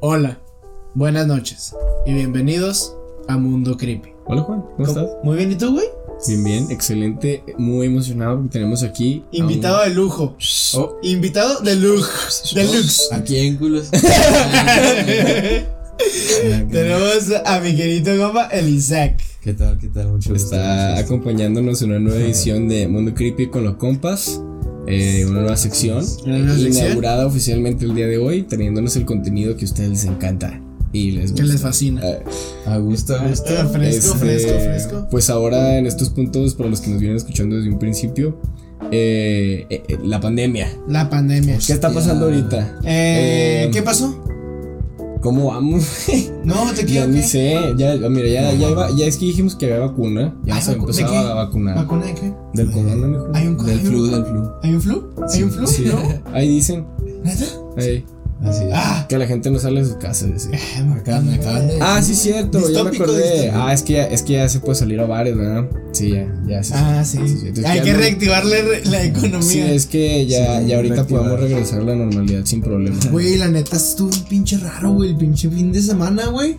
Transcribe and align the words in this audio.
Hola, 0.00 0.38
buenas 0.94 1.26
noches 1.26 1.74
y 2.06 2.14
bienvenidos 2.14 2.94
a 3.28 3.36
Mundo 3.36 3.76
Creepy. 3.76 4.12
Hola 4.26 4.42
Juan, 4.42 4.64
¿cómo, 4.76 4.88
estás? 4.88 5.08
Muy 5.22 5.36
bien, 5.36 5.52
¿y 5.52 5.56
tú, 5.56 5.72
güey? 5.72 5.86
Bien, 6.26 6.44
bien, 6.44 6.70
excelente, 6.70 7.42
muy 7.58 7.86
emocionado 7.86 8.36
porque 8.36 8.50
tenemos 8.52 8.82
aquí. 8.82 9.24
a 9.32 9.36
Invitado 9.36 9.82
un- 9.82 9.88
de 9.88 9.94
lujo. 9.94 10.36
Oh, 10.74 10.96
Invitado 11.02 11.60
de 11.60 11.76
lujo. 11.76 12.10
Deluxe. 12.54 13.08
¿A 13.12 13.22
quién, 13.22 13.56
culos? 13.56 13.90
Tenemos 16.70 17.30
a 17.44 17.60
mi 17.60 17.76
querido 17.76 18.24
compa, 18.26 18.46
el 18.46 18.68
Isaac. 18.68 19.20
¿Qué 19.42 19.52
tal? 19.54 19.78
¿Qué 19.78 19.88
tal? 19.88 20.08
Mucho 20.08 20.32
gusto. 20.32 20.54
está 20.54 20.90
gusto. 20.92 21.04
acompañándonos 21.06 21.80
en 21.82 21.90
una 21.90 21.98
nueva 22.00 22.20
edición 22.24 22.68
de 22.68 22.88
Mundo 22.88 23.14
Creepy 23.14 23.48
con 23.48 23.64
los 23.64 23.76
compas. 23.76 24.40
Eh, 24.90 25.24
una 25.26 25.40
nueva 25.40 25.56
sección. 25.56 26.04
Una 26.24 26.38
nueva 26.38 26.58
sección. 26.58 26.84
Inaugurada 26.86 27.26
oficialmente 27.26 27.84
el 27.84 27.94
día 27.94 28.06
de 28.06 28.18
hoy, 28.18 28.42
teniéndonos 28.42 28.96
el 28.96 29.04
contenido 29.04 29.56
que 29.56 29.64
a 29.64 29.68
ustedes 29.68 29.90
les 29.90 30.04
encanta 30.04 30.60
y 30.92 31.12
les 31.12 31.32
Que 31.32 31.42
gusta. 31.42 31.52
les 31.54 31.60
fascina. 31.62 32.00
Eh, 32.04 32.22
A 32.66 32.76
gusto, 32.78 33.14
a 33.16 33.26
gusto. 33.26 33.50
Ah, 33.58 33.66
fresco, 33.66 34.14
Este, 34.14 34.18
fresco, 34.18 34.52
fresco. 34.60 35.08
Pues 35.10 35.30
ahora 35.30 35.78
en 35.78 35.86
estos 35.86 36.10
puntos, 36.10 36.54
para 36.54 36.68
los 36.68 36.80
que 36.80 36.90
nos 36.90 36.98
vienen 37.00 37.16
escuchando 37.16 37.56
desde 37.56 37.70
un 37.70 37.78
principio, 37.78 38.40
eh, 38.90 39.66
eh, 39.70 39.82
eh, 39.88 39.98
la 40.02 40.20
pandemia. 40.20 40.68
La 40.88 41.08
pandemia. 41.08 41.58
¿Qué 41.64 41.72
está 41.72 41.92
pasando 41.92 42.24
ahorita? 42.26 42.78
Eh, 42.84 43.66
Eh, 43.66 43.70
¿Qué 43.72 43.82
pasó? 43.82 44.24
¿Cómo 45.20 45.46
vamos? 45.48 45.84
No, 46.44 46.70
te 46.72 46.80
ya 46.82 46.86
quiero. 46.86 47.08
ni 47.08 47.20
¿qué? 47.20 47.22
sé, 47.26 47.74
ya, 47.76 47.94
mira, 48.08 48.26
ya, 48.26 48.52
ya, 48.54 48.70
iba- 48.70 48.90
ya 48.96 49.04
es 49.06 49.18
que 49.18 49.26
dijimos 49.26 49.54
que 49.54 49.66
había 49.66 49.80
vacuna, 49.80 50.34
ya 50.44 50.54
Ay, 50.56 50.62
se 50.62 50.70
vacu- 50.72 50.86
¿de 50.86 51.02
empezaba 51.02 51.10
qué? 51.10 51.28
a 51.28 51.34
vacunar. 51.34 51.76
¿Vacuna 51.76 52.06
de 52.06 52.14
qué? 52.14 52.32
Del 52.54 52.70
corona, 52.72 53.06
mejor. 53.06 53.30
¿Hay 53.34 53.46
un 53.46 53.56
Del 53.58 53.68
hay 53.68 53.74
un- 53.86 53.92
flu, 53.92 54.06
del 54.06 54.24
flu. 54.24 54.50
¿Hay 54.62 54.74
un 54.74 54.80
flu? 54.80 55.10
¿Hay 55.34 55.42
un 55.42 55.50
flu? 55.50 55.66
Sí, 55.66 55.84
¿No? 55.84 56.32
ahí 56.32 56.48
dicen, 56.48 56.86
¿Neta? 57.22 57.44
ahí, 57.76 58.04
Así 58.42 58.64
es. 58.64 58.70
Ah, 58.72 59.06
que 59.08 59.18
la 59.18 59.26
gente 59.26 59.50
no 59.50 59.58
sale 59.58 59.82
de 59.82 59.88
su 59.90 59.98
casa. 59.98 60.26
dice. 60.26 60.48
Acá 60.96 61.20
me 61.20 61.34
acaban 61.34 61.68
de. 61.68 61.78
Ah, 61.80 62.00
sí, 62.02 62.14
cierto, 62.14 62.58
ya 62.70 62.84
me 62.84 62.90
acordé. 62.96 63.32
distópico. 63.32 63.58
Ah, 63.62 63.72
es 63.74 63.82
que 63.82 63.92
ya, 63.92 64.04
es 64.06 64.22
que 64.22 64.32
ya 64.34 64.48
se 64.48 64.60
puede 64.60 64.74
salir 64.76 64.98
a 65.00 65.06
bares, 65.06 65.36
¿verdad? 65.36 65.68
Sí, 65.92 66.10
ya, 66.12 66.26
ya. 66.46 66.62
Sí, 66.62 66.72
ah, 66.74 67.02
sí. 67.04 67.18
sí, 67.26 67.34
entonces 67.48 67.64
Hay 67.66 67.80
que 67.82 67.92
no- 67.92 67.98
reactivarle 67.98 68.62
re- 68.62 68.84
la 68.86 69.04
economía. 69.04 69.40
Sí, 69.42 69.60
es 69.60 69.86
que 69.86 70.26
ya, 70.26 70.60
Sí, 70.60 70.66
ya 70.68 70.76
ahorita 70.76 70.94
reactivar. 70.94 71.22
podemos 71.24 71.40
regresar 71.40 71.80
a 71.80 71.84
la 71.84 71.94
normalidad 71.96 72.44
sin 72.44 72.62
problema. 72.62 72.96
Güey, 73.10 73.36
la 73.36 73.48
neta 73.48 73.76
estuvo 73.76 74.08
un 74.10 74.24
pinche 74.24 74.56
raro, 74.58 74.92
güey. 74.94 75.10
El 75.10 75.16
pinche 75.16 75.50
fin 75.50 75.70
de 75.72 75.82
semana, 75.82 76.26
güey. 76.28 76.56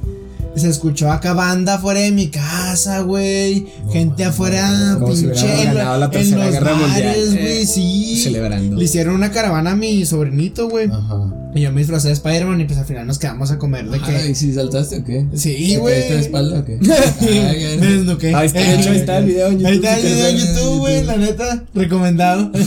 Se 0.55 0.69
escuchó 0.69 1.11
acá 1.11 1.33
banda 1.33 1.75
afuera 1.75 2.01
de 2.01 2.11
mi 2.11 2.27
casa, 2.27 3.01
güey. 3.01 3.67
Gente 3.91 4.25
afuera, 4.25 4.97
Como 4.99 5.15
si 5.15 5.25
pinche. 5.25 5.61
en, 5.63 5.73
ganado 5.73 5.97
la 5.99 6.05
en 6.05 6.31
los 6.31 6.51
Guerra 6.51 6.71
eh, 6.97 7.25
güey, 7.31 7.65
sí. 7.65 8.21
Celebrando. 8.21 8.75
Le 8.77 8.83
hicieron 8.83 9.15
una 9.15 9.31
caravana 9.31 9.71
a 9.71 9.75
mi 9.75 10.05
sobrinito, 10.05 10.69
güey. 10.69 10.89
Ajá. 10.91 11.33
Y 11.53 11.61
yo 11.61 11.71
me 11.71 11.81
disfracé 11.81 12.07
de 12.07 12.13
Spider-Man 12.13 12.61
y 12.61 12.65
pues 12.65 12.79
al 12.79 12.85
final 12.85 13.07
nos 13.07 13.19
quedamos 13.19 13.51
a 13.51 13.57
comer 13.57 13.89
de 13.89 13.99
Ay, 14.01 14.27
que. 14.27 14.35
¿sí 14.35 14.53
saltaste 14.53 14.99
o 14.99 15.03
qué? 15.03 15.25
Sí, 15.33 15.73
¿Te 15.73 15.77
güey. 15.79 15.93
caíste 15.95 16.13
de 16.13 16.19
espalda 16.21 16.59
o 16.59 16.65
qué? 16.65 16.79
Ay. 17.21 18.33
Ahí 18.33 18.47
está, 18.47 18.73
hecho, 18.73 18.89
ahí 18.91 18.97
está 18.97 19.17
el 19.17 19.25
video 19.25 19.47
en 19.47 19.59
YouTube. 19.59 19.67
Ahí 19.67 19.75
está 19.75 19.95
el 19.95 20.01
si 20.01 20.07
video 20.07 20.27
en. 20.27 20.37
YouTube, 20.37 20.77
güey, 20.79 21.03
la 21.03 21.17
neta, 21.17 21.63
recomendado. 21.73 22.51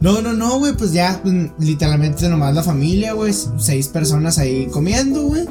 No, 0.00 0.20
no, 0.20 0.32
no, 0.32 0.58
güey, 0.58 0.72
pues 0.72 0.92
ya, 0.92 1.20
pues, 1.22 1.34
literalmente 1.60 2.28
nomás 2.28 2.54
la 2.54 2.62
familia, 2.62 3.12
güey, 3.12 3.32
seis 3.58 3.88
personas 3.88 4.38
ahí 4.38 4.66
comiendo, 4.66 5.22
güey. 5.22 5.44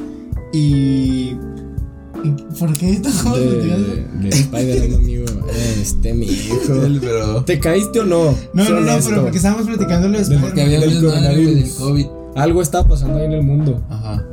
Y... 0.53 1.35
¿Por 2.59 2.73
qué 2.77 2.91
estamos? 2.91 3.39
De, 3.39 4.05
de 4.22 4.30
Spider-Man, 4.30 5.00
amigo. 5.00 5.25
Este, 5.81 6.14
mi 6.14 6.25
hijo. 6.28 6.73
Pero. 7.02 7.44
¿Te 7.44 7.59
caíste 7.59 8.00
o 8.02 8.05
no? 8.05 8.36
No, 8.53 8.63
no, 8.63 8.69
no, 8.69 8.78
honesto. 8.91 9.09
pero 9.09 9.22
porque 9.23 9.38
estábamos 9.38 9.66
platicando 9.67 10.08
lo 10.08 10.17
de 10.19 10.25
Del- 10.25 10.39
Porque 10.39 10.61
Spider-Man. 10.63 11.17
había 11.25 11.30
Del 11.31 11.63
del. 11.63 11.73
COVID. 11.75 12.05
Algo 12.36 12.61
está 12.61 12.83
pasando 12.88 13.17
ahí 13.19 13.25
en 13.25 13.33
el 13.33 13.44
mundo. 13.44 13.81
Ajá. 13.89 14.23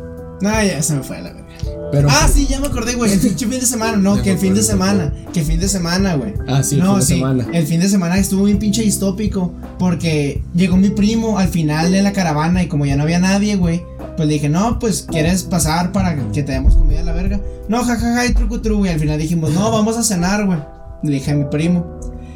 No, 0.41 0.51
ya 0.51 0.83
se 0.83 0.95
me 0.95 1.03
fue 1.03 1.17
a 1.17 1.21
la 1.23 1.33
verga. 1.33 1.49
Pero. 1.91 2.09
Ah, 2.11 2.29
sí, 2.33 2.47
ya 2.49 2.61
me 2.61 2.67
acordé, 2.67 2.95
güey, 2.95 3.13
el 3.13 3.19
pinche 3.19 3.47
fin 3.47 3.59
de 3.61 3.67
semana, 3.67 3.97
no, 3.97 4.23
que 4.23 4.33
el 4.33 4.39
fin 4.39 4.55
de 4.55 4.63
semana, 4.63 5.13
que 5.33 5.41
el 5.41 5.47
fin 5.47 5.59
de 5.59 5.69
semana, 5.69 6.15
güey. 6.15 6.35
Ah, 6.47 6.63
sí, 6.63 6.77
el 6.77 6.83
no, 6.83 6.91
fin 6.93 6.99
de 7.01 7.07
sí, 7.07 7.15
semana. 7.15 7.47
el 7.53 7.67
fin 7.67 7.81
de 7.81 7.89
semana 7.89 8.19
estuvo 8.19 8.45
bien 8.45 8.59
pinche 8.59 8.83
distópico 8.83 9.53
porque 9.79 10.43
llegó 10.55 10.77
mi 10.77 10.91
primo 10.91 11.39
al 11.39 11.49
final 11.49 11.91
de 11.91 12.03
la 12.03 12.13
caravana 12.13 12.63
y 12.63 12.69
como 12.69 12.85
ya 12.87 12.95
no 12.97 13.03
había 13.05 13.19
nadie, 13.19 13.57
güey, 13.57 13.83
pues 14.19 14.27
le 14.27 14.35
dije, 14.35 14.49
no, 14.49 14.81
pues 14.81 15.07
quieres 15.09 15.45
pasar 15.45 15.93
para 15.93 16.17
que 16.33 16.43
te 16.43 16.51
demos 16.51 16.75
comida 16.75 17.03
a 17.03 17.05
la 17.05 17.13
verga. 17.13 17.41
No, 17.69 17.85
jajaja, 17.85 18.27
y 18.27 18.35
truco 18.35 18.61
tru, 18.61 18.79
güey. 18.79 18.91
Al 18.91 18.99
final 18.99 19.17
dijimos, 19.17 19.53
no, 19.53 19.71
vamos 19.71 19.97
a 19.97 20.03
cenar, 20.03 20.45
güey. 20.45 20.59
Le 21.05 21.13
dije 21.13 21.31
a 21.31 21.37
mi 21.37 21.45
primo. 21.45 21.87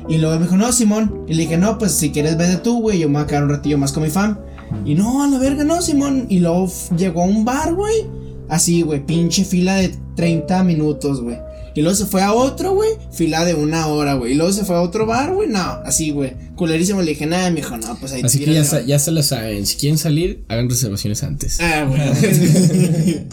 Y 0.08 0.18
luego 0.18 0.36
me 0.36 0.44
dijo, 0.44 0.56
no, 0.56 0.70
Simón. 0.70 1.24
Y 1.26 1.34
le 1.34 1.42
dije, 1.42 1.58
no, 1.58 1.78
pues 1.78 1.90
si 1.90 2.12
quieres 2.12 2.36
vete 2.36 2.58
tú, 2.58 2.80
güey, 2.82 3.00
yo 3.00 3.08
me 3.08 3.14
voy 3.14 3.24
a 3.24 3.26
quedar 3.26 3.42
un 3.42 3.48
ratillo 3.48 3.78
más 3.78 3.90
con 3.90 4.04
mi 4.04 4.10
fam. 4.10 4.38
Y 4.84 4.94
no, 4.94 5.24
a 5.24 5.26
la 5.26 5.38
verga, 5.38 5.64
no, 5.64 5.82
Simón. 5.82 6.26
Y 6.28 6.38
luego 6.38 6.70
llegó 6.96 7.22
a 7.22 7.26
un 7.26 7.44
bar, 7.44 7.74
güey. 7.74 8.06
Así, 8.48 8.82
güey, 8.82 9.04
pinche 9.04 9.44
fila 9.44 9.74
de 9.74 9.92
30 10.14 10.62
minutos, 10.62 11.20
güey. 11.20 11.36
Y 11.74 11.82
luego 11.82 11.96
se 11.96 12.06
fue 12.06 12.22
a 12.22 12.32
otro, 12.32 12.74
güey, 12.74 12.90
fila 13.12 13.44
de 13.44 13.54
una 13.54 13.86
hora, 13.86 14.14
güey. 14.14 14.32
Y 14.32 14.34
luego 14.34 14.52
se 14.52 14.64
fue 14.64 14.76
a 14.76 14.80
otro 14.82 15.06
bar, 15.06 15.32
güey, 15.34 15.48
no, 15.48 15.60
así, 15.84 16.10
güey. 16.10 16.34
Culerísimo, 16.56 17.00
le 17.02 17.10
dije, 17.12 17.26
nada, 17.26 17.50
mijo, 17.50 17.76
no, 17.76 17.96
pues 17.98 18.12
ahí 18.12 18.22
Así 18.22 18.38
que 18.40 18.52
ya, 18.52 18.64
sa- 18.64 18.76
güey". 18.78 18.88
ya 18.88 18.98
se 18.98 19.10
lo 19.10 19.22
saben. 19.22 19.66
Si 19.66 19.76
quieren 19.76 19.98
salir, 19.98 20.44
hagan 20.48 20.68
reservaciones 20.68 21.22
antes. 21.22 21.58
Ah, 21.60 21.84
güey. 21.88 22.00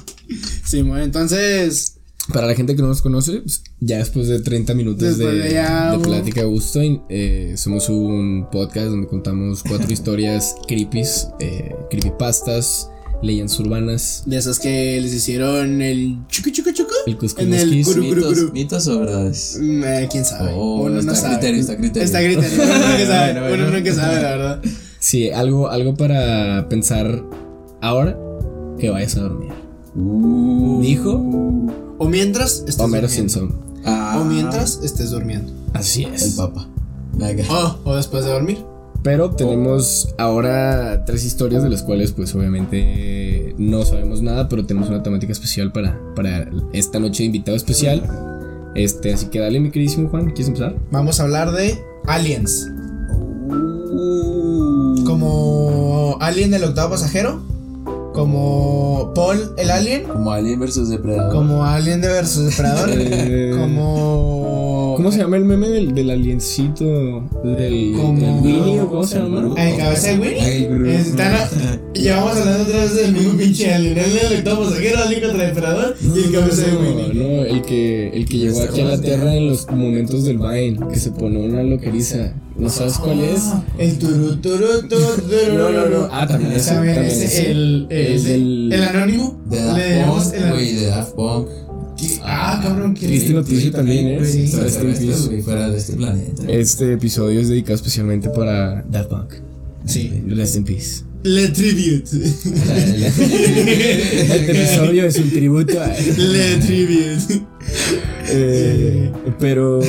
sí, 0.66 0.82
bueno, 0.82 1.04
entonces. 1.04 1.96
Para 2.34 2.46
la 2.46 2.54
gente 2.54 2.76
que 2.76 2.82
no 2.84 2.90
nos 2.90 3.02
conoce, 3.02 3.40
pues, 3.40 3.64
ya 3.80 3.98
después 3.98 4.28
de 4.28 4.40
30 4.40 4.76
minutos 4.76 5.02
de, 5.02 5.26
Después 5.26 5.44
de 5.46 5.52
ya, 5.52 5.92
de 5.92 5.98
uh. 5.98 6.02
plática 6.02 6.42
a 6.42 6.46
gusto, 6.46 6.80
eh, 7.10 7.56
somos 7.58 7.90
un 7.90 8.48
podcast 8.52 8.88
donde 8.90 9.08
contamos 9.08 9.64
cuatro 9.64 9.92
historias 9.94 10.56
creepies, 10.68 11.28
eh, 11.40 11.74
creepypastas, 11.90 12.88
leyendas 13.22 13.60
urbanas, 13.60 14.24
De 14.26 14.38
esas 14.38 14.60
que 14.60 15.00
les 15.02 15.14
hicieron 15.14 15.82
el 15.82 16.18
chucu 16.30 16.52
chucu 16.52 16.72
chucu. 16.72 16.94
el 17.06 17.18
Cusco 17.18 17.42
En 17.42 17.54
el 17.54 17.84
Guru, 17.84 18.02
¿Mitos, 18.04 18.40
guru. 18.40 18.52
¿Mitos 18.54 18.88
o 18.88 19.00
verdades? 19.00 19.58
Mm, 19.62 19.84
eh, 19.84 20.08
¿Quién 20.12 20.26
sabe? 20.26 20.52
Oh, 20.56 20.84
Uno 20.84 21.02
no 21.02 21.12
está 21.12 21.16
sabe. 21.16 21.34
criterio, 21.36 21.62
está 21.62 21.78
criterio. 21.78 22.04
Está 22.04 22.20
criterio. 22.20 22.50
Uno 22.64 22.74
nunca 22.76 23.06
sabe. 23.08 23.34
Bueno, 23.34 23.48
Uno 23.56 23.64
bueno. 23.66 23.78
nunca 23.78 23.94
sabe, 23.94 24.16
la 24.22 24.30
verdad. 24.30 24.62
Sí, 25.00 25.30
algo, 25.32 25.70
algo 25.70 25.96
para 25.96 26.68
pensar 26.70 27.24
ahora 27.82 28.18
que 28.80 28.90
vayas 28.90 29.16
a 29.18 29.22
dormir. 29.22 29.52
Uh. 29.96 30.80
Dijo 30.82 31.12
O 31.98 32.08
mientras 32.08 32.60
estés 32.60 32.80
Homero 32.80 33.08
durmiendo. 33.08 33.34
Simpson. 33.34 33.62
Ah, 33.86 34.20
O 34.22 34.26
mientras 34.26 34.80
estés 34.84 35.10
durmiendo. 35.12 35.52
Así 35.74 36.04
El 36.04 36.14
es. 36.14 36.30
papa. 36.36 36.68
Venga. 37.14 37.44
Oh, 37.50 37.80
o 37.84 37.96
después 37.96 38.24
de 38.24 38.32
dormir. 38.32 38.58
Pero 39.04 39.32
tenemos 39.32 40.14
ahora 40.18 41.06
tres 41.06 41.24
historias 41.24 41.64
de 41.64 41.70
las 41.70 41.84
cuales 41.84 42.12
pues 42.12 42.36
obviamente 42.36 43.56
no 43.58 43.86
sabemos 43.86 44.22
nada, 44.22 44.50
pero 44.50 44.66
tenemos 44.66 44.90
una 44.90 45.04
temática 45.04 45.32
especial 45.32 45.72
para, 45.72 45.98
para 46.16 46.50
esta 46.74 47.00
noche 47.00 47.24
de 47.24 47.28
invitado 47.28 47.56
especial. 47.56 48.04
Este, 48.76 49.14
así 49.14 49.28
que 49.28 49.40
dale 49.40 49.60
mi 49.60 49.72
queridísimo 49.72 50.10
Juan, 50.10 50.26
¿quieres 50.28 50.48
empezar? 50.48 50.76
Vamos 50.92 51.20
a 51.20 51.24
hablar 51.24 51.52
de 51.52 51.80
aliens. 52.08 52.70
Uh. 53.50 55.04
Como 55.06 56.18
Alien 56.20 56.52
del 56.52 56.64
octavo 56.66 56.92
pasajero. 56.92 57.42
Como 58.20 59.12
Paul 59.16 59.54
el 59.58 59.72
alien. 59.72 60.04
Como 60.04 60.32
Alien 60.32 60.60
versus 60.60 60.90
Depredador. 60.90 61.34
Como 61.34 61.64
Alien 61.64 62.02
de 62.02 62.10
versus 62.10 62.46
Depredador. 62.50 62.90
Eh, 63.00 63.52
como. 63.58 64.94
¿Cómo 64.98 65.12
se 65.14 65.20
llama 65.20 65.38
el 65.38 65.46
meme 65.46 65.70
del, 65.70 65.94
del 65.96 66.10
aliencito? 66.10 66.84
Del, 67.44 67.94
Como- 67.96 68.42
Winnie 68.42 68.82
o 68.82 68.90
cómo 68.90 69.04
se 69.06 69.20
llama? 69.20 69.54
¿El 69.58 69.78
cabeza 69.78 70.10
de 70.10 70.20
Winnie? 70.20 70.96
Están 70.96 71.34
a- 71.36 71.50
Llevamos 71.94 72.36
hablando 72.38 72.64
otra 72.64 72.80
vez 72.82 72.96
del 72.96 73.14
mismo 73.14 73.38
pinche 73.38 73.74
alien. 73.74 73.98
El 73.98 74.04
alien 74.04 74.30
del 74.30 74.38
octavo 74.40 74.64
pasajero, 74.66 74.98
alien 75.06 75.22
contra 75.22 75.46
Depredador 75.48 75.96
y 76.02 76.20
el 76.26 76.32
cabeza 76.34 76.62
de 76.66 76.72
No, 76.74 76.80
Winnie. 76.82 77.14
no, 77.14 77.46
el 77.46 77.62
que, 77.62 78.10
el 78.10 78.26
que 78.26 78.38
llegó 78.38 78.62
aquí 78.62 78.82
a 78.82 78.86
la 78.86 79.00
Tierra 79.02 79.34
en 79.36 79.48
los 79.48 79.68
momentos 79.72 80.26
del 80.26 80.38
Vine, 80.38 80.78
que 80.92 81.00
se 81.00 81.12
pone 81.12 81.40
una 81.40 81.64
loqueriza. 81.64 82.34
¿No 82.60 82.70
sabes 82.70 82.98
cuál 82.98 83.20
es? 83.22 83.42
Ah, 83.46 83.64
El 83.78 83.98
turu 83.98 84.36
turu 84.38 84.88
turu 84.88 84.88
turu. 84.90 85.54
No, 85.58 85.70
no, 85.72 85.90
no. 85.90 86.10
Ah, 86.12 86.28
también 86.28 86.52
ese, 86.52 86.72
También 86.72 86.96
también 86.96 87.16
ese, 87.16 87.26
ese. 87.26 87.52
el, 87.52 87.88
el, 87.90 88.28
El 88.28 88.74
el 88.74 88.84
anónimo. 88.84 89.42
De 89.50 89.62
Le 89.74 89.96
Daft 89.96 90.32
Punk, 90.32 90.34
el 90.34 90.52
güey, 90.52 90.76
de 90.76 90.86
Daft 90.88 91.14
Punk. 91.16 91.48
Ah, 92.24 92.60
cabrón, 92.64 92.94
que 92.94 93.08
Triste 93.08 93.34
noticia 93.34 93.72
también, 93.72 94.08
¿eh? 94.08 94.26
Sí. 94.26 94.52
Güey, 95.28 95.42
fuera 95.42 95.70
de 95.70 95.78
este 95.78 95.94
planeta. 95.94 96.44
Este 96.48 96.94
episodio 96.94 97.40
es 97.40 97.50
dedicado 97.50 97.76
especialmente 97.76 98.30
para 98.30 98.84
Daft 98.90 99.10
Punk. 99.10 99.34
Sí. 99.86 100.24
Rest 100.28 100.56
in 100.58 100.64
peace. 100.66 101.04
Le 101.24 101.50
tribute. 101.50 102.10
Este 104.30 104.52
episodio 104.52 105.06
es 105.06 105.18
un 105.18 105.30
tributo 105.30 105.82
a. 105.82 105.88
Le 105.88 106.56
tribute. 106.58 107.42
Eh, 108.30 109.12
pero. 109.38 109.80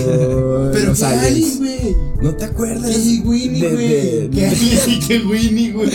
Pero 0.73 0.93
qué 0.95 1.45
güey. 1.59 1.97
¿No 2.23 2.35
te 2.35 2.45
acuerdas? 2.45 2.91
¿Qué 2.97 3.23
Winnie, 3.25 3.63
De- 3.63 3.71
güey? 3.71 4.31
¿Qué? 4.31 5.01
¿Qué 5.09 5.19
Winnie, 5.21 5.73
güey? 5.73 5.89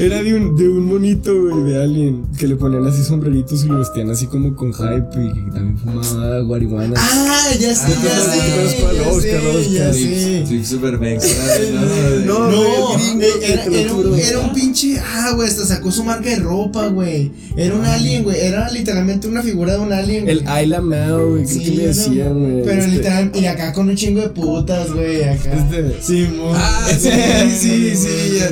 Era 0.00 0.22
de 0.22 0.34
un, 0.34 0.54
de 0.56 0.68
un 0.68 0.86
monito, 0.86 1.32
güey, 1.34 1.72
de 1.72 1.82
alguien 1.82 2.26
que 2.38 2.46
le 2.46 2.54
ponían 2.54 2.86
así 2.86 3.02
sombreritos 3.02 3.64
y 3.64 3.68
lo 3.68 3.80
vestían 3.80 4.08
así 4.10 4.26
como 4.26 4.54
con 4.54 4.72
hype 4.72 5.08
y 5.20 5.32
que 5.32 5.50
también 5.52 5.76
fumaba 5.78 6.44
marihuana. 6.44 6.94
Ah, 6.96 7.48
ya 7.58 7.74
sé, 7.74 7.86
Ah, 7.86 8.02
ya 8.04 8.10
¿te 8.10 8.68
sé. 8.68 8.80
ya 8.80 8.90
sé, 8.90 9.00
ya 9.02 9.88
Oscar. 9.88 9.94
sé. 9.94 10.44
Trip 10.46 10.64
Super 10.64 10.96
Banks. 10.98 11.36
No, 12.24 12.38
No, 12.50 12.96
eh, 13.20 13.60
era, 14.22 14.38
un, 14.40 14.54
pinche. 14.54 14.98
Ah, 15.00 15.32
güey, 15.34 15.48
hasta 15.48 15.64
sacó 15.66 15.90
su 15.90 16.04
marca 16.04 16.30
de 16.30 16.36
ropa, 16.36 16.86
güey. 16.86 17.32
Era 17.56 17.74
un 17.74 17.84
alien, 17.84 18.22
güey. 18.22 18.38
Era 18.40 18.70
literalmente 18.70 19.26
una 19.26 19.42
figura 19.42 19.72
de 19.74 19.80
un 19.80 19.92
alien. 19.92 20.28
El. 20.28 20.46
Ayla 20.46 20.80
Mao, 20.80 21.30
güey, 21.30 21.46
que 21.46 21.70
le 21.70 21.86
decían, 21.88 22.38
güey. 22.38 22.62
Pero 22.64 22.80
este, 22.80 22.90
literal, 22.96 23.32
y 23.34 23.46
acá 23.46 23.72
con 23.72 23.88
un 23.88 23.96
chingo 23.96 24.20
de 24.20 24.28
putas, 24.28 24.92
güey. 24.92 25.24
Acá. 25.24 25.63
Este- 25.70 26.02
Sí, 26.02 26.28
mo. 26.36 26.52
Ah, 26.54 26.86
sí, 26.98 27.10
sí, 27.50 27.96
sí, 27.96 28.38
ya. 28.38 28.48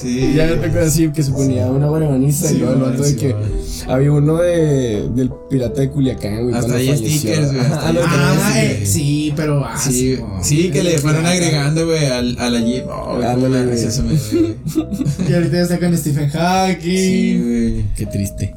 Sí. 0.00 0.32
Ya 0.34 0.48
te 0.48 0.54
acuerdas 0.54 0.88
así 0.88 1.08
que 1.10 1.22
se 1.22 1.30
ponía 1.32 1.66
una 1.66 1.90
marihuanista 1.90 2.46
y 2.50 2.54
Sí, 2.54 2.58
luego 2.58 2.74
el 2.74 2.80
vato 2.80 3.02
de 3.02 3.16
que 3.16 3.34
man. 3.34 3.42
había 3.88 4.12
uno 4.12 4.36
de, 4.38 5.08
del 5.14 5.30
pirata 5.50 5.80
de 5.80 5.90
Culiacán, 5.90 6.42
güey. 6.44 6.54
Hasta 6.54 6.72
falleció. 6.74 6.96
stickers, 7.08 7.52
güey, 7.52 7.60
hasta 7.64 7.88
hay 7.88 7.94
los 7.94 8.04
Ah, 8.06 8.50
sí, 8.52 8.58
eh, 8.60 8.82
sí, 8.86 9.32
pero. 9.36 9.64
Ah, 9.64 9.78
Sí, 9.78 10.18
sí, 10.42 10.70
que 10.70 10.82
le 10.82 10.98
fueron 10.98 11.24
Ah, 11.26 11.30
agregando, 11.30 11.86
güey, 11.86 12.06
al, 12.06 12.36
a 12.38 12.50
la 12.50 12.60
Jeep. 12.60 12.84
Oh, 12.88 13.20
Ándale, 13.22 13.64
güey. 13.66 13.84
me. 13.84 14.14
Y 15.28 15.32
ahorita 15.34 15.52
ya 15.52 15.62
está 15.62 15.78
con 15.78 15.96
Stephen 15.96 16.28
Hawking. 16.30 16.96
Sí, 16.96 17.40
güey. 17.42 17.84
Qué 17.96 18.06
triste. 18.06 18.54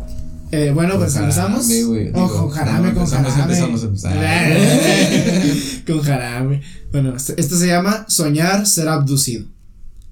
Eh, 0.51 0.71
bueno, 0.73 0.97
pues 0.97 1.15
empezamos. 1.15 1.67
Digo, 1.67 1.93
con 2.13 2.49
jarame, 2.49 2.93
con 2.93 3.03
empezamos, 3.03 3.33
jarame. 3.33 3.57
empezamos, 3.57 3.83
empezamos. 3.83 4.17
con 5.87 6.01
jarame. 6.01 6.61
Bueno, 6.91 7.15
esto 7.15 7.33
esto 7.37 7.57
se 7.57 7.67
llama 7.67 8.05
soñar 8.07 8.65
ser 8.65 8.87
abducido. 8.87 9.45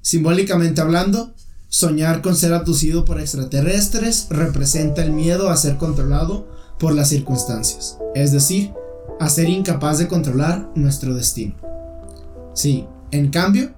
Simbólicamente 0.01 0.81
hablando, 0.81 1.33
soñar 1.69 2.21
con 2.21 2.35
ser 2.35 2.53
abducido 2.53 3.05
por 3.05 3.19
extraterrestres 3.19 4.27
representa 4.29 5.03
el 5.03 5.11
miedo 5.11 5.49
a 5.49 5.57
ser 5.57 5.77
controlado 5.77 6.47
por 6.79 6.93
las 6.93 7.09
circunstancias, 7.09 7.97
es 8.13 8.31
decir, 8.31 8.71
a 9.19 9.29
ser 9.29 9.49
incapaz 9.49 9.97
de 9.97 10.07
controlar 10.07 10.69
nuestro 10.75 11.15
destino. 11.15 11.55
Sí, 12.53 12.85
en 13.11 13.29
cambio, 13.29 13.73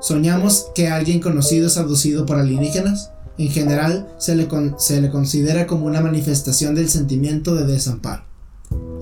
soñamos 0.00 0.66
que 0.74 0.88
alguien 0.88 1.20
conocido 1.20 1.66
es 1.66 1.76
abducido 1.76 2.26
por 2.26 2.38
alienígenas. 2.38 3.12
En 3.40 3.48
general, 3.48 4.06
se 4.18 4.34
le, 4.36 4.46
con- 4.48 4.74
se 4.78 5.00
le 5.00 5.08
considera 5.10 5.66
como 5.66 5.86
una 5.86 6.00
manifestación 6.00 6.74
del 6.74 6.88
sentimiento 6.90 7.54
de 7.54 7.64
desamparo. 7.72 8.22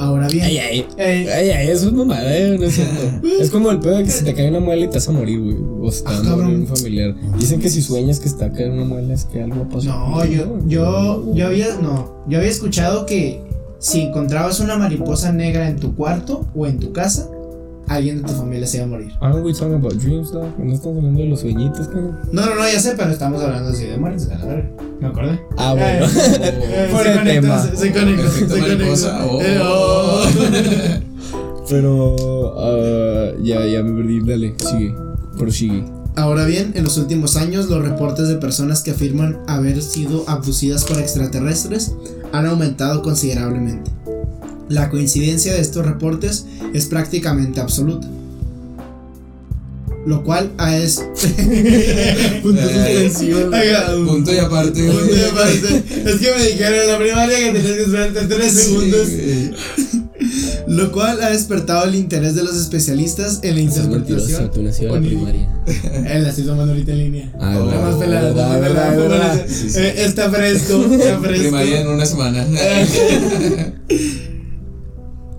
Ahora 0.01 0.29
bien, 0.29 0.45
Ay, 0.45 0.59
ay. 0.59 0.87
eh, 0.97 1.29
Ay, 1.35 1.51
ay, 1.51 1.69
eso 1.71 1.89
es 1.89 1.93
mamada, 1.93 2.35
eh, 2.37 2.57
no 2.57 2.65
es 2.67 2.75
cierto. 2.77 3.27
Es 3.41 3.51
como 3.51 3.71
el 3.73 3.81
pedo 3.81 3.97
de 3.97 4.05
que 4.05 4.11
se 4.11 4.23
te 4.25 4.33
cae 4.33 4.49
una 4.49 4.61
muela 4.61 4.85
y 4.85 4.89
te 4.89 4.95
vas 4.95 5.09
a 5.09 5.13
morir, 5.13 5.41
güey. 5.41 5.57
O 5.83 5.91
se 5.91 6.05
te 6.05 6.11
va 6.11 6.15
a 6.15 6.19
Ah, 6.19 6.23
morir 6.23 6.39
cabrón. 6.45 6.61
un 6.61 6.67
familiar. 6.69 7.15
Dicen 7.39 7.61
que 7.61 7.69
si 7.69 7.83
sueñas 7.83 8.21
que 8.21 8.29
está 8.29 8.51
cayendo 8.53 8.77
una 8.77 8.85
muela 8.85 9.13
es 9.13 9.25
que 9.25 9.43
algo 9.43 9.69
pasó. 9.69 9.89
No, 9.89 10.25
yo, 10.25 10.59
yo, 10.67 11.35
yo 11.35 11.47
había, 11.49 11.75
no, 11.83 12.23
yo 12.29 12.39
había 12.39 12.49
escuchado 12.51 13.07
que 13.07 13.43
si 13.81 14.03
encontrabas 14.03 14.61
una 14.61 14.77
mariposa 14.77 15.33
negra 15.33 15.69
en 15.69 15.77
tu 15.81 15.97
cuarto 15.97 16.47
o 16.55 16.67
en 16.69 16.79
tu 16.79 16.93
casa, 16.93 17.29
alguien 17.89 18.23
de 18.23 18.29
tu 18.29 18.35
familia 18.35 18.67
se 18.67 18.77
iba 18.79 18.87
a 18.87 18.89
morir. 18.89 19.13
Aren't 19.21 19.45
we 19.45 19.53
talking 19.53 19.75
about 19.75 19.95
dreams, 19.95 20.31
though? 20.31 20.49
No 20.59 20.73
estamos 20.75 20.99
hablando 20.99 21.21
de 21.21 21.27
los 21.29 21.41
sueñitos, 21.41 21.89
cabrón. 21.89 22.19
No, 22.33 22.47
no, 22.47 22.55
no, 22.55 22.63
ya 22.71 22.81
sé, 22.81 22.95
pero 22.97 23.11
estamos 23.11 23.43
hablando 23.43 23.71
así 23.71 23.85
de 23.87 23.97
muertes, 23.99 24.29
a 24.31 24.39
la 24.39 24.45
verga. 24.45 24.69
Me 25.01 25.07
acordé. 25.09 25.41
Ah, 25.57 25.75
bueno. 25.75 26.07
Eh, 26.07 26.61
eh, 26.63 26.89
Por 26.93 27.03
se 27.03 27.13
el 27.13 27.19
conectó, 27.19 27.41
tema. 27.43 27.63
se- 27.63 27.77
se 27.77 27.93
conectó, 27.93 28.29
se 28.31 28.47
conectó. 28.47 29.41
Eh, 29.43 29.59
oh. 29.63 30.23
Pero, 31.71 32.55
ah, 32.59 33.33
ya, 33.43 33.65
ya 33.67 33.83
me 33.83 34.01
perdí. 34.01 34.21
Dale, 34.21 34.55
sigue. 34.59 34.95
Prosigue. 35.39 35.85
Ahora 36.17 36.47
bien, 36.47 36.73
en 36.75 36.83
los 36.85 36.97
últimos 36.97 37.37
años 37.37 37.69
los 37.69 37.81
reportes 37.87 38.27
de 38.29 38.37
personas 38.37 38.83
que 38.83 38.91
afirman 38.91 39.39
haber 39.47 39.81
sido 39.83 40.25
abducidas 40.29 40.85
por 40.85 40.99
extraterrestres 40.99 41.93
han 42.33 42.47
aumentado 42.47 43.03
considerablemente. 43.03 43.91
La 44.69 44.91
coincidencia 44.91 45.55
de 45.55 45.61
estos 45.61 45.85
reportes 45.87 46.45
es 46.75 46.87
prácticamente 46.87 47.61
absoluta. 47.61 48.07
Lo 50.07 50.23
cual 50.25 50.53
ah, 50.59 50.75
es... 50.77 50.97
Punto 52.43 52.61
Eh, 52.63 53.11
Punto 54.07 54.33
y 54.33 54.39
aparte, 54.39 54.83
punto 54.89 55.15
y 55.17 55.21
aparte. 55.23 55.83
Es 56.07 56.17
que 56.17 56.35
me 56.35 56.47
dijeron 56.47 56.81
en 56.81 56.87
la 56.89 56.99
primaria 56.99 57.39
que 57.39 57.53
tenías 57.53 57.73
que 57.77 57.83
esperarte 57.83 58.21
tres 58.27 58.53
Sí, 58.53 58.59
segundos. 58.63 59.09
Lo 60.67 60.93
cual 60.93 61.23
ha 61.23 61.31
despertado 61.31 61.85
el 61.85 61.95
interés 61.95 62.35
de 62.35 62.43
los 62.43 62.57
especialistas 62.57 63.41
en 63.43 63.55
la 63.57 63.61
interpretación. 63.63 64.51
tú 64.51 64.63
nació 64.63 64.89
en 64.89 64.93
la 64.93 64.99
Oni- 64.99 65.09
primaria. 65.09 65.49
Él 66.15 66.23
la 66.23 66.29
estoy 66.31 66.45
tomando 66.45 66.73
ahorita 66.73 66.93
en 66.93 66.99
línea. 66.99 67.33
Ah, 67.39 67.57
Oh, 67.59 67.69
Está 67.69 67.81
más 67.81 67.95
pelada, 67.97 68.29
verdad, 68.33 68.61
pelada, 68.61 68.91
verdad, 68.97 69.09
verdad. 69.09 69.41
más- 69.47 69.51
Sí, 69.57 69.71
sí. 69.71 69.79
Eh, 69.79 70.05
Está 70.05 70.31
fresco, 70.31 70.85
está 70.91 71.19
fresco. 71.19 71.43
Primaria 71.43 71.81
en 71.83 71.89
una 71.89 72.07
semana. 72.07 72.47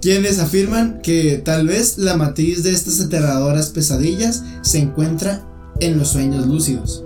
Quienes 0.02 0.40
afirman 0.40 1.02
que 1.02 1.42
tal 1.44 1.68
vez 1.68 1.98
la 1.98 2.16
matriz 2.16 2.64
de 2.64 2.72
estas 2.72 3.02
aterradoras 3.02 3.70
pesadillas 3.70 4.44
se 4.62 4.80
encuentra 4.80 5.46
en 5.82 5.98
los 5.98 6.08
sueños 6.08 6.48
lúcidos. 6.48 7.04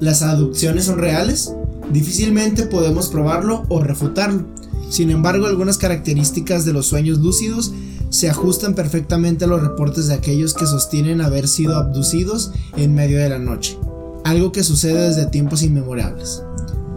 ¿Las 0.00 0.22
aducciones 0.22 0.86
son 0.86 0.98
reales? 0.98 1.52
Difícilmente 1.92 2.64
podemos 2.66 3.10
probarlo 3.10 3.64
o 3.68 3.80
refutarlo. 3.80 4.44
Sin 4.90 5.10
embargo, 5.10 5.46
algunas 5.46 5.78
características 5.78 6.64
de 6.64 6.72
los 6.72 6.86
sueños 6.86 7.18
lúcidos 7.18 7.72
se 8.10 8.28
ajustan 8.28 8.74
perfectamente 8.74 9.44
a 9.44 9.48
los 9.48 9.62
reportes 9.62 10.08
de 10.08 10.14
aquellos 10.14 10.52
que 10.52 10.66
sostienen 10.66 11.20
haber 11.20 11.46
sido 11.46 11.76
abducidos 11.76 12.50
en 12.76 12.92
medio 12.92 13.18
de 13.18 13.28
la 13.28 13.38
noche, 13.38 13.78
algo 14.24 14.50
que 14.50 14.64
sucede 14.64 15.08
desde 15.08 15.26
tiempos 15.26 15.62
inmemorables. 15.62 16.42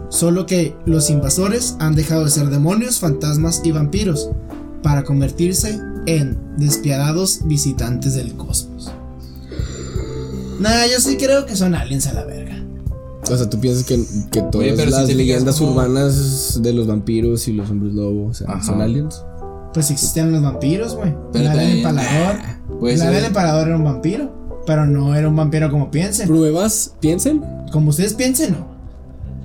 Solo 0.08 0.44
que 0.44 0.74
los 0.86 1.08
invasores 1.08 1.76
han 1.78 1.94
dejado 1.94 2.24
de 2.24 2.30
ser 2.30 2.50
demonios, 2.50 2.98
fantasmas 2.98 3.60
y 3.64 3.70
vampiros 3.70 4.28
para 4.86 5.02
convertirse 5.02 5.80
en 6.06 6.38
despiadados 6.56 7.40
visitantes 7.46 8.14
del 8.14 8.34
cosmos. 8.36 8.92
Nah, 10.60 10.86
yo 10.86 11.00
sí 11.00 11.16
creo 11.16 11.44
que 11.44 11.56
son 11.56 11.74
aliens 11.74 12.06
a 12.06 12.12
la 12.12 12.24
verga. 12.24 12.54
O 13.28 13.36
sea, 13.36 13.50
tú 13.50 13.58
piensas 13.58 13.82
que, 13.84 13.96
que 14.30 14.42
todas 14.42 14.54
Oye, 14.68 14.76
si 14.76 14.90
las 14.90 15.00
fijas 15.00 15.16
leyendas 15.16 15.56
como- 15.56 15.72
urbanas 15.72 16.62
de 16.62 16.72
los 16.72 16.86
vampiros 16.86 17.48
y 17.48 17.52
los 17.52 17.68
hombres 17.68 17.94
lobos 17.94 18.30
o 18.30 18.34
sea, 18.44 18.54
Ajá. 18.54 18.62
son 18.62 18.80
aliens. 18.80 19.20
Pues 19.74 19.90
existen 19.90 20.30
los 20.30 20.40
vampiros, 20.40 20.94
güey. 20.94 21.12
Del 21.32 21.46
también- 21.46 21.78
empalador. 21.78 22.36
Puede 22.78 22.96
La 22.96 23.06
del 23.06 23.14
ser. 23.16 23.24
empalador 23.24 23.66
era 23.66 23.76
un 23.76 23.84
vampiro. 23.84 24.62
Pero 24.68 24.86
no 24.86 25.16
era 25.16 25.28
un 25.28 25.34
vampiro 25.34 25.68
como 25.68 25.90
piensen. 25.90 26.28
¿Pruebas? 26.28 26.94
¿Piensen? 27.00 27.42
Como 27.72 27.90
ustedes 27.90 28.14
piensen, 28.14 28.52
no. 28.52 28.75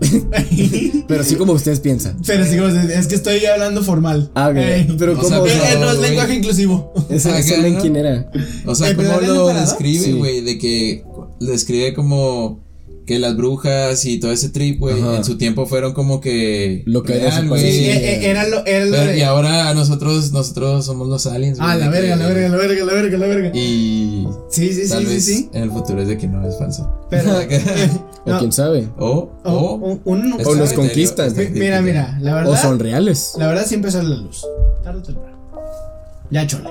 Pero 1.08 1.24
sí 1.24 1.36
como 1.36 1.54
ustedes 1.54 1.80
piensan. 1.80 2.18
Pero 2.26 2.46
sí, 2.46 2.56
como 2.58 2.68
ustedes- 2.70 2.98
es 3.00 3.08
que 3.08 3.16
estoy 3.16 3.46
hablando 3.46 3.84
formal. 3.84 4.32
Ah, 4.36 4.50
ok. 4.50 4.58
Ey. 4.58 4.96
Pero 4.98 5.14
O 5.14 5.16
¿cómo? 5.18 5.28
sea, 5.28 5.38
Eh, 5.38 5.42
pero- 5.46 5.64
eh, 5.66 5.78
no 5.80 5.92
es 5.92 6.00
lenguaje 6.00 6.36
inclusivo. 6.36 6.94
¿Ese, 7.10 7.30
Ah, 7.32 7.40
¿no? 7.70 7.80
quién 7.82 7.96
era? 7.96 8.32
O 8.66 8.76
sea, 8.76 8.90
Eh, 8.90 8.96
¿cómo 8.96 9.20
lo 9.22 9.48
describe, 9.48 10.04
Sí. 10.06 10.12
güey? 10.14 10.42
De 10.42 10.58
que 10.58 11.04
lo 11.40 11.52
describe 11.52 11.94
como 11.94 12.60
que 13.06 13.18
las 13.20 13.36
brujas 13.36 14.06
y 14.06 14.20
todo 14.20 14.32
ese 14.32 14.50
trip, 14.50 14.80
güey, 14.80 14.96
en 15.16 15.24
su 15.26 15.36
tiempo 15.38 15.66
fueron 15.66 15.92
como 15.94 16.22
que 16.22 16.84
Lo 16.86 17.04
que 17.04 17.14
real, 17.14 17.26
era 17.40 17.42
güey. 17.48 17.62
Sí, 17.62 17.72
Sí. 17.80 17.84
eh, 17.90 18.14
eh, 18.26 18.30
era 18.30 18.48
lo, 18.48 18.66
era 18.66 18.86
lo 18.86 18.92
Pero- 18.92 19.12
de- 19.12 19.18
y 19.18 19.22
ahora 19.22 19.74
nosotros 19.74 20.32
nosotros 20.32 20.86
somos 20.86 21.10
los 21.10 21.26
aliens, 21.26 21.58
güey. 21.58 21.70
Ah, 21.70 21.76
la 21.76 21.90
verga, 21.90 22.14
que- 22.16 22.20
la 22.22 22.28
verga, 22.28 22.50
la 22.50 22.58
verga, 22.58 22.86
la 22.86 22.94
verga, 22.94 23.18
la 23.18 23.28
verga. 23.28 23.52
Y 23.58 24.28
Sí, 24.50 24.72
sí, 24.74 24.84
sí, 24.84 24.90
tal 24.90 25.04
sí, 25.06 25.10
vez 25.14 25.26
sí. 25.26 25.50
en 25.52 25.64
el 25.64 25.72
futuro 25.72 26.02
es 26.02 26.08
de 26.08 26.18
que 26.18 26.28
no 26.28 26.48
es 26.48 26.58
falso. 26.58 26.90
Pero. 27.10 27.24
¿O 28.26 28.30
no, 28.30 28.40
quién 28.40 28.52
sabe? 28.52 28.88
O, 29.00 29.30
o- 29.44 29.52
o, 29.52 30.00
un- 30.06 30.34
O 30.46 30.54
los 30.54 30.74
Mi- 31.38 31.60
Mira, 31.60 31.82
mira, 31.82 32.18
la 32.22 32.32
¿O 32.32 32.36
verdad. 32.36 32.62
son 32.62 32.80
reales? 32.80 33.34
La 33.38 33.48
verdad 33.48 33.66
siempre 33.66 33.90
sale 33.92 34.10
la 34.10 34.18
luz. 34.18 34.46
Tarde 34.84 35.00
o 35.00 35.04
temprano. 35.04 35.38
Ya 36.30 36.46
chole. 36.48 36.70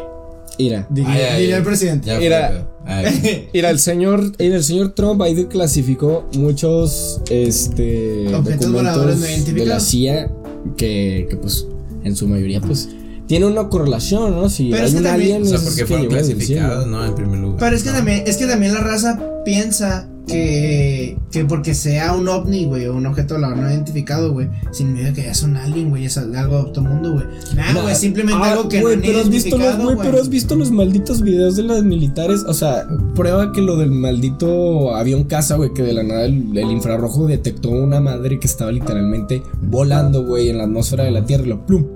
Mira. 0.59 0.87
Diría, 0.91 1.11
Ay, 1.13 1.21
ay, 1.23 1.41
diría 1.41 1.55
ay. 1.57 1.61
el 1.61 1.67
presidente. 1.67 2.19
Mira. 2.19 2.67
el 3.71 3.79
señor, 3.79 4.33
mira, 4.39 4.57
el 4.57 4.65
señor 4.65 4.93
Trump 4.93 5.23
ahí 5.23 5.45
clasificó 5.47 6.29
muchos 6.35 7.21
este, 7.31 8.35
Objetos 8.35 8.67
documentos 8.71 9.21
de 9.55 9.67
la. 9.67 9.81
CIA 9.81 10.31
que, 10.77 11.27
que, 11.31 11.37
pues 11.37 11.67
en 12.05 12.15
su 12.17 12.27
mayoría 12.29 12.61
pues 12.61 12.89
tiene 13.31 13.47
una 13.47 13.69
correlación, 13.69 14.35
¿no? 14.35 14.51
Si 14.51 14.71
Pero 14.71 14.83
hay 14.83 14.89
es 14.89 14.93
que 14.93 14.99
un 14.99 15.05
también- 15.05 15.37
alien 15.37 15.43
o 15.55 15.59
sea, 15.59 15.61
porque 15.65 15.87
fueron 15.87 16.09
del 16.09 16.17
clasificados. 16.19 16.87
¿no? 16.89 17.05
En 17.07 17.15
primer 17.15 17.39
lugar. 17.39 17.59
Pero 17.61 17.77
es 17.77 17.83
que 17.85 17.91
No. 17.91 17.97
también, 17.97 18.25
es 18.27 18.37
que 18.37 18.47
también 18.49 18.75
la 18.75 18.81
raza 18.81 19.21
piensa 19.45 20.09
que, 20.27 21.17
que 21.31 21.45
porque 21.45 21.75
sea 21.75 22.13
un 22.15 22.29
ovni, 22.29 22.65
güey, 22.65 22.87
o 22.87 22.95
un 22.95 23.07
objeto 23.07 23.35
volador 23.35 23.57
no 23.59 23.71
identificado, 23.71 24.33
güey, 24.33 24.49
significa 24.73 25.13
que 25.13 25.23
ya 25.25 25.31
es 25.33 25.43
un 25.43 25.57
alien, 25.57 25.91
güey, 25.91 26.05
es 26.07 26.19
algo 26.19 26.57
de 26.57 26.63
otro 26.71 26.83
mundo, 26.83 27.13
güey. 27.13 27.25
Nah, 27.55 27.83
güey, 27.83 27.95
simplemente 27.97 28.41
Ah, 28.45 28.53
algo 28.53 28.69
que 28.69 28.81
güey, 28.81 28.97
no 28.97 29.03
pero 29.03 29.21
has 29.21 29.29
visto 29.29 29.59
los, 29.59 29.77
güey. 29.79 29.97
pero 30.03 30.21
has 30.21 30.29
visto 30.29 30.55
los 30.57 30.71
malditos 30.71 31.23
videos 31.23 31.57
de 31.57 31.63
las 31.65 31.83
militares, 31.85 32.45
o 32.47 32.55
sea, 32.55 32.87
prueba 33.15 33.53
que 33.53 33.61
lo 33.61 33.77
del 33.77 33.91
maldito 33.91 34.95
avión 34.95 35.25
caza, 35.25 35.57
güey, 35.57 35.73
que 35.75 35.83
de 35.83 35.93
la 35.95 36.03
nada 36.05 36.25
el, 36.27 36.57
el 36.57 36.71
infrarrojo 36.71 37.27
detectó 37.27 37.71
una 37.71 38.01
madre 38.01 38.39
que 38.39 38.47
estaba 38.47 38.71
literalmente 38.73 39.43
volando, 39.63 40.25
güey, 40.25 40.49
en 40.51 40.59
la 40.59 40.65
atmósfera 40.65 41.05
de 41.05 41.11
la 41.13 41.25
Tierra, 41.25 41.45
y 41.45 41.49
lo 41.49 41.67
plum. 41.67 41.87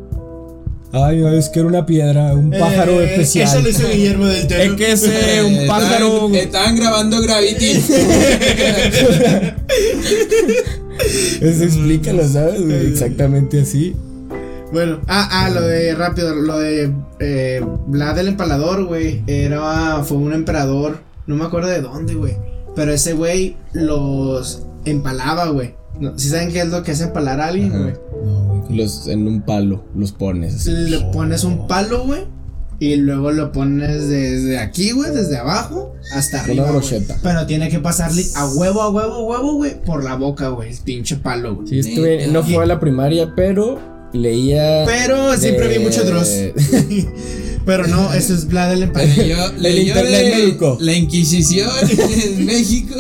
Ay, 0.97 1.19
no, 1.21 1.33
es 1.33 1.49
que 1.49 1.59
era 1.61 1.69
una 1.69 1.85
piedra, 1.87 2.33
un 2.35 2.51
pájaro 2.51 3.01
Eh, 3.01 3.11
especial. 3.13 3.49
Eso 3.49 3.61
lo 3.61 3.69
hizo 3.69 3.89
Guillermo 3.89 4.27
del 4.27 4.47
Toro. 4.47 4.61
Es 4.63 4.73
que 4.75 4.93
ese, 4.93 5.39
Eh, 5.39 5.43
un 5.43 5.67
pájaro. 5.67 6.07
Estaban, 6.07 6.35
estaban 6.35 6.77
grabando 6.77 7.21
Gravity. 7.21 7.71
Eso 11.41 11.65
explícalo, 11.65 12.27
¿sabes? 12.29 12.63
güey? 12.65 12.87
Exactamente 12.87 13.61
así. 13.63 13.95
Bueno, 14.73 15.01
ah, 15.09 15.29
ah, 15.31 15.51
lo 15.51 15.61
de 15.63 15.95
rápido, 15.95 16.35
lo 16.35 16.59
de 16.59 16.93
eh, 17.21 17.61
Vlad 17.87 18.19
el 18.19 18.29
empalador, 18.29 18.85
güey. 18.85 19.23
Era, 19.27 20.03
fue 20.05 20.17
un 20.19 20.33
emperador, 20.33 20.99
no 21.27 21.37
me 21.37 21.45
acuerdo 21.45 21.69
de 21.69 21.81
dónde, 21.81 22.15
güey. 22.15 22.37
Pero 22.75 22.93
ese 22.93 23.13
güey 23.13 23.57
los 23.73 24.63
empalaba, 24.85 25.47
güey. 25.49 25.75
No, 26.01 26.19
¿Sí 26.19 26.29
saben 26.29 26.51
qué 26.53 26.61
es 26.61 26.69
lo 26.69 26.83
que 26.83 26.91
es 26.93 27.01
empalar 27.01 27.41
a 27.41 27.47
alguien, 27.49 27.73
Ajá. 27.73 27.93
Los, 28.71 29.07
en 29.09 29.27
un 29.27 29.43
palo, 29.43 29.85
los 29.95 30.13
pones 30.13 30.55
así. 30.55 30.71
Le 30.71 31.01
pones 31.13 31.45
un 31.45 31.67
palo, 31.67 32.05
güey. 32.05 32.23
Y 32.81 32.97
luego 32.97 33.31
lo 33.31 33.53
pones 33.53 34.09
desde 34.09 34.59
aquí, 34.59 34.91
güey, 34.91 35.13
desde 35.15 35.37
abajo 35.39 35.95
hasta 36.13 36.39
Una 36.39 36.45
arriba. 36.45 36.63
güey. 36.65 36.77
brocheta. 36.79 37.17
Pero 37.23 37.47
tiene 37.47 37.69
que 37.69 37.79
pasarle 37.79 38.25
a 38.35 38.47
huevo, 38.49 38.83
a 38.83 38.91
huevo, 38.91 39.13
a 39.15 39.23
huevo, 39.25 39.55
güey, 39.55 39.81
por 39.81 40.03
la 40.03 40.17
boca, 40.17 40.49
güey. 40.49 40.71
El 40.73 40.79
pinche 40.79 41.17
palo, 41.17 41.55
güey. 41.57 41.69
Sí, 41.69 41.79
estuve, 41.79 42.27
no 42.27 42.43
fue 42.43 42.63
a 42.65 42.67
la 42.67 42.81
primaria, 42.81 43.33
pero 43.37 43.79
leía. 44.13 44.85
Pero 44.87 45.37
siempre 45.37 45.69
vi 45.69 45.85
mucho 45.85 46.05
Dross. 46.05 46.29
Pero 47.67 47.87
no, 47.87 48.13
eso 48.15 48.35
es 48.35 48.47
Vlad 48.47 48.73
el 48.73 48.83
empalador. 48.85 49.17
Leyó, 49.17 49.37
leyó 49.59 49.81
internet 49.83 50.35
de. 50.59 50.77
La 50.81 50.93
Inquisición 50.93 51.71
en 51.89 52.47
México. 52.47 52.95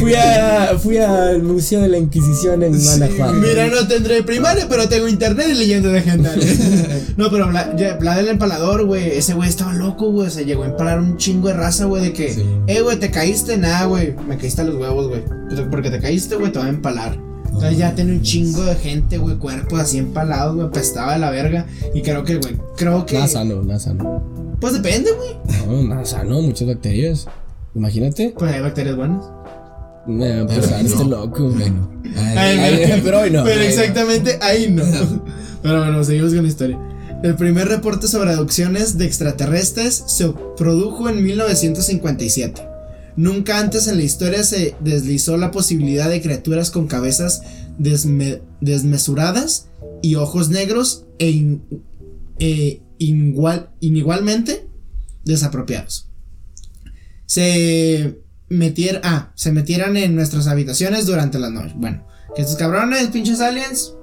Fui, 0.00 0.14
a, 0.14 0.76
fui 0.78 0.96
al 0.98 1.42
Museo 1.42 1.82
de 1.82 1.88
la 1.88 1.98
Inquisición 1.98 2.62
en 2.62 2.80
Guanajuato. 2.80 3.32
Mira, 3.34 3.66
no 3.68 3.86
tendré 3.88 4.22
primaria, 4.22 4.66
pero 4.68 4.88
tengo 4.88 5.08
internet 5.08 5.46
y 5.50 5.54
leyendo 5.54 5.92
legendarias. 5.92 6.56
no, 7.16 7.30
pero 7.30 7.48
Vlad, 7.48 8.18
el 8.20 8.28
empalador, 8.28 8.84
güey. 8.84 9.10
Ese 9.18 9.34
güey 9.34 9.48
estaba 9.48 9.72
loco, 9.74 10.10
güey. 10.12 10.30
Se 10.30 10.44
llegó 10.44 10.62
a 10.62 10.66
empalar 10.66 11.00
un 11.00 11.16
chingo 11.16 11.48
de 11.48 11.54
raza, 11.54 11.86
güey. 11.86 12.02
De 12.02 12.12
que, 12.12 12.32
Sí. 12.32 12.42
eh, 12.66 12.80
güey, 12.82 12.98
te 12.98 13.10
caíste. 13.10 13.56
Nada, 13.56 13.86
güey. 13.86 14.14
Me 14.28 14.36
caíste 14.36 14.62
a 14.62 14.64
los 14.64 14.76
huevos, 14.76 15.08
güey. 15.08 15.22
Porque 15.70 15.90
te 15.90 16.00
caíste, 16.00 16.36
güey, 16.36 16.52
te 16.52 16.58
va 16.58 16.66
a 16.66 16.68
empalar. 16.68 17.18
Entonces 17.56 17.78
ya 17.78 17.94
tiene 17.94 18.12
un 18.12 18.22
chingo 18.22 18.62
de 18.64 18.74
gente, 18.76 19.18
güey, 19.18 19.36
cuerpos 19.36 19.80
así 19.80 19.98
empalados, 19.98 20.54
güey, 20.54 20.66
apestaba 20.68 21.14
de 21.14 21.18
la 21.18 21.30
verga. 21.30 21.66
Y 21.94 22.02
creo 22.02 22.22
que, 22.22 22.36
güey, 22.36 22.56
creo 22.76 23.06
que. 23.06 23.14
Nada 23.14 23.28
sano, 23.28 23.62
nada 23.62 23.80
sano. 23.80 24.22
Pues 24.60 24.74
depende, 24.74 25.10
güey. 25.12 25.66
No, 25.66 25.82
nada 25.82 26.04
sano, 26.04 26.40
muchas 26.42 26.68
bacterias. 26.68 27.26
Imagínate. 27.74 28.34
Pues 28.38 28.52
hay 28.52 28.60
bacterias 28.60 28.96
buenas. 28.96 29.24
Me 30.06 30.28
va 30.36 30.42
a 30.42 30.46
Pero 30.46 30.54
empezar 30.54 30.82
no. 30.82 30.88
este 30.88 31.04
loco. 31.04 31.48
Bueno. 31.50 31.90
Ay, 32.16 32.36
Ay, 32.38 32.58
Ay, 32.92 33.00
pero 33.02 33.20
hoy 33.20 33.30
no. 33.30 33.42
Pero 33.42 33.60
Ay, 33.60 33.66
no. 33.66 33.72
exactamente 33.72 34.38
ahí 34.40 34.70
no. 34.70 34.84
Pero 35.62 35.78
bueno, 35.80 36.04
seguimos 36.04 36.32
con 36.32 36.42
la 36.42 36.48
historia. 36.48 36.78
El 37.24 37.34
primer 37.34 37.66
reporte 37.66 38.06
sobre 38.06 38.30
abducciones 38.32 38.98
de 38.98 39.06
extraterrestres 39.06 40.04
se 40.06 40.32
produjo 40.56 41.08
en 41.08 41.24
1957. 41.24 42.62
Nunca 43.16 43.58
antes 43.58 43.86
en 43.88 43.96
la 43.96 44.02
historia 44.02 44.42
se 44.44 44.76
deslizó 44.80 45.36
la 45.36 45.50
posibilidad 45.50 46.08
de 46.10 46.20
criaturas 46.20 46.70
con 46.70 46.86
cabezas 46.86 47.42
desme- 47.78 48.42
desmesuradas 48.60 49.68
y 50.02 50.16
ojos 50.16 50.50
negros 50.50 51.04
e, 51.18 51.30
in- 51.30 51.62
e 52.38 52.82
inigual- 52.98 53.70
inigualmente 53.80 54.68
desapropiados. 55.24 56.08
Se 57.26 58.20
metieran, 58.48 59.00
ah, 59.04 59.32
se 59.34 59.50
metieran 59.52 59.96
en 59.96 60.14
nuestras 60.14 60.46
habitaciones 60.46 61.06
durante 61.06 61.38
la 61.38 61.50
noche. 61.50 61.74
Bueno, 61.76 62.06
que 62.34 62.42
estos 62.42 62.56
cabrones, 62.56 63.08
pinches 63.08 63.40
aliens, 63.40 63.94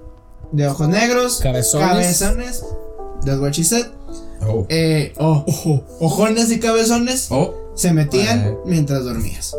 de 0.51 0.67
ojos 0.67 0.89
negros, 0.89 1.39
Cabezones. 1.41 1.88
cabezones, 2.20 2.63
that's 3.25 3.39
what 3.39 3.51
she 3.53 3.63
said, 3.63 3.86
Oh. 4.41 4.65
eh, 4.70 5.13
oh, 5.17 5.46
ojones 6.00 6.51
y 6.51 6.60
cabezones, 6.60 7.27
Oh. 7.29 7.55
Se 7.75 7.93
metían 7.93 8.55
mientras 8.65 9.03
dormías. 9.03 9.55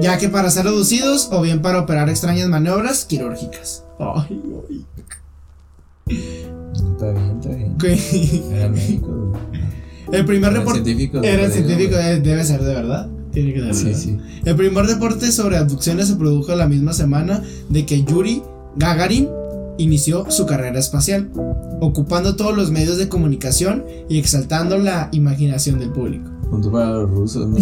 Ya 0.00 0.16
que 0.18 0.28
para 0.28 0.50
ser 0.50 0.64
reducidos 0.64 1.28
o 1.32 1.42
bien 1.42 1.60
para 1.62 1.80
operar 1.80 2.08
extrañas 2.08 2.48
maniobras 2.48 3.04
quirúrgicas. 3.04 3.84
Ay, 3.98 4.42
ay. 4.68 4.86
Está 6.92 7.12
bien, 7.12 7.38
está 7.40 7.48
bien. 7.50 7.76
Era 8.52 8.68
médico. 8.68 9.32
El 10.12 10.24
primer 10.24 10.52
reporte. 10.52 10.82
científico. 10.84 11.18
Era 11.22 11.42
güey. 11.48 11.52
científico, 11.52 11.96
eh, 11.96 12.20
debe 12.20 12.44
ser 12.44 12.62
de 12.62 12.74
verdad. 12.74 13.08
Tiene 13.32 13.52
que 13.52 13.60
ser 13.60 13.68
de 13.68 13.74
Sí, 13.74 13.84
verdad. 13.84 13.98
sí. 14.00 14.18
El 14.44 14.56
primer 14.56 14.86
reporte 14.86 15.30
sobre 15.32 15.56
abducciones 15.56 16.08
se 16.08 16.16
produjo 16.16 16.54
la 16.56 16.66
misma 16.66 16.92
semana 16.92 17.42
de 17.68 17.86
que 17.86 18.02
Yuri 18.02 18.42
Gagarin 18.76 19.28
inició 19.82 20.30
su 20.30 20.46
carrera 20.46 20.78
espacial, 20.78 21.30
ocupando 21.80 22.36
todos 22.36 22.56
los 22.56 22.70
medios 22.70 22.98
de 22.98 23.08
comunicación 23.08 23.84
y 24.08 24.18
exaltando 24.18 24.78
la 24.78 25.08
imaginación 25.12 25.78
del 25.78 25.90
público. 25.90 26.30
Punto 26.50 26.70
para 26.70 26.90
los 26.90 27.10
rusos, 27.10 27.48
¿no? 27.48 27.56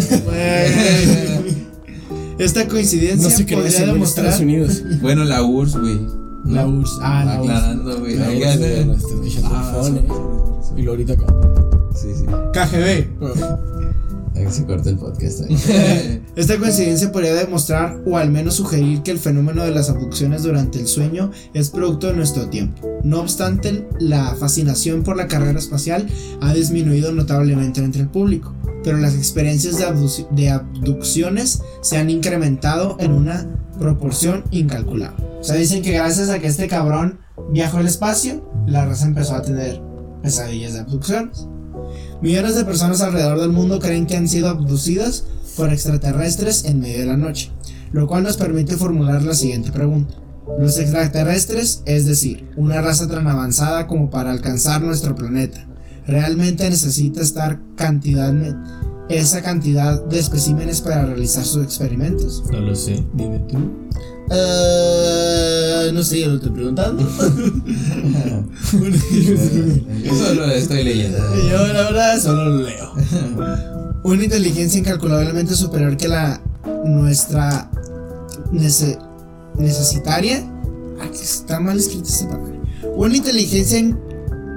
Esta 2.39 2.67
coincidencia 2.67 3.29
No 3.29 3.35
sé 3.35 3.45
qué 3.45 3.55
podría 3.55 3.85
demostrar 3.85 4.27
Estados 4.27 4.41
Unidos. 4.43 4.81
bueno, 5.01 5.25
la 5.25 5.43
URSS, 5.43 5.77
güey. 5.79 5.99
la 6.45 6.65
URSS. 6.65 6.99
Ah, 7.01 7.25
la 7.25 7.41
URSS. 7.41 7.49
Aclarando, 7.51 7.99
güey. 7.99 8.17
Ah. 9.43 9.83
Y 10.77 10.81
lo 10.83 10.91
ahorita 10.91 11.13
acá. 11.13 11.25
Sí, 11.93 12.07
sí. 12.15 12.25
KGB. 12.53 13.07
Se 14.49 14.65
corta 14.65 14.89
el 14.89 14.97
podcast. 14.97 15.41
Esta 16.35 16.57
coincidencia 16.57 17.11
podría 17.11 17.33
demostrar 17.35 18.01
o 18.05 18.17
al 18.17 18.31
menos 18.31 18.55
sugerir 18.55 19.01
que 19.03 19.11
el 19.11 19.19
fenómeno 19.19 19.63
de 19.63 19.71
las 19.71 19.89
abducciones 19.89 20.43
durante 20.43 20.79
el 20.79 20.87
sueño 20.87 21.31
es 21.53 21.69
producto 21.69 22.07
de 22.07 22.13
nuestro 22.13 22.47
tiempo. 22.49 22.87
No 23.03 23.19
obstante, 23.21 23.87
la 23.99 24.35
fascinación 24.35 25.03
por 25.03 25.17
la 25.17 25.27
carrera 25.27 25.59
espacial 25.59 26.07
ha 26.41 26.53
disminuido 26.53 27.11
notablemente 27.11 27.81
entre 27.83 28.01
el 28.01 28.07
público, 28.09 28.55
pero 28.83 28.97
las 28.97 29.13
experiencias 29.15 29.77
de, 29.77 29.85
abduci- 29.87 30.27
de 30.31 30.49
abducciones 30.49 31.61
se 31.81 31.97
han 31.97 32.09
incrementado 32.09 32.97
en 32.99 33.11
una 33.11 33.47
proporción 33.77 34.43
incalculable. 34.51 35.23
O 35.39 35.43
sea, 35.43 35.55
dicen 35.55 35.81
que 35.81 35.91
gracias 35.91 36.29
a 36.29 36.39
que 36.39 36.47
este 36.47 36.67
cabrón 36.67 37.19
viajó 37.51 37.77
al 37.77 37.87
espacio, 37.87 38.49
la 38.67 38.85
raza 38.85 39.05
empezó 39.05 39.35
a 39.35 39.41
tener 39.41 39.81
pesadillas 40.23 40.73
de 40.73 40.79
abducciones. 40.79 41.47
Millones 42.21 42.55
de 42.55 42.65
personas 42.65 43.01
alrededor 43.01 43.39
del 43.39 43.51
mundo 43.51 43.79
creen 43.79 44.05
que 44.05 44.17
han 44.17 44.27
sido 44.27 44.49
abducidas 44.49 45.23
por 45.55 45.71
extraterrestres 45.71 46.65
en 46.65 46.81
medio 46.81 46.99
de 46.99 47.05
la 47.05 47.17
noche, 47.17 47.51
lo 47.93 48.07
cual 48.07 48.23
nos 48.23 48.35
permite 48.35 48.75
formular 48.75 49.23
la 49.23 49.33
siguiente 49.33 49.71
pregunta. 49.71 50.15
Los 50.59 50.77
extraterrestres, 50.79 51.81
es 51.85 52.05
decir, 52.05 52.49
una 52.57 52.81
raza 52.81 53.07
tan 53.07 53.25
avanzada 53.27 53.87
como 53.87 54.09
para 54.09 54.31
alcanzar 54.31 54.81
nuestro 54.81 55.15
planeta, 55.15 55.65
¿realmente 56.07 56.69
necesita 56.69 57.21
estar 57.21 57.61
cantidad, 57.75 58.33
esa 59.07 59.41
cantidad 59.41 60.03
de 60.03 60.19
especímenes 60.19 60.81
para 60.81 61.05
realizar 61.05 61.45
sus 61.45 61.63
experimentos? 61.63 62.43
No 62.51 62.59
lo 62.59 62.75
sé, 62.75 63.01
dime 63.13 63.39
tú. 63.47 63.59
Eh, 64.31 65.91
no 65.93 66.03
sé, 66.03 66.21
yo 66.21 66.27
lo 66.29 66.35
estoy 66.35 66.51
preguntando. 66.51 67.07
Solo 70.17 70.45
estoy 70.51 70.83
leyendo. 70.83 71.17
Yo 71.49 71.67
la 71.67 71.81
verdad 71.83 72.19
solo 72.21 72.45
lo 72.45 72.63
leo. 72.63 72.93
Una 74.03 74.23
inteligencia 74.23 74.79
incalculablemente 74.79 75.55
superior 75.55 75.97
que 75.97 76.07
la 76.07 76.41
nuestra 76.85 77.69
nece- 78.51 78.99
necesitaria. 79.57 80.45
Que 81.11 81.17
está 81.23 81.59
mal 81.59 81.77
escrita 81.77 82.09
esta 82.09 82.27
palabra. 82.29 82.59
Una 82.95 83.15
inteligencia 83.17 83.79
in- 83.79 83.97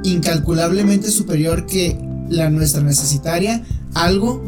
incalculablemente 0.04 1.10
superior 1.10 1.66
que 1.66 1.98
la 2.28 2.50
nuestra 2.50 2.82
necesitaria. 2.82 3.64
Algo 3.94 4.42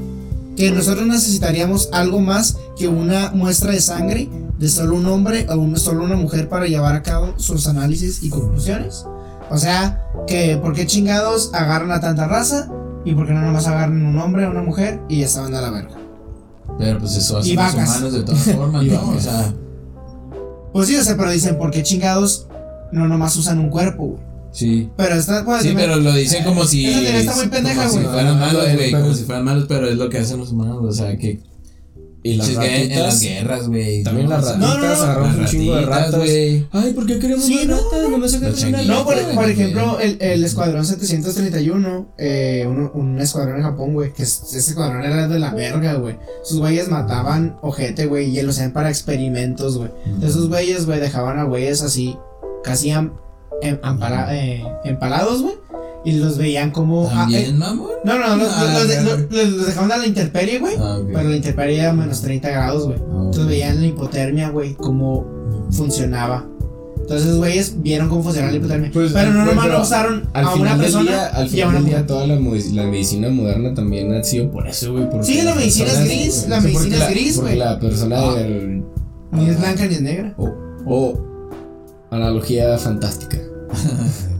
que 0.56 0.70
nosotros 0.70 1.06
necesitaríamos 1.06 1.88
algo 1.92 2.20
más 2.20 2.56
que 2.78 2.88
una 2.88 3.30
muestra 3.32 3.72
de 3.72 3.80
sangre 3.80 4.28
de 4.58 4.68
solo 4.68 4.96
un 4.96 5.06
hombre 5.06 5.46
o 5.50 5.76
solo 5.76 6.04
una 6.04 6.16
mujer 6.16 6.48
para 6.48 6.66
llevar 6.66 6.94
a 6.94 7.02
cabo 7.02 7.34
sus 7.38 7.66
análisis 7.66 8.22
y 8.22 8.30
conclusiones. 8.30 9.04
O 9.50 9.58
sea, 9.58 10.06
que 10.26 10.56
por 10.56 10.72
qué 10.74 10.86
chingados 10.86 11.50
agarran 11.52 11.90
a 11.92 12.00
tanta 12.00 12.26
raza 12.26 12.70
y 13.04 13.14
por 13.14 13.26
qué 13.26 13.32
no 13.34 13.42
nomás 13.42 13.66
agarran 13.66 14.04
un 14.04 14.18
hombre 14.18 14.46
o 14.46 14.50
una 14.50 14.62
mujer 14.62 15.00
y 15.08 15.20
ya 15.20 15.26
estaban 15.26 15.54
a 15.54 15.60
la 15.60 15.70
verga. 15.70 15.96
Pero 16.78 16.98
pues 16.98 17.16
eso 17.16 17.40
Y 17.44 17.56
hacen 17.56 17.80
los 17.80 17.88
humanos 17.90 18.12
de 18.12 18.22
todas 18.22 18.40
formas, 18.54 18.84
¿no? 18.84 19.08
O 19.10 19.20
sea, 19.20 19.52
Pues 20.72 20.88
sí, 20.88 20.96
o 20.96 21.04
sea, 21.04 21.16
pero 21.16 21.30
dicen 21.30 21.58
por 21.58 21.70
qué 21.70 21.82
chingados 21.82 22.46
no 22.92 23.06
nomás 23.08 23.36
usan 23.36 23.58
un 23.58 23.68
cuerpo, 23.70 24.06
güey. 24.06 24.22
sí. 24.52 24.90
Pero 24.96 25.14
está, 25.16 25.44
pues, 25.44 25.62
Sí, 25.62 25.68
me- 25.68 25.74
pero 25.82 25.96
lo 25.96 26.12
dicen 26.14 26.44
como 26.44 26.64
si. 26.64 26.86
Esa 26.86 27.00
teoría 27.00 27.20
está 27.20 27.34
muy 27.36 27.48
pendeja, 27.48 27.86
como 27.88 28.00
si 28.00 28.06
fueran 28.06 28.38
malos, 28.40 28.72
güey. 28.74 28.90
Como 28.92 29.14
si 29.14 29.24
fueran 29.24 29.44
malos, 29.44 29.64
pero 29.68 29.88
es 29.88 29.96
lo 29.96 30.08
que 30.08 30.18
hacen 30.18 30.38
los 30.38 30.52
humanos. 30.52 30.78
O 30.82 30.92
sea, 30.92 31.16
que. 31.16 31.40
Y 32.26 32.36
las 32.36 32.48
en, 32.48 32.54
en 32.54 32.60
las 32.62 32.70
ratitas. 32.98 33.20
guerras, 33.20 33.68
güey. 33.68 34.02
También 34.02 34.28
las 34.30 34.44
ratitas 34.44 34.58
no, 34.58 34.78
no, 34.78 34.86
no. 34.88 34.94
agarramos 35.02 35.36
un 35.36 35.44
chingo 35.44 35.76
de 35.76 35.82
ratitas, 35.82 36.04
ratas. 36.06 36.20
güey. 36.20 36.66
Ay, 36.72 36.92
¿por 36.94 37.06
qué 37.06 37.18
queremos 37.18 37.44
Sí, 37.44 37.54
más 37.54 37.66
no. 37.66 37.76
ratas? 37.76 38.10
No 38.10 38.18
me 38.18 38.28
sacan 38.30 38.50
Los 38.50 38.62
una. 38.64 38.82
No, 38.82 39.04
por, 39.04 39.50
ejemplo, 39.50 40.00
el, 40.00 40.16
el 40.20 40.44
escuadrón 40.44 40.86
731, 40.86 42.08
eh, 42.16 42.64
un, 42.66 42.90
un 42.94 43.20
escuadrón 43.20 43.58
en 43.58 43.62
Japón, 43.62 43.92
güey, 43.92 44.12
que 44.14 44.22
es- 44.22 44.42
ese 44.48 44.58
escuadrón 44.70 45.04
era 45.04 45.28
de 45.28 45.38
la 45.38 45.52
verga, 45.52 45.94
güey. 45.94 46.16
Sus 46.44 46.58
güeyes 46.60 46.88
mataban 46.88 47.58
ojete, 47.60 48.06
güey, 48.06 48.36
y 48.36 48.40
lo 48.42 48.50
hacían 48.50 48.72
para 48.72 48.88
experimentos, 48.88 49.76
güey. 49.76 49.90
Esos 50.22 50.48
güeyes, 50.48 50.86
güey, 50.86 51.00
dejaban 51.00 51.38
a 51.38 51.44
güeyes 51.44 51.82
así, 51.82 52.16
casi 52.62 52.90
am- 52.90 53.12
em- 53.60 53.78
ampara- 53.82 54.34
eh, 54.34 54.64
empalados, 54.84 55.42
güey. 55.42 55.54
Y 56.04 56.12
los 56.12 56.36
veían 56.36 56.70
como. 56.70 57.08
ah, 57.08 57.12
eh, 57.12 57.16
¿También, 57.16 57.58
mamón? 57.58 57.88
no, 58.04 58.18
no, 58.18 58.36
los, 58.36 58.48
Ah, 58.52 58.74
los, 58.78 58.88
verga. 58.88 59.02
los- 59.02 59.20
los- 59.32 59.48
los 59.52 59.66
dejaban 59.66 59.92
a 59.92 59.96
la 59.96 60.06
intemperie, 60.06 60.58
güey. 60.58 60.74
Ah. 60.78 60.98
Pero 61.06 61.28
la 61.30 61.36
intemperie 61.36 61.80
era 61.80 61.92
menos 61.94 62.20
30 62.20 62.50
grados, 62.50 62.84
güey. 62.86 62.98
Ah, 62.98 63.12
Entonces 63.24 63.46
veían 63.46 63.80
la 63.80 63.86
hipotermia, 63.86 64.50
güey, 64.50 64.74
cómo 64.74 65.26
funcionaba. 65.70 66.46
Entonces, 67.00 67.36
güeyes 67.36 67.82
vieron 67.82 68.08
cómo 68.08 68.22
funcionaba 68.22 68.52
la 68.52 68.58
hipotermia. 68.58 68.90
Pues, 68.92 69.12
pero 69.12 69.30
no 69.32 69.44
güey, 69.44 69.54
nomás 69.56 69.68
lo 69.70 69.82
usaron 69.82 70.28
Al 70.32 70.44
a 70.46 70.54
una 70.54 70.76
persona 70.78 71.10
día, 71.10 71.26
al 71.26 71.44
y 71.44 71.46
a 71.46 71.50
final 71.50 71.68
una 71.68 71.76
del 71.76 71.84
día 71.86 71.94
mujer. 71.98 72.06
toda 72.06 72.26
la, 72.26 72.34
la 72.36 72.86
medicina 72.90 73.28
moderna 73.28 73.74
también 73.74 74.14
ha 74.14 74.24
sido 74.24 74.50
por 74.50 74.66
eso, 74.66 74.92
güey. 74.92 75.06
Sí, 75.22 75.42
la 75.42 75.54
medicina 75.54 75.88
es 75.88 76.00
gris, 76.04 76.46
la 76.48 76.60
medicina 76.60 76.94
es 76.96 77.00
la- 77.00 77.10
gris, 77.10 77.40
güey. 77.40 77.56
la 77.56 77.78
persona 77.78 78.16
Ah. 78.18 78.34
del- 78.34 78.84
Ni 79.32 79.48
es 79.50 79.58
blanca 79.60 79.84
ni 79.86 79.94
es 79.94 80.00
negra. 80.02 80.34
Oh, 80.38 80.52
O 80.86 81.20
analogía 82.10 82.76
fantástica. 82.78 83.38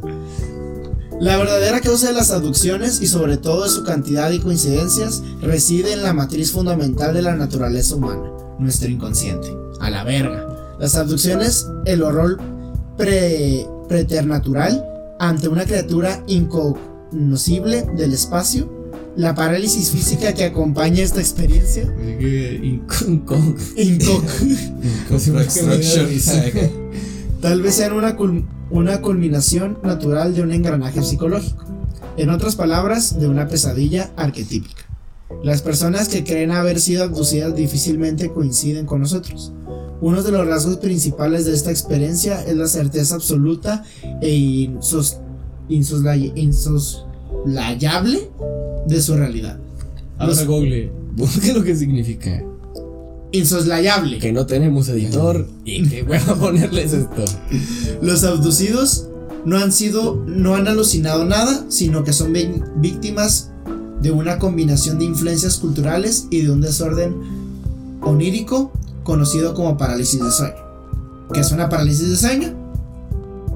La 1.24 1.38
verdadera 1.38 1.80
causa 1.80 2.08
de 2.08 2.12
las 2.12 2.30
abducciones 2.30 3.00
y 3.00 3.06
sobre 3.06 3.38
todo 3.38 3.64
de 3.64 3.70
su 3.70 3.82
cantidad 3.82 4.30
y 4.30 4.40
coincidencias 4.40 5.22
reside 5.40 5.94
en 5.94 6.02
la 6.02 6.12
matriz 6.12 6.52
fundamental 6.52 7.14
de 7.14 7.22
la 7.22 7.34
naturaleza 7.34 7.94
humana, 7.94 8.30
nuestro 8.58 8.90
inconsciente. 8.90 9.48
A 9.80 9.88
la 9.88 10.04
verga. 10.04 10.76
Las 10.78 10.96
abducciones, 10.96 11.66
el 11.86 12.02
horror 12.02 12.38
pre 12.98 13.66
preternatural 13.88 14.84
ante 15.18 15.48
una 15.48 15.64
criatura 15.64 16.22
incognoscible 16.26 17.86
del 17.96 18.12
espacio, 18.12 18.70
la 19.16 19.34
parálisis 19.34 19.92
física 19.92 20.34
que 20.34 20.44
acompaña 20.44 21.02
esta 21.02 21.20
experiencia, 21.20 21.84
incoc 22.62 23.24
Construction. 25.08 26.83
Tal 27.44 27.60
vez 27.62 27.74
sean 27.74 27.92
una, 27.92 28.16
cul- 28.16 28.46
una 28.70 29.02
culminación 29.02 29.78
natural 29.82 30.34
de 30.34 30.40
un 30.42 30.50
engranaje 30.52 31.02
psicológico. 31.02 31.62
En 32.16 32.30
otras 32.30 32.56
palabras, 32.56 33.18
de 33.20 33.28
una 33.28 33.48
pesadilla 33.48 34.10
arquetípica. 34.16 34.82
Las 35.42 35.60
personas 35.60 36.08
que 36.08 36.24
creen 36.24 36.52
haber 36.52 36.80
sido 36.80 37.04
abducidas 37.04 37.54
difícilmente 37.54 38.30
coinciden 38.30 38.86
con 38.86 39.00
nosotros. 39.02 39.52
Uno 40.00 40.22
de 40.22 40.32
los 40.32 40.46
rasgos 40.46 40.78
principales 40.78 41.44
de 41.44 41.52
esta 41.52 41.70
experiencia 41.70 42.42
es 42.44 42.56
la 42.56 42.66
certeza 42.66 43.14
absoluta 43.16 43.84
e 44.22 44.30
insos- 44.30 45.18
insoslay- 45.68 46.32
insoslayable 46.36 48.30
de 48.86 49.02
su 49.02 49.16
realidad. 49.16 49.58
Ahora 50.18 50.32
Google, 50.44 50.92
busque 51.14 51.52
lo 51.52 51.62
que 51.62 51.76
significa. 51.76 52.42
Insoslayable. 53.34 54.18
Que 54.18 54.32
no 54.32 54.46
tenemos 54.46 54.88
editor 54.88 55.46
y 55.64 55.88
que 55.88 56.02
voy 56.02 56.16
a 56.16 56.34
ponerles 56.34 56.92
esto. 56.92 57.24
Los 58.00 58.24
abducidos 58.24 59.08
no 59.44 59.58
han 59.58 59.72
sido, 59.72 60.22
no 60.26 60.54
han 60.54 60.68
alucinado 60.68 61.24
nada, 61.24 61.66
sino 61.68 62.04
que 62.04 62.12
son 62.12 62.32
víctimas 62.76 63.50
de 64.00 64.10
una 64.10 64.38
combinación 64.38 64.98
de 64.98 65.06
influencias 65.06 65.58
culturales 65.58 66.26
y 66.30 66.42
de 66.42 66.50
un 66.50 66.60
desorden 66.60 67.16
onírico 68.02 68.72
conocido 69.02 69.54
como 69.54 69.76
parálisis 69.76 70.22
de 70.22 70.30
sueño. 70.30 70.64
¿Qué 71.32 71.40
es 71.40 71.50
una 71.52 71.68
parálisis 71.68 72.10
de 72.10 72.16
sueño? 72.16 72.54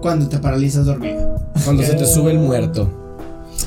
Cuando 0.00 0.28
te 0.28 0.38
paralizas 0.38 0.86
dormido. 0.86 1.36
Cuando 1.64 1.82
se 1.82 1.94
te 1.94 2.06
sube 2.06 2.32
el 2.32 2.38
muerto. 2.38 2.97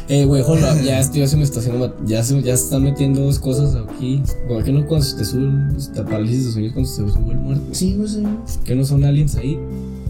Eh, 0.07 0.25
güey, 0.25 0.43
jola, 0.43 0.81
ya, 0.81 0.99
esto 0.99 1.17
ya 1.17 1.27
se 1.27 1.37
me 1.37 1.43
está 1.43 1.59
haciendo. 1.59 1.87
ma- 1.87 2.05
Ya 2.05 2.23
se, 2.23 2.41
ya 2.41 2.55
se 2.57 2.63
están 2.65 2.83
metiendo 2.83 3.21
dos 3.21 3.39
cosas 3.39 3.75
aquí. 3.75 4.21
¿Por 4.47 4.63
qué 4.63 4.71
no 4.71 4.85
cuando 4.85 5.05
se 5.05 5.15
te 5.17 5.25
sube 5.25 5.43
el- 5.43 5.77
la 5.95 6.05
parálisis 6.05 6.45
de 6.47 6.51
sueño 6.51 6.67
es 6.67 6.73
cuando 6.73 6.89
se 6.91 7.03
te 7.03 7.11
sube 7.11 7.31
el 7.31 7.37
muerto? 7.37 7.63
Sí, 7.71 7.95
pues, 7.97 8.11
sí. 8.11 8.23
¿Que 8.65 8.75
no 8.75 8.83
son 8.85 9.03
aliens 9.05 9.35
ahí? 9.35 9.57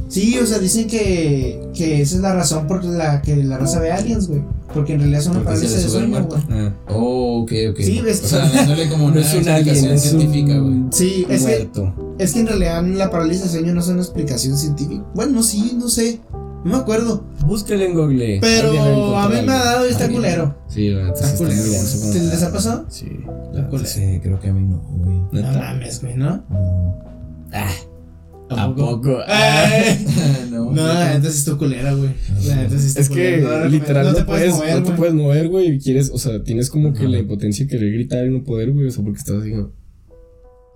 Sí, 0.08 0.38
o 0.40 0.46
sea, 0.46 0.60
dicen 0.60 0.88
que, 0.88 1.62
que 1.74 2.02
esa 2.02 2.16
es 2.16 2.22
la 2.22 2.34
razón 2.34 2.68
por 2.68 2.84
la 2.84 3.22
que 3.22 3.36
la 3.38 3.58
raza 3.58 3.80
ve 3.80 3.92
aliens, 3.92 4.28
güey. 4.28 4.42
Porque 4.74 4.94
en 4.94 5.00
realidad 5.00 5.22
son 5.22 5.36
una 5.38 5.46
parálisis 5.46 5.84
de 5.84 5.90
sueño, 5.90 6.26
güey. 6.26 6.42
Ah, 6.50 6.74
Oh, 6.90 7.42
ok, 7.44 7.52
ok. 7.72 7.78
Sí, 7.80 8.02
ves- 8.04 8.22
O 8.24 8.28
sea, 8.28 8.50
dándole 8.50 8.90
como 8.90 9.06
no 9.08 9.12
una 9.14 9.22
es 9.22 9.34
un 9.34 9.48
alien, 9.48 9.68
explicación 9.70 9.94
es 9.94 10.02
científica, 10.02 10.58
güey. 10.60 10.76
Sí, 10.92 11.26
es 11.30 11.42
que 11.44 11.48
muerto. 11.48 12.16
Es 12.20 12.34
que 12.34 12.40
en 12.42 12.48
realidad 12.48 12.84
la 12.86 13.10
parálisis 13.10 13.44
de 13.44 13.50
sueño 13.50 13.74
no 13.74 13.80
es 13.82 13.88
una 13.88 14.02
explicación 14.02 14.58
científica. 14.58 15.06
Bueno, 15.16 15.42
sí, 15.44 15.76
no 15.78 15.88
sé. 15.90 16.20
No 16.64 16.72
me 16.72 16.78
acuerdo. 16.78 17.24
Búsquele 17.46 17.86
en 17.88 17.94
Google. 17.96 18.38
Pero 18.40 19.18
a 19.18 19.28
mí 19.30 19.36
me 19.46 19.52
ha 19.52 19.64
dado 19.66 19.88
y 19.88 19.92
está 19.92 20.04
Alguien. 20.06 20.22
culero. 20.22 20.58
Sí, 20.68 20.90
la 20.90 21.06
neta 21.06 21.16
sí 21.18 21.34
está 21.34 21.38
como- 21.38 22.14
¿Te 22.14 22.20
les 22.20 22.44
ha 22.44 22.52
pasado? 22.54 22.86
Sí, 22.90 23.08
la 23.54 23.62
neta 23.64 23.86
sí. 23.86 24.20
Creo 24.22 24.40
que 24.40 24.50
a 24.50 24.54
mí 24.54 24.62
no, 24.62 24.78
güey. 24.80 25.44
No 25.44 25.52
mames, 25.60 26.02
güey, 26.02 26.16
¿no? 26.18 26.44
No. 26.50 27.00
Ah, 27.52 27.72
¿A 28.50 28.76
poco? 28.76 29.18
Ay. 29.28 30.06
no, 30.52 30.72
No, 30.72 30.86
la 30.88 31.14
neta 31.18 31.32
sí 31.32 31.40
está 31.40 31.56
culera, 31.56 31.94
güey. 31.94 32.12
La 32.46 32.56
neta 32.58 32.78
sí 32.78 32.88
está 32.88 33.02
Es 33.02 33.10
que 33.10 33.40
culera. 33.42 33.64
No 33.64 33.70
literal 33.70 34.06
no, 34.06 34.10
recomiendo. 34.20 34.26
puedes, 34.26 34.54
mover, 34.54 34.76
no 34.76 34.84
te 34.84 34.92
puedes 34.92 35.14
mover, 35.16 35.48
güey. 35.50 35.68
Y 35.76 35.80
quieres, 35.80 36.12
o 36.14 36.18
sea, 36.18 36.44
tienes 36.44 36.70
como 36.70 36.94
que 36.94 37.08
la 37.08 37.18
impotencia 37.20 37.66
de 37.66 37.72
querer 37.72 37.92
gritar 37.94 38.26
y 38.26 38.30
no 38.30 38.44
poder, 38.44 38.72
güey. 38.72 38.88
O 38.88 38.92
sea, 38.92 39.04
porque 39.04 39.20
estás 39.20 39.38
así 39.42 39.54
¿no? 39.54 39.72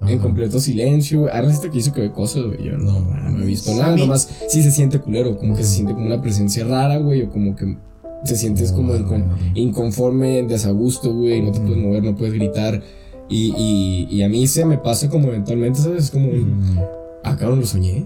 En 0.02 0.20
completo 0.20 0.60
silencio, 0.60 1.22
güey. 1.22 1.34
Ahora 1.36 1.54
sí 1.54 1.68
que 1.70 1.78
hizo 1.78 1.92
que 1.94 2.02
ve 2.02 2.12
cosas, 2.12 2.44
güey. 2.46 2.64
Yo 2.64 2.78
no, 2.78 3.00
No, 3.00 3.30
no 3.32 3.44
he 3.44 3.46
visto 3.46 3.74
nada. 3.74 3.96
mí- 3.96 4.02
Nomás 4.02 4.30
sí 4.50 4.62
se 4.62 4.72
siente 4.72 5.00
culero, 5.00 5.38
como 5.38 5.56
que 5.56 5.64
se 5.64 5.70
siente 5.76 5.94
como 5.94 6.06
una 6.06 6.22
presencia 6.22 6.64
rara, 6.66 6.98
güey. 6.98 7.24
O 7.24 7.30
como 7.30 7.56
que 7.56 7.78
te 8.26 8.36
sientes 8.36 8.72
como 8.72 8.94
No, 8.94 9.36
inconforme, 9.56 10.44
desagusto, 10.44 11.14
güey. 11.14 11.42
No 11.42 11.52
te 11.52 11.60
puedes 11.60 11.78
mover, 11.78 12.04
no 12.04 12.16
puedes 12.16 12.34
gritar. 12.34 12.82
Y, 13.30 13.54
y, 13.58 14.08
y 14.16 14.22
a 14.24 14.30
mí 14.30 14.46
se 14.48 14.66
me 14.66 14.78
pasa 14.78 15.10
como 15.10 15.28
eventualmente, 15.30 15.80
¿sabes? 15.80 16.06
Es 16.06 16.12
como 16.12 16.30
un. 16.30 16.74
Mm. 16.76 16.80
Ah, 17.24 17.36
cabrón, 17.38 17.60
lo 17.60 17.66
soñé. 17.66 18.06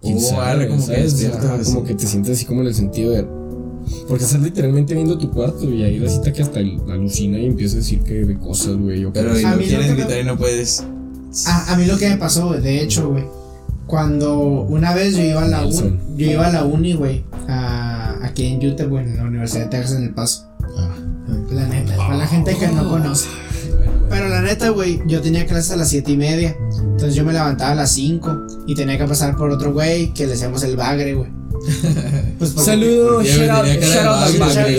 ¿Quién 0.00 0.18
Oh, 0.18 0.20
sabe? 0.20 0.68
como 0.68 0.80
que 0.86 0.86
¿sabes? 1.08 1.24
Ajá, 1.34 1.58
como 1.64 1.82
que 1.84 1.94
te 1.94 2.06
sientes 2.06 2.36
así 2.36 2.44
como 2.44 2.60
en 2.60 2.68
el 2.68 2.74
sentido 2.74 3.10
de. 3.12 3.26
Porque 4.08 4.24
estás 4.24 4.40
literalmente 4.40 4.94
viendo 4.94 5.18
tu 5.18 5.30
cuarto 5.30 5.70
y 5.70 5.82
ahí 5.82 5.98
recita 5.98 6.32
que 6.32 6.42
hasta 6.42 6.60
alucina 6.60 7.38
y 7.38 7.46
empieza 7.46 7.74
a 7.74 7.78
decir 7.78 8.00
que 8.00 8.24
ve 8.24 8.38
cosas, 8.38 8.76
güey. 8.76 9.02
que- 9.02 9.10
Pero 9.12 9.38
y 9.38 9.42
no 9.42 9.50
lo 9.50 9.56
quieres 9.58 9.86
que 9.86 9.92
me- 9.92 9.98
gritar 9.98 10.20
y 10.20 10.24
no 10.24 10.36
puedes. 10.38 10.84
A, 11.46 11.72
a 11.72 11.76
mí 11.76 11.84
lo 11.86 11.96
que 11.98 12.08
me 12.08 12.16
pasó, 12.16 12.48
güey, 12.48 12.60
de 12.60 12.82
hecho, 12.82 13.10
güey. 13.10 13.24
Cuando 13.86 14.38
una 14.62 14.94
vez 14.94 15.14
yo 15.16 15.22
iba 15.22 15.42
a 15.42 15.48
la 15.48 15.66
uni, 15.66 15.98
yo 16.16 16.30
iba 16.30 16.46
a 16.46 16.52
la 16.52 16.64
uni, 16.64 16.94
güey, 16.94 17.24
a- 17.48 18.16
aquí 18.22 18.46
en 18.46 18.66
Utah, 18.66 18.84
güey, 18.84 19.04
en 19.04 19.16
la 19.16 19.24
Universidad 19.24 19.64
de 19.64 19.70
Texas 19.70 19.96
en 19.96 20.04
El 20.04 20.14
Paso. 20.14 20.46
Ah. 20.76 20.88
La 21.50 21.66
neta, 21.68 21.96
para 21.96 22.16
la 22.16 22.26
gente 22.26 22.56
que 22.56 22.68
no 22.68 22.88
conoce. 22.88 23.28
Pero 24.08 24.28
la 24.28 24.40
neta, 24.42 24.70
güey, 24.70 25.02
yo 25.06 25.20
tenía 25.20 25.46
clases 25.46 25.72
a 25.72 25.76
las 25.76 25.88
7 25.88 26.12
y 26.12 26.16
media. 26.16 26.56
Entonces 26.78 27.14
yo 27.14 27.24
me 27.24 27.32
levantaba 27.32 27.72
a 27.72 27.74
las 27.74 27.90
5 27.92 28.46
y 28.66 28.74
tenía 28.74 28.96
que 28.98 29.04
pasar 29.04 29.36
por 29.36 29.50
otro 29.50 29.72
güey 29.72 30.12
que 30.14 30.24
le 30.26 30.32
decíamos 30.32 30.62
el 30.62 30.76
bagre, 30.76 31.14
güey. 31.14 31.30
Pues 32.38 32.50
Saludos, 32.50 33.26
shout 33.26 33.48
out, 33.50 33.64
al 33.64 34.38
bagre, 34.38 34.78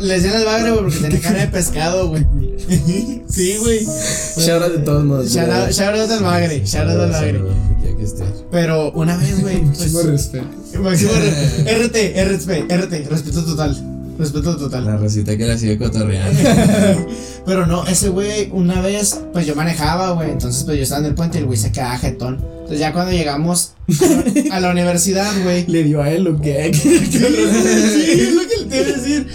Le 0.00 0.14
decían 0.14 0.34
el 0.36 0.44
bagre, 0.44 0.72
porque 0.72 0.96
tenía 0.96 1.20
cara 1.20 1.40
de 1.40 1.48
pescado, 1.48 2.08
güey. 2.08 2.26
Sí, 3.28 3.56
güey. 3.60 3.84
Shout 4.38 4.62
out 4.62 4.72
de 4.72 4.78
todos 4.78 5.04
modos. 5.04 5.30
Shout 5.30 5.48
out, 5.50 6.10
al 6.10 6.22
bagre, 6.22 6.62
shout 6.64 6.88
out 6.88 7.00
al 7.00 7.10
bagre. 7.10 7.40
Pero 8.50 8.92
una 8.92 9.16
vez, 9.16 9.40
güey, 9.40 9.60
pues. 9.64 9.92
Muchísimo 9.92 10.02
respeto. 10.02 10.46
Máximo 10.80 11.12
re- 11.12 11.84
RT, 11.86 11.96
RT, 12.16 12.72
RT, 12.72 13.08
respeto 13.10 13.44
total. 13.44 13.93
Respeto 14.18 14.56
total. 14.56 14.84
La 14.84 14.96
recita 14.96 15.36
que 15.36 15.44
la 15.44 15.58
sigue 15.58 15.76
cotorreando. 15.78 16.40
Pero 17.46 17.66
no, 17.66 17.84
ese 17.86 18.08
güey, 18.10 18.48
una 18.52 18.80
vez, 18.80 19.20
pues 19.32 19.46
yo 19.46 19.54
manejaba, 19.56 20.12
güey. 20.12 20.30
Entonces, 20.30 20.64
pues 20.64 20.76
yo 20.76 20.82
estaba 20.84 21.00
en 21.00 21.06
el 21.06 21.14
puente 21.14 21.38
y 21.38 21.40
el 21.40 21.46
güey 21.46 21.58
se 21.58 21.72
quedaba 21.72 21.98
jetón. 21.98 22.40
Entonces, 22.52 22.78
ya 22.78 22.92
cuando 22.92 23.12
llegamos 23.12 23.74
a 24.50 24.60
la 24.60 24.70
universidad, 24.70 25.30
güey. 25.42 25.66
Le 25.68 25.82
dio 25.82 26.00
a 26.02 26.10
él 26.10 26.24
lo 26.24 26.40
que. 26.40 26.72
Sí, 26.74 26.88
es 26.94 28.34
lo 28.34 28.42
que 28.42 28.64
te 28.68 28.80
iba 28.80 28.86
a 28.86 28.92
decir. 28.98 29.26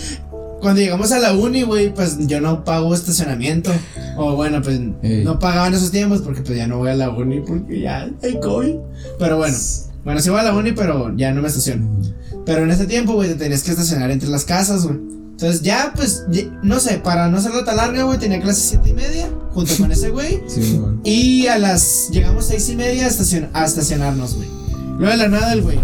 Cuando 0.62 0.82
llegamos 0.82 1.12
a 1.14 1.20
la 1.20 1.34
uni, 1.34 1.62
güey, 1.64 1.94
pues 1.94 2.18
yo 2.28 2.42
no 2.42 2.64
pago 2.66 2.94
estacionamiento. 2.94 3.72
O 4.18 4.36
bueno, 4.36 4.62
pues 4.62 4.80
Ey. 5.02 5.24
no 5.24 5.40
pagaba 5.40 5.68
en 5.68 5.74
esos 5.74 5.92
tiempos 5.92 6.22
porque 6.22 6.42
pues 6.42 6.58
ya 6.58 6.68
no 6.68 6.78
voy 6.80 6.90
a 6.90 6.96
la 6.96 7.10
uni 7.10 7.40
porque 7.42 7.80
ya 7.80 8.10
hay 8.22 8.40
COVID. 8.42 8.76
Pero 9.20 9.38
bueno, 9.38 9.58
bueno, 10.04 10.20
sí 10.22 10.30
voy 10.30 10.40
a 10.40 10.44
la 10.44 10.54
uni, 10.54 10.74
pero 10.74 11.16
ya 11.16 11.32
no 11.32 11.42
me 11.42 11.48
estaciono. 11.48 12.02
Pero 12.46 12.64
en 12.64 12.72
ese 12.72 12.86
tiempo, 12.88 13.14
güey, 13.14 13.30
te 13.30 13.36
tenías 13.36 13.64
que 13.64 13.72
estacionar 13.72 14.10
entre 14.12 14.30
las 14.30 14.46
casas, 14.46 14.86
güey. 14.86 14.98
Entonces 15.32 15.62
ya, 15.62 15.94
pues, 15.96 16.26
no 16.64 16.80
sé, 16.82 16.98
para 16.98 17.30
no 17.30 17.38
hacerlo 17.38 17.64
tan 17.64 17.78
larga, 17.78 18.04
güey, 18.04 18.18
tenía 18.20 18.42
clase 18.42 18.62
siete 18.62 18.90
y 18.90 18.94
media 18.94 19.30
junto 19.52 19.74
con 19.78 19.92
ese 19.92 20.10
güey. 20.10 20.42
Sí, 20.50 20.78
man. 20.80 21.00
Y 21.04 21.48
a 21.48 21.58
las. 21.58 22.10
Llegamos 22.12 22.46
seis 22.46 22.68
y 22.70 22.76
media 22.76 23.06
a, 23.06 23.10
estacion- 23.10 23.50
a 23.54 23.66
estacionarnos, 23.66 24.36
güey. 24.36 24.50
Luego 24.98 25.12
de 25.12 25.18
la 25.18 25.28
nada, 25.30 25.54
el 25.54 25.62
güey. 25.62 25.80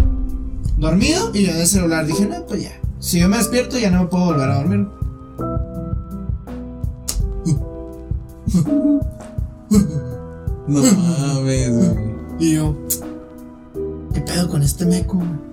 Dormido 0.77 1.31
y 1.33 1.45
yo 1.45 1.51
en 1.51 1.57
el 1.57 1.67
celular. 1.67 2.05
Dije, 2.05 2.25
no, 2.25 2.45
pues 2.45 2.63
ya. 2.63 2.71
Si 2.99 3.19
yo 3.19 3.29
me 3.29 3.37
despierto, 3.37 3.77
ya 3.79 3.89
no 3.91 4.01
me 4.03 4.07
puedo 4.07 4.25
volver 4.25 4.49
a 4.49 4.55
dormir. 4.55 4.87
No 10.67 10.81
mames, 10.81 11.71
güey. 11.71 12.15
Y 12.39 12.55
yo. 12.55 12.75
¿Qué 14.13 14.21
pedo 14.21 14.49
con 14.49 14.63
este 14.63 14.85
meco, 14.85 15.17
güey? 15.17 15.44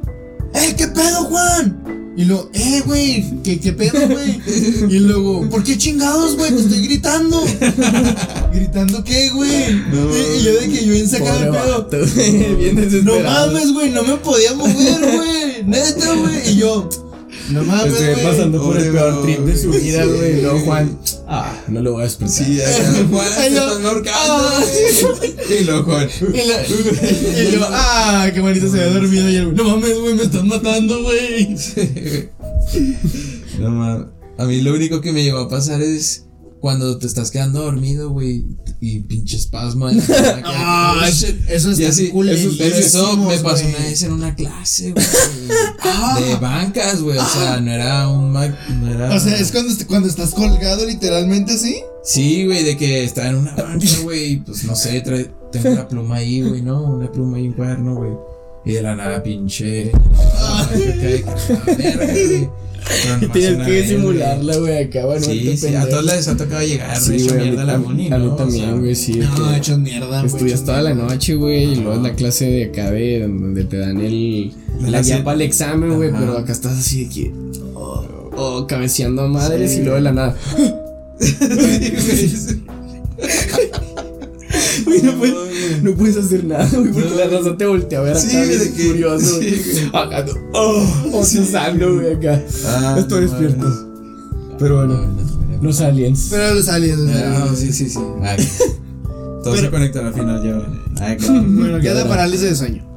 ¡Eh, 0.55 0.75
qué 0.77 0.88
pedo, 0.88 1.25
Juan! 1.25 2.12
Y 2.15 2.25
luego, 2.27 2.51
eh, 2.53 2.83
güey, 2.85 3.43
¿qué, 3.43 3.59
¿qué 3.59 3.73
pedo, 3.73 4.07
güey? 4.07 4.41
Y 4.91 4.99
luego, 4.99 5.49
¿por 5.49 5.65
qué 5.65 5.79
chingados, 5.79 6.37
güey? 6.37 6.51
Te 6.51 6.61
estoy 6.61 6.87
gritando. 6.87 7.43
¿Gritando 8.53 9.03
qué, 9.03 9.31
güey? 9.31 9.73
No. 9.91 10.11
y, 10.15 10.45
yo 10.45 10.53
de 10.61 10.69
que 10.69 10.85
yo 10.85 10.93
bien 10.93 11.09
sacado 11.09 11.38
el 11.38 11.51
pedo. 11.51 11.79
vato, 11.79 13.03
No 13.05 13.19
mames, 13.21 13.73
güey, 13.73 13.91
no 13.91 14.03
me 14.03 14.17
podía 14.19 14.53
mover, 14.53 15.01
güey. 15.01 15.65
Neta, 15.65 16.12
güey. 16.15 16.51
Y 16.51 16.57
yo, 16.57 16.88
No 17.50 17.64
mames, 17.64 17.92
Estoy 17.92 18.14
güey. 18.14 18.24
pasando 18.24 18.62
por 18.62 18.76
el 18.78 18.92
peor 18.92 19.22
trip 19.22 19.40
de 19.40 19.59
su 19.59 19.70
vida, 19.70 20.05
güey. 20.05 20.40
Sí. 20.40 20.46
Juan, 20.64 20.98
ah, 21.26 21.52
no 21.68 21.81
lo 21.83 21.92
voy 21.92 22.02
a 22.02 22.05
despertar. 22.05 22.44
Sí, 22.44 22.61
acá 22.61 23.07
Juan 23.11 23.55
no. 23.55 23.68
están 23.68 23.87
ahorcando. 23.87 24.66
Y 25.61 25.64
luego 25.64 25.85
Juan. 25.85 26.09
Y, 26.33 27.52
yo, 27.52 27.61
ah, 27.70 28.31
qué 28.33 28.40
bonito 28.40 28.70
se 28.70 28.78
ve 28.78 28.90
dormido. 28.92 29.28
Y 29.28 29.37
el, 29.37 29.55
no 29.55 29.64
mames, 29.64 29.98
güey, 29.98 30.14
me 30.14 30.22
están 30.22 30.48
matando, 30.48 31.02
güey. 31.02 31.57
No 33.59 33.70
mames. 33.70 34.07
A 34.38 34.44
mí 34.44 34.61
lo 34.62 34.72
único 34.72 35.00
que 35.00 35.12
me 35.12 35.22
llegó 35.22 35.38
a 35.38 35.48
pasar 35.48 35.83
es 35.83 36.26
cuando 36.61 36.96
te 36.98 37.07
estás 37.07 37.31
quedando 37.31 37.62
dormido, 37.62 38.11
güey, 38.11 38.46
y 38.85 38.99
pinche 39.01 39.37
espasmo. 39.37 39.87
Ah, 40.45 41.07
eso 41.09 41.71
está 41.71 41.88
así, 41.88 42.11
Pero 42.12 42.77
eso 42.77 43.16
me 43.16 43.38
pasó 43.38 43.64
una 43.66 43.79
vez 43.79 44.03
en 44.03 44.12
una 44.12 44.35
clase, 44.35 44.90
güey. 44.92 45.05
Ah. 45.85 46.18
De 46.21 46.37
bancas, 46.37 47.01
güey. 47.01 47.16
O 47.16 47.25
sea, 47.27 47.61
no 47.61 47.71
era 47.71 48.09
un. 48.09 48.33
ma- 48.33 48.49
No 48.81 48.90
era, 48.92 49.14
O 49.14 49.21
sea, 49.21 49.37
es 49.38 49.53
cuando, 49.53 49.71
est- 49.73 49.87
cuando 49.87 50.09
estás 50.09 50.31
colgado 50.31 50.85
literalmente 50.85 51.53
así. 51.53 51.77
Sí, 52.05 52.45
güey, 52.47 52.64
de 52.64 52.77
que 52.77 53.05
estaba 53.05 53.29
en 53.29 53.37
una 53.37 53.55
banca, 53.55 53.87
güey, 54.03 54.38
pues 54.45 54.64
no 54.64 54.75
sé, 54.75 55.01
trae- 55.05 55.31
tengo 55.53 55.71
una 55.71 55.87
pluma 55.87 56.16
ahí, 56.16 56.42
güey, 56.42 56.61
¿no? 56.62 56.83
Una 56.83 57.11
pluma 57.11 57.38
y 57.38 57.47
un 57.49 57.53
cuaderno, 57.55 57.95
güey. 57.95 58.11
Y 58.64 58.72
de 58.72 58.83
la 58.83 58.94
nada, 58.94 59.22
pinche. 59.22 59.90
Y 63.20 63.27
tienes 63.33 63.66
que 63.66 63.87
simularla, 63.87 64.57
güey, 64.57 64.85
acá, 64.85 65.05
bueno, 65.07 65.25
Sí, 65.25 65.57
sí, 65.57 65.75
a 65.75 65.88
todos 65.88 66.05
les 66.05 66.27
ha 66.29 66.37
tocado 66.37 66.62
llegar, 66.66 66.96
Sí, 66.96 67.14
hecho, 67.14 67.35
a 67.35 67.37
mí, 67.37 67.42
mierda 67.44 67.64
la 67.64 67.75
a- 67.75 67.79
uni, 67.79 68.12
a 68.12 68.18
mí 68.18 68.25
¿no? 68.27 68.35
O 68.35 68.37
sea, 68.37 68.44
también, 68.44 68.81
güey, 68.81 68.94
sí. 68.94 69.20
No, 69.38 69.55
hechos 69.55 69.79
mierda, 69.79 70.07
güey. 70.22 70.27
Estudias 70.27 70.64
toda 70.64 70.83
la 70.83 70.94
noche, 70.94 71.35
güey, 71.35 71.72
y 71.72 71.77
luego 71.77 71.94
es 71.94 72.03
la 72.03 72.14
clase 72.14 72.46
de 72.46 72.64
acá 72.66 72.90
de 72.90 73.20
donde 73.20 73.64
te 73.64 73.79
dan 73.79 74.01
el 74.01 74.53
La 74.81 74.90
la 74.90 75.03
guía 75.03 75.22
para 75.25 75.35
el 75.37 75.42
examen, 75.42 75.94
güey, 75.94 76.11
pero 76.11 76.37
acá 76.38 76.53
estás 76.53 76.79
así 76.79 77.05
de 77.05 77.11
que 77.11 77.33
oh, 77.75 78.31
oh, 78.37 78.66
cabeceando 78.66 79.22
a 79.22 79.29
madres 79.29 79.75
y 79.77 79.81
luego 79.83 79.96
de 79.96 80.01
la 80.03 80.12
nada. 80.12 80.37
Güey, 85.00 85.02
no, 85.02 85.18
puedes, 85.18 85.83
no 85.83 85.92
puedes 85.94 86.16
hacer 86.16 86.44
nada, 86.44 86.68
güey, 86.72 86.92
porque 86.92 87.09
No. 87.11 87.16
la 87.16 87.26
raza 87.38 87.57
te 87.57 87.66
voltea 87.66 87.98
a 87.98 88.02
ver 88.02 88.16
Sí, 88.16 88.37
acá 88.37 88.46
de 88.46 88.72
que- 88.72 88.85
furioso, 88.85 89.37
güey. 89.37 89.55
sí. 89.55 89.90
Acá, 89.92 90.24
oh, 90.55 90.85
oh, 91.12 91.24
Sí, 91.24 91.38
güey, 91.94 92.14
acá. 92.14 92.42
Ah, 92.66 92.96
Estoy 92.98 93.24
no 93.24 93.31
despierto. 93.31 93.64
mames. 93.64 93.78
Pero 94.59 94.76
bueno, 94.76 94.94
No, 94.94 95.07
no, 95.07 95.12
no. 95.57 95.62
los 95.62 95.81
aliens. 95.81 96.28
Pero 96.31 96.55
los 96.55 96.68
aliens. 96.68 97.00
Ah, 97.14 97.48
sí, 97.57 97.72
sí, 97.72 97.88
sí. 97.88 97.98
Ah, 98.22 98.37
Todo 99.42 99.57
se 99.57 99.70
conecta 99.70 100.07
al 100.07 100.14
final, 100.14 100.42
ya. 100.42 100.61
Ah, 101.05 101.16
claro. 101.16 101.42
Bueno, 101.48 101.81
¿qué 101.81 101.88
es 101.88 101.94
la 101.94 102.02
verá. 102.02 102.09
parálisis 102.09 102.48
de 102.50 102.55
sueño? 102.57 102.88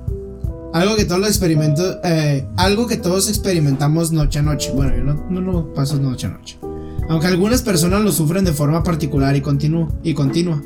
Algo 0.74 0.96
que 0.98 1.06
todos 1.06 1.22
lo 1.22 1.28
experimento, 1.28 2.00
eh, 2.04 2.46
algo 2.58 2.86
que 2.86 2.98
todos 2.98 3.30
experimentamos 3.30 4.12
noche 4.12 4.40
a 4.40 4.42
noche. 4.42 4.72
Bueno, 4.76 4.96
yo 4.98 5.04
no, 5.06 5.26
no 5.30 5.40
lo 5.42 5.74
paso 5.74 5.98
noche 6.00 6.28
a 6.28 6.32
noche. 6.32 6.60
Aunque 7.10 7.28
algunas 7.28 7.62
personas 7.62 8.02
lo 8.04 8.12
sufren 8.12 8.44
de 8.44 8.52
forma 8.52 8.84
particular 8.84 9.36
y, 9.36 9.42
continu- 9.42 9.90
y 10.04 10.14
continua. 10.14 10.62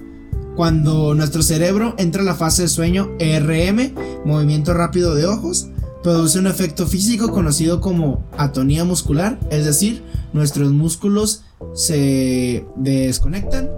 Cuando 0.56 1.16
nuestro 1.16 1.42
cerebro 1.42 1.96
entra 1.98 2.22
a 2.22 2.26
la 2.26 2.36
fase 2.36 2.64
de 2.64 2.68
sueño 2.68 3.12
ERM, 3.20 3.94
movimiento 4.26 4.74
rápido 4.74 5.16
de 5.16 5.26
ojos, 5.26 5.68
produce 6.04 6.40
un 6.40 6.48
efecto 6.48 6.86
físico 6.86 7.32
conocido 7.32 7.80
como 7.82 8.26
atonía 8.38 8.84
muscular, 8.84 9.40
es 9.52 9.66
decir, 9.66 10.04
nuestros 10.34 10.72
músculos 10.72 11.44
se 11.74 12.66
desconectan 12.76 13.70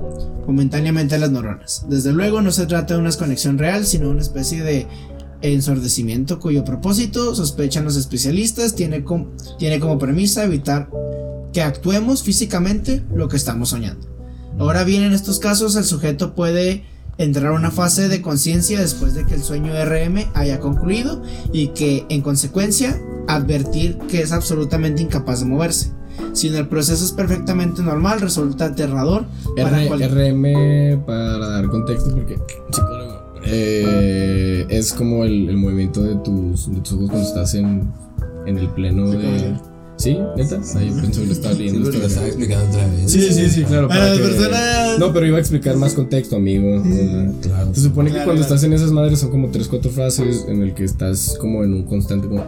momentáneamente 0.48 1.18
las 1.20 1.32
neuronas. 1.32 1.86
Desde 1.90 2.14
luego 2.14 2.42
no 2.42 2.52
se 2.52 2.66
trata 2.66 2.94
de 2.96 3.00
una 3.00 3.10
desconexión 3.10 3.58
real, 3.58 3.86
sino 3.86 4.10
una 4.10 4.22
especie 4.22 4.64
de 4.64 4.88
ensordecimiento 5.42 6.40
cuyo 6.40 6.64
propósito, 6.64 7.34
sospechan 7.36 7.84
los 7.86 7.96
especialistas, 7.96 8.76
tiene, 8.76 9.04
com- 9.04 9.28
tiene 9.58 9.80
como 9.80 9.98
premisa 9.98 10.44
evitar 10.44 10.90
que 11.54 11.62
actuemos 11.62 12.24
físicamente 12.24 13.04
lo 13.14 13.28
que 13.28 13.38
estamos 13.38 13.70
soñando. 13.70 14.08
Ahora 14.62 14.84
bien, 14.84 15.04
en 15.04 15.12
estos 15.14 15.40
casos 15.40 15.76
el 15.76 15.84
sujeto 15.84 16.34
puede 16.36 16.84
entrar 17.18 17.48
a 17.48 17.52
una 17.56 17.72
fase 17.72 18.08
de 18.10 18.22
conciencia 18.22 18.80
después 18.80 19.14
de 19.14 19.26
que 19.26 19.36
el 19.36 19.44
sueño 19.44 19.74
RM 19.74 20.32
haya 20.34 20.60
concluido 20.60 21.22
y 21.52 21.70
que 21.70 22.06
en 22.10 22.22
consecuencia 22.22 23.00
advertir 23.28 23.98
que 24.10 24.22
es 24.22 24.32
absolutamente 24.32 25.02
incapaz 25.02 25.42
de 25.42 25.46
moverse. 25.46 25.92
Si 26.34 26.48
en 26.48 26.56
el 26.56 26.68
proceso 26.68 27.04
es 27.04 27.12
perfectamente 27.12 27.82
normal, 27.82 28.22
resulta 28.22 28.66
aterrador 28.66 29.26
para 29.56 29.86
cual- 29.88 30.02
RM 30.10 31.06
para 31.06 31.38
dar 31.48 31.68
contexto 31.68 32.12
porque 32.12 32.38
psicólogo 32.72 33.22
eh, 33.44 34.66
es 34.70 34.94
como 34.94 35.24
el, 35.26 35.50
el 35.50 35.58
movimiento 35.58 36.04
de 36.04 36.16
tus, 36.18 36.72
de 36.72 36.80
tus 36.82 36.94
ojos 36.94 37.10
cuando 37.10 37.28
estás 37.28 37.54
en, 37.56 37.92
en 38.46 38.58
el 38.58 38.70
pleno 38.70 39.10
de 39.10 39.56
sí 40.02 40.18
neta 40.36 40.60
ahí 40.76 40.92
pensé 41.02 41.22
que 41.22 41.28
lo 41.28 41.34
estaba 41.34 41.54
Sí, 41.56 41.60
leyendo 41.60 41.84
porque 41.84 41.98
lo 42.00 42.06
esto. 42.06 42.08
estaba 42.08 42.28
explicando 42.28 42.66
otra 42.70 42.88
vez. 42.88 43.12
sí 43.12 43.22
sí 43.34 43.50
sí 43.50 43.64
claro 43.64 43.88
Para 43.88 44.00
para 44.02 44.10
las 44.12 44.20
que- 44.20 44.28
personas- 44.36 45.00
no 45.00 45.14
pero 45.14 45.26
iba 45.28 45.38
a 45.38 45.40
explicar 45.40 45.76
más 45.78 45.94
contexto 45.94 46.36
amigo 46.36 46.84
sea, 46.84 47.32
Claro. 47.42 47.74
se 47.74 47.82
supone 47.82 48.10
que 48.10 48.14
Claro, 48.16 48.26
cuando 48.28 48.42
claro. 48.42 48.56
estás 48.56 48.64
en 48.64 48.74
esas 48.74 48.92
madres 48.92 49.20
son 49.20 49.30
como 49.30 49.50
tres 49.50 49.68
cuatro 49.68 49.92
fases 49.92 50.46
en 50.48 50.62
el 50.62 50.74
que 50.74 50.84
estás 50.84 51.36
como 51.40 51.64
en 51.64 51.74
un 51.74 51.84
constante 51.84 52.28
como 52.28 52.44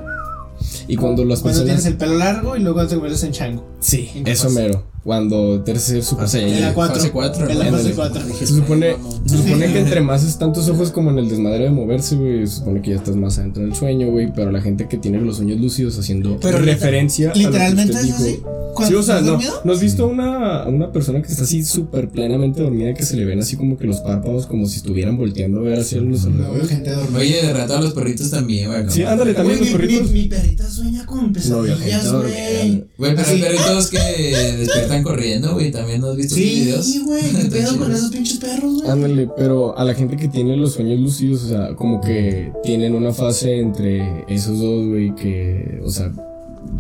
y 0.87 0.95
cuando 0.95 1.23
las 1.25 1.39
Cuando 1.41 1.59
personas 1.61 1.81
tienes 1.83 1.85
el 1.85 1.97
pelo 1.97 2.17
largo 2.17 2.55
y 2.55 2.59
luego 2.61 2.85
te 2.87 2.95
vuelves 2.95 3.23
en 3.23 3.31
chango. 3.31 3.65
sí 3.79 4.09
¿En 4.15 4.27
eso 4.27 4.43
fase? 4.45 4.55
mero 4.61 4.83
cuando 5.03 5.61
te 5.63 5.71
eres 5.71 5.83
super 6.05 6.25
Fase- 6.25 6.39
saiyajin. 6.39 6.55
En 6.57 6.61
la 6.63 6.73
cuatro. 6.73 6.95
Fase 6.95 7.11
4. 7.11 7.49
En 7.49 7.59
la 7.59 7.65
fase 7.65 7.91
cuatro. 7.91 8.21
Se 8.39 8.47
supone, 8.47 8.95
se 9.25 9.37
supone 9.37 9.73
que 9.73 9.79
entre 9.81 9.99
más 10.01 10.23
están 10.23 10.53
tus 10.53 10.69
ojos 10.69 10.91
como 10.91 11.11
en 11.11 11.17
el 11.19 11.27
desmadre 11.27 11.65
de 11.65 11.71
moverse, 11.71 12.15
güey, 12.15 12.47
se 12.47 12.55
supone 12.59 12.81
que 12.81 12.91
ya 12.91 12.95
estás 12.97 13.15
más 13.17 13.37
adentro 13.37 13.63
del 13.63 13.75
sueño, 13.75 14.09
güey, 14.11 14.31
pero 14.33 14.49
la 14.51 14.61
gente 14.61 14.87
que 14.87 14.97
tiene 14.97 15.19
los 15.19 15.37
sueños 15.37 15.59
lúcidos 15.59 15.99
haciendo 15.99 16.39
Pero 16.39 16.59
referencia 16.59 17.27
a 17.27 17.29
lo 17.29 17.33
que 17.33 17.39
Literalmente 17.39 17.91
usted 17.93 18.05
es 18.07 18.15
así. 18.15 18.23
dijo. 18.37 18.43
Cuando 18.43 18.52
Sí, 18.87 18.93
o 18.95 19.03
sea, 19.03 19.21
no. 19.21 19.39
¿no 19.63 19.71
has 19.73 19.79
visto 19.81 20.07
una, 20.07 20.65
una 20.67 20.91
persona 20.91 21.21
que 21.21 21.27
está 21.27 21.43
así 21.43 21.63
súper 21.63 22.09
plenamente 22.09 22.61
dormida 22.61 22.93
que 22.93 23.03
se 23.03 23.15
le 23.15 23.25
ven 23.25 23.39
así 23.39 23.55
como 23.55 23.77
que 23.77 23.85
los 23.85 23.99
párpados 24.01 24.45
como 24.47 24.65
si 24.67 24.77
estuvieran 24.77 25.17
volteando 25.17 25.59
a 25.59 25.63
ver 25.63 25.79
hacia 25.79 26.01
los 26.01 26.25
No 26.25 26.31
veo 26.31 26.45
alrededores? 26.45 26.69
gente 26.69 26.91
dormida. 26.91 27.19
Oye, 27.19 27.41
de 27.45 27.53
rato 27.53 27.77
a 27.77 27.81
los 27.81 27.93
perritos 27.93 28.29
también, 28.31 28.67
güey. 28.69 28.83
Sí, 28.89 29.03
ándale, 29.03 29.33
también 29.33 29.59
Güey, 29.59 29.71
los 29.71 29.79
mi, 29.79 29.85
perritos. 29.87 30.11
mi, 30.11 30.21
mi 30.23 30.27
perrita 30.27 30.69
sueña 30.69 31.05
con 31.05 31.33
pesadillas, 31.33 32.11
güey. 32.11 32.85
Güey, 32.97 33.15
pero 33.15 33.27
hay 33.27 33.41
perritos 33.41 33.89
que 33.89 33.97
despiertan 34.57 35.03
corriendo, 35.03 35.53
güey. 35.53 35.71
También 35.71 36.01
no 36.01 36.07
has 36.11 36.17
visto 36.17 36.35
esos 36.35 36.45
videos. 36.49 36.85
Sí, 36.85 36.99
güey, 37.05 37.21
qué 37.31 37.45
pedo 37.51 37.77
con 37.77 37.91
esos 37.91 38.11
pinches 38.11 38.37
perros, 38.37 38.75
güey. 38.81 38.89
Ándale, 38.89 39.29
pero 39.37 39.77
a 39.77 39.83
la 39.83 39.93
gente 39.93 40.15
que 40.17 40.27
tiene 40.27 40.57
los 40.57 40.73
sueños 40.73 40.99
lúcidos, 40.99 41.43
o 41.43 41.47
sea, 41.49 41.75
como 41.75 42.01
que 42.01 42.51
tienen 42.63 42.95
una 42.95 43.13
fase 43.13 43.59
entre 43.59 44.23
esos 44.27 44.59
dos, 44.59 44.87
güey, 44.87 45.13
que, 45.15 45.79
o 45.83 45.89
sea, 45.89 46.11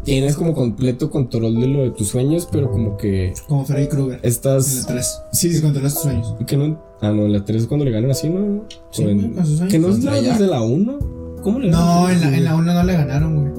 tienes 0.03 0.35
como 0.35 0.53
completo 0.53 1.09
control 1.09 1.59
de 1.59 1.67
lo 1.67 1.83
de 1.83 1.91
tus 1.91 2.07
sueños, 2.09 2.47
pero 2.51 2.69
como 2.71 2.97
que 2.97 3.33
Como 3.47 3.65
Freddy 3.65 3.87
Krueger. 3.87 4.15
En 4.15 4.21
la 4.23 4.27
estás... 4.29 4.85
3. 4.87 5.19
Sí, 5.31 5.49
Sí, 5.49 5.55
sí. 5.57 5.61
controlas 5.61 5.93
tus 5.93 6.03
sueños. 6.03 6.35
Que 6.47 6.57
no... 6.57 6.81
Ah, 7.01 7.11
no, 7.11 7.23
en 7.25 7.33
la 7.33 7.43
3 7.43 7.63
es 7.63 7.67
cuando 7.67 7.85
le 7.85 7.91
ganan 7.91 8.11
así, 8.11 8.29
¿no? 8.29 8.63
Sí, 8.91 9.03
en- 9.03 9.33
con 9.33 9.45
sus 9.45 9.57
sueños. 9.57 9.71
Que 9.71 9.79
no 9.79 9.89
es 9.89 10.03
la 10.03 10.21
desde 10.21 10.47
la 10.47 10.61
1. 10.61 10.99
¿Cómo 11.43 11.59
le 11.59 11.69
No, 11.69 12.03
ganan? 12.05 12.11
en 12.11 12.21
la, 12.31 12.37
en 12.37 12.43
la 12.45 12.55
1 12.55 12.73
no 12.73 12.83
le 12.83 12.93
ganaron, 12.93 13.35
güey. 13.35 13.53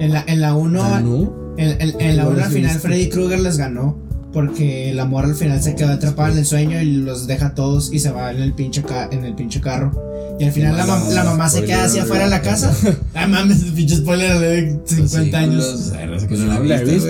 En 0.00 0.12
la, 0.12 0.24
en 0.26 0.40
la 0.40 0.54
1. 0.54 0.82
Ah, 0.82 1.00
no. 1.00 1.54
En, 1.58 1.80
en, 1.80 2.00
en 2.00 2.16
la 2.16 2.22
No 2.24 2.28
1 2.30 2.36
los 2.38 2.46
al 2.46 2.52
final. 2.52 2.78
Freddy 2.78 3.08
Krueger 3.08 3.40
les 3.40 3.56
ganó. 3.58 3.96
Porque 4.36 4.90
el 4.90 5.00
amor 5.00 5.24
al 5.24 5.34
final 5.34 5.62
se 5.62 5.74
quedó 5.74 5.92
atrapado 5.92 6.30
en 6.30 6.36
el 6.40 6.44
sueño 6.44 6.78
y 6.82 6.92
los 6.96 7.26
deja 7.26 7.54
todos 7.54 7.90
y 7.90 8.00
se 8.00 8.10
va 8.10 8.30
en 8.30 8.42
el 8.42 8.52
pinche, 8.52 8.82
ca- 8.82 9.08
en 9.10 9.24
el 9.24 9.34
pinche 9.34 9.62
carro. 9.62 9.90
Y 10.38 10.44
al 10.44 10.52
final 10.52 10.76
la, 10.76 10.84
mam- 10.86 11.08
la 11.08 11.24
mamá 11.24 11.48
se 11.48 11.64
queda 11.64 11.84
hacia 11.84 12.02
afuera 12.02 12.24
de 12.24 12.30
la 12.30 12.42
casa. 12.42 12.70
Ah, 13.14 13.26
mames, 13.26 13.64
pinche 13.74 13.96
spoiler 13.96 14.38
de 14.38 14.78
50 14.84 15.38
años. 15.38 15.90
Ay, 15.98 16.06
no 16.06 16.54
no 16.54 16.64
la 16.64 16.76
he 16.82 16.84
visto. 16.84 17.08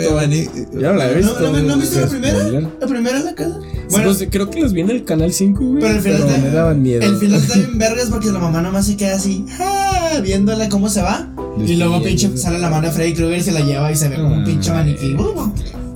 Ya 0.80 0.92
no 0.92 0.94
la 0.94 1.10
he 1.10 1.10
¿No, 1.10 1.16
visto. 1.18 1.52
no, 1.62 1.76
viste 1.78 2.00
la 2.00 2.06
primera? 2.06 2.60
La 2.80 2.86
primera 2.86 3.18
en 3.18 3.24
la 3.24 3.34
casa. 3.34 3.58
Bueno, 3.90 4.04
pues, 4.14 4.28
creo 4.30 4.48
que 4.48 4.60
los 4.60 4.72
vi 4.72 4.82
en 4.82 4.90
el 4.90 5.02
canal 5.04 5.32
5, 5.32 5.64
güey. 5.64 5.80
Pero 5.82 5.94
el 5.96 6.00
final 6.00 6.22
pero 6.28 6.42
me 6.42 6.50
daban 6.50 6.80
miedo. 6.80 7.02
el 7.02 7.16
final 7.16 7.40
está 7.40 7.54
bien 7.58 7.76
vergas 7.78 8.06
porque 8.08 8.30
la 8.30 8.38
mamá 8.38 8.62
nomás 8.62 8.86
se 8.86 8.96
queda 8.96 9.16
así, 9.16 9.44
ah, 9.58 10.20
viéndola 10.22 10.68
cómo 10.68 10.88
se 10.88 11.02
va. 11.02 11.28
Y 11.66 11.74
luego 11.74 12.00
pinche 12.04 12.36
sale 12.36 12.60
la 12.60 12.70
mano 12.70 12.86
de 12.86 12.92
Freddy 12.92 13.14
Krueger 13.14 13.38
y 13.38 13.42
se 13.42 13.50
la 13.50 13.62
lleva 13.62 13.90
y 13.90 13.96
se 13.96 14.08
ve 14.08 14.14
como 14.14 14.28
un 14.34 14.40
Ay. 14.40 14.44
pinche 14.46 14.70
maniquí. 14.70 15.16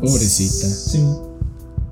Pobrecita. 0.01 0.67
Sí. 0.67 1.03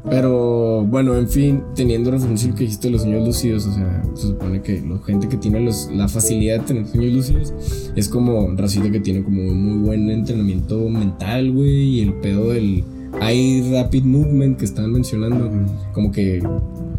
Pero 0.09 0.85
bueno, 0.85 1.17
en 1.17 1.29
fin, 1.29 1.63
teniendo 1.75 2.11
referencia 2.11 2.49
lo 2.49 2.55
que 2.55 2.65
dijiste 2.65 2.89
de 2.89 2.93
los 2.93 3.03
sueños 3.03 3.27
lúcidos, 3.27 3.67
o 3.67 3.75
sea, 3.75 4.03
se 4.15 4.29
supone 4.29 4.63
que 4.63 4.81
la 4.81 4.99
gente 5.05 5.29
que 5.29 5.37
tiene 5.37 5.61
los, 5.61 5.91
la 5.93 6.09
facilidad 6.09 6.61
de 6.61 6.65
tener 6.67 6.87
sueños 6.87 7.13
lúcidos 7.13 7.53
es 7.95 8.09
como 8.09 8.55
racita 8.57 8.91
que 8.91 9.01
tiene 9.01 9.23
como 9.23 9.43
muy 9.43 9.87
buen 9.87 10.09
entrenamiento 10.11 10.79
mental, 10.89 11.53
güey, 11.53 11.99
y 11.99 12.01
el 12.03 12.15
pedo 12.15 12.51
del 12.51 12.85
eye 13.21 13.71
rapid 13.73 14.05
movement 14.05 14.59
que 14.59 14.65
estaban 14.65 14.93
mencionando, 14.93 15.51
como 15.93 16.11
que 16.11 16.41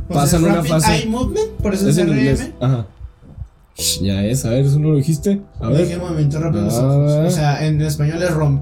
pasan 0.10 0.42
Pues 0.42 0.52
una 0.52 0.56
rapid 0.56 0.70
fase. 0.70 0.96
Eye 0.98 1.06
movement, 1.10 1.50
por 1.64 1.74
eso 1.74 1.90
Es 1.90 1.98
en 1.98 2.10
inglés. 2.10 2.52
Ajá. 2.60 2.86
Ya 4.02 4.26
es, 4.26 4.44
a 4.46 4.50
ver, 4.50 4.66
eso 4.66 4.78
no 4.78 4.90
lo 4.90 4.98
dijiste. 4.98 5.42
A 5.62 5.70
Dije 5.70 5.96
ver. 5.96 6.00
movimiento 6.00 6.40
rápido 6.40 6.68
Ah. 6.70 7.24
O 7.26 7.32
sea, 7.32 7.66
en 7.66 7.82
español 7.82 8.22
es 8.22 8.32
ROM. 8.32 8.62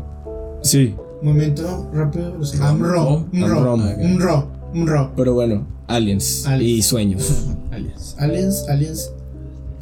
Sí, 0.61 0.93
Movimiento 1.21 1.89
rápido 1.93 2.35
los 2.37 2.53
ojos. 2.55 2.79
Rom, 2.79 2.81
Un 2.81 2.83
RO. 2.89 2.95
rom, 2.95 3.25
Un 3.33 3.43
un 3.43 3.49
RO. 3.49 3.63
rom. 3.63 3.81
Un 3.81 4.19
RO. 4.19 4.51
Un 4.73 4.87
RO. 4.87 5.11
pero 5.15 5.33
bueno, 5.33 5.65
aliens, 5.87 6.45
Aliens. 6.45 6.71
y 6.77 6.81
sueños. 6.81 7.31
Aliens. 7.71 8.15
Aliens, 8.19 8.65
aliens. 8.69 9.11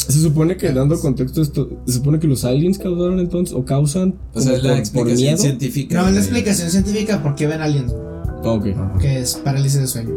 Se 0.08 0.20
supone 0.22 0.56
que, 0.56 0.72
dando 0.72 1.00
contexto, 1.00 1.42
esto, 1.42 1.68
se 1.88 1.94
supone 1.94 2.20
que 2.20 2.28
los 2.28 2.46
aliens 2.46 2.78
causaron 2.78 3.20
entonces, 3.20 3.56
o 3.56 3.66
causan, 3.66 4.14
O 4.36 4.40
sea, 4.40 4.54
es 4.54 4.64
la 4.64 4.70
por- 4.70 4.70
por 4.70 4.80
explicación 4.80 5.18
miedo. 5.18 5.38
científica. 5.38 6.00
No, 6.02 6.08
es 6.08 6.14
la 6.14 6.20
explicación 6.20 6.70
científica 6.70 7.24
por 7.24 7.34
qué 7.36 7.48
ven 7.48 7.62
aliens, 7.62 7.92
ok. 8.44 8.66
que 9.00 9.20
es 9.20 9.34
parálisis 9.36 9.80
de 9.82 9.88
sueño. 9.88 10.12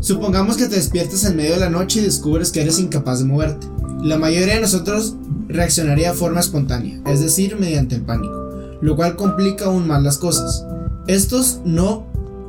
Supongamos 0.00 0.56
que 0.56 0.66
te 0.66 0.76
despiertas 0.76 1.24
en 1.24 1.36
medio 1.36 1.52
de 1.54 1.60
la 1.60 1.70
noche 1.70 2.00
y 2.00 2.02
descubres 2.04 2.50
que 2.50 2.62
eres 2.62 2.78
incapaz 2.78 3.18
de 3.20 3.26
moverte. 3.26 3.66
La 4.02 4.18
mayoría 4.18 4.54
de 4.56 4.60
nosotros 4.62 5.16
reaccionaría 5.48 6.10
de 6.12 6.16
forma 6.16 6.40
espontánea, 6.40 7.00
es 7.06 7.20
decir, 7.20 7.56
mediante 7.58 7.94
el 7.96 8.02
pánico, 8.02 8.43
lo 8.84 8.96
cual 8.96 9.16
complica 9.16 9.64
aún 9.64 9.86
más 9.86 10.02
las 10.02 10.18
cosas. 10.18 10.66
Estos 11.06 11.62
no, 11.64 12.06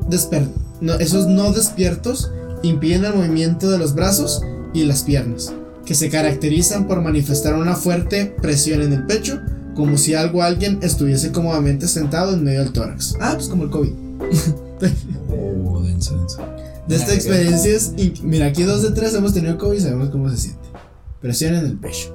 desper 0.10 0.46
no 0.82 0.96
esos 0.96 1.28
no 1.28 1.54
despiertos 1.54 2.30
impiden 2.62 3.06
el 3.06 3.16
movimiento 3.16 3.72
de 3.72 3.78
los 3.78 3.96
brazos 3.96 4.42
y 4.74 4.84
las 4.84 5.04
piernas, 5.04 5.54
que 5.86 5.96
se 5.96 6.10
caracterizan 6.10 6.88
por 6.88 7.02
manifestar 7.02 7.56
una 7.56 7.76
fuerte 7.76 8.36
presión 8.42 8.82
en 8.82 8.92
el 8.92 9.06
pecho, 9.06 9.40
como 9.76 9.98
si 9.98 10.14
algo 10.14 10.44
alguien 10.44 10.80
estuviese 10.82 11.32
cómodamente 11.32 11.88
sentado 11.88 12.34
en 12.34 12.44
medio 12.44 12.64
del 12.64 12.74
tórax. 12.74 13.16
Ah, 13.22 13.34
pues 13.36 13.48
como 13.48 13.64
el 13.64 13.70
COVID. 13.70 13.92
Oh, 15.30 15.82
denso, 15.82 16.18
denso. 16.18 16.40
De 16.86 16.98
esta 16.98 17.14
experiencia 17.14 17.74
es. 17.74 17.94
Mira, 18.22 18.48
aquí 18.48 18.64
dos 18.64 18.82
de 18.82 18.92
tres 18.92 19.14
hemos 19.14 19.34
tenido 19.34 19.58
COVID 19.58 19.78
y 19.78 19.82
sabemos 19.82 20.10
cómo 20.10 20.30
se 20.30 20.38
siente. 20.38 20.68
Presión 21.22 21.56
en 21.56 21.66
el 21.66 21.78
pecho. 21.78 22.14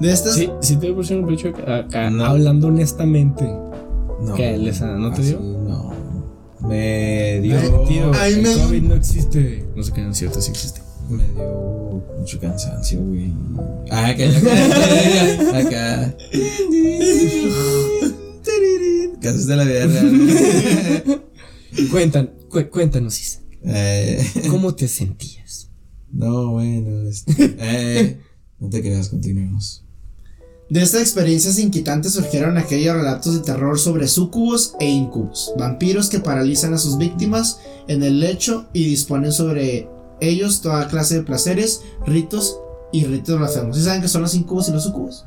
De 0.00 0.12
estas. 0.12 0.34
Sí, 0.34 0.48
sí 0.60 0.76
te 0.76 0.92
pusieron 0.92 1.24
un 1.24 1.30
pecho 1.30 1.48
acá, 1.66 2.10
No. 2.10 2.24
hablando 2.24 2.68
honestamente. 2.68 3.44
No. 3.44 4.34
¿Qué, 4.34 4.56
no 4.96 5.12
te 5.12 5.22
dio? 5.22 5.40
No. 5.40 5.92
Me 6.68 7.40
dio. 7.40 7.56
Ay, 7.58 7.70
Tío, 7.88 8.10
Ay, 8.14 8.32
el 8.34 8.42
me- 8.42 8.54
COVID 8.54 8.82
no 8.82 8.94
existe. 8.94 9.64
No 9.76 9.82
sé 9.82 9.92
qué 9.92 10.08
es 10.08 10.16
cierto, 10.16 10.40
sí 10.40 10.50
existe. 10.50 10.80
Me 11.08 11.24
dio 11.28 12.02
mucho 12.18 12.38
cansancio, 12.40 13.00
güey. 13.00 13.32
Ah, 13.90 14.08
acá, 14.08 14.24
acá. 14.28 15.58
acá. 15.58 16.16
Casos 19.20 19.46
de 19.46 19.56
la 19.56 19.64
vida 19.64 19.86
real. 19.86 21.22
Cuentan, 21.90 22.30
cu- 22.48 22.68
cuéntanos, 22.70 23.20
Isa. 23.20 23.40
Eh, 23.64 24.24
¿Cómo 24.50 24.74
te 24.74 24.86
sentías? 24.88 25.70
no, 26.12 26.52
bueno. 26.52 27.08
este, 27.08 27.32
eh, 27.58 28.18
no 28.58 28.68
te 28.70 28.80
creas, 28.80 29.08
continuemos. 29.08 29.84
De 30.70 30.82
estas 30.82 31.00
experiencias 31.00 31.58
inquietantes 31.58 32.12
surgieron 32.12 32.58
aquellos 32.58 32.94
relatos 32.94 33.34
de 33.34 33.40
terror 33.40 33.78
sobre 33.78 34.06
súcubos 34.06 34.74
e 34.78 34.86
incubos, 34.86 35.54
vampiros 35.58 36.10
que 36.10 36.20
paralizan 36.20 36.74
a 36.74 36.78
sus 36.78 36.98
víctimas 36.98 37.60
en 37.86 38.02
el 38.02 38.20
lecho 38.20 38.66
y 38.74 38.84
disponen 38.84 39.32
sobre 39.32 39.88
ellos 40.20 40.60
toda 40.60 40.88
clase 40.88 41.16
de 41.16 41.22
placeres, 41.22 41.80
ritos 42.06 42.58
y 42.92 43.04
ritos 43.04 43.38
blasfemos. 43.38 43.76
¿Sí 43.76 43.82
saben 43.82 44.02
qué 44.02 44.08
son 44.08 44.20
los 44.20 44.34
incubos 44.34 44.68
y 44.68 44.72
los 44.72 44.82
súcubos? 44.82 45.24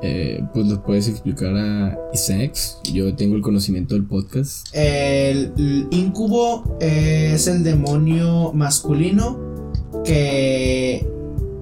Eh, 0.00 0.44
pues 0.54 0.66
lo 0.66 0.80
puedes 0.80 1.08
explicar 1.08 1.56
a 1.56 1.98
Isaac. 2.14 2.56
Yo 2.92 3.16
tengo 3.16 3.34
el 3.34 3.42
conocimiento 3.42 3.96
del 3.96 4.04
podcast. 4.06 4.68
El, 4.72 5.52
el 5.56 5.88
incubo 5.90 6.76
es 6.78 7.48
el 7.48 7.64
demonio 7.64 8.52
masculino 8.52 9.72
que 10.04 11.17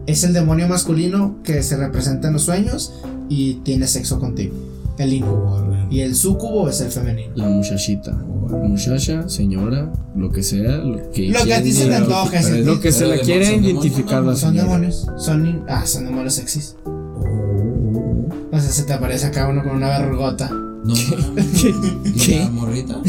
es 0.06 0.24
el 0.24 0.32
demonio 0.32 0.68
masculino 0.68 1.36
que 1.44 1.62
se 1.62 1.76
representa 1.76 2.28
en 2.28 2.34
los 2.34 2.42
sueños 2.42 2.94
y 3.28 3.54
tiene 3.56 3.86
sexo 3.86 4.18
contigo. 4.20 4.54
El 4.98 5.12
incubo. 5.12 5.62
Y 5.90 6.00
el 6.00 6.14
sucubo 6.14 6.68
es 6.70 6.80
el 6.80 6.90
femenino. 6.90 7.32
La 7.34 7.48
muchachita. 7.48 8.12
Muchacha, 8.12 9.28
señora, 9.28 9.92
lo 10.16 10.30
que 10.30 10.42
sea. 10.42 10.78
Lo 10.78 11.10
que, 11.10 11.28
Lo 11.28 11.44
que 11.44 11.54
a 11.54 11.62
ti 11.62 11.72
se 11.72 11.86
te 11.86 11.94
antoje, 11.96 12.42
sí. 12.42 12.62
Lo 12.62 12.80
que 12.80 12.92
se 12.92 13.04
de- 13.06 13.20
quiere 13.20 13.56
identificar 13.56 14.22
¿no? 14.22 14.30
la 14.30 14.36
Son 14.36 14.50
señora. 14.50 14.68
demonios. 14.68 15.06
Son 15.18 15.46
in- 15.46 15.62
ah, 15.68 15.84
son 15.84 16.04
demonios 16.06 16.34
sexys. 16.34 16.76
Oh, 16.84 18.28
O 18.52 18.60
sea, 18.60 18.70
se 18.70 18.84
te 18.84 18.92
aparece 18.92 19.26
acá 19.26 19.48
uno 19.48 19.62
con 19.62 19.76
una 19.76 19.88
verrugota, 19.98 20.48
no 20.50 20.94
mames. 20.94 21.64
¿Y 22.04 22.12
¿Qué? 22.12 22.38
la 22.40 22.50
morrita? 22.50 23.00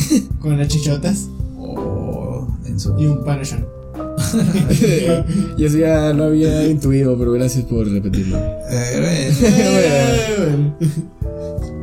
con 0.42 0.54
unas 0.54 0.68
chichotas 0.68 1.28
Oh, 1.58 2.48
denso. 2.64 2.96
y 3.00 3.06
un 3.06 3.24
panochón. 3.24 3.66
Y 5.58 5.66
eso 5.66 5.78
ya 5.78 6.14
lo 6.14 6.26
había 6.26 6.68
intuido, 6.68 7.18
pero 7.18 7.32
gracias 7.34 7.66
por 7.66 7.88
repetirlo. 7.88 8.38
Eh, 8.70 9.32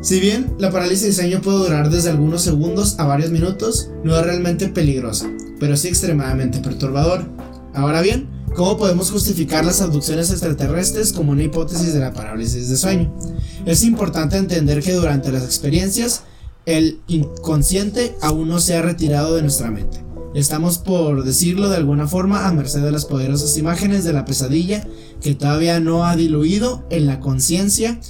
Si 0.05 0.21
bien 0.21 0.55
la 0.59 0.71
parálisis 0.71 1.07
de 1.07 1.13
sueño 1.15 1.41
puede 1.41 1.61
durar 1.61 1.89
desde 1.89 2.11
algunos 2.11 2.43
segundos 2.43 2.97
a 2.99 3.07
varios 3.07 3.31
minutos, 3.31 3.89
no 4.05 4.15
es 4.15 4.23
realmente 4.23 4.69
peligrosa, 4.69 5.31
pero 5.59 5.79
sí 5.79 5.89
extremadamente 5.89 6.59
perturbador. 6.59 7.25
Ahora 7.73 8.03
bien, 8.03 8.29
¿cómo 8.55 8.77
podemos 8.77 9.11
justificar 9.11 9.65
las 9.65 9.81
abducciones 9.81 10.31
extraterrestres 10.31 11.15
como 11.15 11.33
una 11.33 11.45
hipótesis 11.45 11.95
de 11.95 12.01
la 12.01 12.13
parálisis 12.13 12.69
de 12.69 12.77
sueño? 12.77 13.17
Es 13.65 13.83
importante 13.83 14.37
entender 14.37 14.83
que 14.83 14.93
durante 14.93 15.33
las 15.33 15.43
experiencias, 15.43 16.25
el 16.67 17.01
inconsciente 17.07 18.15
aún 18.21 18.49
no 18.49 18.61
se 18.61 18.77
ha 18.77 18.83
retirado 18.83 19.35
de 19.35 19.41
nuestra 19.41 19.71
mente. 19.71 20.04
Estamos, 20.35 20.79
por 20.79 21.25
decirlo 21.25 21.69
de 21.69 21.77
alguna 21.77 22.09
forma, 22.09 22.47
a 22.47 22.53
merced 22.53 22.83
de 22.83 22.91
las 22.91 23.05
poderosas 23.05 23.57
imágenes 23.57 24.05
de 24.05 24.13
la 24.13 24.25
pesadilla 24.25 24.87
que 25.21 25.35
todavía 25.35 25.79
no 25.81 26.05
ha 26.05 26.17
diluido 26.17 26.85
en 26.91 27.07
la 27.07 27.21
conciencia 27.21 28.01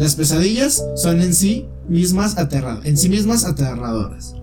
las 0.00 0.14
pesadillas 0.14 0.82
son 0.96 1.20
en 1.20 1.34
sí 1.34 1.66
mismas 1.86 2.38
aterradoras, 2.38 2.86
en 2.86 2.96
sí 2.96 3.10
mismas 3.10 3.44
aterradoras. 3.44 4.34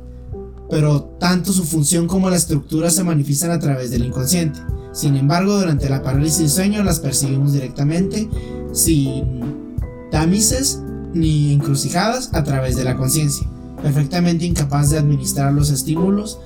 Pero 0.69 1.15
tanto 1.19 1.52
su 1.52 1.63
función 1.63 2.06
como 2.06 2.30
la 2.30 2.36
estructura 2.36 2.91
se 2.91 3.04
manifiestan 3.04 3.50
a 3.50 3.58
través 3.58 3.89
del 3.89 4.06
inconsciente. 4.06 4.60
Sin 4.93 5.15
embargo, 5.15 5.58
durante 5.58 5.89
la 5.89 6.04
parálisis 6.04 6.39
de 6.41 6.50
sueño 6.50 6.84
las 6.84 7.00
percibimos 7.00 7.54
directamente, 7.54 8.30
sin 8.71 9.65
tamices 10.12 10.80
ni 11.15 11.54
encrucijadas 11.54 12.30
a 12.34 12.43
través 12.43 12.76
de 12.76 12.84
la 12.84 12.95
conciencia, 12.95 13.50
perfectamente 13.82 14.46
incapaz 14.46 14.90
de 14.90 14.98
administrar 14.98 15.54
los 15.54 15.70
estímulos 15.70 16.40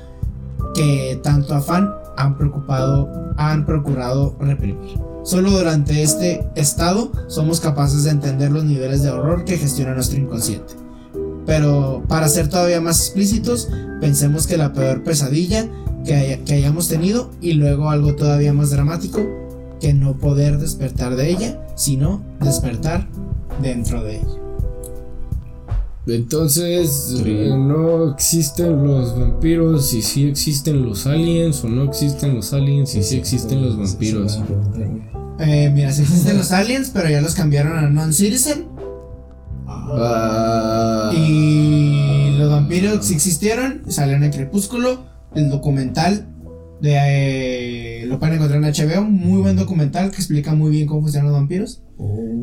que 0.73 1.19
tanto 1.23 1.55
afán 1.55 1.93
han 2.17 2.37
preocupado, 2.37 3.09
han 3.37 3.65
procurado 3.65 4.35
reprimir. 4.39 4.99
Solo 5.23 5.51
durante 5.51 6.01
este 6.01 6.47
estado 6.55 7.11
somos 7.27 7.59
capaces 7.59 8.03
de 8.03 8.11
entender 8.11 8.51
los 8.51 8.63
niveles 8.63 9.03
de 9.03 9.11
horror 9.11 9.45
que 9.45 9.57
gestiona 9.57 9.93
nuestro 9.93 10.19
inconsciente. 10.19 10.73
Pero 11.45 12.03
para 12.07 12.27
ser 12.27 12.47
todavía 12.47 12.81
más 12.81 12.99
explícitos, 12.99 13.69
pensemos 13.99 14.47
que 14.47 14.57
la 14.57 14.73
peor 14.73 15.03
pesadilla 15.03 15.67
que, 16.05 16.41
que 16.45 16.53
hayamos 16.53 16.87
tenido 16.87 17.29
y 17.41 17.53
luego 17.53 17.89
algo 17.89 18.15
todavía 18.15 18.53
más 18.53 18.71
dramático, 18.71 19.21
que 19.79 19.93
no 19.93 20.17
poder 20.17 20.59
despertar 20.59 21.15
de 21.15 21.29
ella, 21.29 21.65
sino 21.75 22.21
despertar 22.39 23.07
dentro 23.61 24.03
de 24.03 24.17
ella. 24.17 24.40
Entonces, 26.07 27.15
Sí. 27.17 27.23
eh, 27.27 27.49
no 27.55 28.11
existen 28.11 28.83
los 28.85 29.17
vampiros, 29.17 29.93
y 29.93 30.01
sí 30.01 30.27
existen 30.27 30.83
los 30.85 31.05
aliens, 31.05 31.63
o 31.63 31.69
no 31.69 31.83
existen 31.83 32.35
los 32.35 32.53
aliens, 32.53 32.95
y 32.95 33.03
sí 33.03 33.17
existen 33.17 33.61
los 33.61 33.77
vampiros. 33.77 34.39
Eh, 35.39 35.71
mira, 35.73 35.91
sí 35.91 36.01
existen 36.01 36.37
los 36.37 36.51
aliens, 36.51 36.89
pero 36.93 37.09
ya 37.09 37.21
los 37.21 37.35
cambiaron 37.35 37.77
a 37.77 37.89
non-citizen. 37.89 38.65
Ah, 39.67 41.11
Y 41.15 42.35
los 42.37 42.49
vampiros 42.49 43.05
sí 43.05 43.13
existieron, 43.13 43.83
salieron 43.89 44.23
en 44.23 44.31
Crepúsculo, 44.31 45.03
el 45.35 45.49
documental 45.49 46.27
de 46.81 48.01
eh, 48.03 48.05
lo 48.07 48.17
pueden 48.19 48.35
encontrar 48.35 48.63
en 48.63 48.69
HBO, 48.73 49.03
muy 49.03 49.41
buen 49.41 49.55
documental 49.55 50.09
que 50.09 50.17
explica 50.17 50.53
muy 50.55 50.71
bien 50.71 50.87
cómo 50.87 51.01
funcionan 51.01 51.29
los 51.31 51.39
vampiros. 51.39 51.83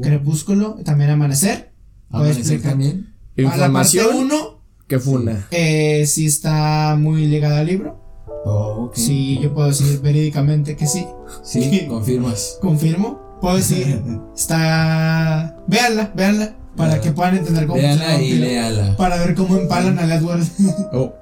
Crepúsculo, 0.03 0.77
también 0.85 1.11
Amanecer. 1.11 1.73
¿Amanecer 2.11 2.41
explicar. 2.41 2.71
también? 2.73 3.15
Para 3.45 3.57
la 3.69 3.73
parte 3.73 3.97
información 3.97 4.27
1, 4.33 4.61
que 4.87 4.99
funa. 4.99 5.47
eh, 5.51 6.05
sí 6.07 6.27
está 6.27 6.97
muy 6.99 7.27
ligada 7.27 7.61
al 7.61 7.67
libro. 7.67 8.01
Oh, 8.45 8.85
ok. 8.87 8.95
Sí, 8.97 9.39
yo 9.43 9.53
puedo 9.53 9.69
decir 9.69 10.01
verídicamente 10.01 10.77
que 10.77 10.87
sí. 10.87 11.05
Sí, 11.43 11.87
confirmas. 11.89 12.59
Confirmo. 12.61 13.21
Puedo 13.41 13.57
decir, 13.57 14.01
está. 14.37 15.57
Véanla, 15.67 16.13
véanla. 16.15 16.55
Para 16.77 17.01
que 17.01 17.11
puedan 17.11 17.37
entender 17.39 17.67
cómo 17.67 17.81
el 17.81 18.23
y 18.23 18.35
léala. 18.35 18.97
Para 18.97 19.17
ver 19.19 19.35
cómo 19.35 19.57
empalan 19.57 19.99
a 19.99 20.15
Edward. 20.15 20.43
Oh, 20.93 21.13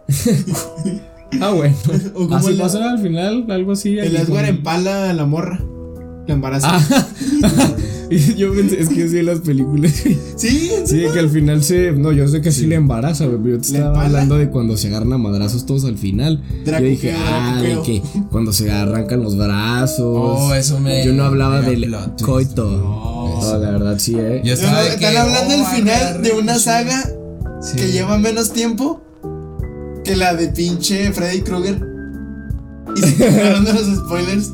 Ah, 1.40 1.50
bueno. 1.50 1.74
o 2.14 2.34
Así 2.34 2.50
el, 2.50 2.58
pasa 2.58 2.90
al 2.90 2.98
final, 3.00 3.46
algo 3.50 3.72
así. 3.72 3.98
el 3.98 4.14
Edward 4.16 4.44
empala 4.46 5.10
a 5.10 5.12
la 5.12 5.26
morra. 5.26 5.60
La 6.26 6.34
embaraza. 6.34 6.68
Ah, 6.72 7.06
y 8.10 8.34
yo 8.36 8.52
pensé, 8.54 8.80
es 8.80 8.88
que 8.88 8.96
yo 8.96 9.08
sí 9.08 9.18
en 9.18 9.26
las 9.26 9.40
películas. 9.40 9.92
Sí, 10.36 10.70
Sí, 10.84 11.04
que 11.12 11.18
al 11.18 11.30
final 11.30 11.62
se. 11.64 11.92
No, 11.92 12.12
yo 12.12 12.28
sé 12.28 12.40
que 12.42 12.52
sí, 12.52 12.66
le 12.66 12.74
embaraza, 12.74 13.24
güey. 13.26 13.38
Pero 13.42 13.56
yo 13.56 13.62
te 13.62 13.68
¿Le 13.72 13.78
estaba 13.78 13.88
empala? 13.94 14.06
hablando 14.06 14.36
de 14.38 14.50
cuando 14.50 14.76
se 14.76 14.88
agarran 14.88 15.12
a 15.14 15.18
madrazos 15.18 15.64
todos 15.66 15.84
al 15.86 15.96
final. 15.96 16.42
Dracuqueo, 16.64 16.78
yo 16.80 16.86
dije, 16.90 17.12
ah, 17.16 17.60
de 17.62 17.82
que 17.82 18.02
cuando 18.30 18.52
se 18.52 18.70
arrancan 18.70 19.22
los 19.22 19.36
brazos. 19.36 19.98
oh, 20.00 20.54
eso 20.54 20.78
me. 20.78 21.04
yo 21.06 21.12
no 21.14 21.24
hablaba 21.24 21.62
del 21.62 21.84
plot 21.86 22.22
coito. 22.22 22.70
No. 22.70 23.40
No, 23.40 23.58
la 23.58 23.70
verdad 23.70 23.98
sí, 23.98 24.14
eh. 24.18 24.40
Yo 24.44 24.54
No, 24.54 24.60
estaba 24.60 24.82
de 24.82 24.88
están 24.90 25.16
hablando 25.16 25.54
oh, 25.54 25.56
del 25.56 25.66
final 25.66 26.00
agarra 26.00 26.18
de 26.20 26.32
una 26.32 26.58
saga 26.58 27.04
Sí. 27.62 27.76
que 27.76 27.90
lleva 27.92 28.18
menos 28.18 28.52
tiempo 28.52 29.00
que 30.04 30.14
la 30.16 30.34
de 30.34 30.48
pinche 30.48 31.10
Freddy 31.12 31.40
Krueger. 31.40 31.80
Y 32.96 33.00
se 33.00 33.14
quedaron 33.16 33.64
de 33.66 33.72
los 33.72 33.96
spoilers. 33.96 34.52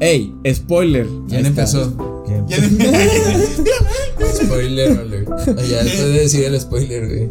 ¡Ey! 0.00 0.34
Spoiler. 0.52 1.06
¿Quién 1.28 1.44
Ahí 1.46 1.50
está. 1.50 1.62
empezó? 1.62 2.11
Spoiler 4.42 4.98
alert. 4.98 5.28
Ah, 5.30 5.44
Ya 5.68 5.82
después 5.82 6.06
de 6.06 6.12
decir 6.20 6.44
el 6.44 6.60
spoiler, 6.60 7.06
güey. 7.08 7.28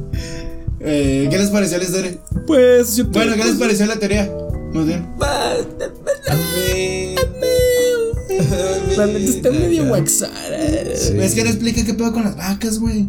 Eh, 0.79 1.27
¿Qué 1.29 1.37
les 1.37 1.49
pareció 1.49 1.77
la 1.77 1.83
historia? 1.83 2.17
Pues 2.47 2.95
yo 2.95 3.05
Bueno, 3.07 3.35
¿qué 3.35 3.43
les 3.43 3.55
pareció 3.55 3.85
la 3.85 3.97
teoría? 3.97 4.31
Más 4.73 4.85
bien. 4.85 5.07
La 8.97 9.05
neta 9.05 9.19
está 9.19 9.51
medio 9.51 9.83
waxara. 9.91 10.59
Sí. 10.95 11.13
Es 11.19 11.33
que 11.35 11.43
no 11.43 11.49
explica 11.49 11.85
qué 11.85 11.93
pedo 11.93 12.11
con 12.13 12.23
las 12.23 12.35
vacas, 12.35 12.79
güey. 12.79 13.07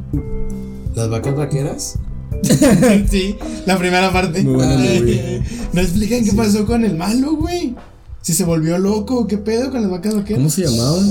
¿Las 0.94 1.08
vacas 1.08 1.34
vaqueras? 1.34 1.94
sí, 3.10 3.36
la 3.66 3.78
primera 3.78 4.12
parte. 4.12 4.42
Muy 4.42 4.54
buena 4.54 4.76
movie. 4.76 5.42
no 5.72 5.80
explican 5.80 6.24
qué 6.24 6.32
pasó 6.32 6.66
con 6.66 6.84
el 6.84 6.96
malo, 6.96 7.36
güey. 7.36 7.74
Si 8.20 8.34
se 8.34 8.44
volvió 8.44 8.78
loco, 8.78 9.26
qué 9.26 9.38
pedo 9.38 9.70
con 9.70 9.82
las 9.82 9.90
vacas 9.90 10.14
vaqueras. 10.14 10.38
¿Cómo 10.38 10.50
se 10.50 10.62
llamaba? 10.66 11.02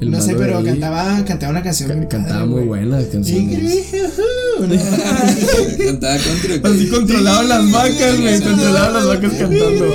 El 0.00 0.10
no 0.10 0.20
sé, 0.20 0.34
pero 0.34 0.62
cantaba, 0.62 1.24
cantaba 1.24 1.50
una 1.52 1.62
canción. 1.62 1.88
Ca- 1.88 1.94
bien 1.94 2.08
Cantaba 2.08 2.34
padre, 2.40 2.46
muy 2.50 2.64
güey. 2.64 2.84
buenas 2.86 3.04
canciones. 3.06 3.86
Cantaba 5.86 6.16
contra. 6.18 6.70
Así 6.70 6.88
controlaban 6.88 7.48
las 7.48 7.70
vacas, 7.72 8.20
güey. 8.20 8.40
Controlaban 8.40 8.92
las 8.94 9.06
vacas 9.06 9.32
cantando. 9.34 9.86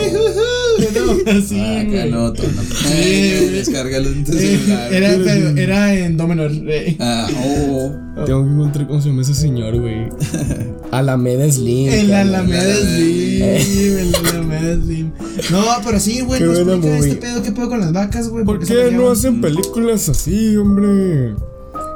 Así, 1.28 1.60
Ah, 1.60 1.80
acá 1.82 1.90
güey. 1.90 2.12
no, 2.12 2.28
no. 2.30 2.34
Sí. 2.36 3.50
Descárgalo 3.52 4.10
en 4.10 4.24
tu 4.24 4.34
celular. 4.34 4.94
Era, 4.94 5.10
pero 5.24 5.50
era 5.58 5.96
en 5.96 6.18
do 6.18 6.28
menor. 6.28 6.52
eh. 6.68 6.96
Ah, 7.00 7.28
oh. 7.46 7.92
Tengo 8.26 8.44
que 8.46 8.52
encontrar 8.52 8.88
cómo 8.88 9.02
se 9.02 9.10
llama 9.10 9.22
ese 9.22 9.34
señor, 9.36 9.80
güey. 9.80 10.10
Alameda 10.92 11.50
Slim. 11.52 11.90
En 11.90 12.10
la 12.10 12.24
cabrón. 12.24 12.36
Alameda 12.36 12.76
Slim, 12.82 13.98
en 13.98 14.12
la 14.12 14.20
Alameda 14.20 14.84
Slim. 14.84 15.12
No, 15.52 15.64
pero 15.86 16.00
sí, 16.00 16.22
güey, 16.22 16.40
Qué 16.40 16.46
no 16.46 16.52
buena 16.54 16.74
explica 16.76 16.98
este 17.08 17.16
pedo, 17.16 17.44
qué 17.44 17.52
pedo 17.52 17.70
con 17.70 17.80
las 17.80 17.94
vacas, 17.94 18.30
güey. 18.30 18.44
¿Por 18.46 18.60
qué 18.66 18.92
no 18.92 19.10
hacen 19.12 19.40
películas 19.42 20.10
así, 20.10 20.58
hombre? 20.58 21.36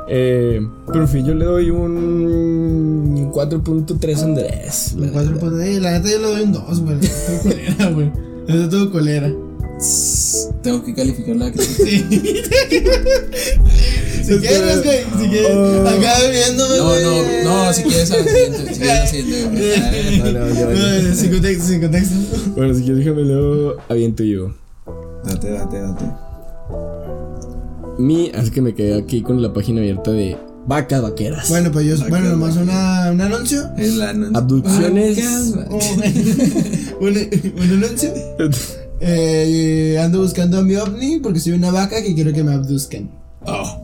Eh, 0.09 0.59
pero 0.87 1.01
en 1.01 1.07
fin, 1.07 1.25
yo 1.25 1.33
le 1.33 1.45
doy 1.45 1.69
un 1.69 3.31
4.3 3.33 4.23
Andrés. 4.23 4.95
la 4.97 5.07
neta. 5.07 5.45
la 5.45 5.91
neta 5.91 6.09
yo 6.11 6.19
le 6.19 6.27
doy 6.27 6.41
un 6.43 6.51
2, 6.51 6.79
güey. 6.81 6.97
Todo 6.99 7.39
colera, 7.43 7.89
güey. 7.89 8.11
Eso 8.47 8.69
todo 8.69 8.91
colera. 8.91 9.33
Tengo 10.61 10.83
que 10.83 10.93
calificar 10.93 11.35
la 11.35 11.51
crítica. 11.51 11.83
Sí. 11.83 11.99
si 14.23 14.37
quieres, 14.39 14.83
güey. 14.83 14.99
Si 15.19 15.29
quieres. 15.29 15.51
Oh. 15.55 15.87
Acá 15.87 16.13
viéndome, 16.31 16.77
No, 16.77 16.99
no, 16.99 17.43
no, 17.43 17.73
si 17.73 17.83
quieres 17.83 18.11
a 18.11 18.17
la 18.17 18.23
siguiente. 18.23 18.73
Si 18.73 18.79
quieres 18.79 18.99
a 18.99 19.03
la 19.03 19.07
siguiente, 19.07 20.65
güey. 20.65 21.15
Sin 21.15 21.31
contexto, 21.31 21.67
sin 21.67 21.81
contexto. 21.81 22.15
Bueno, 22.55 22.73
si 22.73 22.81
quieres 22.83 22.99
déjame 22.99 23.23
luego 23.23 23.75
aviento 23.89 24.23
yo. 24.23 24.53
Date, 25.25 25.51
date, 25.51 25.79
date. 25.79 26.05
Mi, 27.97 28.31
así 28.33 28.51
que 28.51 28.61
me 28.61 28.73
quedé 28.73 28.97
aquí 28.97 29.21
con 29.21 29.41
la 29.41 29.53
página 29.53 29.81
abierta 29.81 30.11
de 30.11 30.37
vacas 30.67 31.01
vaqueras. 31.01 31.49
Bueno, 31.49 31.71
pues 31.71 31.85
yo, 31.85 31.93
Vacas, 31.95 32.09
bueno, 32.09 32.29
nomás 32.29 32.57
una, 32.57 33.11
un 33.11 33.21
anuncio. 33.21 33.69
Es 33.77 33.95
la 33.95 34.09
anuncio. 34.09 34.37
Abducciones. 34.37 35.17
Vacas, 35.17 35.67
Oh, 35.69 35.79
un, 37.01 37.17
un 37.61 37.83
anuncio. 37.83 38.13
Eh, 38.99 39.99
ando 40.01 40.21
buscando 40.21 40.59
a 40.59 40.61
mi 40.63 40.75
ovni 40.75 41.19
porque 41.19 41.39
soy 41.39 41.53
una 41.53 41.71
vaca 41.71 42.01
que 42.01 42.13
quiero 42.15 42.31
que 42.33 42.43
me 42.43 42.53
abduzcan. 42.53 43.11
Oh. 43.45 43.79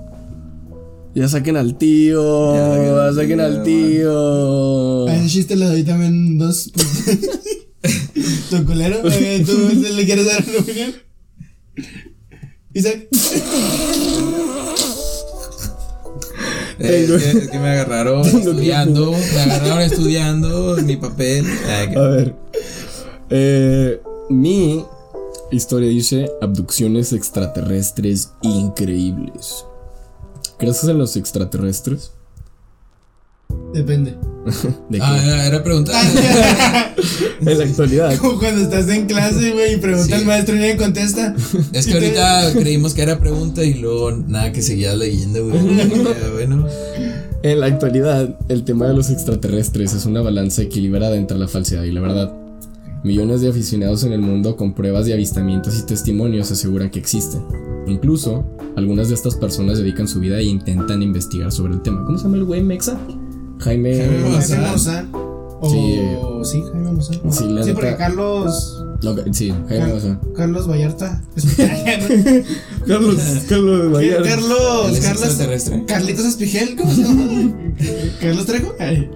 Ya 1.15 1.27
saquen 1.27 1.57
al 1.57 1.77
tío. 1.77 2.53
Ya 2.55 3.13
saquen 3.13 3.39
al 3.41 3.63
tío, 3.63 4.09
al 4.09 5.05
tío. 5.05 5.07
A 5.07 5.15
ese 5.15 5.27
chiste 5.27 5.55
le 5.55 5.65
doy 5.65 5.83
también 5.83 6.37
dos. 6.37 6.71
¿Tu 8.49 8.65
culero? 8.65 8.97
Eh, 9.11 9.43
¿Tú 9.45 9.57
le 9.95 10.05
quieres 10.05 10.25
dar 10.25 10.43
una 10.47 10.59
opinión? 10.59 10.91
Isaac. 12.73 13.07
Eh, 16.79 17.07
es, 17.13 17.49
que, 17.49 17.59
me 17.59 17.69
agarraron 17.69 18.21
estudiando. 18.25 19.11
Me 19.11 19.41
agarraron 19.41 19.81
estudiando 19.81 20.77
mi 20.77 20.95
papel. 20.97 21.45
Que- 21.45 21.97
A 21.99 22.01
ver. 22.07 22.35
Eh, 23.29 24.01
mi 24.29 24.85
historia 25.51 25.89
dice 25.89 26.29
abducciones 26.41 27.13
extraterrestres 27.13 28.31
increíbles. 28.41 29.65
¿Crees 30.57 30.83
en 30.83 30.97
los 30.97 31.15
extraterrestres? 31.15 32.11
Depende. 33.73 34.15
¿De 34.89 34.97
qué? 34.97 35.03
Ah, 35.03 35.21
era, 35.23 35.45
era 35.47 35.63
preguntar. 35.63 36.03
en 37.41 37.58
la 37.58 37.63
actualidad. 37.63 38.15
Como 38.17 38.39
cuando 38.39 38.62
estás 38.62 38.88
en 38.89 39.05
clase, 39.05 39.51
güey, 39.51 39.75
y 39.75 39.77
pregunta 39.77 40.08
Sí. 40.08 40.13
al 40.13 40.25
maestro 40.25 40.55
y 40.55 40.60
nadie 40.60 40.77
contesta. 40.77 41.36
Es 41.73 41.86
que 41.86 41.93
ahorita 41.93 42.53
creímos 42.53 42.93
que 42.93 43.01
era 43.01 43.19
pregunta 43.19 43.63
y 43.63 43.75
luego 43.75 44.12
nada 44.12 44.51
que 44.51 44.62
seguías 44.62 44.97
leyendo, 44.97 45.47
güey. 45.47 45.60
Bueno. 46.34 46.65
En 47.43 47.60
la 47.60 47.67
actualidad, 47.67 48.38
el 48.49 48.63
tema 48.63 48.88
de 48.88 48.93
los 48.93 49.10
extraterrestres 49.10 49.93
es 49.93 50.05
una 50.05 50.21
balanza 50.21 50.62
equilibrada 50.62 51.15
entre 51.15 51.38
la 51.38 51.47
falsedad 51.47 51.84
y 51.84 51.91
la 51.91 52.01
verdad. 52.01 52.34
Millones 53.03 53.39
de 53.41 53.49
aficionados 53.49 54.03
en 54.03 54.12
el 54.12 54.19
mundo 54.19 54.58
con 54.58 54.73
pruebas 54.73 55.05
de 55.05 55.13
avistamientos 55.13 55.77
y 55.79 55.84
testimonios 55.86 56.51
aseguran 56.51 56.89
que 56.89 56.99
existen. 56.99 57.41
Incluso, 57.88 58.45
algunas 58.75 59.08
de 59.08 59.15
estas 59.15 59.36
personas 59.36 59.77
dedican 59.77 60.08
su 60.08 60.19
vida 60.19 60.38
e 60.39 60.43
intentan 60.43 61.01
investigar 61.01 61.51
sobre 61.51 61.73
el 61.75 61.82
tema. 61.82 62.03
¿Cómo 62.05 62.17
se 62.17 62.25
llama 62.25 62.38
el 62.38 62.43
güey 62.43 62.62
Mexa? 62.62 62.99
Jaime. 63.59 63.95
Jaime 63.97 64.17
Jaime 64.17 64.29
Maussan. 64.29 64.61
Maussan. 64.61 65.09
O... 65.61 65.69
Sí. 65.69 66.51
Sí, 66.51 66.63
Jaime 66.71 66.91
Maussan. 66.91 67.15
Sí, 67.31 67.43
la 67.49 67.63
Sí, 67.63 67.69
neta- 67.69 67.73
porque 67.73 67.95
Carlos. 67.97 68.83
No, 69.01 69.15
sí, 69.33 69.49
Jaime 69.49 69.79
Car- 69.79 69.89
Maussan. 69.89 70.19
Carlos 70.35 70.67
Vallarta. 70.67 71.21
es- 71.35 71.45
Carlos, 72.87 73.15
Carlos 73.47 73.99
¿Qué? 73.99 74.15
Él 74.15 74.23
Carlos. 74.23 74.57
Carlos. 74.59 74.97
extraterrestre. 74.97 75.85
Carlitos 75.85 76.25
Espigel, 76.25 76.75
¿cómo 76.75 76.91
se 76.93 77.03
llama? 77.03 77.53
¿Carlos 78.21 78.45
Trejo? 78.45 78.75
Ay, 78.79 79.09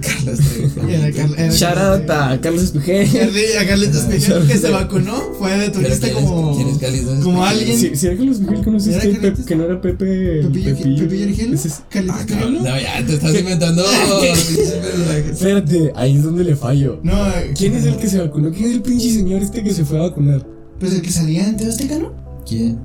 Carlos 0.00 0.38
Trejo. 0.38 0.88
Era 0.88 1.12
Carl- 1.12 1.34
era 1.38 1.52
Shout 1.52 1.76
out 1.78 2.10
a 2.10 2.40
Carlos 2.40 2.62
Espejel. 2.64 3.08
A 3.60 3.66
Carlitos 3.66 3.96
Espigel 4.04 4.46
que 4.46 4.56
se 4.58 4.70
vacunó. 4.70 5.20
Fue 5.38 5.56
de 5.56 5.68
turista 5.70 6.06
¿quién 6.06 6.18
es- 6.18 6.24
como. 6.24 6.56
quién 6.56 6.68
es 6.68 6.78
Carlitos 6.78 7.24
como 7.24 7.44
Espejel? 7.46 7.70
alguien. 7.70 7.96
Si, 7.96 8.06
era 8.06 8.16
Carlos 8.16 8.40
Espejel, 8.40 8.64
¿conociste 8.64 9.10
¿Era 9.10 9.34
que, 9.46 9.56
no 9.56 9.64
era 9.64 9.80
Pepe? 9.80 10.42
Pepillo, 10.42 11.04
Origel. 11.06 11.58
Carlitos 11.90 12.16
Ah, 12.30 12.50
no, 12.50 12.64
ya 12.80 13.06
te 13.06 13.14
estás 13.14 13.34
inventando. 13.38 13.84
Espérate, 15.30 15.92
ahí 15.94 16.16
es 16.16 16.22
donde 16.22 16.44
le 16.44 16.56
fallo. 16.56 17.00
No, 17.02 17.14
¿Quién 17.56 17.74
es 17.74 17.84
el 17.84 17.96
que 17.96 18.08
se 18.08 18.18
vacunó? 18.18 18.50
¿Quién 18.50 18.66
es 18.70 18.72
el 18.76 18.82
pinche 18.82 19.10
señor 19.12 19.42
este 19.42 19.62
que 19.62 19.72
se 19.72 19.84
fue 19.84 19.98
a 19.98 20.02
vacunar? 20.02 20.44
pues 20.78 20.92
el 20.94 21.02
que 21.02 21.10
salía 21.10 21.48
en 21.48 21.56
Azteca, 21.68 21.98
¿no? 21.98 22.12
¿Quién? 22.48 22.78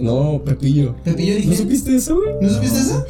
No, 0.00 0.42
Pepillo. 0.44 0.94
Pepillo 1.04 1.32
¿No 1.32 1.38
Origel. 1.40 1.56
supiste 1.56 1.94
eso, 1.96 2.16
güey? 2.16 2.34
¿No 2.40 2.48
supiste 2.54 2.78
eso? 2.78 3.04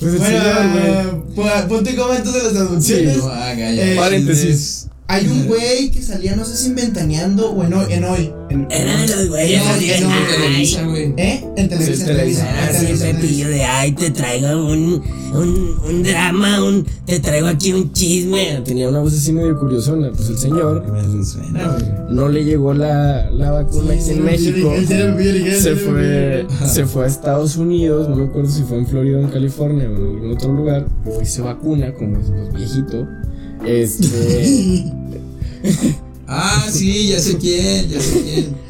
Pues 0.00 0.12
el 0.14 0.18
Bueno, 0.18 0.38
señor, 0.38 1.22
güey. 1.34 1.48
pu- 1.48 1.66
punto 1.68 1.90
y 1.90 1.96
coma 1.96 2.16
entonces 2.16 2.44
de 2.44 2.52
las 2.52 2.62
abducciones. 2.62 3.16
No 3.16 3.28
haga 3.28 3.72
ya. 3.72 3.92
Eh, 3.92 3.96
Paréntesis. 3.96 4.86
Hay 5.08 5.26
un 5.26 5.46
güey 5.46 5.90
que 5.90 6.02
salía, 6.02 6.36
no 6.36 6.44
sé 6.44 6.56
si 6.56 6.66
en 6.68 6.74
Ventaneando 6.76 7.50
o 7.50 7.64
en 7.64 7.72
hoy. 7.74 7.86
En 7.92 8.04
hoy. 8.04 8.32
En, 8.50 8.66
Era 8.70 8.96
de 9.02 9.08
los 9.08 9.28
güeyes 9.28 9.62
Televisa, 9.78 10.86
güey. 10.86 11.12
¿Eh? 11.16 11.44
En 11.56 11.68
Televisa. 11.68 11.94
Sí, 11.94 12.00
en 12.00 12.98
Televisa. 12.98 13.12
Pepillo 13.12 13.48
de 13.48 13.64
ay, 13.64 13.92
te 13.92 14.10
traigo 14.10 14.48
un, 14.66 15.02
un, 15.34 15.76
un 15.86 16.02
drama, 16.02 16.64
un, 16.64 16.86
te 17.04 17.20
traigo 17.20 17.46
aquí 17.48 17.72
un 17.72 17.92
chisme. 17.92 18.62
Tenía 18.64 18.88
una 18.88 19.00
voz 19.00 19.12
así 19.12 19.32
medio 19.32 19.58
curiosona. 19.58 20.10
Pues 20.10 20.30
el 20.30 20.38
señor 20.38 20.84
Me 20.90 21.24
suena, 21.24 21.68
güey. 21.68 21.84
no 22.10 22.28
le 22.28 22.44
llegó 22.44 22.72
la, 22.72 23.30
la 23.30 23.50
vacuna 23.50 23.94
aquí 23.94 24.10
en 24.10 24.24
México. 24.24 24.72
Se 25.58 25.76
fue, 25.76 26.46
se 26.66 26.86
fue 26.86 27.04
a 27.04 27.08
Estados 27.08 27.56
Unidos, 27.56 28.08
no 28.08 28.16
me 28.16 28.24
acuerdo 28.24 28.50
si 28.50 28.62
fue 28.62 28.78
en 28.78 28.86
Florida 28.86 29.18
o 29.18 29.20
en 29.20 29.28
California 29.28 29.88
o 29.88 29.96
en 29.96 29.96
algún 29.96 30.32
otro 30.32 30.52
lugar. 30.52 30.86
Y 31.06 31.10
fue 31.10 31.22
y 31.22 31.26
se 31.26 31.42
vacuna, 31.42 31.92
como 31.92 32.16
es 32.18 32.54
viejito. 32.54 33.06
Este. 33.66 34.84
Ah, 36.28 36.66
sí, 36.70 37.08
ya 37.08 37.18
sé 37.18 37.38
quién, 37.38 37.88
ya 37.88 38.00
sé 38.00 38.22
quién. 38.22 38.68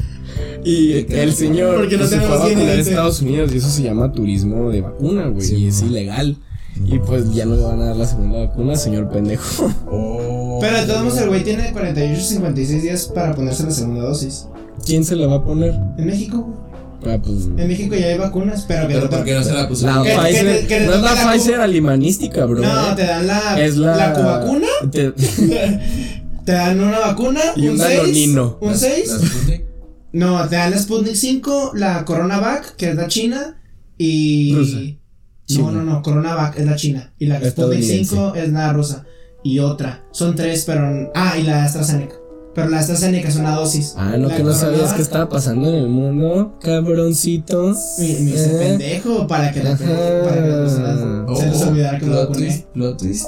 Y 0.63 0.93
el 1.13 1.33
señor 1.33 1.75
Porque 1.77 1.97
no 1.97 2.05
se 2.07 2.19
fue 2.19 2.35
a 2.35 2.39
vacunar 2.39 2.67
a. 2.69 2.73
Estados 2.75 3.21
Unidos 3.21 3.51
y 3.53 3.57
eso 3.57 3.69
se 3.69 3.83
llama 3.83 4.11
turismo 4.11 4.69
de 4.71 4.81
vacuna, 4.81 5.27
güey. 5.27 5.45
Sí, 5.45 5.55
y 5.55 5.67
es 5.67 5.81
ilegal. 5.81 6.37
Y 6.85 6.97
pues 6.99 7.33
ya 7.33 7.45
no 7.45 7.55
le 7.55 7.61
van 7.63 7.81
a 7.81 7.85
dar 7.87 7.95
la 7.97 8.05
segunda 8.07 8.39
vacuna, 8.39 8.75
señor 8.75 9.09
pendejo. 9.09 9.69
Oh. 9.91 10.59
Pero 10.61 10.77
de 10.77 10.85
todos 10.87 11.03
modos, 11.03 11.17
el 11.19 11.29
güey 11.29 11.43
tiene 11.43 11.71
48 11.71 12.21
56 12.21 12.83
días 12.83 13.05
para 13.15 13.33
ponerse 13.33 13.63
la 13.63 13.71
segunda 13.71 14.01
dosis. 14.03 14.45
¿Quién 14.85 15.05
se 15.05 15.15
la 15.15 15.27
va 15.27 15.35
a 15.37 15.43
poner? 15.45 15.73
En 15.97 16.05
México. 16.05 16.53
Ah, 17.05 17.17
pues. 17.23 17.45
En 17.45 17.67
México 17.67 17.95
ya 17.95 18.07
hay 18.07 18.17
vacunas, 18.17 18.65
pero 18.67 18.87
que 18.87 18.93
Pero 18.95 19.05
no 19.05 19.09
te- 19.09 19.15
¿por 19.17 19.25
qué 19.25 19.33
no 19.35 19.43
se 19.43 19.53
la 19.53 19.67
puso? 19.69 19.85
La 19.85 20.01
Pfizer. 20.03 20.67
te- 20.67 20.85
no 20.85 20.93
es 20.95 21.01
la 21.01 21.15
la 21.15 21.31
Pfizer 21.31 21.61
alimanística, 21.61 22.45
bro. 22.45 22.61
No, 22.61 22.91
eh. 22.91 22.93
te 22.97 23.03
dan 23.05 23.25
la, 23.27 23.61
es 23.61 23.77
la. 23.77 23.95
la 23.95 24.13
cubacuna, 24.13 24.67
te- 24.91 25.13
te 26.49 26.55
dan 26.55 26.79
una 26.81 26.97
vacuna, 26.99 27.41
Y 27.55 27.67
un 27.67 27.73
un 27.73 27.77
6, 27.79 27.97
danonino. 27.99 28.57
un 28.59 28.71
Las- 28.71 28.79
6. 28.79 29.07
las 29.11 29.21
Sputnik. 29.21 29.65
No, 30.13 30.47
te 30.47 30.55
dan 30.55 30.71
la 30.71 30.79
Sputnik 30.79 31.13
5, 31.13 31.71
la 31.75 32.03
CoronaVac, 32.05 32.75
que 32.75 32.89
es 32.89 32.95
la 32.95 33.07
China, 33.07 33.61
y... 33.99 34.55
Rusa. 34.55 34.79
No, 35.59 35.71
no, 35.71 35.83
no, 35.83 36.01
CoronaVac 36.01 36.57
es 36.57 36.65
la 36.65 36.75
China, 36.75 37.13
y 37.19 37.27
la 37.27 37.35
Sputnik 37.35 37.49
Estadounidense. 37.49 38.05
5 38.15 38.33
es 38.35 38.49
la 38.51 38.73
rusa, 38.73 39.05
y 39.43 39.59
otra. 39.59 40.03
Son 40.11 40.35
tres, 40.35 40.63
pero... 40.65 41.11
Ah, 41.13 41.37
y 41.37 41.43
la 41.43 41.65
AstraZeneca. 41.65 42.15
Pero 42.55 42.67
la 42.69 42.79
AstraZeneca 42.79 43.27
es 43.29 43.35
una 43.35 43.53
dosis. 43.55 43.93
Ah, 43.95 44.15
no, 44.17 44.27
La 44.29 44.35
que 44.35 44.43
no 44.43 44.51
sabías 44.53 44.93
qué 44.93 45.03
estaba 45.03 45.29
pasando 45.29 45.69
en 45.69 45.75
el 45.75 45.87
mundo, 45.87 46.57
cabroncito. 46.59 47.75
Me 47.99 48.05
hice 48.05 48.55
Eh. 48.55 48.57
pendejo 48.59 49.27
para 49.27 49.51
que, 49.51 49.61
la, 49.63 49.77
para 49.77 49.85
que 50.41 50.49
las 50.49 50.71
personas 50.71 51.39
se 51.39 51.45
les 51.47 51.61
olvidara 51.61 51.99
que 51.99 52.05
plot 52.07 52.29
vacuné. 52.29 52.65
twist. 52.97 53.27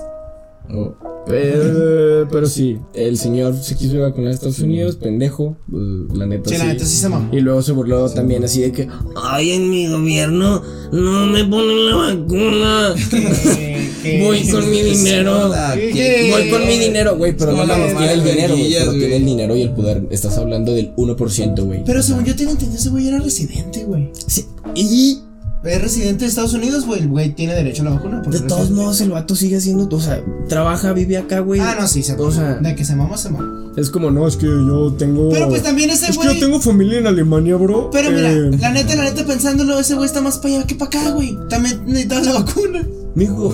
Oh, 0.74 0.96
Pero, 1.28 2.28
pero 2.32 2.48
sí, 2.48 2.78
el 2.94 3.18
señor 3.18 3.56
se 3.56 3.76
quiso 3.76 3.96
ir 3.96 4.02
a 4.02 4.10
vacunar 4.10 4.32
a 4.32 4.34
Estados 4.34 4.60
Unidos, 4.60 4.96
pendejo, 4.96 5.56
pues, 5.70 6.18
la 6.18 6.26
neta 6.26 6.50
Sí, 6.50 6.56
sí. 6.56 6.62
la 6.62 6.66
neta 6.74 6.86
sí 6.86 6.98
se 6.98 7.10
mamó. 7.10 7.30
Y 7.36 7.40
luego 7.42 7.62
se 7.62 7.72
burló 7.74 8.10
también 8.10 8.44
así 8.44 8.62
de 8.62 8.72
que, 8.72 8.88
Ay, 9.16 9.52
en 9.52 9.70
mi 9.70 9.88
gobierno 9.88 10.62
no 10.92 11.28
me 11.28 11.44
ponen 11.46 11.86
la 11.90 11.96
vacuna. 11.96 12.96
Voy 14.22 14.48
con 14.50 14.70
mi 14.72 14.82
dinero. 14.82 15.50
voy 15.50 16.50
con 16.50 16.66
mi 16.68 16.80
dinero, 16.80 17.18
güey, 17.18 17.36
pero 17.38 17.52
no 17.52 17.60
como 17.60 17.68
la 17.68 17.76
tiene 17.98 18.14
el 18.14 18.24
dinero, 18.24 18.54
güey, 18.54 18.58
verguillas, 18.64 18.84
pero 18.86 18.98
tiene 18.98 19.16
el 19.18 19.26
dinero 19.26 19.56
y 19.56 19.62
el 19.62 19.70
poder. 19.74 20.08
Estás 20.10 20.38
hablando 20.38 20.74
del 20.74 20.96
1%, 20.96 21.64
güey. 21.66 21.84
Pero 21.86 22.02
según 22.02 22.26
yo 22.26 22.36
tenía 22.36 22.54
entendido, 22.54 22.80
ese 22.80 22.90
güey 22.90 23.08
era 23.08 23.20
residente, 23.20 23.84
güey. 23.84 24.10
Sí, 24.28 24.46
y 24.74 25.20
Es 25.64 25.80
residente 25.80 26.24
de 26.24 26.30
Estados 26.30 26.54
Unidos, 26.56 26.88
güey. 26.88 27.02
El 27.02 27.08
güey 27.10 27.30
tiene 27.36 27.54
derecho 27.54 27.84
a 27.84 27.86
la 27.86 27.92
vacuna. 27.92 28.22
de 28.22 28.40
todos 28.40 28.42
residente. 28.62 28.74
modos 28.74 29.02
el 29.02 29.12
vato 29.12 29.36
sigue 29.36 29.58
haciendo, 29.58 29.88
o 29.96 30.02
sea, 30.02 30.24
trabaja, 30.50 30.92
vive 30.94 31.18
acá, 31.18 31.40
güey. 31.42 31.60
Ah, 31.60 31.76
no, 31.80 31.88
sí, 31.88 32.02
se 32.02 32.14
O 32.16 32.32
sea, 32.32 32.56
De 32.56 32.74
que 32.76 32.84
se 32.84 32.96
mamó, 32.96 33.16
se 33.16 33.30
mamó. 33.30 33.72
es 33.78 33.92
como, 33.92 34.10
no, 34.10 34.28
es 34.28 34.38
que 34.38 34.48
yo 34.48 34.94
tengo... 34.98 35.30
Pero 35.30 35.50
pues 35.50 35.62
también 35.62 35.92
ese 35.92 36.06
Es 36.08 36.18
que 36.18 36.24
güey. 36.26 36.34
yo 36.34 36.40
tengo 36.46 36.60
familia 36.60 36.98
en 36.98 37.06
Alemania, 37.06 37.58
bro. 37.58 37.90
Pero 37.92 38.10
mira, 38.10 38.32
Eh, 38.32 38.52
la 38.60 38.72
neta, 38.72 38.96
la 38.96 39.04
neta, 39.04 39.24
pensándolo, 39.26 39.80
ese 39.80 39.94
güey 39.94 40.08
está 40.08 40.20
más 40.22 40.40
para 40.40 40.56
allá 40.56 40.66
que 40.68 40.74
para 40.76 40.90
acá, 41.00 41.12
güey. 41.12 41.38
También 41.48 41.80
necesitas 41.86 42.26
la 42.26 42.34
vacuna. 42.34 42.88
Mijo, 43.14 43.54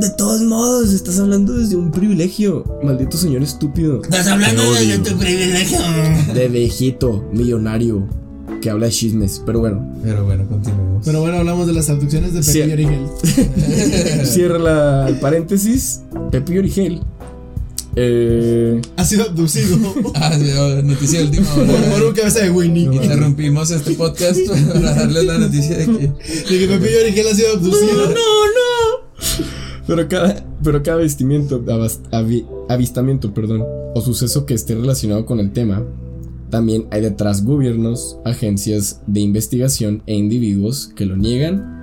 de 0.00 0.10
todos 0.10 0.42
modos, 0.42 0.92
estás 0.92 1.18
hablando 1.20 1.54
desde 1.54 1.76
un 1.76 1.90
privilegio. 1.90 2.64
Maldito 2.82 3.16
señor 3.16 3.42
estúpido. 3.42 4.02
Estás 4.02 4.26
hablando 4.26 4.60
Te 4.74 4.84
de 4.84 4.94
odio. 4.96 5.02
tu 5.02 5.16
privilegio. 5.16 5.78
De 6.34 6.48
viejito, 6.48 7.24
millonario, 7.32 8.06
que 8.60 8.70
habla 8.70 8.86
de 8.86 8.92
chismes. 8.92 9.42
Pero 9.44 9.60
bueno, 9.60 9.86
Pero 10.02 10.24
bueno, 10.24 10.46
continuemos. 10.48 11.04
Pero 11.04 11.20
bueno, 11.20 11.38
hablamos 11.38 11.66
de 11.66 11.72
las 11.72 11.88
abducciones 11.90 12.32
de. 12.34 12.40
Pepe 12.42 12.68
y 12.68 12.72
Origel. 12.72 13.06
cierra 14.26 14.58
la 14.58 15.08
el 15.08 15.16
paréntesis. 15.20 16.02
Pepe 16.30 16.58
Origel. 16.58 17.00
Eh, 18.00 18.80
Ha 18.96 19.04
sido 19.04 19.24
abducido 19.24 19.76
Ah, 20.14 20.32
sí, 20.38 20.50
oh, 20.56 20.82
noticia 20.82 21.20
última 21.20 21.46
por, 21.52 21.66
por 21.66 21.74
hora. 21.74 22.06
un 22.08 22.14
cabeza 22.14 22.40
de 22.40 22.50
Winnie. 22.50 22.84
Interrumpimos 22.84 23.70
este 23.72 23.92
podcast 23.94 24.38
para 24.72 24.94
darles 24.94 25.24
la 25.24 25.38
noticia 25.38 25.78
de 25.78 25.86
que. 25.86 25.92
De 25.92 26.58
que 26.58 26.66
Pepe 26.68 26.92
y 26.92 26.96
Origel 27.04 27.26
ha 27.26 27.34
sido 27.34 27.52
abducido. 27.54 28.14
pero 29.86 30.06
cada, 30.08 30.44
pero 30.62 30.82
cada 30.82 30.98
avistamiento, 30.98 31.64
abas- 31.68 32.00
avi- 32.12 32.46
avistamiento 32.68 33.32
perdón, 33.34 33.64
o 33.94 34.00
suceso 34.00 34.44
que 34.46 34.54
esté 34.54 34.74
relacionado 34.74 35.24
con 35.26 35.40
el 35.40 35.50
tema, 35.52 35.82
también 36.50 36.86
hay 36.90 37.02
detrás 37.02 37.44
gobiernos, 37.44 38.18
agencias 38.24 39.02
de 39.06 39.20
investigación 39.20 40.02
e 40.06 40.14
individuos 40.14 40.88
que 40.94 41.06
lo 41.06 41.16
niegan 41.16 41.76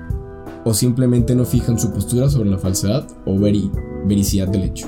o 0.66 0.74
simplemente 0.74 1.36
no 1.36 1.46
fijan 1.46 1.78
su 1.78 1.92
postura 1.92 2.30
sobre 2.30 2.50
la 2.50 2.58
falsedad 2.58 3.08
o 3.26 3.36
veri- 3.36 3.72
vericidad 4.08 4.48
del 4.48 4.64
hecho. 4.64 4.88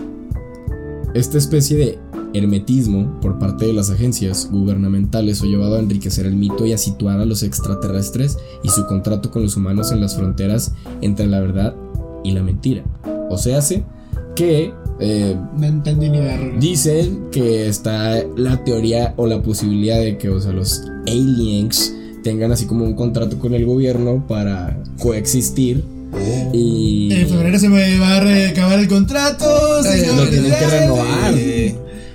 Esta 1.14 1.38
especie 1.38 1.78
de 1.78 2.00
hermetismo 2.34 3.20
por 3.22 3.40
parte 3.40 3.66
de 3.66 3.74
las 3.74 3.90
agencias 3.90 4.50
gubernamentales 4.52 5.42
ha 5.42 5.46
llevado 5.46 5.76
a 5.76 5.80
enriquecer 5.80 6.26
el 6.26 6.36
mito 6.36 6.66
y 6.66 6.74
a 6.74 6.78
situar 6.78 7.20
a 7.20 7.26
los 7.26 7.44
extraterrestres 7.44 8.38
y 8.64 8.70
su 8.70 8.86
contrato 8.86 9.32
con 9.32 9.44
los 9.44 9.56
humanos 9.56 9.92
en 9.92 10.02
las 10.02 10.16
fronteras 10.16 10.74
entre 11.02 11.28
la 11.28 11.40
verdad 11.40 11.76
y 12.24 12.32
la 12.32 12.44
mentira. 12.44 12.84
O 13.30 13.38
sea, 13.38 13.60
hace 13.60 13.86
que 14.36 14.74
eh, 15.00 15.36
No 15.58 15.66
entendí 15.68 16.10
ni 16.10 16.20
verga. 16.20 16.58
dicen 16.60 17.26
que 17.32 17.68
está 17.68 18.24
la 18.36 18.64
teoría 18.64 19.14
o 19.18 19.28
la 19.28 19.42
posibilidad 19.42 20.00
de 20.00 20.18
que 20.18 20.30
o 20.30 20.40
sea, 20.40 20.52
los 20.52 20.82
aliens 21.08 21.94
tengan 22.24 22.52
así 22.52 22.66
como 22.66 22.84
un 22.84 22.94
contrato 22.94 23.38
con 23.40 23.54
el 23.54 23.66
gobierno 23.66 24.26
para 24.28 24.78
coexistir 25.00 25.84
y 26.54 27.10
En 27.12 27.28
febrero 27.28 27.60
se 27.60 27.70
me 27.70 28.00
va 28.00 28.18
a 28.18 28.20
recabar 28.22 28.80
el 28.80 28.88
contrato, 28.88 29.84
señor. 29.84 30.16
lo 30.16 30.30
tienen 30.30 30.52
que 30.52 30.68
renovar. 30.68 31.34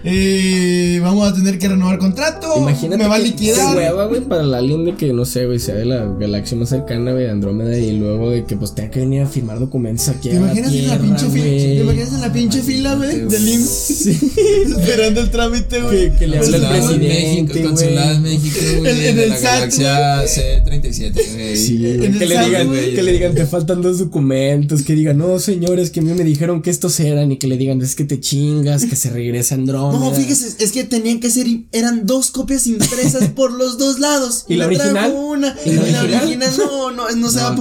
Eh, 0.05 0.98
vamos 1.03 1.30
a 1.30 1.34
tener 1.34 1.59
que 1.59 1.68
renovar 1.68 1.98
contrato. 1.98 2.55
Imagínate 2.57 3.03
me 3.03 3.09
va 3.09 3.16
a 3.16 3.18
liquidar. 3.18 3.76
hueva, 3.76 4.07
güey, 4.07 4.20
para 4.22 4.42
el 4.42 4.53
alien 4.55 4.84
de 4.84 4.94
que, 4.96 5.12
no 5.12 5.24
sé, 5.24 5.46
güey, 5.46 5.59
sea 5.59 5.74
de 5.76 5.84
la 5.84 6.05
galaxia 6.18 6.57
más 6.57 6.70
cercana, 6.70 7.12
güey, 7.12 7.24
de 7.24 7.30
Andrómeda, 7.30 7.78
y 7.78 7.96
luego 7.98 8.30
de 8.30 8.44
que, 8.44 8.57
pues, 8.57 8.74
tenga 8.74 8.90
que 8.90 9.00
venir 9.00 9.22
a 9.22 9.26
firmar 9.26 9.59
documentos 9.61 10.09
aquí 10.09 10.28
¿Te 10.30 10.34
la 10.34 10.40
imaginas 10.40 10.72
en 10.72 10.88
la 10.88 10.98
pinche 10.98 11.26
fila? 11.28 11.44
güey. 11.44 11.59
¿Te 11.59 11.80
imaginas 11.82 12.12
en 12.14 12.20
la 12.20 12.32
pinche 12.32 12.62
fila, 12.62 12.94
güey? 12.96 13.20
Del 13.26 13.48
IMSS. 13.48 14.07
Esperando 14.76 15.20
el 15.20 15.30
trámite, 15.30 15.80
güey. 15.82 16.11
Que, 16.12 16.16
que 16.18 16.26
le 16.26 16.38
habla 16.38 16.57
en 16.57 16.62
presidente, 16.68 17.55
México, 17.55 17.68
consulado 17.68 18.16
en. 18.16 18.22
México, 18.22 18.57
güey. 18.80 19.07
En- 19.09 19.18
el 19.18 19.28
la 19.28 19.36
SAT, 19.36 19.55
galaxia 19.55 20.24
C37, 20.24 21.12
güey. 21.34 21.57
Sí, 21.57 21.78
güey, 21.78 22.05
el 22.07 22.18
que 22.18 22.26
le 22.26 22.44
digan, 22.44 22.66
güey. 22.68 22.94
que 22.94 23.03
le 23.03 23.12
digan, 23.12 23.34
te 23.34 23.46
faltan 23.46 23.82
dos 23.82 23.98
documentos, 23.98 24.82
que 24.82 24.94
digan, 24.94 25.18
no, 25.18 25.38
señores, 25.38 25.90
que 25.90 26.00
a 26.00 26.03
mí 26.03 26.12
me 26.12 26.24
dijeron 26.24 26.62
que 26.62 26.70
estos 26.70 26.98
eran, 27.00 27.30
y 27.32 27.36
que 27.36 27.46
le 27.46 27.57
digan, 27.57 27.80
es 27.82 27.94
que 27.94 28.05
te 28.05 28.18
chingas, 28.20 28.84
que 28.84 28.96
se 28.96 29.11
regresa 29.11 29.55
Andrómeda. 29.55 29.91
No, 29.99 30.12
fíjese, 30.14 30.62
es 30.62 30.72
que 30.72 30.84
tenían 30.84 31.20
que 31.20 31.30
ser, 31.30 31.47
eran 31.72 32.07
dos 32.07 32.30
copias 32.30 32.66
impresas 32.66 33.28
por 33.36 33.53
los 33.53 33.78
dos 33.78 33.99
lados. 33.99 34.45
¿Y 34.49 34.57
la 34.57 34.66
original? 34.66 35.12
Una. 35.14 35.55
¿Y 35.64 35.70
la 35.72 36.03
original? 36.03 36.51
no, 36.59 36.90
no, 36.90 37.11
no 37.11 37.30
se 37.30 37.40
va. 37.40 37.57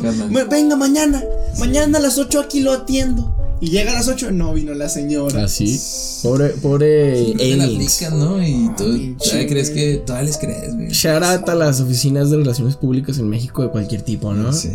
Venga, 0.50 0.76
mañana. 0.76 1.24
Mañana 1.60 1.98
a 1.98 2.02
las 2.02 2.18
8 2.18 2.40
aquí 2.40 2.62
lo 2.62 2.72
atiendo. 2.72 3.38
Y 3.62 3.70
llega 3.70 3.92
a 3.92 3.94
las 3.96 4.08
8, 4.08 4.32
no 4.32 4.54
vino 4.56 4.74
la 4.74 4.90
señora. 4.90 5.44
Así. 5.44 5.80
Pobre, 6.24 6.50
pobre 6.50 7.16
Siempre 7.26 7.46
te 7.52 7.58
la 7.58 7.64
aplican, 7.66 8.20
¿no? 8.20 8.44
Y 8.44 8.72
tú 8.76 8.86
pinche, 8.86 9.24
todavía 9.24 9.48
crees 9.48 9.70
que 9.70 9.96
todavía 10.04 10.28
les 10.30 10.38
crees, 10.40 10.74
güey. 10.76 10.90
Shout 10.90 11.22
out 11.24 11.48
a 11.48 11.54
las 11.54 11.80
oficinas 11.80 12.32
de 12.32 12.38
relaciones 12.38 12.76
públicas 12.76 13.20
en 13.20 13.30
México 13.30 13.62
de 13.62 13.70
cualquier 13.70 14.02
tipo, 14.02 14.34
¿no? 14.34 14.52
Sí. 14.52 14.70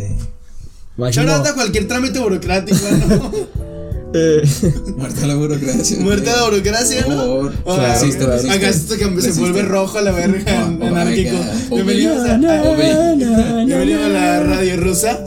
Imagino- 0.97 1.25
Shout 1.25 1.37
out 1.37 1.47
a 1.47 1.53
cualquier 1.53 1.85
trámite 1.87 2.17
burocrático, 2.19 2.79
¿no? 3.09 3.31
Eh, 4.13 4.41
Muerta 4.97 5.27
la 5.27 5.35
burocracia. 5.35 5.99
Muerte 5.99 6.29
de 6.29 6.41
burocracia, 6.49 7.05
¿no? 7.07 7.25
Por 7.25 7.53
Claro. 7.63 8.51
Acá 8.51 8.69
esto 8.69 8.95
que 8.97 9.21
se 9.21 9.31
vuelve 9.39 9.61
rojo 9.63 9.97
a 9.97 10.01
la 10.01 10.11
verga, 10.11 10.67
Oh, 10.79 10.83
oh, 10.83 10.87
anárquico. 10.87 11.37
Bienvenidos 11.71 12.27
a, 12.27 12.35
a 12.35 14.09
la 14.09 14.43
radio 14.43 14.77
rusa. 14.77 15.23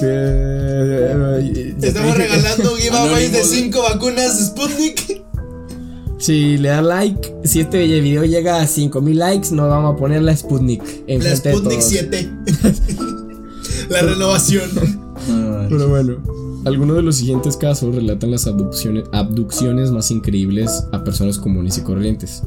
que- 0.00 1.74
Estamos 1.82 2.16
regalando 2.16 2.76
giveaways 2.76 3.32
de 3.32 3.38
Anónimos. 3.38 3.48
5 3.50 3.82
vacunas 3.82 4.46
Sputnik. 4.46 5.22
Si 6.18 6.56
le 6.56 6.68
dan 6.70 6.88
like, 6.88 7.34
si 7.44 7.60
este 7.60 7.78
video 8.00 8.24
llega 8.24 8.60
a 8.60 8.66
5000 8.66 9.18
likes, 9.18 9.50
nos 9.52 9.68
vamos 9.68 9.94
a 9.94 9.96
poner 9.98 10.22
la 10.22 10.34
Sputnik. 10.36 10.82
La 11.06 11.14
enfrente 11.14 11.48
de 11.50 11.54
Sputnik 11.54 11.78
todos. 11.80 11.90
7. 11.90 12.30
la 13.90 14.00
renovación. 14.02 15.03
Ay, 15.28 15.66
Pero 15.68 15.88
bueno, 15.88 16.16
algunos 16.64 16.96
de 16.96 17.02
los 17.02 17.16
siguientes 17.16 17.56
casos 17.56 17.94
relatan 17.94 18.30
las 18.30 18.46
abducciones, 18.46 19.04
abducciones 19.12 19.90
más 19.90 20.10
increíbles 20.10 20.86
a 20.92 21.04
personas 21.04 21.38
comunes 21.38 21.76
y 21.78 21.82
corrientes. 21.82 22.42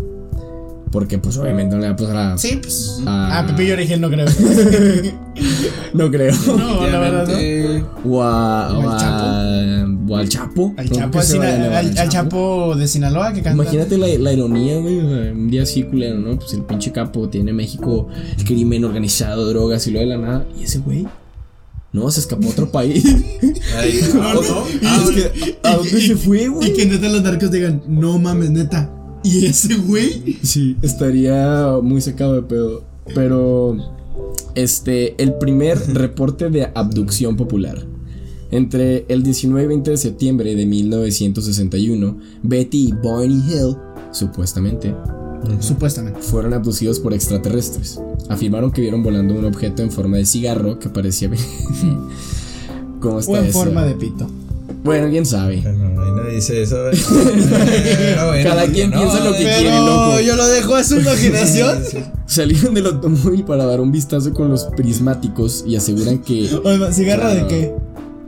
Porque 0.91 1.17
pues 1.17 1.37
obviamente 1.37 1.75
no 1.75 1.81
le 1.81 1.87
va 1.87 1.93
a 1.93 1.97
pasar 1.97 2.15
a... 2.17 2.37
Sí, 2.37 2.59
pues. 2.61 3.01
a- 3.05 3.39
Ah, 3.39 3.45
Pepe 3.45 3.65
y 3.65 3.71
Origel 3.71 3.99
no 3.99 4.09
creo. 4.09 4.25
No 5.93 6.09
creo. 6.11 6.33
No, 6.47 6.87
la 6.87 6.99
verdad, 6.99 7.27
no. 7.27 8.09
O 8.11 8.23
a, 8.23 8.71
¿O 8.71 8.79
o 8.79 8.89
al 8.89 8.97
a- 8.99 9.87
o 10.09 10.15
al 10.15 10.29
Chapo. 10.29 10.73
Al 10.77 10.89
Chapo, 10.89 11.19
a 11.19 11.77
al, 11.77 11.97
al 11.97 12.09
Chapo 12.09 12.75
de 12.75 12.87
Sinaloa 12.87 13.33
que 13.33 13.41
canta. 13.41 13.61
Imagínate 13.63 13.97
la, 13.97 14.07
la 14.07 14.33
ironía, 14.33 14.77
güey. 14.79 14.99
Un 14.99 15.49
día 15.49 15.63
así, 15.63 15.83
culero, 15.83 16.19
¿no? 16.19 16.37
Pues 16.37 16.53
el 16.53 16.61
pinche 16.63 16.91
capo 16.91 17.27
tiene 17.29 17.53
México 17.53 18.07
el 18.37 18.45
crimen 18.45 18.85
organizado, 18.85 19.47
drogas 19.47 19.85
y 19.87 19.91
lo 19.91 19.99
de 19.99 20.05
la 20.05 20.17
nada. 20.17 20.45
Y 20.59 20.63
ese 20.63 20.79
güey. 20.79 21.05
No, 21.93 22.11
se 22.11 22.19
escapó 22.19 22.47
a 22.47 22.51
otro 22.51 22.71
país. 22.71 23.03
Ay, 23.77 23.99
No, 24.13 24.33
no. 24.33 24.63
Ah, 24.83 25.05
es 25.05 25.09
que, 25.11 25.57
¿A 25.63 25.75
dónde 25.77 26.01
se 26.01 26.15
fue, 26.15 26.47
güey? 26.47 26.69
Y 26.69 26.73
que 26.73 26.85
neta 26.85 27.09
los 27.09 27.23
narcos 27.23 27.51
digan, 27.51 27.81
no 27.87 28.19
mames, 28.19 28.49
neta. 28.51 28.93
¿Y 29.23 29.45
ese 29.45 29.75
güey? 29.75 30.37
Sí, 30.43 30.77
estaría 30.81 31.77
muy 31.81 32.01
sacado 32.01 32.33
de 32.35 32.43
pedo. 32.43 32.83
Pero. 33.15 33.77
Este. 34.55 35.21
El 35.21 35.35
primer 35.35 35.79
reporte 35.93 36.49
de 36.49 36.69
abducción 36.75 37.35
popular. 37.35 37.85
Entre 38.51 39.05
el 39.09 39.23
19 39.23 39.65
y 39.65 39.67
20 39.67 39.91
de 39.91 39.97
septiembre 39.97 40.55
de 40.55 40.65
1961, 40.65 42.17
Betty 42.43 42.87
y 42.87 42.91
Barney 42.93 43.41
Hill, 43.45 43.75
supuestamente, 44.11 44.95
Supuestamente. 45.59 46.19
fueron 46.21 46.53
abducidos 46.53 46.99
por 46.99 47.13
extraterrestres. 47.13 47.99
Afirmaron 48.29 48.71
que 48.71 48.81
vieron 48.81 49.03
volando 49.03 49.33
un 49.35 49.45
objeto 49.45 49.81
en 49.83 49.91
forma 49.91 50.17
de 50.17 50.25
cigarro 50.25 50.79
que 50.79 50.89
parecía. 50.89 51.29
¿Cómo 52.99 53.19
está 53.19 53.31
O 53.33 53.37
en 53.37 53.45
eso? 53.45 53.59
forma 53.59 53.83
de 53.85 53.93
pito. 53.95 54.27
Bueno, 54.83 55.09
quién 55.09 55.25
sabe. 55.25 55.61
No, 55.63 56.01
ahí 56.01 56.11
no 56.11 56.23
dice 56.29 56.61
eso. 56.61 56.77
Pero 56.91 58.27
bueno, 58.27 58.49
Cada 58.49 58.61
¿por 58.63 58.69
qué 58.69 58.73
quien 58.75 58.91
no, 58.91 58.97
piensa 58.99 59.19
lo 59.23 59.31
que 59.33 59.43
güey? 59.43 59.55
quiere, 59.59 59.69
loco. 59.79 60.19
yo 60.21 60.35
lo 60.35 60.47
dejo 60.47 60.75
a 60.75 60.83
su 60.83 60.95
imaginación. 60.99 61.79
Salieron 62.25 62.73
del 62.73 62.85
automóvil 62.87 63.43
para 63.43 63.65
dar 63.65 63.81
un 63.81 63.91
vistazo 63.91 64.33
con 64.33 64.49
los 64.49 64.65
prismáticos 64.75 65.63
y 65.67 65.75
aseguran 65.75 66.19
que. 66.19 66.49
Oiga, 66.63 66.91
¿cigarro 66.93 67.21
Claro. 67.23 67.35
de 67.41 67.47
qué? 67.47 67.73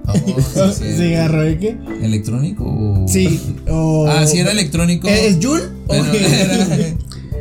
Oh, 0.08 0.14
sí, 0.14 0.74
sí. 0.74 0.94
¿Cigarro 0.98 1.42
de 1.44 1.58
qué? 1.60 1.78
¿Electrónico 2.02 2.64
o.? 2.66 3.08
Sí. 3.08 3.40
O... 3.70 4.08
Ah, 4.10 4.26
sí, 4.26 4.40
era 4.40 4.52
electrónico. 4.52 5.08
¿Es 5.08 5.38
Jul? 5.42 5.62
Pero 5.88 6.06
era. 6.06 6.68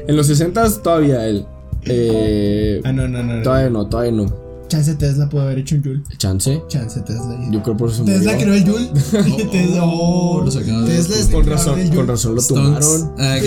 En 0.06 0.16
los 0.16 0.26
60 0.26 0.82
todavía 0.82 1.26
él. 1.26 1.46
Eh, 1.84 2.80
Ah, 2.84 2.92
no, 2.92 3.08
no, 3.08 3.22
no. 3.22 3.42
todavía 3.42 3.70
no, 3.70 3.86
todavía 3.88 4.12
no. 4.12 4.48
Chance 4.68 4.96
Tesla 4.96 5.28
pudo 5.30 5.42
haber 5.42 5.60
hecho 5.60 5.76
un 5.76 5.82
Jul. 5.84 6.04
Chance. 6.18 6.62
Chance 6.68 7.00
Tesla. 7.00 7.38
Yo 7.50 7.62
creo 7.62 7.74
por 7.76 7.88
eso 7.90 8.04
Tesla 8.04 8.32
murió. 8.34 8.62
creó 8.62 8.78
el. 8.78 8.88
Tesla, 9.50 9.80
Oh, 9.84 10.42
lo 10.44 10.50
sacaron 10.50 10.84
de- 10.86 10.94
Tesla 10.94 11.16
es 11.16 11.26
Con 11.28 11.46
razón, 11.46 11.80
con 11.80 11.88
Joule. 11.90 12.06
razón 12.06 12.34
lo 12.34 12.40
Stonks. 12.42 12.80
tomaron. 12.80 13.14
Ah. 13.18 13.38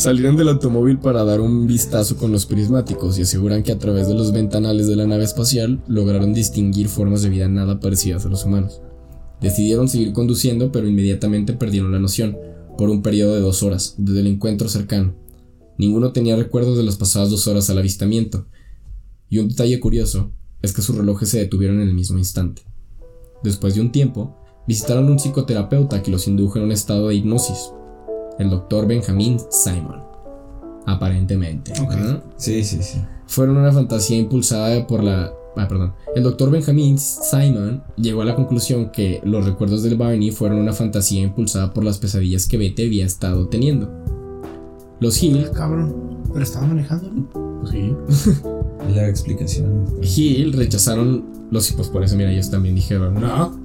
Salieron 0.00 0.34
del 0.34 0.48
automóvil 0.48 0.98
para 0.98 1.24
dar 1.24 1.42
un 1.42 1.66
vistazo 1.66 2.16
con 2.16 2.32
los 2.32 2.46
prismáticos 2.46 3.18
y 3.18 3.22
aseguran 3.22 3.62
que 3.62 3.72
a 3.72 3.78
través 3.78 4.08
de 4.08 4.14
los 4.14 4.32
ventanales 4.32 4.86
de 4.86 4.96
la 4.96 5.06
nave 5.06 5.24
espacial 5.24 5.82
lograron 5.88 6.32
distinguir 6.32 6.88
formas 6.88 7.20
de 7.20 7.28
vida 7.28 7.48
nada 7.48 7.80
parecidas 7.80 8.24
a 8.24 8.30
los 8.30 8.46
humanos. 8.46 8.80
Decidieron 9.42 9.90
seguir 9.90 10.14
conduciendo, 10.14 10.72
pero 10.72 10.88
inmediatamente 10.88 11.52
perdieron 11.52 11.92
la 11.92 11.98
noción, 11.98 12.38
por 12.78 12.88
un 12.88 13.02
periodo 13.02 13.34
de 13.34 13.42
dos 13.42 13.62
horas, 13.62 13.94
desde 13.98 14.20
el 14.20 14.28
encuentro 14.28 14.70
cercano. 14.70 15.12
Ninguno 15.76 16.12
tenía 16.12 16.34
recuerdos 16.34 16.78
de 16.78 16.84
las 16.84 16.96
pasadas 16.96 17.28
dos 17.28 17.46
horas 17.46 17.68
al 17.68 17.76
avistamiento, 17.76 18.46
y 19.28 19.36
un 19.36 19.48
detalle 19.48 19.80
curioso 19.80 20.32
es 20.62 20.72
que 20.72 20.80
sus 20.80 20.96
relojes 20.96 21.28
se 21.28 21.40
detuvieron 21.40 21.78
en 21.78 21.88
el 21.88 21.94
mismo 21.94 22.16
instante. 22.16 22.62
Después 23.44 23.74
de 23.74 23.82
un 23.82 23.92
tiempo, 23.92 24.34
visitaron 24.66 25.10
un 25.10 25.18
psicoterapeuta 25.18 26.02
que 26.02 26.10
los 26.10 26.26
indujo 26.26 26.56
en 26.56 26.64
un 26.64 26.72
estado 26.72 27.08
de 27.08 27.16
hipnosis, 27.16 27.72
el 28.38 28.50
doctor 28.50 28.86
Benjamin 28.86 29.38
Simon. 29.50 30.02
Aparentemente. 30.86 31.72
Ok. 31.80 31.94
¿no? 31.94 32.22
Sí, 32.36 32.64
sí, 32.64 32.82
sí. 32.82 33.00
Fueron 33.26 33.56
una 33.56 33.72
fantasía 33.72 34.16
impulsada 34.16 34.86
por 34.86 35.04
la... 35.04 35.32
Ah, 35.56 35.68
perdón. 35.68 35.92
El 36.14 36.22
doctor 36.22 36.50
Benjamin 36.50 36.98
Simon 36.98 37.82
llegó 37.96 38.22
a 38.22 38.24
la 38.24 38.34
conclusión 38.34 38.90
que 38.90 39.20
los 39.24 39.44
recuerdos 39.44 39.82
del 39.82 39.96
Barney 39.96 40.30
fueron 40.30 40.58
una 40.58 40.72
fantasía 40.72 41.22
impulsada 41.22 41.72
por 41.72 41.84
las 41.84 41.98
pesadillas 41.98 42.46
que 42.46 42.56
Betty 42.56 42.86
había 42.86 43.04
estado 43.04 43.48
teniendo. 43.48 43.90
Los 45.00 45.22
Hill... 45.22 45.50
Cabrón. 45.52 46.22
Pero 46.32 46.42
estaba 46.42 46.66
manejando, 46.66 47.10
¿no? 47.10 47.66
Sí. 47.70 47.94
La 48.94 49.08
explicación. 49.08 49.84
Hill 50.02 50.52
rechazaron 50.52 51.24
los... 51.50 51.70
Pues 51.72 51.88
por 51.88 52.02
eso, 52.02 52.16
mira, 52.16 52.32
ellos 52.32 52.50
también 52.50 52.74
dijeron, 52.74 53.14
no. 53.14 53.59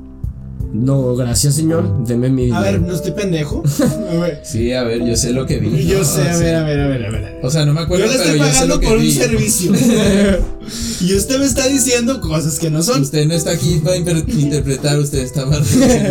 No, 0.77 1.15
gracias 1.15 1.55
señor, 1.55 2.05
deme 2.05 2.29
mi 2.29 2.51
A 2.51 2.59
ver, 2.59 2.73
dinero". 2.73 2.87
no 2.91 2.95
estoy 2.95 3.11
pendejo. 3.13 3.63
A 4.11 4.15
ver. 4.15 4.41
Sí, 4.43 4.73
a 4.73 4.83
ver, 4.83 5.05
yo 5.05 5.15
sé 5.15 5.31
lo 5.31 5.45
que 5.45 5.59
vi. 5.59 5.85
Yo 5.85 5.99
¿no? 5.99 6.03
sé, 6.05 6.21
a 6.23 6.35
Sí. 6.37 6.43
ver, 6.43 6.55
a 6.55 6.63
ver, 6.65 6.79
a 6.81 6.87
ver, 6.87 7.05
a 7.05 7.11
ver. 7.11 7.39
O 7.43 7.49
sea, 7.49 7.65
no 7.65 7.73
me 7.73 7.81
acuerdo, 7.81 8.05
Yo 8.05 8.11
le 8.11 8.17
pero 8.17 8.23
estoy 8.31 8.39
yo 8.39 8.45
sé 8.45 8.51
pagando 8.53 8.75
lo 8.75 8.81
que 8.81 8.87
por 8.87 8.97
un 8.97 9.03
vi. 9.03 9.11
servicio. 9.11 9.71
y 11.01 11.13
usted 11.15 11.39
me 11.39 11.45
está 11.45 11.67
diciendo 11.67 12.19
cosas 12.19 12.59
que 12.59 12.69
no 12.69 12.83
son. 12.83 13.01
Usted 13.03 13.25
no 13.25 13.33
está 13.35 13.51
aquí 13.51 13.79
para 13.83 13.95
inter- 13.95 14.25
interpretar, 14.27 14.99
usted 14.99 15.19
está 15.19 15.45
para 15.49 15.61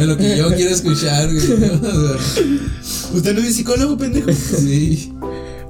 lo 0.04 0.16
que 0.16 0.36
yo 0.38 0.48
quiero 0.54 0.70
escuchar, 0.70 1.26
güey. 1.32 1.44
Usted 3.14 3.34
no 3.34 3.40
es 3.42 3.54
psicólogo, 3.56 3.96
pendejo. 3.98 4.30
sí. 4.32 5.12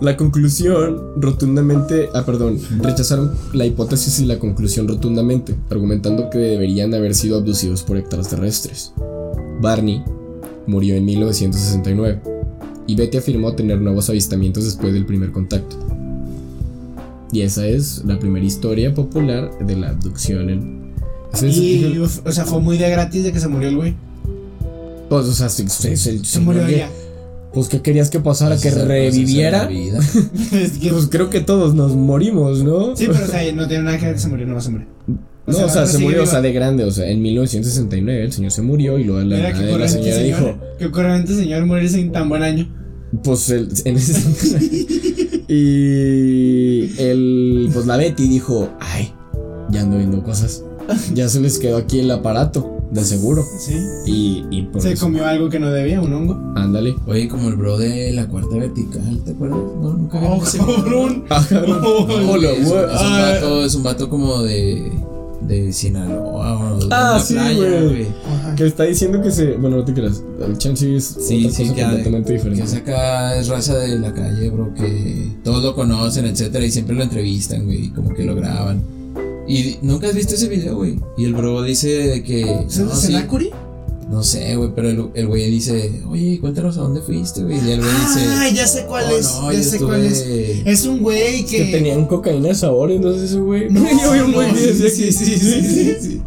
La 0.00 0.16
conclusión 0.16 1.12
rotundamente, 1.16 2.08
ah, 2.14 2.24
perdón, 2.26 2.58
rechazaron 2.82 3.32
la 3.52 3.64
hipótesis 3.64 4.18
y 4.20 4.26
la 4.26 4.38
conclusión 4.38 4.88
rotundamente, 4.88 5.54
argumentando 5.70 6.28
que 6.30 6.38
deberían 6.38 6.92
haber 6.94 7.14
sido 7.14 7.38
abducidos 7.38 7.82
por 7.82 7.96
extraterrestres. 7.96 8.92
Barney 9.60 10.02
murió 10.66 10.96
en 10.96 11.04
1969 11.04 12.20
y 12.86 12.96
Betty 12.96 13.18
afirmó 13.18 13.54
tener 13.54 13.80
nuevos 13.80 14.10
avistamientos 14.10 14.64
después 14.64 14.92
del 14.92 15.06
primer 15.06 15.30
contacto. 15.32 15.76
Y 17.32 17.40
esa 17.42 17.66
es 17.66 18.04
la 18.04 18.18
primera 18.18 18.44
historia 18.44 18.94
popular 18.94 19.50
de 19.64 19.76
la 19.76 19.90
abducción 19.90 20.50
en... 20.50 20.84
Y, 21.42 21.98
o 21.98 22.32
sea, 22.32 22.44
fue 22.44 22.60
muy 22.60 22.78
de 22.78 22.88
gratis 22.90 23.24
de 23.24 23.32
que 23.32 23.40
se 23.40 23.48
murió 23.48 23.68
el 23.68 23.76
güey. 23.76 23.94
pues, 25.08 25.26
o 25.26 25.32
sea, 25.32 25.48
se, 25.48 25.68
se- 25.68 25.96
se- 25.96 26.24
Se 26.24 26.40
murió 26.40 26.64
que- 26.66 26.78
ya. 26.78 26.90
Pues, 27.54 27.68
¿qué 27.68 27.80
querías 27.80 28.10
que 28.10 28.18
pasara? 28.20 28.56
¿Que 28.58 28.68
Esa 28.68 28.82
es 28.82 28.88
la 28.88 28.94
reviviera? 28.94 29.68
que- 30.80 30.90
Pues 30.90 31.06
creo 31.10 31.30
que 31.30 31.40
todos 31.40 31.74
nos 31.74 31.94
morimos, 31.94 32.62
¿no? 32.64 32.96
sí, 32.96 33.06
pero 33.06 33.24
o 33.24 33.28
sea, 33.28 33.52
no 33.52 33.68
tiene 33.68 33.84
nada 33.84 33.98
que 33.98 34.06
ver 34.06 34.14
que 34.14 34.20
se 34.20 34.28
murió, 34.28 34.46
no 34.46 34.60
se 34.60 34.70
murió. 34.70 34.88
No, 35.46 35.58
o 35.58 35.68
sea, 35.68 35.86
se 35.86 35.98
murió, 35.98 36.22
o 36.22 36.26
sea, 36.26 36.40
de 36.40 36.52
grande, 36.52 36.84
o 36.84 36.90
sea, 36.90 37.06
en 37.08 37.20
1969 37.22 38.24
el 38.24 38.32
señor 38.32 38.50
se 38.50 38.62
murió 38.62 38.98
y 38.98 39.04
luego 39.04 39.20
la, 39.22 39.36
Mira 39.36 39.50
la 39.50 39.56
señora 39.56 39.88
señor. 39.88 40.22
dijo, 40.24 40.58
Qué 40.78 40.90
corriente 40.90 41.34
señor 41.36 41.66
morirse 41.66 42.00
en 42.00 42.12
tan 42.12 42.28
buen 42.30 42.42
año. 42.42 42.66
pues 43.22 43.50
el, 43.50 43.68
en 43.84 43.96
ese 43.96 44.14
y 45.48 47.00
el, 47.00 47.70
pues 47.72 47.86
la 47.86 47.96
Betty 47.96 48.26
dijo, 48.28 48.70
ay, 48.80 49.12
ya 49.70 49.82
ando 49.82 49.98
viendo 49.98 50.22
cosas, 50.22 50.62
ya 51.14 51.28
se 51.28 51.40
les 51.40 51.58
quedó 51.58 51.76
aquí 51.76 52.00
el 52.00 52.10
aparato, 52.10 52.73
de 52.94 53.04
seguro, 53.04 53.44
Sí. 53.58 53.74
y, 54.06 54.44
y 54.50 54.62
por 54.62 54.80
Se 54.80 54.92
eso, 54.92 55.06
comió 55.06 55.26
algo 55.26 55.48
que 55.50 55.58
no 55.58 55.70
debía, 55.70 56.00
un 56.00 56.12
hongo. 56.12 56.40
ándale. 56.56 56.94
Oye, 57.06 57.28
como 57.28 57.48
el 57.48 57.56
bro 57.56 57.76
de 57.76 58.12
la 58.12 58.26
cuarta 58.28 58.56
vertical, 58.56 59.20
¿te 59.24 59.32
acuerdas? 59.32 59.58
No, 59.58 59.92
nunca 59.94 60.18
Oh, 60.22 60.36
vi 60.40 60.46
ese 60.46 60.58
cabrón. 60.58 61.24
Ah, 61.30 61.44
cabrón. 61.48 61.80
Oh, 61.84 62.06
Hola, 62.30 62.50
es, 62.52 62.60
es 62.60 62.70
un 62.70 62.78
Ah. 62.90 63.30
vato, 63.34 63.64
es 63.64 63.74
un 63.74 63.82
vato 63.82 64.08
como 64.08 64.42
de. 64.42 64.92
de 65.42 65.72
Sinaloa 65.74 66.72
o 66.72 66.78
de 66.78 66.86
Ah, 66.90 67.20
sí, 67.22 67.34
güey. 67.34 68.06
Que 68.56 68.66
está 68.66 68.84
diciendo 68.84 69.20
que 69.20 69.30
se, 69.30 69.52
bueno, 69.56 69.76
no 69.78 69.84
te 69.84 69.92
creas, 69.92 70.22
el 70.46 70.56
chance 70.56 70.96
es 70.96 71.04
Sí, 71.04 71.46
otra 71.46 71.56
sí, 71.56 71.62
cosa 71.64 71.74
que, 71.74 71.82
completamente 71.82 72.28
que 72.28 72.32
diferente. 72.34 72.62
es 72.62 72.74
acá, 72.74 73.36
es 73.36 73.48
raza 73.48 73.76
de 73.78 73.98
la 73.98 74.14
calle, 74.14 74.48
bro, 74.50 74.72
que 74.74 75.32
todos 75.42 75.62
lo 75.62 75.74
conocen, 75.74 76.24
etcétera, 76.26 76.64
y 76.64 76.70
siempre 76.70 76.94
lo 76.96 77.02
entrevistan, 77.02 77.64
güey, 77.66 77.88
como 77.90 78.14
que 78.14 78.24
lo 78.24 78.34
graban. 78.36 78.82
Y 79.46 79.78
nunca 79.82 80.08
has 80.08 80.14
visto 80.14 80.34
ese 80.34 80.48
video, 80.48 80.76
güey. 80.76 80.98
Y 81.16 81.24
el 81.24 81.34
bro 81.34 81.62
dice 81.62 82.22
que. 82.22 82.42
¿Es 82.66 82.78
el 82.78 82.86
no, 82.86 82.90
de 82.92 82.96
sí, 83.00 83.50
no 84.08 84.22
sé, 84.22 84.54
güey, 84.56 84.70
pero 84.74 85.10
el, 85.14 85.26
güey 85.26 85.50
dice, 85.50 86.02
oye, 86.08 86.38
cuéntanos 86.38 86.76
a 86.76 86.82
dónde 86.82 87.00
fuiste, 87.00 87.42
güey. 87.42 87.56
Y 87.56 87.70
el 87.72 87.80
güey 87.80 87.90
dice. 87.92 88.20
Ah, 88.28 88.48
ya 88.54 88.66
sé 88.66 88.84
cuál 88.84 89.06
"Oh, 89.10 89.16
es. 89.16 89.24
no, 89.26 89.52
ya 89.52 89.62
sé 89.62 89.76
estuve- 89.76 89.86
cuál 89.88 90.04
es. 90.04 90.24
Es 90.66 90.84
un 90.86 91.00
güey 91.00 91.44
que. 91.46 91.56
Que 91.56 91.72
tenían 91.72 92.06
cocaína 92.06 92.48
de 92.48 92.54
sabores, 92.54 93.00
no 93.00 93.12
sé 93.16 93.24
ese 93.24 93.38
güey. 93.40 93.70
No, 93.70 93.80
yo 94.02 94.12
vi 94.12 94.20
un 94.20 94.32
güey 94.32 94.50
sí, 94.50 94.82
que 94.82 94.90
sí, 94.90 95.12
sí, 95.12 95.36
sí, 95.38 95.96
sí. 96.00 96.22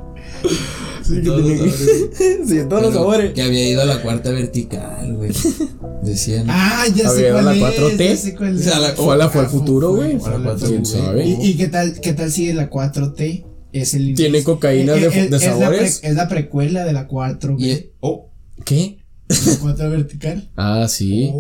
Sí, 1.08 1.16
que 1.16 1.22
Todos 1.22 1.42
tenía 1.44 1.64
los 1.66 1.76
que- 1.76 1.86
sabores. 1.86 2.50
Sí, 2.50 2.58
todos 2.70 2.82
los 2.82 2.94
sabores. 2.94 3.34
Que 3.34 3.42
había 3.42 3.70
ido 3.70 3.82
a 3.82 3.86
la 3.86 4.02
cuarta 4.02 4.32
vertical, 4.32 5.16
güey. 5.16 5.32
Decían. 6.04 6.48
Ah, 6.50 6.86
ya 6.96 7.10
sé 7.10 7.30
Había 7.30 7.32
cuál 7.34 7.46
la 7.46 7.54
es. 7.56 7.60
4T. 7.62 7.98
Ya 8.10 8.16
sé 8.18 8.36
cuál 8.36 8.56
O 8.56 8.60
es. 8.60 8.64
sea, 8.66 8.80
la- 8.80 8.90
Fue 8.90 9.14
a 9.14 9.18
la 9.18 9.30
fue 9.30 9.42
al 9.42 9.48
futuro, 9.48 9.96
güey. 9.96 10.20
fue 10.20 10.30
a 10.34 10.38
la 10.38 10.44
cuatro, 10.44 10.68
¿Quién 10.68 10.84
güey. 10.84 10.94
sabe? 10.94 11.26
¿Y, 11.28 11.38
y 11.42 11.58
qué 11.58 11.68
tal 11.68 12.00
qué 12.02 12.14
tal 12.14 12.32
si 12.32 12.52
la 12.54 12.70
4T 12.70 13.46
es 13.74 13.94
el 13.94 14.14
¿Tiene 14.16 14.44
cocaína 14.44 14.94
de- 14.94 15.10
de 15.10 15.26
es 15.26 15.32
la 15.32 15.40
sabores? 15.40 16.00
pre- 16.00 16.10
es 16.10 16.16
la 16.16 16.28
precuela 16.28 16.86
de 16.86 16.94
la 16.94 17.08
4 17.08 17.56
Y, 17.60 17.92
oh, 18.00 18.30
¿Qué? 18.66 18.98
la 19.30 19.58
4 19.62 19.90
vertical. 19.90 20.50
Ah, 20.56 20.88
sí. 20.90 21.32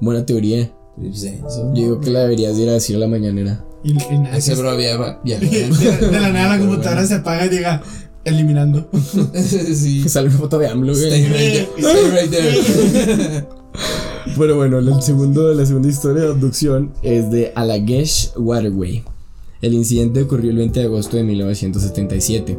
Buena 0.00 0.24
teoría. 0.26 0.72
pues. 0.96 1.22
Yo 1.22 1.72
digo 1.74 2.00
que 2.00 2.10
la 2.10 2.20
deberías 2.20 2.56
ir 2.58 2.68
a 2.68 2.72
decir 2.74 2.96
a 2.96 2.98
la 3.00 3.08
mañanera. 3.08 3.64
Y, 3.84 3.90
y 3.92 4.18
nada, 4.18 4.36
Ese 4.36 4.54
es- 4.54 4.58
bro 4.58 4.76
viajado. 4.76 5.20
de, 5.24 5.36
de 5.38 6.10
la 6.20 6.30
nada 6.32 6.56
la 6.56 6.58
computadora 6.66 7.06
se 7.06 7.14
apaga 7.14 7.46
y 7.46 7.50
llega 7.50 7.82
eliminando. 8.24 8.88
sí. 9.34 10.02
Que 10.02 10.08
sale 10.08 10.28
una 10.28 10.38
foto 10.38 10.58
de 10.58 10.68
AMLO, 10.68 10.92
güey. 10.94 11.04
Stay 11.06 11.24
right 11.26 11.52
there. 11.52 11.68
Stay 11.78 12.10
right 12.10 12.30
there. 12.30 13.44
Pero 14.38 14.56
bueno, 14.56 14.78
el 14.78 15.02
segundo, 15.02 15.52
la 15.52 15.66
segunda 15.66 15.88
historia 15.88 16.22
de 16.24 16.28
abducción 16.30 16.92
es 17.02 17.30
de 17.30 17.52
Alagesh 17.54 18.30
Waterway. 18.36 19.04
El 19.60 19.74
incidente 19.74 20.22
ocurrió 20.22 20.50
el 20.50 20.56
20 20.56 20.80
de 20.80 20.86
agosto 20.86 21.16
de 21.16 21.24
1977, 21.24 22.58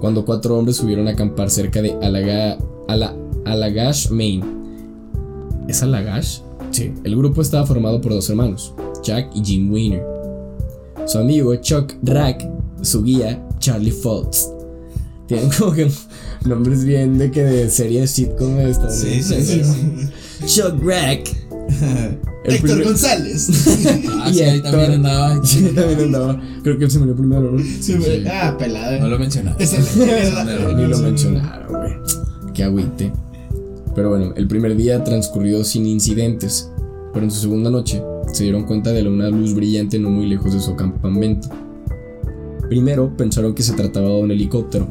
cuando 0.00 0.24
cuatro 0.24 0.56
hombres 0.58 0.76
subieron 0.76 1.06
a 1.08 1.12
acampar 1.12 1.50
cerca 1.50 1.80
de 1.82 1.94
Alaga, 2.02 2.58
Ala- 2.88 3.14
Alagash, 3.44 4.10
Maine. 4.10 4.44
¿Es 5.68 5.82
Alagash? 5.82 6.40
Sí. 6.70 6.92
El 7.04 7.16
grupo 7.16 7.40
estaba 7.42 7.66
formado 7.66 8.00
por 8.00 8.12
dos 8.12 8.28
hermanos, 8.30 8.74
Jack 9.02 9.30
y 9.34 9.42
Jim 9.44 9.72
Weiner. 9.72 10.02
Su 11.06 11.18
amigo 11.18 11.54
Chuck 11.56 11.94
Rack, 12.02 12.48
su 12.82 13.02
guía 13.02 13.42
Charlie 13.58 13.92
Fultz. 13.92 14.48
Tienen 15.28 15.48
como 15.58 15.72
que 15.72 15.90
nombres 16.44 16.84
bien 16.84 17.18
de 17.18 17.30
que 17.30 17.42
de 17.42 17.70
serie 17.70 18.02
de 18.02 18.06
sitcom 18.06 18.56
de 18.56 18.70
Estados 18.70 18.94
Sí, 18.94 19.06
Unidos. 19.08 19.26
sí, 19.26 19.62
sí. 19.64 20.46
Chuck 20.60 20.82
Rack. 20.84 21.34
El 22.44 22.54
Héctor 22.54 22.60
primer- 22.70 22.84
González. 22.84 23.48
Ah, 24.26 24.30
sí, 24.32 24.42
ahí 24.42 24.60
también 24.60 24.92
andaba. 24.92 25.44
Sí, 25.44 25.62
también 25.74 26.00
andaba. 26.00 26.40
Creo 26.62 26.78
que 26.78 26.84
él 26.84 26.90
se 26.90 26.98
murió 26.98 27.14
primero, 27.16 27.52
¿no? 27.52 27.58
Sí. 27.80 27.96
Ah, 28.30 28.56
pelada. 28.58 28.98
No 28.98 29.08
lo 29.08 29.18
mencionaba. 29.18 29.56
Es 29.60 29.72
el, 29.72 30.02
el- 30.08 30.76
Ni 30.76 30.86
lo 30.86 30.98
mencionaron, 30.98 31.68
güey. 31.80 31.92
Qué 32.54 32.64
agüite. 32.64 33.12
Pero 33.94 34.10
bueno, 34.10 34.32
el 34.36 34.46
primer 34.48 34.76
día 34.76 35.02
transcurrió 35.04 35.62
sin 35.64 35.86
incidentes. 35.86 36.70
Pero 37.12 37.24
en 37.24 37.30
su 37.30 37.40
segunda 37.40 37.70
noche 37.70 38.02
se 38.36 38.44
dieron 38.44 38.64
cuenta 38.64 38.92
de 38.92 39.08
una 39.08 39.30
luz 39.30 39.54
brillante 39.54 39.98
no 39.98 40.10
muy 40.10 40.26
lejos 40.26 40.52
de 40.52 40.60
su 40.60 40.76
campamento. 40.76 41.48
Primero 42.68 43.16
pensaron 43.16 43.54
que 43.54 43.62
se 43.62 43.72
trataba 43.72 44.08
de 44.08 44.22
un 44.22 44.30
helicóptero, 44.30 44.86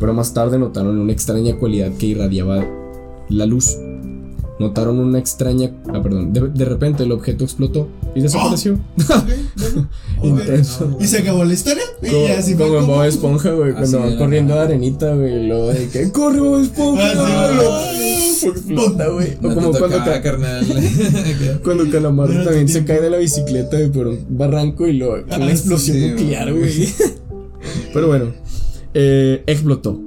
pero 0.00 0.14
más 0.14 0.32
tarde 0.32 0.58
notaron 0.58 0.98
una 0.98 1.12
extraña 1.12 1.56
cualidad 1.56 1.92
que 1.98 2.06
irradiaba 2.06 2.64
la 3.28 3.44
luz. 3.44 3.76
Notaron 4.58 4.98
una 4.98 5.18
extraña... 5.18 5.70
Ah, 5.92 6.02
perdón. 6.02 6.32
De, 6.32 6.48
de 6.48 6.64
repente 6.64 7.02
el 7.04 7.12
objeto 7.12 7.44
explotó 7.44 7.88
y 8.14 8.20
desapareció. 8.20 8.78
Intenso. 10.22 10.96
Y 11.00 11.06
se 11.06 11.18
acabó 11.18 11.44
la 11.44 11.54
historia. 11.54 11.82
Y 12.02 12.08
Como, 12.10 12.26
ya 12.26 12.38
así 12.38 12.54
como 12.54 12.74
en 12.74 12.80
como- 12.82 12.94
Bob 12.96 13.04
Esponja, 13.04 13.50
güey, 13.52 13.72
cuando 13.72 14.16
corriendo 14.18 14.54
a 14.54 14.62
arenita, 14.62 15.14
güey, 15.14 15.44
y 15.44 15.46
luego 15.46 15.68
de 15.68 15.88
que 15.88 16.10
corre 16.10 16.40
Bob 16.40 16.60
Esponja, 16.60 17.02
Ah, 17.04 17.12
y 17.12 17.56
güey. 17.56 18.18
¡pum! 18.40 18.50
explota, 18.50 19.08
güey. 19.08 19.34
O 19.34 19.40
como 19.54 19.70
cuando, 19.72 19.78
tocaba, 19.78 20.04
ca- 20.04 20.22
carnal. 20.22 20.66
cuando 21.64 21.90
Calamardo 21.90 22.32
Pero 22.32 22.44
también 22.44 22.68
se 22.68 22.84
cae 22.84 23.00
de 23.00 23.10
la 23.10 23.16
bicicleta 23.18 23.76
güey, 23.78 23.90
por 23.90 24.06
un 24.08 24.24
barranco 24.30 24.86
y 24.86 24.92
luego 24.94 25.24
Ah, 25.30 25.36
una 25.36 25.50
explosión 25.50 25.96
sí, 25.96 26.08
nuclear, 26.10 26.52
güey. 26.52 26.88
Pero 27.92 28.06
bueno, 28.08 28.32
eh, 28.94 29.42
explotó. 29.46 30.00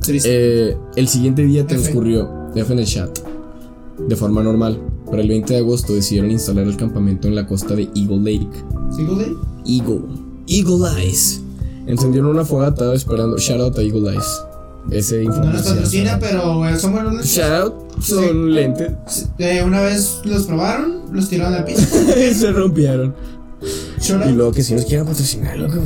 Triste. 0.00 0.28
Eh, 0.70 0.76
el 0.96 1.08
siguiente 1.08 1.44
día 1.44 1.66
transcurrió, 1.66 2.28
F 2.54 2.72
en 2.72 2.78
el 2.80 2.86
chat, 2.86 3.18
de 4.08 4.16
forma 4.16 4.42
normal, 4.42 4.80
pero 5.12 5.22
el 5.22 5.28
20 5.28 5.52
de 5.52 5.58
agosto 5.60 5.92
decidieron 5.94 6.30
instalar 6.30 6.66
el 6.66 6.76
campamento 6.76 7.28
en 7.28 7.34
la 7.34 7.46
costa 7.46 7.76
de 7.76 7.82
Eagle 7.94 8.18
Lake. 8.18 8.48
¿Single 8.96 9.24
day? 9.24 9.34
Eagle. 9.66 10.00
Eagle 10.48 10.88
Eyes. 11.02 11.42
Encendieron 11.86 12.30
una 12.30 12.44
fogata 12.46 12.94
esperando. 12.94 13.36
Shout 13.36 13.60
out 13.60 13.78
a 13.78 13.82
Eagle 13.82 14.10
Eyes. 14.10 14.24
Ese 14.90 15.22
No 15.24 15.44
nos 15.52 15.62
patrocina, 15.62 16.18
pero 16.18 16.56
güey, 16.56 16.76
son 16.78 16.92
buenos 16.92 17.12
lentes. 17.12 17.30
Shout 17.30 17.52
out. 17.52 17.74
Son 18.02 18.52
lentes. 18.54 19.28
Eh, 19.38 19.62
una 19.62 19.82
vez 19.82 20.20
los 20.24 20.44
probaron, 20.44 21.02
los 21.12 21.28
tiraron 21.28 21.54
al 21.54 21.64
piso. 21.64 21.82
Se 22.34 22.50
rompieron. 22.50 23.14
Shout 24.00 24.22
Y 24.24 24.28
out. 24.30 24.36
luego 24.36 24.52
que 24.52 24.62
si 24.64 24.74
nos 24.74 24.84
quieren 24.86 25.06
patrocinar, 25.06 25.58
lo 25.58 25.68
que. 25.68 25.78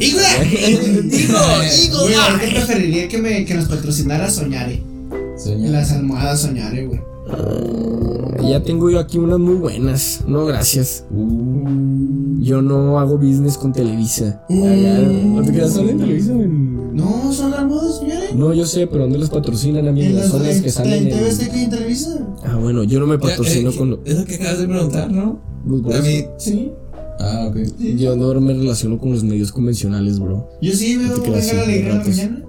¡Higo! 0.00 0.18
Higo, 1.20 2.00
Güey, 2.02 2.14
ahorita 2.14 2.50
preferiría 2.66 3.08
que, 3.08 3.18
me, 3.18 3.44
que 3.44 3.54
nos 3.54 3.66
patrocinara 3.66 4.30
Soñare. 4.30 4.82
Soñar. 5.36 5.70
Las 5.70 5.90
almohadas 5.92 6.40
Soñare, 6.42 6.86
güey. 6.86 7.00
Ya 8.48 8.62
tengo 8.62 8.90
yo 8.90 8.98
aquí 8.98 9.18
unas 9.18 9.38
muy 9.38 9.54
buenas. 9.54 10.24
No, 10.26 10.44
gracias. 10.44 11.04
Yo 12.40 12.60
no 12.60 12.98
hago 12.98 13.16
business 13.16 13.56
con 13.56 13.72
Televisa. 13.72 14.44
¿No 14.48 15.42
te 15.42 15.52
quedas 15.52 15.76
en 15.76 15.98
Televisa? 15.98 16.32
En- 16.32 16.94
No, 16.94 17.32
son 17.32 17.54
almohadas 17.54 17.96
Soñare. 17.98 18.34
No, 18.34 18.52
yo 18.52 18.66
sé, 18.66 18.86
pero 18.86 19.04
¿dónde 19.04 19.18
las 19.18 19.30
patrocinan, 19.30 19.84
En 19.84 19.88
amigos? 19.88 20.12
las 20.14 20.28
Son 20.28 20.42
las 20.42 20.60
que 20.60 20.66
en, 20.66 20.72
salen 20.72 20.92
en 21.04 21.08
TV 21.08 21.20
en... 21.20 21.26
Azteca 21.26 21.56
y 21.56 21.64
en 21.64 21.70
Televisa. 21.70 22.28
Ah, 22.44 22.56
bueno, 22.56 22.82
yo 22.84 23.00
no 23.00 23.06
me 23.06 23.18
patrocino 23.18 23.70
Eh, 23.70 23.72
eh, 23.74 23.78
con... 23.78 23.90
lo- 23.90 24.00
Es 24.04 24.18
lo 24.18 24.24
que 24.26 24.34
acabas 24.34 24.58
de 24.58 24.68
preguntar, 24.68 25.10
¿no? 25.10 25.40
Pues, 25.66 25.80
eso. 25.80 25.88
David. 26.02 26.24
Sí. 26.38 26.72
Ah, 27.18 27.46
ok. 27.48 27.56
Yo 27.96 28.16
no 28.16 28.38
me 28.40 28.52
relaciono 28.52 28.98
con 28.98 29.12
los 29.12 29.24
medios 29.24 29.52
convencionales, 29.52 30.18
bro. 30.18 30.48
Yo 30.60 30.72
sí 30.72 30.96
veo 30.98 31.16
Venga 31.22 31.30
la 31.36 31.42
sin 31.42 31.58
alegría 31.60 31.92
en 31.92 31.98
la 31.98 32.04
mañana. 32.04 32.44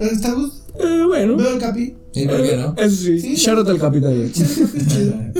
¿Está 0.00 0.32
gusto? 0.34 0.56
Eh, 0.80 1.04
bueno. 1.06 1.36
Veo 1.36 1.50
el 1.54 1.58
capi. 1.60 1.94
¿Y 2.16 2.26
por 2.26 2.42
qué 2.42 2.56
no? 2.56 2.74
Eso 2.78 2.96
sí. 2.96 3.20
Sí. 3.20 3.34
Shout 3.36 3.58
out 3.58 3.68
al 3.68 3.78
capitán. 3.78 4.14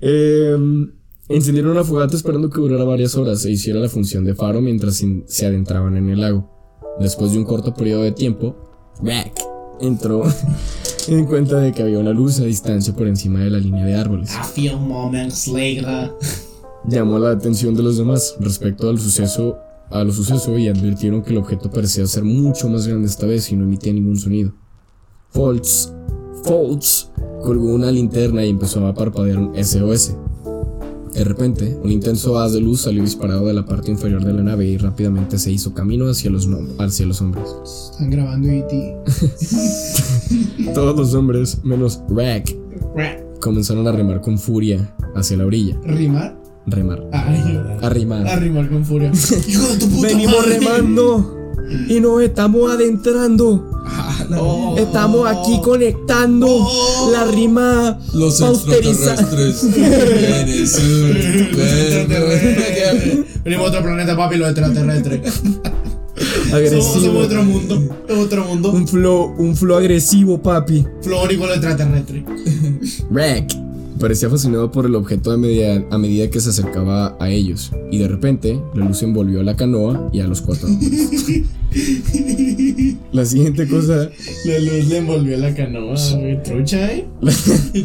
Eh, 0.00 0.54
encendieron 1.28 1.72
una 1.72 1.82
fogata 1.84 2.16
esperando 2.16 2.50
que 2.50 2.60
durara 2.60 2.84
varias 2.84 3.14
horas 3.16 3.44
e 3.46 3.50
hiciera 3.52 3.80
la 3.80 3.88
función 3.88 4.24
de 4.24 4.34
faro 4.34 4.60
mientras 4.60 5.00
in- 5.02 5.24
se 5.26 5.46
adentraban 5.46 5.96
en 5.96 6.10
el 6.10 6.20
lago. 6.20 6.50
Después 7.00 7.32
de 7.32 7.38
un 7.38 7.44
corto 7.44 7.72
periodo 7.74 8.02
de 8.02 8.12
tiempo, 8.12 8.56
Rack 9.02 9.32
entró 9.80 10.22
en 11.08 11.24
cuenta 11.24 11.58
de 11.60 11.72
que 11.72 11.82
había 11.82 11.98
una 11.98 12.12
luz 12.12 12.38
a 12.40 12.44
distancia 12.44 12.94
por 12.94 13.06
encima 13.08 13.40
de 13.40 13.50
la 13.50 13.58
línea 13.58 13.84
de 13.86 13.94
árboles. 13.94 14.34
A 14.36 14.44
few 14.44 14.78
moments 14.78 15.48
later. 15.48 16.12
Llamó 16.88 17.18
la 17.18 17.30
atención 17.30 17.74
de 17.74 17.82
los 17.82 17.96
demás 17.96 18.36
respecto 18.38 18.88
al 18.90 19.00
suceso, 19.00 19.56
a 19.90 20.04
lo 20.04 20.12
suceso 20.12 20.56
y 20.58 20.68
advirtieron 20.68 21.22
que 21.22 21.30
el 21.30 21.38
objeto 21.38 21.70
parecía 21.70 22.06
ser 22.06 22.22
mucho 22.24 22.68
más 22.68 22.86
grande 22.86 23.08
esta 23.08 23.26
vez 23.26 23.50
y 23.50 23.56
no 23.56 23.64
emitía 23.64 23.92
ningún 23.94 24.16
sonido. 24.18 24.54
Foltz, 25.30 25.92
Foltz 26.44 27.10
colgó 27.42 27.74
una 27.74 27.90
linterna 27.90 28.44
y 28.44 28.50
empezó 28.50 28.86
a 28.86 28.94
parpadear 28.94 29.38
un 29.38 29.52
SOS. 29.62 30.14
De 31.12 31.24
repente, 31.24 31.78
un 31.82 31.90
intenso 31.90 32.38
haz 32.38 32.52
de 32.52 32.60
luz 32.60 32.82
salió 32.82 33.02
disparado 33.02 33.46
de 33.46 33.54
la 33.54 33.64
parte 33.64 33.90
inferior 33.90 34.22
de 34.22 34.34
la 34.34 34.42
nave 34.42 34.66
y 34.66 34.76
rápidamente 34.76 35.38
se 35.38 35.50
hizo 35.50 35.72
camino 35.72 36.06
hacia 36.10 36.30
los, 36.30 36.46
hacia 36.78 37.06
los 37.06 37.22
hombres. 37.22 37.44
Están 37.92 38.10
grabando 38.10 38.48
E.T. 38.50 38.96
Todos 40.74 40.96
los 40.96 41.14
hombres, 41.14 41.58
menos 41.64 42.02
Rack, 42.10 42.54
Ra- 42.94 43.16
comenzaron 43.40 43.86
a 43.86 43.92
remar 43.92 44.20
con 44.20 44.38
furia 44.38 44.94
hacia 45.14 45.38
la 45.38 45.46
orilla. 45.46 45.78
¿Rimar? 45.84 46.38
Remar. 46.66 47.02
Ay, 47.12 47.60
Arrimar. 47.80 48.26
a 48.26 48.36
rimar 48.36 48.68
con 48.68 48.84
furia. 48.84 49.10
Hijo 49.48 49.66
de 49.68 49.78
tu 49.78 49.88
puta 49.88 50.08
Venimos 50.08 50.36
madre. 50.36 50.58
remando 50.58 51.35
y 51.88 52.00
nos 52.00 52.22
estamos 52.22 52.70
adentrando. 52.70 53.70
Oh. 54.36 54.74
Estamos 54.76 55.28
aquí 55.28 55.60
conectando 55.62 56.68
la 57.12 57.24
rima 57.24 58.00
Los 58.12 58.40
extraterrestres. 58.40 59.72
Venimos 63.44 63.66
a 63.66 63.68
otro 63.68 63.82
planeta, 63.82 64.16
papi, 64.16 64.36
los 64.36 64.48
extraterrestres. 64.48 65.42
Agresivo. 66.52 66.82
somos 66.82 67.26
otro 67.26 67.44
mundo. 67.44 67.80
Otro 68.08 68.44
mundo. 68.44 68.72
Un 68.72 68.88
flow, 68.88 69.34
un 69.38 69.54
flow 69.54 69.76
agresivo, 69.76 70.42
papi. 70.42 70.84
Flórico, 71.02 71.46
los 71.46 71.56
extraterrestres. 71.56 72.24
Rack 73.10 73.65
parecía 73.98 74.28
fascinado 74.30 74.70
por 74.70 74.86
el 74.86 74.94
objeto 74.94 75.30
a 75.30 75.36
medida, 75.36 75.84
a 75.90 75.98
medida 75.98 76.30
que 76.30 76.40
se 76.40 76.50
acercaba 76.50 77.16
a 77.18 77.30
ellos, 77.30 77.72
y 77.90 77.98
de 77.98 78.08
repente 78.08 78.60
la 78.74 78.84
luz 78.84 79.02
envolvió 79.02 79.40
a 79.40 79.44
la 79.44 79.56
canoa 79.56 80.10
y 80.12 80.20
a 80.20 80.26
los 80.26 80.42
cuatro 80.42 80.68
hombres. 80.68 81.44
La 83.12 83.24
siguiente 83.26 83.68
cosa, 83.68 84.08
La 84.44 84.58
luz 84.58 84.88
le 84.88 84.98
envolvió 84.98 85.36
la 85.36 85.54
canoa, 85.54 85.94
güey. 86.16 86.42
Trucha, 86.42 86.92
¿eh? 86.92 87.06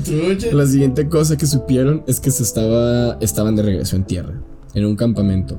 Trucha. 0.03 0.53
la 0.53 0.65
siguiente 0.65 1.09
cosa 1.09 1.37
que 1.37 1.45
supieron 1.45 2.03
es 2.07 2.19
que 2.19 2.31
se 2.31 2.43
estaba, 2.43 3.17
estaban 3.19 3.55
de 3.55 3.63
regreso 3.63 3.95
en 3.95 4.05
tierra, 4.05 4.41
en 4.73 4.85
un 4.85 4.95
campamento. 4.95 5.57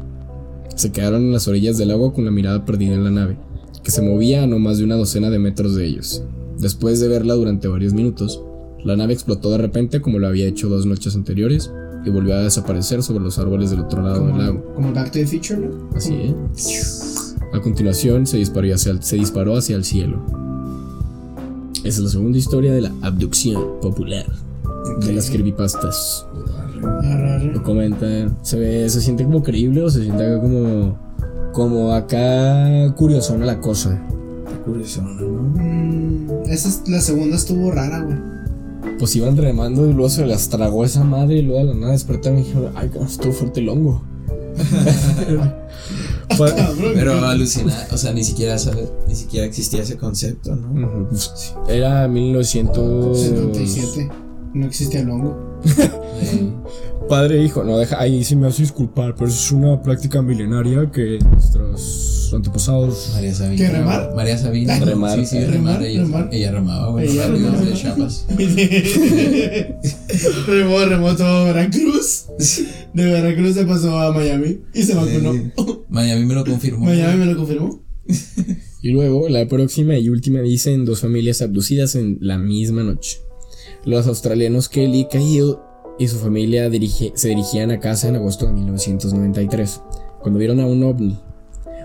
Se 0.76 0.92
quedaron 0.92 1.22
en 1.22 1.32
las 1.32 1.46
orillas 1.46 1.76
del 1.76 1.90
agua 1.90 2.14
con 2.14 2.24
la 2.24 2.30
mirada 2.30 2.64
perdida 2.64 2.94
en 2.94 3.05
la 3.05 3.11
nave, 3.11 3.36
que 3.82 3.90
se 3.90 4.03
movía 4.03 4.44
a 4.44 4.46
no 4.46 4.59
más 4.59 4.78
de 4.78 4.84
una 4.84 4.96
docena 4.96 5.28
de 5.28 5.38
metros 5.38 5.74
de 5.74 5.86
ellos. 5.86 6.22
Después 6.59 7.00
de 7.00 7.09
verla 7.09 7.34
durante 7.34 7.68
varios 7.68 7.92
minutos, 7.92 8.42
la 8.85 8.97
nave 8.97 9.12
explotó 9.12 9.51
de 9.51 9.59
repente 9.59 10.01
como 10.01 10.18
lo 10.18 10.26
había 10.26 10.47
hecho 10.47 10.68
dos 10.68 10.87
noches 10.87 11.14
anteriores 11.14 11.70
y 12.05 12.11
volvió 12.11 12.35
a 12.35 12.43
desaparecer 12.43 13.03
sobre 13.03 13.22
los 13.22 13.39
árboles 13.39 13.70
del 13.70 13.80
otro 13.80 14.03
lado 14.03 14.26
del 14.26 14.39
lago. 14.39 14.74
Como, 14.74 14.93
Back 14.93 15.12
to 15.12 15.18
the 15.18 15.26
Future, 15.26 15.61
¿no? 15.61 15.91
Así 15.95 16.14
¿eh? 16.14 16.35
A 17.53 17.61
continuación 17.61 18.26
se 18.26 18.39
disparó, 18.39 18.74
hacia 18.74 18.93
el, 18.93 19.03
se 19.03 19.16
disparó 19.16 19.57
hacia 19.57 19.76
el 19.76 19.85
cielo. 19.85 20.20
Esa 21.85 21.89
es 21.89 21.99
la 21.99 22.11
segunda 22.11 22.39
historia 22.39 22.72
de 22.72 22.80
la 22.80 22.93
abducción 23.03 23.80
popular 23.80 24.26
de 25.01 25.12
las 25.12 25.30
creepypastas. 25.30 26.26
Lo 27.53 27.62
comentan. 27.62 28.37
Se 28.43 28.59
ve, 28.59 28.89
se 28.89 29.01
siente 29.01 29.24
como 29.24 29.43
creíble 29.43 29.83
o 29.83 29.91
se 29.91 30.03
siente 30.03 30.24
acá 30.24 30.41
como. 30.41 30.99
Como 31.53 31.93
acá 31.93 32.95
curiosona 32.97 33.45
la 33.45 33.61
cosa. 33.61 34.01
Curioso, 34.64 35.03
¿no? 35.03 35.51
Mm, 35.55 36.45
esa 36.47 36.68
es, 36.68 36.89
la 36.89 37.01
segunda 37.01 37.37
estuvo 37.37 37.70
rara, 37.70 38.01
güey. 38.01 38.32
Pues 38.99 39.16
iban 39.16 39.37
remando 39.37 39.89
y 39.89 39.93
luego 39.93 40.09
se 40.09 40.26
las 40.26 40.49
tragó 40.49 40.85
esa 40.85 41.05
madre 41.05 41.37
y 41.37 41.43
luego 41.43 41.61
de 41.61 41.74
la 41.74 41.80
nada 41.80 41.93
despertaron 41.93 42.39
y 42.39 42.43
dijeron, 42.43 42.72
ay, 42.74 42.91
estuvo 43.05 43.33
fuerte 43.33 43.61
el 43.61 43.68
hongo. 43.68 44.03
Cabrón. 46.28 46.93
Pero 46.95 47.24
alucina, 47.24 47.74
o 47.93 47.97
sea, 47.97 48.12
ni 48.12 48.24
siquiera 48.24 48.57
ni 49.07 49.14
siquiera 49.14 49.47
existía 49.47 49.83
ese 49.83 49.97
concepto, 49.97 50.57
¿no? 50.57 50.87
Ujú, 50.87 51.09
pues, 51.11 51.55
Era 51.68 52.09
1900. 52.09 53.20
77. 53.20 54.11
No 54.55 54.66
existía 54.66 55.01
el 55.01 55.11
hongo. 55.11 55.51
Eh, 55.64 56.52
Padre 57.08 57.40
e 57.40 57.44
hijo, 57.44 57.64
no 57.64 57.78
deja, 57.78 58.00
ahí 58.00 58.24
sí 58.24 58.36
me 58.36 58.46
hace 58.46 58.62
disculpar, 58.62 59.14
pero 59.14 59.28
es 59.28 59.52
una 59.52 59.82
práctica 59.82 60.22
milenaria 60.22 60.90
que 60.90 61.18
nuestros 61.30 62.30
antepasados. 62.34 63.10
María 63.14 63.34
Sabina. 63.34 63.56
¿Qué, 63.56 63.68
remar? 63.70 64.14
María 64.14 64.38
Sabina. 64.38 64.78
Remar. 64.80 65.18
Sí, 65.18 65.26
sí, 65.26 65.38
Remar, 65.40 65.52
remar. 65.52 65.82
Ella, 65.82 66.00
remar. 66.02 66.28
ella 66.32 66.52
remaba, 66.52 66.90
güey. 66.90 67.08
Ella 67.10 67.26
Ella 67.26 67.32
remaba. 67.32 67.60
de 67.60 67.72
Chiapas. 67.74 68.26
remó, 70.46 70.84
remó 70.84 71.16
todo 71.16 71.44
Veracruz. 71.46 72.26
De 72.94 73.04
Veracruz 73.04 73.54
se 73.54 73.64
pasó 73.66 73.98
a 74.00 74.12
Miami 74.12 74.60
y 74.72 74.82
se 74.82 74.94
vacunó. 74.94 75.34
Eh, 75.34 75.52
Miami 75.88 76.24
me 76.24 76.34
lo 76.34 76.44
confirmó. 76.44 76.86
Miami 76.86 77.18
me 77.18 77.26
lo 77.26 77.36
confirmó. 77.36 77.82
Y 78.80 78.90
luego, 78.90 79.28
la 79.28 79.46
próxima 79.46 79.96
y 79.98 80.08
última 80.08 80.40
dicen 80.40 80.84
dos 80.84 81.00
familias 81.00 81.42
abducidas 81.42 81.94
en 81.94 82.18
la 82.20 82.38
misma 82.38 82.82
noche. 82.82 83.18
Los 83.85 84.07
australianos 84.07 84.68
Kelly 84.68 85.07
Cahill 85.11 85.57
y 85.99 86.09
su 86.09 86.18
familia 86.18 86.68
dirige- 86.68 87.12
se 87.14 87.28
dirigían 87.28 87.70
a 87.70 87.80
casa 87.80 88.09
en 88.09 88.16
agosto 88.16 88.47
de 88.47 88.53
1993, 88.53 89.80
cuando 90.20 90.39
vieron 90.39 90.61
a 90.61 90.66
un 90.66 90.83
ovni, 90.85 91.18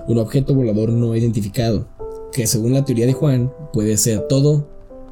un 0.08 0.18
objeto 0.20 0.54
volador 0.54 0.90
no 0.90 1.16
identificado, 1.16 1.88
que 2.32 2.48
según 2.48 2.74
la 2.74 2.86
teoría 2.86 3.06
de 3.06 3.14
Juan 3.14 3.52
puede 3.74 3.98
ser 3.98 4.22
todo 4.28 4.68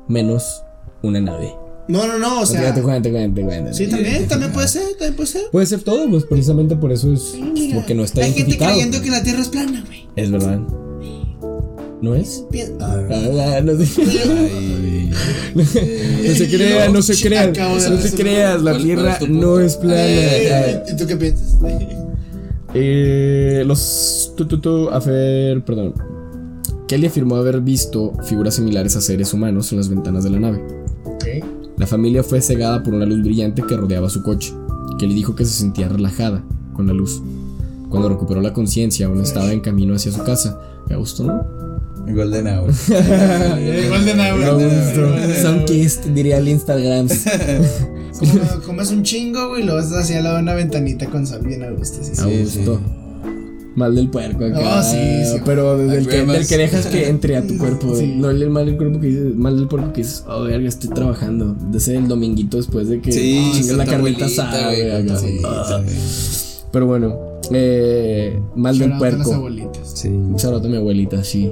menos 0.07 0.63
una 1.01 1.19
nave. 1.19 1.53
No, 1.87 2.07
no, 2.07 2.17
no, 2.17 2.41
o 2.41 2.45
sea. 2.45 2.73
Te 2.73 2.81
cuento, 2.81 3.09
te 3.09 3.11
cuento, 3.11 3.41
te 3.41 3.45
cuento. 3.45 3.73
Sí, 3.73 3.87
también, 3.87 4.27
también 4.27 4.51
puede 4.51 4.67
ser, 4.67 4.83
también 4.97 5.15
puede 5.15 5.27
ser. 5.29 5.41
Puede 5.51 5.65
ser 5.67 5.83
todo, 5.83 6.09
pues 6.09 6.23
precisamente 6.25 6.75
por 6.75 6.91
eso 6.91 7.11
es 7.13 7.35
Mira, 7.53 7.75
porque 7.75 7.93
no 7.93 8.03
está 8.03 8.21
Hay 8.23 8.33
gente 8.33 8.57
creyendo 8.57 9.01
que 9.01 9.09
la 9.11 9.21
Tierra 9.21 9.41
es 9.41 9.49
plana, 9.49 9.83
güey. 9.85 10.07
Es 10.15 10.31
verdad. 10.31 10.61
¿No 12.05 12.13
es? 12.13 12.45
Ah, 12.79 13.01
Ah, 13.09 13.61
no 13.63 13.73
sé. 13.83 14.01
ay, 14.03 15.09
No 15.55 15.63
se 16.35 16.47
creas, 16.49 16.93
no 16.93 17.01
se 17.01 17.13
de 17.29 17.51
no 17.89 17.97
se 17.99 18.11
creas, 18.15 18.61
la 18.61 18.71
¿Cuál- 18.73 18.83
Tierra 18.83 19.17
no 19.27 19.59
es 19.59 19.75
plana. 19.75 20.83
¿Y 20.87 20.95
tú 20.95 21.07
qué 21.07 21.15
piensas? 21.17 21.57
Eh, 22.77 23.63
los 23.65 24.33
tu, 24.35 24.45
tu, 24.45 24.59
tu, 24.59 24.89
a 24.89 24.99
ver, 24.99 25.63
perdón. 25.63 25.93
Kelly 26.89 27.07
afirmó 27.07 27.37
haber 27.37 27.61
visto 27.61 28.11
figuras 28.25 28.55
similares 28.55 28.95
a 28.97 29.01
seres 29.01 29.33
humanos 29.33 29.71
en 29.71 29.77
las 29.77 29.87
ventanas 29.87 30.25
de 30.25 30.29
la 30.31 30.39
nave. 30.41 30.61
Ok. 31.05 31.23
La 31.77 31.87
familia 31.87 32.21
fue 32.21 32.41
cegada 32.41 32.83
por 32.83 32.93
una 32.93 33.05
luz 33.05 33.23
brillante 33.23 33.63
que 33.63 33.77
rodeaba 33.77 34.09
su 34.09 34.21
coche. 34.23 34.53
Kelly 34.99 35.15
dijo 35.15 35.35
que 35.35 35.45
se 35.45 35.53
sentía 35.53 35.87
relajada 35.87 36.43
con 36.75 36.85
la 36.85 36.93
luz. 36.93 37.23
Cuando 37.89 38.09
recuperó 38.09 38.41
la 38.41 38.51
conciencia, 38.51 39.07
aún 39.07 39.21
estaba 39.21 39.53
en 39.53 39.61
camino 39.61 39.95
hacia 39.95 40.11
su 40.11 40.21
casa. 40.23 40.59
Me 40.89 40.97
gustó, 40.97 41.23
¿no? 41.23 41.54
Golden 42.07 42.47
Hour. 42.47 42.71
Golden 43.89 44.19
Hour. 44.19 45.35
Sunkist, 45.41 46.05
diría 46.07 46.37
el 46.37 46.47
Instagram. 46.47 47.07
Como 48.19 48.61
comes 48.65 48.91
un 48.91 49.03
chingo, 49.03 49.49
güey, 49.49 49.63
lo 49.63 49.75
vas 49.75 49.91
hacia 49.91 50.17
al 50.19 50.23
lado 50.23 50.35
de 50.37 50.43
una 50.43 50.53
ventanita 50.53 51.05
con 51.07 51.27
sol 51.27 51.41
bien 51.45 51.63
a 51.63 51.71
gusto. 51.71 51.99
A 52.01 52.03
sí. 52.03 52.37
gusto. 52.41 52.79
Mal 53.75 53.93
del 53.93 54.09
puerco 54.09 54.45
acá. 54.45 54.61
No, 54.61 54.81
sí, 54.83 54.97
sí. 55.25 55.41
Pero 55.43 55.77
del 55.77 55.89
Ay, 55.89 55.97
que, 55.97 56.03
güey, 56.05 56.17
del 56.27 56.39
más- 56.39 56.47
que 56.47 56.57
dejas 56.57 56.85
que 56.85 57.09
entre 57.09 57.35
a 57.35 57.45
tu 57.45 57.57
cuerpo. 57.57 57.93
Sí. 57.93 58.15
No 58.15 58.29
el 58.29 58.49
mal 58.49 58.65
del 58.67 58.77
cuerpo 58.77 59.01
que 59.01 59.07
dices, 59.07 59.35
mal 59.35 59.57
del 59.57 59.67
puerco 59.67 59.91
que 59.91 60.01
dices, 60.01 60.23
oh, 60.29 60.43
verga, 60.43 60.69
estoy 60.69 60.91
trabajando. 60.91 61.55
De 61.71 61.77
ese 61.77 61.97
el 61.97 62.07
dominguito 62.07 62.55
después 62.55 62.87
de 62.87 63.01
que 63.01 63.11
Sí, 63.11 63.51
chingas 63.53 63.75
la 63.77 63.85
carnita 63.85 64.25
asada, 64.27 64.67
güey, 64.67 64.81
güey, 65.03 65.41
Ah. 65.43 65.83
sí. 65.85 66.61
Pero 66.71 66.87
bueno, 66.87 67.17
eh, 67.51 68.39
mal 68.55 68.77
del 68.79 68.93
a 68.93 68.97
las 68.97 68.99
puerco. 68.99 69.33
abuelitas. 69.33 69.91
Sí. 69.93 70.07
Un 70.07 70.39
saludo 70.39 70.67
a 70.67 70.69
mi 70.69 70.77
abuelita, 70.77 71.21
sí. 71.25 71.51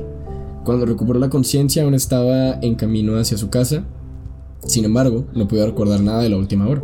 Cuando 0.64 0.86
recuperó 0.86 1.20
la 1.20 1.30
conciencia, 1.30 1.84
aún 1.84 1.93
estaba 1.93 2.53
en 2.61 2.76
camino 2.76 3.18
hacia 3.18 3.38
su 3.38 3.49
casa. 3.49 3.84
Sin 4.66 4.86
embargo, 4.86 5.26
no 5.36 5.47
podía 5.47 5.66
recordar 5.66 6.01
nada 6.01 6.22
de 6.22 6.30
la 6.30 6.38
última 6.38 6.68
hora. 6.68 6.82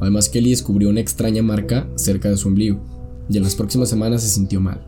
Además, 0.00 0.28
Kelly 0.28 0.50
descubrió 0.50 0.90
una 0.90 1.00
extraña 1.00 1.42
marca 1.42 1.86
cerca 1.94 2.28
de 2.28 2.36
su 2.36 2.48
ombligo. 2.48 2.78
Y 3.30 3.38
en 3.38 3.42
las 3.42 3.54
próximas 3.54 3.88
semanas 3.88 4.22
se 4.22 4.28
sintió 4.28 4.60
mal. 4.60 4.80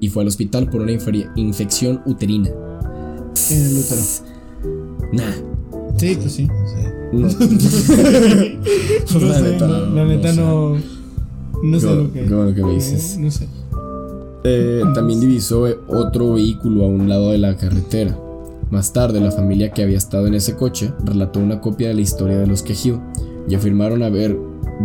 Y 0.00 0.08
fue 0.08 0.22
al 0.22 0.28
hospital 0.28 0.68
por 0.68 0.80
una 0.80 0.90
infección 1.36 2.02
uterina. 2.06 2.50
En 3.50 3.62
el 3.62 3.76
útero. 3.78 4.00
Nah. 5.12 5.32
Sí, 5.96 6.16
pues 6.20 6.32
sí. 6.32 6.48
No. 7.12 7.28
No 9.12 9.26
La 9.28 9.34
sé, 9.34 9.42
neta, 9.42 9.66
no, 9.68 9.86
la 9.94 10.04
neta 10.04 10.32
sé. 10.32 10.40
no. 10.40 10.76
No 11.62 11.78
sé 11.78 11.94
lo 11.94 12.12
que. 12.12 12.24
qué 12.24 12.34
bueno 12.34 12.54
que 12.54 12.62
me 12.64 12.74
dices. 12.74 13.16
No, 13.18 13.26
no 13.26 13.30
sé. 13.30 13.46
Eh, 14.44 14.82
también 14.94 15.20
divisó 15.20 15.68
eh, 15.68 15.78
otro 15.88 16.34
vehículo 16.34 16.84
a 16.84 16.88
un 16.88 17.08
lado 17.08 17.30
de 17.30 17.38
la 17.38 17.56
carretera. 17.56 18.18
Más 18.70 18.92
tarde, 18.92 19.20
la 19.20 19.30
familia 19.30 19.70
que 19.72 19.82
había 19.82 19.98
estado 19.98 20.26
en 20.26 20.34
ese 20.34 20.56
coche 20.56 20.92
relató 21.04 21.38
una 21.40 21.60
copia 21.60 21.88
de 21.88 21.94
la 21.94 22.00
historia 22.00 22.38
de 22.38 22.46
los 22.46 22.62
Quejido 22.62 23.00
y 23.48 23.54
afirmaron 23.54 24.02
haber 24.02 24.36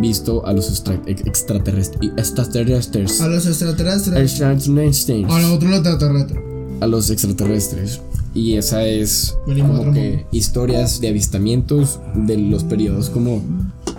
visto 0.02 0.46
a 0.46 0.54
los 0.54 0.70
extra- 0.70 1.02
ex- 1.06 1.26
extraterrestres. 1.26 2.12
extraterrestres. 2.18 3.22
A 3.22 3.28
los 3.30 3.46
extraterrestres. 3.48 4.16
Extraterrestres. 4.20 5.26
A 5.30 5.40
los 5.40 5.52
extraterrestres. 5.64 6.40
a 6.82 6.88
los 6.88 7.10
extraterrestres. 7.10 8.02
Y 8.34 8.56
esa 8.58 8.84
es 8.86 9.36
como 9.46 9.94
que 9.94 10.26
historias 10.32 11.00
de 11.02 11.08
avistamientos 11.08 12.00
de 12.14 12.38
los 12.38 12.64
periodos 12.66 13.10
como 13.10 13.42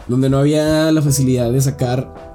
donde 0.06 0.30
no 0.30 0.38
había 0.38 0.92
la 0.92 1.02
facilidad 1.02 1.50
de 1.50 1.60
sacar 1.60 2.27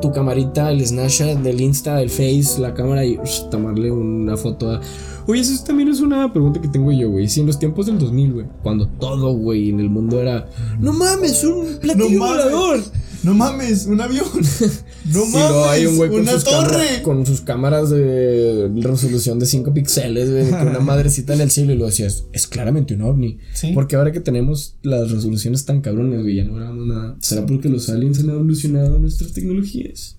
tu 0.00 0.12
camarita, 0.12 0.70
el 0.70 0.86
Snapchat 0.86 1.38
del 1.38 1.60
Insta, 1.60 1.96
del 1.96 2.10
Face, 2.10 2.58
la 2.58 2.74
cámara 2.74 3.04
y 3.04 3.18
tomarle 3.50 3.90
una 3.90 4.36
foto. 4.36 4.70
A... 4.70 4.80
Oye, 5.26 5.40
eso 5.40 5.64
también 5.64 5.88
es 5.88 6.00
una 6.00 6.32
pregunta 6.32 6.60
que 6.60 6.68
tengo 6.68 6.92
yo, 6.92 7.10
güey. 7.10 7.28
Si 7.28 7.40
en 7.40 7.46
los 7.46 7.58
tiempos 7.58 7.86
del 7.86 7.98
2000, 7.98 8.32
güey, 8.32 8.46
cuando 8.62 8.88
todo, 8.88 9.32
güey, 9.34 9.70
en 9.70 9.80
el 9.80 9.90
mundo 9.90 10.20
era, 10.20 10.48
no 10.78 10.92
mames, 10.92 11.44
un 11.44 11.78
platillo 11.80 12.18
volador. 12.18 12.80
No 13.22 13.34
mames, 13.34 13.86
un 13.86 14.00
avión. 14.00 14.24
No 15.06 15.24
Y 15.26 15.30
luego 15.32 15.64
hay 15.66 15.86
un 15.86 15.96
güey 15.96 16.10
mames, 16.10 16.24
con 16.26 16.28
una 16.34 16.40
sus, 16.40 16.44
torre. 16.44 17.02
con 17.02 17.26
sus 17.26 17.40
cámaras 17.40 17.90
de 17.90 18.70
resolución 18.82 19.38
de 19.38 19.46
5 19.46 19.72
píxeles, 19.72 20.30
güey, 20.30 20.50
con 20.50 20.68
una 20.68 20.80
madrecita 20.80 21.32
en 21.34 21.40
el 21.40 21.50
cielo 21.50 21.72
y 21.72 21.76
lo 21.78 21.86
decías, 21.86 22.24
es 22.32 22.46
claramente 22.46 22.94
un 22.94 23.02
ovni. 23.02 23.38
Sí. 23.54 23.72
Porque 23.74 23.96
ahora 23.96 24.12
que 24.12 24.20
tenemos 24.20 24.76
las 24.82 25.10
resoluciones 25.10 25.64
tan 25.64 25.80
cabrones, 25.80 26.22
güey, 26.22 26.36
ya 26.36 26.44
no 26.44 26.54
grabamos 26.54 26.86
nada. 26.86 27.16
¿Será 27.20 27.46
porque 27.46 27.68
los 27.68 27.88
aliens 27.88 28.18
han 28.20 28.30
evolucionado 28.30 28.98
nuestras 28.98 29.32
tecnologías? 29.32 30.18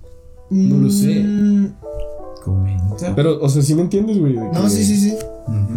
No 0.50 0.78
lo 0.80 0.90
sé. 0.90 1.24
Mm, 1.24 1.74
Comenta. 2.44 3.16
Pero, 3.16 3.40
o 3.40 3.48
sea, 3.50 3.62
¿sí 3.62 3.76
me 3.76 3.84
entiendes, 3.84 4.18
güey? 4.18 4.34
No, 4.34 4.64
que- 4.64 4.70
sí, 4.70 4.84
sí, 4.84 4.98
sí. 4.98 5.14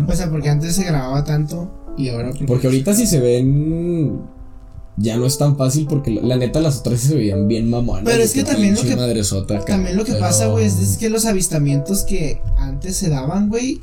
O 0.08 0.12
sea, 0.12 0.30
porque 0.30 0.48
antes 0.48 0.74
se 0.74 0.84
grababa 0.84 1.22
tanto 1.24 1.94
y 1.98 2.08
ahora. 2.08 2.32
Porque 2.46 2.66
ahorita 2.68 2.94
si 2.94 3.06
se 3.06 3.20
ven... 3.20 4.20
Ya 4.96 5.16
no 5.16 5.26
es 5.26 5.38
tan 5.38 5.56
fácil 5.56 5.86
porque 5.88 6.12
la, 6.12 6.36
neta 6.36 6.60
las 6.60 6.78
otras 6.78 7.00
se 7.00 7.14
veían 7.16 7.48
bien 7.48 7.68
mamonas. 7.68 8.04
Pero 8.04 8.22
es 8.22 8.32
que 8.32 8.44
también 8.44 8.74
lo 8.76 8.82
que- 8.82 8.94
madresota 8.96 9.54
acá. 9.56 9.64
También 9.66 9.96
lo 9.96 10.04
que 10.04 10.12
Pero- 10.12 10.24
pasa, 10.24 10.46
güey, 10.46 10.66
es, 10.66 10.78
es 10.78 10.96
que 10.98 11.10
los 11.10 11.24
avistamientos 11.26 12.04
que 12.04 12.40
antes 12.56 12.96
se 12.96 13.08
daban, 13.08 13.48
güey, 13.48 13.80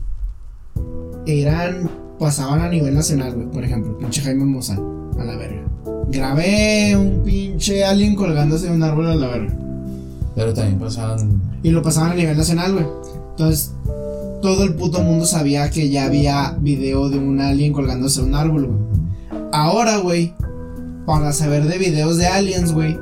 eran. 1.26 1.90
pasaban 2.20 2.62
a 2.62 2.70
nivel 2.70 2.94
nacional, 2.94 3.34
güey. 3.34 3.48
Por 3.50 3.64
ejemplo, 3.64 3.98
pinche 3.98 4.22
Jaime 4.22 4.46
Mozán, 4.46 4.80
a 5.20 5.24
la 5.24 5.36
verga. 5.36 5.64
Grabé 6.10 6.96
un 6.96 7.24
pinche 7.24 7.84
alien 7.84 8.16
colgándose 8.16 8.68
de 8.68 8.72
un 8.74 8.84
árbol 8.84 9.08
a 9.08 9.16
la 9.16 9.28
verga. 9.28 9.58
Pero 10.36 10.54
también 10.54 10.80
pasaban. 10.80 11.42
Y 11.64 11.72
lo 11.72 11.82
pasaban 11.82 12.12
a 12.12 12.16
nivel 12.16 12.38
nacional, 12.38 12.74
güey. 12.74 12.86
Entonces, 13.32 13.74
todo 14.42 14.64
el 14.64 14.76
puto 14.76 15.02
mundo 15.02 15.26
sabía 15.26 15.70
que 15.72 15.90
ya 15.90 16.06
había 16.06 16.58
video 16.62 17.10
de 17.10 17.18
un 17.18 17.40
alien 17.42 17.74
colgándose 17.74 18.22
de 18.22 18.28
un 18.28 18.36
árbol, 18.36 18.68
güey. 18.68 18.80
Ahora, 19.52 19.98
güey, 19.98 20.34
para 21.06 21.32
saber 21.34 21.66
de 21.68 21.78
videos 21.78 22.18
de 22.18 22.28
aliens, 22.28 22.74
güey, 22.74 22.98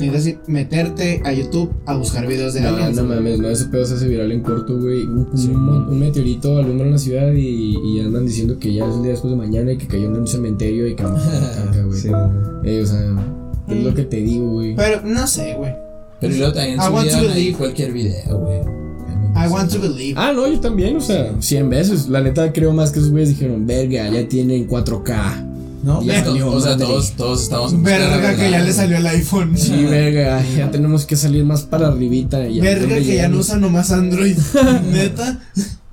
necesitas 0.00 0.48
meterte 0.48 1.22
a 1.24 1.32
YouTube 1.32 1.72
a 1.86 1.94
buscar 1.96 2.26
videos 2.26 2.54
de 2.54 2.60
No, 2.62 2.68
aliens. 2.68 2.96
no 2.96 3.04
güey. 3.06 3.16
mames, 3.16 3.38
no, 3.38 3.48
ese 3.48 3.66
pedo 3.66 3.84
se 3.84 3.94
hace 3.94 4.08
viral 4.08 4.32
en 4.32 4.40
corto, 4.40 4.78
güey. 4.78 5.02
Un, 5.02 5.28
un- 5.32 5.88
un 5.88 5.98
meteorito 5.98 6.58
alumbra 6.58 6.86
la 6.88 6.98
ciudad 6.98 7.32
y, 7.32 7.76
y 7.84 8.00
andan 8.00 8.26
diciendo 8.26 8.58
que 8.58 8.72
ya 8.74 8.86
es 8.88 8.94
el 8.96 9.02
día 9.02 9.12
después 9.12 9.30
de 9.32 9.36
mañana 9.36 9.72
y 9.72 9.78
que 9.78 9.86
cayó 9.86 10.06
en 10.06 10.16
un 10.16 10.26
cementerio 10.26 10.86
y 10.88 10.94
que 10.96 11.02
vamos 11.02 11.24
a 11.26 11.32
la 11.40 11.50
caca, 11.66 11.82
güey. 11.84 11.98
Sí. 12.00 12.08
Eh, 12.64 12.80
o 12.82 12.86
sea, 12.86 13.00
es 13.68 13.84
lo 13.84 13.94
que 13.94 14.02
te 14.04 14.16
digo, 14.16 14.50
güey. 14.52 14.74
Pero 14.74 15.02
no 15.04 15.26
sé, 15.26 15.54
güey. 15.56 15.72
Pero 16.20 16.34
luego 16.36 16.52
también 16.52 16.76
I 16.76 16.88
want 16.92 17.08
to 17.08 17.16
subían 17.16 17.30
ahí 17.32 17.38
believe. 17.38 17.58
cualquier 17.58 17.92
video, 17.92 18.38
güey. 18.38 18.60
I 19.34 19.48
want 19.50 19.70
to 19.72 19.80
believe. 19.80 20.14
Ah, 20.16 20.32
no, 20.34 20.46
yo 20.46 20.60
también, 20.60 20.96
o 20.96 21.00
sea, 21.00 21.34
100 21.40 21.70
veces. 21.70 22.08
La 22.08 22.20
neta 22.20 22.52
creo 22.52 22.72
más 22.72 22.92
que 22.92 22.98
esos 22.98 23.10
güeyes 23.10 23.30
dijeron, 23.30 23.66
verga, 23.66 24.08
ya 24.10 24.28
tienen 24.28 24.68
4K. 24.68 25.48
No, 25.82 26.02
Ya 26.02 26.22
to- 26.22 26.30
salió, 26.30 26.50
o 26.50 26.60
sea, 26.60 26.76
todos, 26.76 27.12
todos 27.12 27.42
estamos 27.42 27.72
en 27.72 27.82
Verga 27.82 28.36
que 28.36 28.50
ya 28.50 28.60
le 28.60 28.72
salió 28.72 28.96
el 28.98 29.06
iPhone. 29.06 29.56
Sí, 29.58 29.84
verga, 29.84 30.40
ya 30.56 30.70
tenemos 30.70 31.06
que 31.06 31.16
salir 31.16 31.44
más 31.44 31.62
para 31.62 31.88
arribita. 31.88 32.46
y 32.48 32.60
Verga 32.60 32.86
que 32.96 33.00
ya 33.00 33.00
no 33.00 33.04
llegamos. 33.12 33.46
usa 33.46 33.56
nomás 33.58 33.90
Android. 33.90 34.36
Neta. 34.92 35.40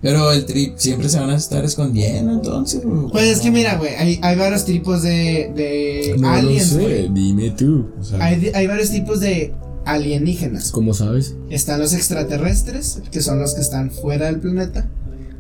Pero 0.02 0.32
el 0.32 0.46
trip 0.46 0.78
siempre 0.78 1.10
se 1.10 1.20
van 1.20 1.30
a 1.32 1.36
estar 1.36 1.66
escondiendo, 1.66 2.32
entonces. 2.32 2.82
Pues 3.12 3.26
es 3.26 3.40
que 3.42 3.52
mira, 3.52 3.76
güey, 3.78 3.96
hay, 3.96 4.20
hay 4.22 4.38
varios 4.38 4.64
tipos 4.64 5.02
de, 5.02 5.52
de 5.56 6.16
No 6.20 6.30
lo 6.30 6.34
aliens, 6.36 6.68
sé, 6.70 6.80
güey. 6.80 7.10
dime 7.12 7.50
tú. 7.50 7.90
O 8.00 8.04
sea, 8.04 8.24
Hay, 8.24 8.50
hay 8.54 8.68
varios 8.68 8.92
tipos 8.92 9.20
de 9.20 9.54
alienígenas. 9.86 10.72
¿Cómo 10.72 10.94
sabes? 10.94 11.36
Están 11.50 11.80
los 11.82 11.94
extraterrestres, 11.94 13.02
que 13.12 13.22
son 13.22 13.40
los 13.40 13.56
que 13.56 13.62
están 13.62 13.92
fuera 13.92 14.28
del 14.28 14.40
planeta. 14.40 14.88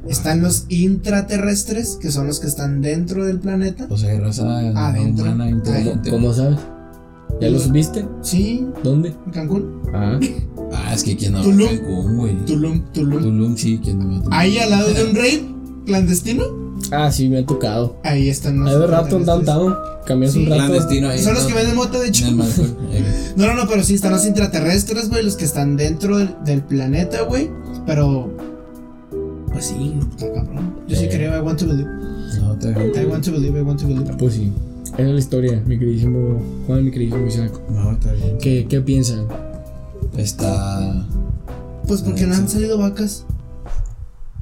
Están 0.08 0.42
los 0.42 0.66
intraterrestres, 0.70 1.98
que 2.02 2.12
son 2.12 2.28
los 2.28 2.40
que 2.40 2.48
están 2.48 2.82
dentro 2.82 3.26
del 3.26 3.40
planeta. 3.40 3.88
o 3.90 3.98
sea, 3.98 4.12
hay 4.12 4.20
raza 4.20 4.44
Adentro. 4.88 5.26
humana 5.26 5.46
¿Cómo, 5.46 5.58
inteligente. 5.58 6.10
cómo 6.10 6.34
sabes? 6.34 6.60
¿Ya 7.42 7.50
los 7.50 7.72
viste? 7.72 8.06
Sí, 8.22 8.66
¿Dónde? 8.84 9.14
en 9.26 9.32
Cancún. 9.32 9.82
Ah, 9.94 10.20
Ah, 10.72 10.94
es 10.94 11.04
que 11.04 11.16
quien 11.18 11.32
no 11.34 11.40
va 11.40 11.44
a 11.44 11.48
Tulum. 11.48 11.68
Cancún, 11.68 12.18
güey. 12.18 12.46
Tulum, 12.46 12.84
Tulum. 12.94 13.22
Tulum, 13.24 13.58
sí, 13.58 13.80
quien 13.84 14.00
no 14.00 14.06
va 14.12 14.18
a 14.18 14.22
Tulum. 14.22 14.34
Ahí 14.34 14.58
al 14.60 14.70
lado 14.70 14.94
de 14.94 15.04
un 15.04 15.16
rave 15.16 15.44
clandestino, 15.86 16.44
ah 16.92 17.12
sí, 17.12 17.28
me 17.28 17.40
ha 17.40 17.46
tocado. 17.46 17.98
ahí 18.04 18.30
están 18.30 18.60
los 18.60 18.70
Hay 18.72 18.80
de 18.80 18.88
rato 18.88 19.18
en 19.18 19.26
downtown. 19.26 19.76
Caminas 20.06 20.34
Sí. 20.34 20.44
un 20.44 20.50
rato. 20.50 20.64
Clandestino 20.66 21.10
ahí. 21.10 21.20
Son 21.24 21.34
los 21.34 21.44
que 21.46 21.54
venden 21.54 21.76
mota, 21.76 22.00
de 22.00 22.08
hecho. 22.08 22.26
No, 23.36 23.48
no, 23.48 23.54
no, 23.56 23.68
pero 23.68 23.84
sí 23.84 23.94
están 23.96 24.12
los 24.12 24.26
intraterrestres, 24.26 25.10
güey, 25.10 25.24
los 25.24 25.36
que 25.38 25.46
están 25.46 25.76
dentro 25.78 26.18
del, 26.18 26.36
del 26.46 26.62
planeta, 26.64 27.22
güey. 27.24 27.50
Pero. 27.86 28.32
Pues 29.52 29.66
sí, 29.66 29.96
está 30.12 30.32
cabrón. 30.34 30.76
Yo 30.88 30.96
sí 30.96 31.06
Eh. 31.06 31.10
creo, 31.12 31.38
I 31.38 31.42
want 31.42 31.60
to 31.60 31.68
believe. 31.68 31.90
No, 32.40 32.56
te 32.58 32.70
I 33.02 33.06
want 33.06 33.24
to 33.26 33.32
believe, 33.32 33.58
I 33.60 33.62
want 33.64 33.80
to 33.82 33.88
believe. 33.88 34.14
Pues 34.18 34.34
sí. 34.36 34.52
Esa 34.94 35.02
es 35.04 35.08
la 35.14 35.20
historia, 35.20 35.62
mi 35.66 35.78
queridísimo 35.78 36.42
Juan, 36.68 36.86
mi 36.86 36.92
queridísimo 36.92 37.26
Isaac. 37.28 37.52
No, 37.70 37.92
está 37.92 38.12
bien. 38.14 38.38
¿Qué, 38.42 38.66
qué 38.68 38.82
piensan? 38.82 39.28
Está. 40.18 41.06
Pues 41.88 42.02
porque 42.02 42.26
no 42.26 42.36
han 42.36 42.48
salido 42.48 42.78
vacas. 42.78 43.26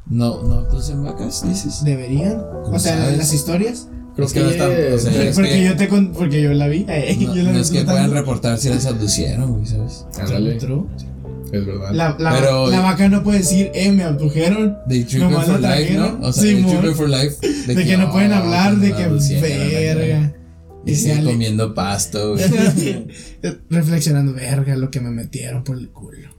No, 0.09 0.41
no 0.43 0.63
producen 0.67 1.03
vacas, 1.03 1.43
dices. 1.47 1.83
Deberían. 1.83 2.41
O 2.65 2.79
sea, 2.79 2.93
sabes? 2.97 3.11
en 3.13 3.17
las 3.19 3.33
historias. 3.33 3.87
Es 4.17 4.33
que 4.33 4.39
no 4.39 4.49
están- 4.49 4.71
o 4.71 4.97
sea, 4.97 5.23
es 5.29 5.35
porque 5.35 5.49
que- 5.51 5.63
yo 5.65 5.75
te 5.75 5.87
con, 5.89 6.11
porque 6.13 6.41
yo 6.41 6.53
la 6.53 6.67
vi. 6.67 6.85
eh, 6.87 7.15
No, 7.21 7.25
yo 7.35 7.43
la 7.43 7.49
no 7.51 7.55
vi 7.55 7.61
es 7.61 7.69
que 7.71 7.83
puedan 7.83 8.11
reportar 8.11 8.57
si 8.57 8.69
las 8.69 8.85
abducieron, 8.85 9.51
güey, 9.53 9.65
¿sabes? 9.65 10.05
Ándale. 10.19 10.57
Es 11.51 11.65
verdad. 11.65 11.91
La, 11.93 12.15
la, 12.19 12.31
Pero- 12.33 12.69
la 12.69 12.79
vaca 12.81 13.07
no 13.09 13.23
puede 13.23 13.39
decir, 13.39 13.71
eh, 13.73 13.91
me 13.91 14.03
abdujeron. 14.03 14.77
De 14.87 15.05
Nomás 15.17 15.45
for 15.47 15.59
la 15.59 15.75
Life, 15.75 15.93
trajeron. 15.93 16.21
¿no? 16.21 16.27
O 16.27 16.33
sea, 16.33 16.43
Sí, 16.43 16.53
de 16.53 16.61
mon. 16.61 16.71
Triple 16.71 16.95
for 16.95 17.09
Life. 17.09 17.35
De, 17.67 17.85
que, 17.85 17.97
no 17.97 18.11
pueden 18.11 18.31
hablar, 18.33 18.75
de 18.77 18.93
que 18.93 19.07
verga. 19.41 20.33
Y 20.85 20.91
Y 20.91 20.95
sigue 20.95 21.15
sale- 21.15 21.31
comiendo 21.31 21.73
pasto, 21.73 22.33
güey. 22.35 22.43
Reflexionando, 23.69 24.33
verga, 24.33 24.75
lo 24.75 24.89
que 24.91 24.99
me 25.01 25.09
metieron 25.11 25.63
por 25.63 25.77
el 25.77 25.89
culo. 25.89 26.29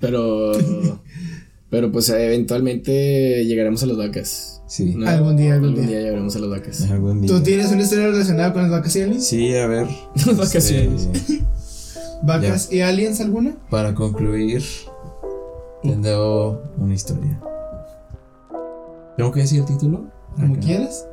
Pero. 0.00 0.52
pero 1.70 1.90
pues 1.92 2.08
eventualmente 2.10 3.44
llegaremos 3.44 3.82
a 3.82 3.86
las 3.86 3.96
vacas. 3.96 4.62
Sí. 4.68 4.94
¿no? 4.96 5.08
Algún 5.08 5.36
día, 5.36 5.54
algún 5.54 5.74
día. 5.74 5.86
llegaremos 6.00 6.34
a 6.36 6.38
las 6.40 6.50
vacas. 6.50 6.82
Algún 6.82 7.22
día. 7.22 7.30
¿Tú 7.30 7.40
tienes 7.42 7.70
una 7.70 7.82
historia 7.82 8.06
relacionada 8.08 8.52
con 8.52 8.62
las 8.62 8.70
vacas? 8.70 8.92
Sí, 9.20 9.54
a 9.56 9.66
ver. 9.66 9.86
Las 10.26 10.36
vacaciones. 10.36 11.08
¿Vacas 12.22 12.72
y 12.72 12.80
aliens 12.80 13.20
alguna? 13.20 13.56
para 13.70 13.94
concluir, 13.94 14.62
tengo 15.82 16.62
una 16.78 16.94
historia. 16.94 17.40
¿Tengo 19.16 19.32
que 19.32 19.40
decir 19.40 19.60
el 19.60 19.66
título? 19.66 20.06
Como 20.34 20.54
Acá. 20.54 20.60
quieras. 20.60 21.06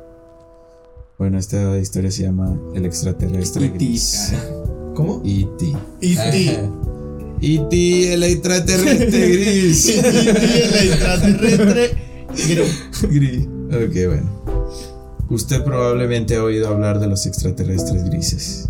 Bueno, 1.18 1.38
esta 1.38 1.78
historia 1.78 2.10
se 2.10 2.24
llama 2.24 2.58
El 2.74 2.84
extraterrestre 2.84 3.66
E.T.. 3.66 3.74
gris. 3.76 4.32
¿Cómo? 4.94 5.22
E.T. 5.24 5.72
E.T. 6.02 6.70
E.T. 7.40 8.14
el 8.14 8.22
extraterrestre 8.22 9.28
gris. 9.28 9.88
el 9.88 10.88
extraterrestre. 10.90 11.98
Gris. 13.10 13.46
Ok, 13.68 13.94
bueno. 14.08 14.44
Usted 15.30 15.64
probablemente 15.64 16.36
ha 16.36 16.44
oído 16.44 16.68
hablar 16.68 17.00
de 17.00 17.06
los 17.06 17.26
extraterrestres 17.26 18.04
grises. 18.04 18.68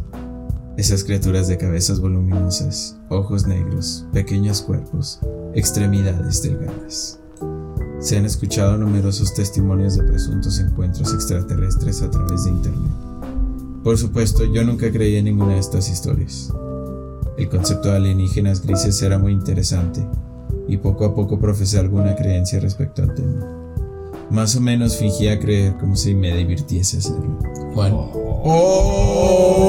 Esas 0.77 1.05
criaturas 1.05 1.47
de 1.47 1.57
cabezas 1.57 2.01
voluminosas, 2.01 2.97
ojos 3.09 3.47
negros, 3.47 4.05
pequeños 4.13 4.61
cuerpos, 4.61 5.21
extremidades 5.55 6.43
delgadas. 6.43 7.21
Se 8.01 8.19
han 8.19 8.25
escuchado 8.25 8.77
numerosos 8.77 9.33
testimonios 9.35 9.97
de 9.97 10.03
presuntos 10.03 10.59
encuentros 10.59 11.15
extraterrestres 11.15 12.03
a 12.03 12.11
través 12.11 12.45
de 12.45 12.51
Internet. 12.51 12.91
Por 13.85 13.97
supuesto, 13.97 14.45
yo 14.53 14.65
nunca 14.65 14.91
creí 14.91 15.15
en 15.15 15.27
ninguna 15.27 15.55
de 15.55 15.61
estas 15.61 15.89
historias. 15.89 16.53
El 17.39 17.49
concepto 17.49 17.91
de 17.91 17.97
alienígenas 17.97 18.61
grises 18.61 19.01
era 19.01 19.17
muy 19.17 19.31
interesante 19.31 20.05
y 20.67 20.77
poco 20.79 21.05
a 21.05 21.15
poco 21.15 21.39
profesé 21.39 21.79
alguna 21.79 22.17
creencia 22.17 22.59
respecto 22.59 23.01
al 23.05 23.15
tema. 23.15 23.64
Más 24.31 24.57
o 24.57 24.61
menos 24.61 24.97
fingía 24.97 25.39
creer 25.39 25.77
como 25.77 25.97
si 25.97 26.15
me 26.15 26.37
divirtiese 26.37 26.99
hacerlo. 26.99 27.39
Juan. 27.75 27.93
Oh, 28.47 29.63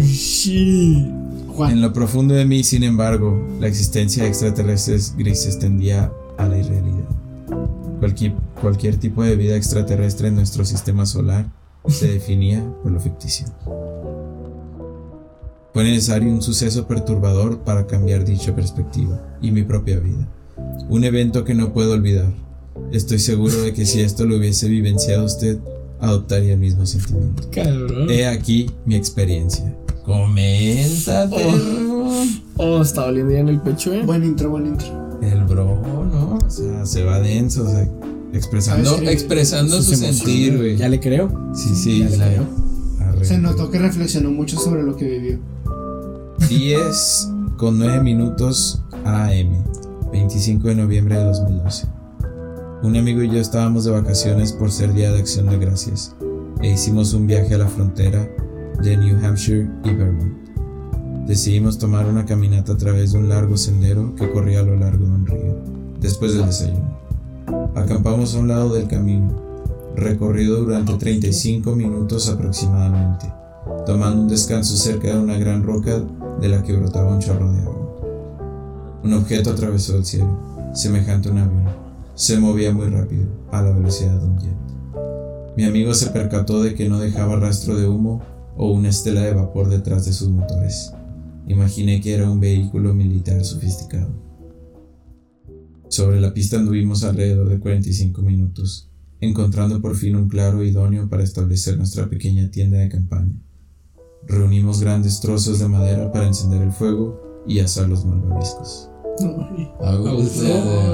shit. 0.00 1.08
Juan. 1.48 1.72
En 1.72 1.80
lo 1.82 1.92
profundo 1.92 2.34
de 2.34 2.44
mí, 2.44 2.62
sin 2.64 2.82
embargo, 2.84 3.46
la 3.58 3.66
existencia 3.66 4.22
de 4.22 4.28
extraterrestres 4.28 5.14
grises 5.16 5.58
tendía 5.58 6.12
a 6.38 6.46
la 6.46 6.58
irrealidad. 6.58 7.08
Cualquier, 7.98 8.32
cualquier 8.60 8.96
tipo 8.96 9.22
de 9.22 9.36
vida 9.36 9.56
extraterrestre 9.56 10.28
en 10.28 10.36
nuestro 10.36 10.64
sistema 10.64 11.04
solar 11.06 11.46
se 11.86 12.08
definía 12.08 12.64
por 12.82 12.92
lo 12.92 13.00
ficticio. 13.00 13.46
Fue 15.72 15.84
necesario 15.84 16.30
un 16.30 16.42
suceso 16.42 16.86
perturbador 16.86 17.60
para 17.60 17.86
cambiar 17.86 18.24
dicha 18.24 18.54
perspectiva 18.54 19.20
y 19.40 19.50
mi 19.52 19.62
propia 19.62 20.00
vida. 20.00 20.26
Un 20.88 21.04
evento 21.04 21.44
que 21.44 21.54
no 21.54 21.72
puedo 21.72 21.92
olvidar. 21.92 22.32
Estoy 22.92 23.18
seguro 23.18 23.60
de 23.62 23.72
que 23.72 23.86
si 23.86 24.00
esto 24.00 24.24
lo 24.24 24.36
hubiese 24.36 24.68
vivenciado 24.68 25.24
usted, 25.24 25.58
adoptaría 26.00 26.54
el 26.54 26.60
mismo 26.60 26.86
sentimiento. 26.86 27.48
Cabrón. 27.52 28.10
He 28.10 28.26
aquí 28.26 28.70
mi 28.84 28.94
experiencia. 28.96 29.74
Comienza, 30.04 31.28
Oh, 32.56 32.82
está 32.82 33.06
doliendo 33.06 33.32
ya 33.32 33.38
en 33.40 33.48
el 33.48 33.60
pecho, 33.60 33.92
eh. 33.94 34.02
Buen 34.04 34.22
intro, 34.24 34.50
buen 34.50 34.66
intro. 34.66 34.86
El 35.22 35.44
bro, 35.44 35.80
¿no? 36.12 36.38
O 36.44 36.50
sea, 36.50 36.84
se 36.84 37.04
va 37.04 37.18
denso, 37.20 37.64
o 37.64 37.70
sea, 37.70 37.88
expresando, 38.32 38.96
Ah, 39.06 39.10
expresando 39.10 39.80
su 39.82 39.92
emociones, 39.92 40.16
sentir, 40.18 40.56
güey. 40.58 40.76
Ya 40.76 40.88
le 40.88 41.00
creo. 41.00 41.52
Sí, 41.54 41.74
sí, 41.74 42.00
ya 42.00 42.08
le 42.10 42.16
la- 42.18 42.26
creo. 42.28 42.46
arre, 43.00 43.24
Se 43.24 43.38
notó 43.38 43.70
que 43.70 43.78
reflexionó 43.78 44.30
mucho 44.30 44.58
sobre 44.58 44.82
lo 44.82 44.96
que 44.96 45.04
vivió. 45.06 45.38
10 46.48 47.28
con 47.56 47.78
9 47.78 48.02
minutos 48.02 48.82
AM, 49.04 49.62
25 50.12 50.68
de 50.68 50.74
noviembre 50.74 51.16
de 51.18 51.24
2012. 51.24 51.86
Un 52.82 52.96
amigo 52.96 53.22
y 53.22 53.28
yo 53.28 53.38
estábamos 53.38 53.84
de 53.84 53.90
vacaciones 53.90 54.54
por 54.54 54.72
ser 54.72 54.94
Día 54.94 55.12
de 55.12 55.18
Acción 55.18 55.46
de 55.50 55.58
Gracias 55.58 56.16
e 56.62 56.70
hicimos 56.70 57.12
un 57.12 57.26
viaje 57.26 57.54
a 57.54 57.58
la 57.58 57.68
frontera 57.68 58.26
de 58.82 58.96
New 58.96 59.18
Hampshire 59.22 59.68
y 59.84 59.94
Vermont. 59.94 60.32
Decidimos 61.26 61.76
tomar 61.76 62.06
una 62.06 62.24
caminata 62.24 62.72
a 62.72 62.76
través 62.78 63.12
de 63.12 63.18
un 63.18 63.28
largo 63.28 63.58
sendero 63.58 64.14
que 64.14 64.32
corría 64.32 64.60
a 64.60 64.62
lo 64.62 64.76
largo 64.76 65.04
de 65.04 65.12
un 65.12 65.26
río, 65.26 65.56
después 66.00 66.32
del 66.32 66.46
desayuno. 66.46 66.98
Acampamos 67.74 68.34
a 68.34 68.38
un 68.38 68.48
lado 68.48 68.72
del 68.72 68.88
camino, 68.88 69.30
recorrido 69.94 70.64
durante 70.64 70.94
35 70.94 71.76
minutos 71.76 72.30
aproximadamente, 72.30 73.30
tomando 73.84 74.22
un 74.22 74.28
descanso 74.28 74.74
cerca 74.74 75.08
de 75.08 75.18
una 75.18 75.36
gran 75.36 75.64
roca 75.64 76.02
de 76.40 76.48
la 76.48 76.62
que 76.62 76.72
brotaba 76.72 77.12
un 77.12 77.20
chorro 77.20 77.52
de 77.52 77.60
agua. 77.60 78.00
Un 79.04 79.12
objeto 79.12 79.50
atravesó 79.50 79.96
el 79.96 80.06
cielo, 80.06 80.70
semejante 80.72 81.28
a 81.28 81.32
un 81.32 81.38
avión. 81.38 81.79
Se 82.20 82.38
movía 82.38 82.70
muy 82.70 82.88
rápido, 82.88 83.24
a 83.50 83.62
la 83.62 83.70
velocidad 83.70 84.20
de 84.20 84.26
un 84.26 84.38
jet. 84.38 84.54
Mi 85.56 85.64
amigo 85.64 85.94
se 85.94 86.10
percató 86.10 86.62
de 86.62 86.74
que 86.74 86.86
no 86.86 86.98
dejaba 86.98 87.36
rastro 87.36 87.74
de 87.76 87.88
humo 87.88 88.20
o 88.58 88.70
una 88.72 88.90
estela 88.90 89.22
de 89.22 89.32
vapor 89.32 89.70
detrás 89.70 90.04
de 90.04 90.12
sus 90.12 90.28
motores. 90.28 90.92
Imaginé 91.48 92.02
que 92.02 92.12
era 92.12 92.30
un 92.30 92.38
vehículo 92.38 92.92
militar 92.92 93.42
sofisticado. 93.42 94.12
Sobre 95.88 96.20
la 96.20 96.34
pista 96.34 96.58
anduvimos 96.58 97.04
alrededor 97.04 97.48
de 97.48 97.58
45 97.58 98.20
minutos, 98.20 98.90
encontrando 99.22 99.80
por 99.80 99.96
fin 99.96 100.14
un 100.14 100.28
claro 100.28 100.62
idóneo 100.62 101.08
para 101.08 101.22
establecer 101.22 101.78
nuestra 101.78 102.10
pequeña 102.10 102.50
tienda 102.50 102.76
de 102.76 102.90
campaña. 102.90 103.40
Reunimos 104.26 104.82
grandes 104.82 105.20
trozos 105.20 105.58
de 105.58 105.68
madera 105.68 106.12
para 106.12 106.26
encender 106.26 106.60
el 106.60 106.72
fuego 106.72 107.42
y 107.46 107.60
asar 107.60 107.88
los 107.88 108.04
malvaviscos. 108.04 108.89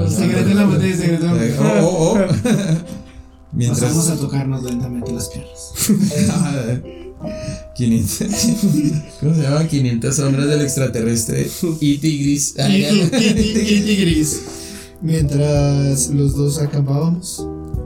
Secreto 0.09 0.49
en 0.49 0.55
la 0.57 0.65
botella, 0.65 0.95
secreto 0.97 1.25
en 1.27 1.35
la 1.35 1.43
Eh, 1.45 1.55
botella. 1.57 1.83
oh, 1.83 1.87
oh, 1.87 2.13
oh. 2.13 2.17
Pasamos 3.69 4.07
a 4.07 4.11
Mientras. 4.11 4.19
tocarnos 4.19 4.63
lentamente 4.63 5.11
las 5.13 5.29
piernas. 5.29 5.73
500. 7.75 8.27
¿Cómo 9.19 9.33
se 9.35 9.41
llama? 9.41 9.67
500 9.67 10.15
sombras 10.15 10.47
del 10.47 10.61
extraterrestre. 10.61 11.49
Y 11.79 11.97
tigris. 11.97 12.53
Y, 12.57 12.61
y- 12.61 12.85
y- 12.85 13.85
y- 13.87 13.91
y 13.91 13.95
gris. 13.97 14.41
Mientras 15.01 16.09
los 16.09 16.35
dos 16.35 16.59
acampábamos. 16.59 17.45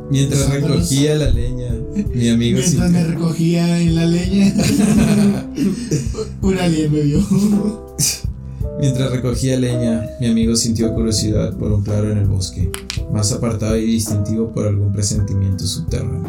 Mientras 0.09 0.49
recogía 0.49 1.15
la 1.15 1.29
leña, 1.29 1.69
mi 2.13 2.27
amigo 2.29 2.59
Mientras 2.59 2.91
me 2.91 3.03
recogía 3.05 3.79
en 3.79 3.95
la 3.95 4.05
leña. 4.05 4.53
un 6.41 6.57
alien 6.57 6.91
me 6.91 7.01
vio. 7.01 7.95
Mientras 8.81 9.11
recogía 9.11 9.59
leña, 9.59 10.09
mi 10.19 10.27
amigo 10.27 10.55
sintió 10.55 10.91
curiosidad 10.93 11.55
por 11.55 11.71
un 11.71 11.83
claro 11.83 12.11
en 12.11 12.17
el 12.17 12.27
bosque, 12.27 12.71
más 13.13 13.31
apartado 13.31 13.77
y 13.77 13.85
distintivo 13.85 14.51
por 14.51 14.67
algún 14.67 14.91
presentimiento 14.91 15.65
subterráneo. 15.65 16.23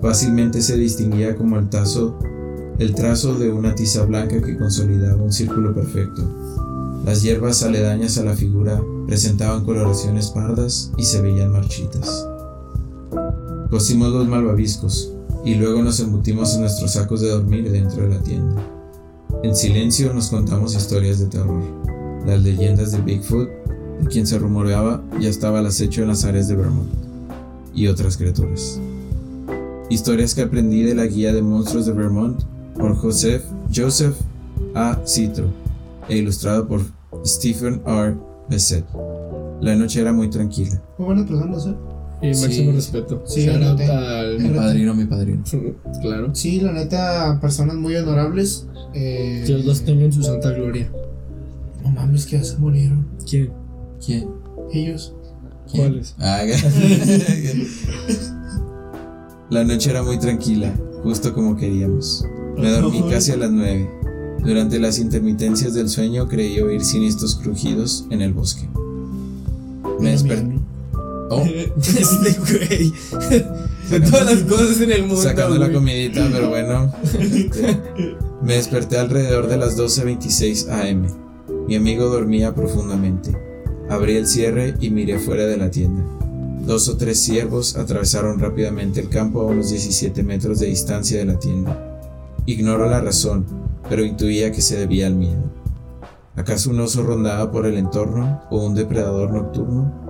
Fácilmente 0.00 0.62
se 0.62 0.76
distinguía 0.76 1.36
como 1.36 1.58
el 1.58 1.68
tazo, 1.68 2.18
el 2.78 2.94
trazo 2.94 3.34
de 3.34 3.50
una 3.50 3.74
tiza 3.74 4.04
blanca 4.04 4.40
que 4.40 4.56
consolidaba 4.56 5.20
un 5.20 5.32
círculo 5.32 5.74
perfecto. 5.74 6.22
Las 7.04 7.22
hierbas 7.22 7.64
aledañas 7.64 8.16
a 8.18 8.24
la 8.24 8.34
figura 8.34 8.80
presentaban 9.08 9.64
coloraciones 9.64 10.28
pardas 10.28 10.92
y 10.96 11.02
se 11.02 11.20
veían 11.20 11.50
marchitas. 11.50 12.28
Cocimos 13.70 14.12
los 14.12 14.28
malvaviscos 14.28 15.12
y 15.44 15.56
luego 15.56 15.82
nos 15.82 15.98
embutimos 15.98 16.54
en 16.54 16.60
nuestros 16.60 16.92
sacos 16.92 17.20
de 17.20 17.30
dormir 17.30 17.70
dentro 17.70 18.02
de 18.02 18.08
la 18.08 18.22
tienda. 18.22 18.79
En 19.42 19.56
silencio 19.56 20.12
nos 20.12 20.28
contamos 20.28 20.74
historias 20.74 21.18
de 21.18 21.24
terror, 21.24 21.62
las 22.26 22.42
leyendas 22.42 22.92
de 22.92 23.00
Bigfoot, 23.00 23.48
de 24.00 24.06
quien 24.06 24.26
se 24.26 24.38
rumoreaba 24.38 25.02
ya 25.18 25.30
estaba 25.30 25.60
al 25.60 25.66
acecho 25.66 26.02
en 26.02 26.08
las 26.08 26.24
áreas 26.24 26.46
de 26.48 26.56
Vermont, 26.56 26.90
y 27.74 27.86
otras 27.86 28.18
criaturas. 28.18 28.78
Historias 29.88 30.34
que 30.34 30.42
aprendí 30.42 30.82
de 30.82 30.94
la 30.94 31.06
guía 31.06 31.32
de 31.32 31.40
monstruos 31.40 31.86
de 31.86 31.92
Vermont 31.92 32.42
por 32.76 32.94
Joseph, 32.96 33.42
Joseph 33.74 34.14
A. 34.74 35.00
Citro 35.06 35.46
e 36.10 36.18
ilustrado 36.18 36.68
por 36.68 36.82
Stephen 37.24 37.80
R. 37.86 38.16
Bessette. 38.50 38.86
La 39.62 39.74
noche 39.74 40.02
era 40.02 40.12
muy 40.12 40.28
tranquila. 40.28 40.82
Muy 40.98 41.06
buenas 41.06 41.26
personas, 41.26 41.66
¿eh? 41.66 41.74
Y 42.22 42.28
máximo 42.28 42.70
Sí. 42.70 42.72
respeto. 42.72 43.22
Sí, 43.26 43.48
anoté. 43.48 43.84
al- 43.86 44.38
Mi 44.40 44.48
padrino, 44.50 44.94
mi 44.94 45.04
padrino. 45.06 45.42
Claro. 46.02 46.34
Sí, 46.34 46.60
la 46.60 46.72
neta, 46.72 47.38
personas 47.40 47.76
muy 47.76 47.96
honorables. 47.96 48.66
Eh, 48.94 49.42
Dios 49.46 49.64
los 49.64 49.82
tenga 49.82 50.04
en 50.04 50.12
su 50.12 50.22
santa 50.22 50.50
gloria. 50.52 50.90
No 51.82 51.90
mames, 51.90 52.26
que 52.26 52.36
ya 52.38 52.44
se 52.44 52.58
murieron. 52.58 53.06
¿Quién? 53.28 53.50
¿Quién? 54.04 54.28
Ellos. 54.72 55.14
¿Cuáles? 55.72 56.14
Ah, 56.18 56.42
La 59.50 59.64
noche 59.64 59.90
era 59.90 60.02
muy 60.02 60.18
tranquila, 60.18 60.72
justo 61.02 61.34
como 61.34 61.56
queríamos. 61.56 62.24
Me 62.56 62.70
dormí 62.70 63.02
casi 63.10 63.32
a 63.32 63.36
las 63.36 63.50
nueve. 63.50 63.90
Durante 64.44 64.78
las 64.78 64.98
intermitencias 64.98 65.74
del 65.74 65.88
sueño 65.88 66.28
creí 66.28 66.60
oír 66.60 66.82
siniestros 66.84 67.36
crujidos 67.36 68.06
en 68.10 68.22
el 68.22 68.32
bosque. 68.32 68.68
Me 69.98 70.10
desperté. 70.12 70.59
Oh, 71.30 71.44
Este 71.78 72.36
güey. 72.40 72.92
De 73.90 74.00
todas 74.00 74.26
las 74.26 74.42
cosas 74.42 74.80
en 74.80 74.92
el 74.92 75.02
mundo. 75.02 75.22
sacando 75.22 75.56
la 75.58 75.72
comidita, 75.72 76.28
pero 76.30 76.48
bueno. 76.48 76.92
Me 78.42 78.54
desperté 78.54 78.98
alrededor 78.98 79.48
de 79.48 79.56
las 79.56 79.76
12.26 79.76 80.68
am. 80.70 81.06
Mi 81.66 81.76
amigo 81.76 82.06
dormía 82.06 82.54
profundamente. 82.54 83.30
Abrí 83.88 84.16
el 84.16 84.26
cierre 84.26 84.74
y 84.80 84.90
miré 84.90 85.18
fuera 85.18 85.44
de 85.46 85.56
la 85.56 85.70
tienda. 85.70 86.02
Dos 86.66 86.88
o 86.88 86.96
tres 86.96 87.18
ciervos 87.20 87.76
atravesaron 87.76 88.38
rápidamente 88.38 89.00
el 89.00 89.08
campo 89.08 89.40
a 89.40 89.46
unos 89.46 89.70
17 89.70 90.22
metros 90.22 90.60
de 90.60 90.66
distancia 90.66 91.18
de 91.18 91.24
la 91.24 91.38
tienda. 91.38 92.00
Ignoro 92.46 92.88
la 92.88 93.00
razón, 93.00 93.44
pero 93.88 94.04
intuía 94.04 94.52
que 94.52 94.62
se 94.62 94.76
debía 94.78 95.06
al 95.08 95.16
miedo. 95.16 95.42
¿Acaso 96.36 96.70
un 96.70 96.80
oso 96.80 97.02
rondaba 97.02 97.50
por 97.50 97.66
el 97.66 97.76
entorno 97.76 98.42
o 98.50 98.64
un 98.64 98.74
depredador 98.74 99.32
nocturno? 99.32 100.09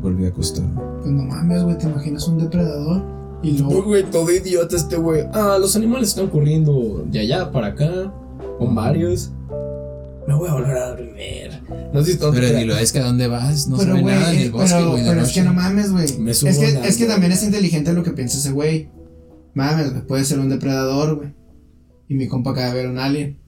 Volví 0.00 0.24
a 0.26 0.28
acostarme. 0.28 0.80
Pues 1.00 1.10
no 1.10 1.22
mames, 1.24 1.62
güey, 1.64 1.76
te 1.78 1.86
imaginas 1.86 2.26
un 2.28 2.38
depredador 2.38 3.02
y 3.42 3.50
Uy, 3.52 3.58
luego. 3.58 3.82
güey, 3.84 4.04
todo 4.04 4.30
idiota 4.30 4.76
este 4.76 4.96
güey. 4.96 5.22
Ah, 5.32 5.58
los 5.60 5.74
animales 5.76 6.10
están 6.10 6.28
corriendo 6.28 7.04
de 7.06 7.18
allá 7.20 7.50
para 7.50 7.68
acá. 7.68 8.12
Con 8.58 8.74
varios. 8.74 9.30
Me 10.26 10.34
voy 10.34 10.48
a 10.48 10.52
volver 10.52 10.76
a 10.76 10.88
dormir. 10.90 11.62
No 11.92 12.02
sé 12.04 12.12
si 12.12 12.18
Pero 12.18 12.32
pero- 12.32 12.58
ni 12.58 12.64
lo 12.64 12.76
es 12.76 12.92
que 12.92 12.98
a 12.98 13.04
dónde 13.04 13.28
vas, 13.28 13.66
no 13.68 13.76
se 13.78 13.84
pero, 13.84 13.96
ve 13.96 14.02
güey, 14.02 14.14
nada 14.14 14.32
en 14.32 14.38
eh, 14.38 14.42
el 14.44 14.50
bosque, 14.52 14.74
pero, 14.76 14.90
güey. 14.90 15.02
de 15.02 15.08
pero 15.10 15.20
es 15.22 15.32
que 15.32 15.42
no 15.42 15.54
mames, 15.54 15.92
güey. 15.92 16.18
Me 16.18 16.30
Es 16.32 16.40
que, 16.42 16.72
la- 16.72 16.86
es 16.86 16.96
que 16.98 17.06
también 17.06 17.32
es 17.32 17.42
inteligente 17.42 17.92
lo 17.92 18.02
que 18.02 18.10
piensa 18.10 18.36
ese 18.38 18.52
güey. 18.52 18.90
Mames, 19.54 19.90
güey, 19.92 20.06
puede 20.06 20.24
ser 20.24 20.38
un 20.38 20.48
depredador, 20.50 21.16
güey. 21.16 21.34
Y 22.08 22.14
mi 22.14 22.28
compa 22.28 22.50
acaba 22.50 22.68
de 22.68 22.74
ver 22.74 22.88
un 22.90 22.98
alien. 22.98 23.40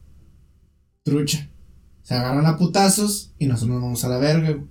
Trucha. 1.04 1.50
Se 2.02 2.14
agarran 2.14 2.46
a 2.46 2.56
putazos 2.56 3.34
y 3.38 3.46
nosotros 3.46 3.74
nos 3.74 3.82
vamos 3.82 4.04
a 4.04 4.08
la 4.08 4.18
verga, 4.18 4.50
güey. 4.52 4.64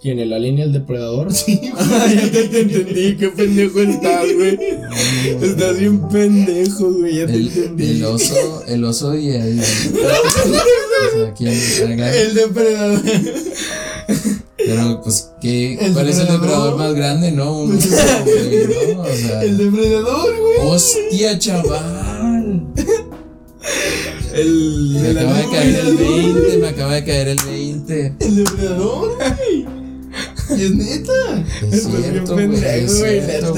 ¿Quién? 0.00 0.18
¿El 0.18 0.32
alien 0.32 0.58
y 0.58 0.62
el 0.62 0.72
depredador? 0.72 1.32
Sí, 1.32 1.58
Ah, 1.74 2.06
ya 2.14 2.30
te, 2.30 2.48
te 2.48 2.60
entendí, 2.60 3.16
qué 3.16 3.28
pendejo 3.30 3.80
estás, 3.80 4.26
güey. 4.34 4.58
Estás 5.42 5.78
bien 5.78 6.06
pendejo, 6.08 6.92
güey, 6.92 7.16
ya 7.16 7.26
te 7.26 7.34
El, 7.34 7.48
entendí. 7.48 7.90
el 7.90 8.04
oso, 8.04 8.62
el 8.68 8.84
oso 8.84 9.16
y 9.16 9.30
el. 9.30 9.58
o 9.58 9.62
sea, 9.64 11.34
¿quién? 11.36 12.00
El 12.00 12.34
depredador. 12.34 13.00
Pero, 14.58 15.00
pues, 15.02 15.30
¿qué, 15.40 15.74
El 15.80 15.92
¿cuál 15.92 16.08
es 16.08 16.18
el 16.18 16.26
depredador. 16.28 16.76
más 16.76 16.94
grande, 16.94 17.32
no? 17.32 17.58
Un 17.62 17.76
oso, 17.76 17.88
güey, 18.24 18.94
¿no? 18.94 19.00
O 19.02 19.06
sea, 19.16 19.42
El 19.44 19.56
depredador, 19.58 20.36
güey. 20.38 20.56
¡Hostia, 20.68 21.38
chaval! 21.38 22.62
El. 24.34 24.90
Me 25.00 25.08
acaba 25.10 25.38
de 25.38 25.48
caer 25.50 25.74
el 25.86 25.96
20, 25.96 26.58
me 26.58 26.68
acaba 26.68 26.94
de 26.94 27.04
caer 27.04 27.28
el 27.28 27.38
20. 27.38 28.14
El 28.20 28.36
depredador, 28.36 29.16
güey. 29.16 29.85
Es 30.50 30.74
neta. 30.74 31.44
Es 31.70 31.82
cierto, 31.84 32.34
güey. 32.34 32.54
Es 32.64 32.98
güey, 32.98 33.20
cierto. 33.20 33.54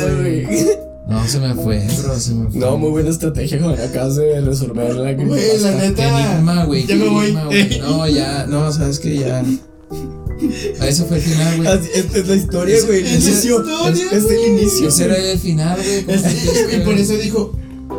No, 1.08 1.26
se 1.26 1.40
me 1.40 1.54
fue, 1.54 1.86
bro, 2.02 2.18
se 2.20 2.34
me 2.34 2.50
fue. 2.50 2.60
No, 2.60 2.76
muy 2.76 2.90
buena 2.90 3.08
estrategia, 3.10 3.58
güey. 3.62 3.80
Acabas 3.80 4.16
de 4.16 4.40
resolver 4.42 4.94
la 4.94 5.12
Güey, 5.14 5.58
la 5.60 5.70
neta. 5.72 6.32
enigma, 6.32 6.64
güey. 6.64 6.86
Ya 6.86 6.96
me 6.96 7.08
voy. 7.08 7.32
No, 7.80 8.06
ya, 8.06 8.46
no, 8.46 8.70
sabes 8.72 8.98
que 8.98 9.16
ya. 9.18 9.42
A 10.80 10.86
eso 10.86 11.04
fue 11.06 11.16
el 11.16 11.22
final, 11.22 11.56
güey. 11.56 11.68
Esta 11.94 12.18
es 12.18 12.28
la 12.28 12.34
historia, 12.36 12.76
güey. 12.86 13.00
Historia, 13.04 13.90
Es, 13.90 14.12
es 14.12 14.30
el 14.30 14.46
inicio. 14.52 14.88
Ese 14.88 15.04
era 15.06 15.16
el 15.16 15.38
final, 15.38 15.78
güey. 15.82 16.04
¿cómo 16.04 16.16
Es- 16.28 16.74
y 16.74 16.80
por 16.84 16.94
eso 16.94 17.14
dijo, 17.14 17.52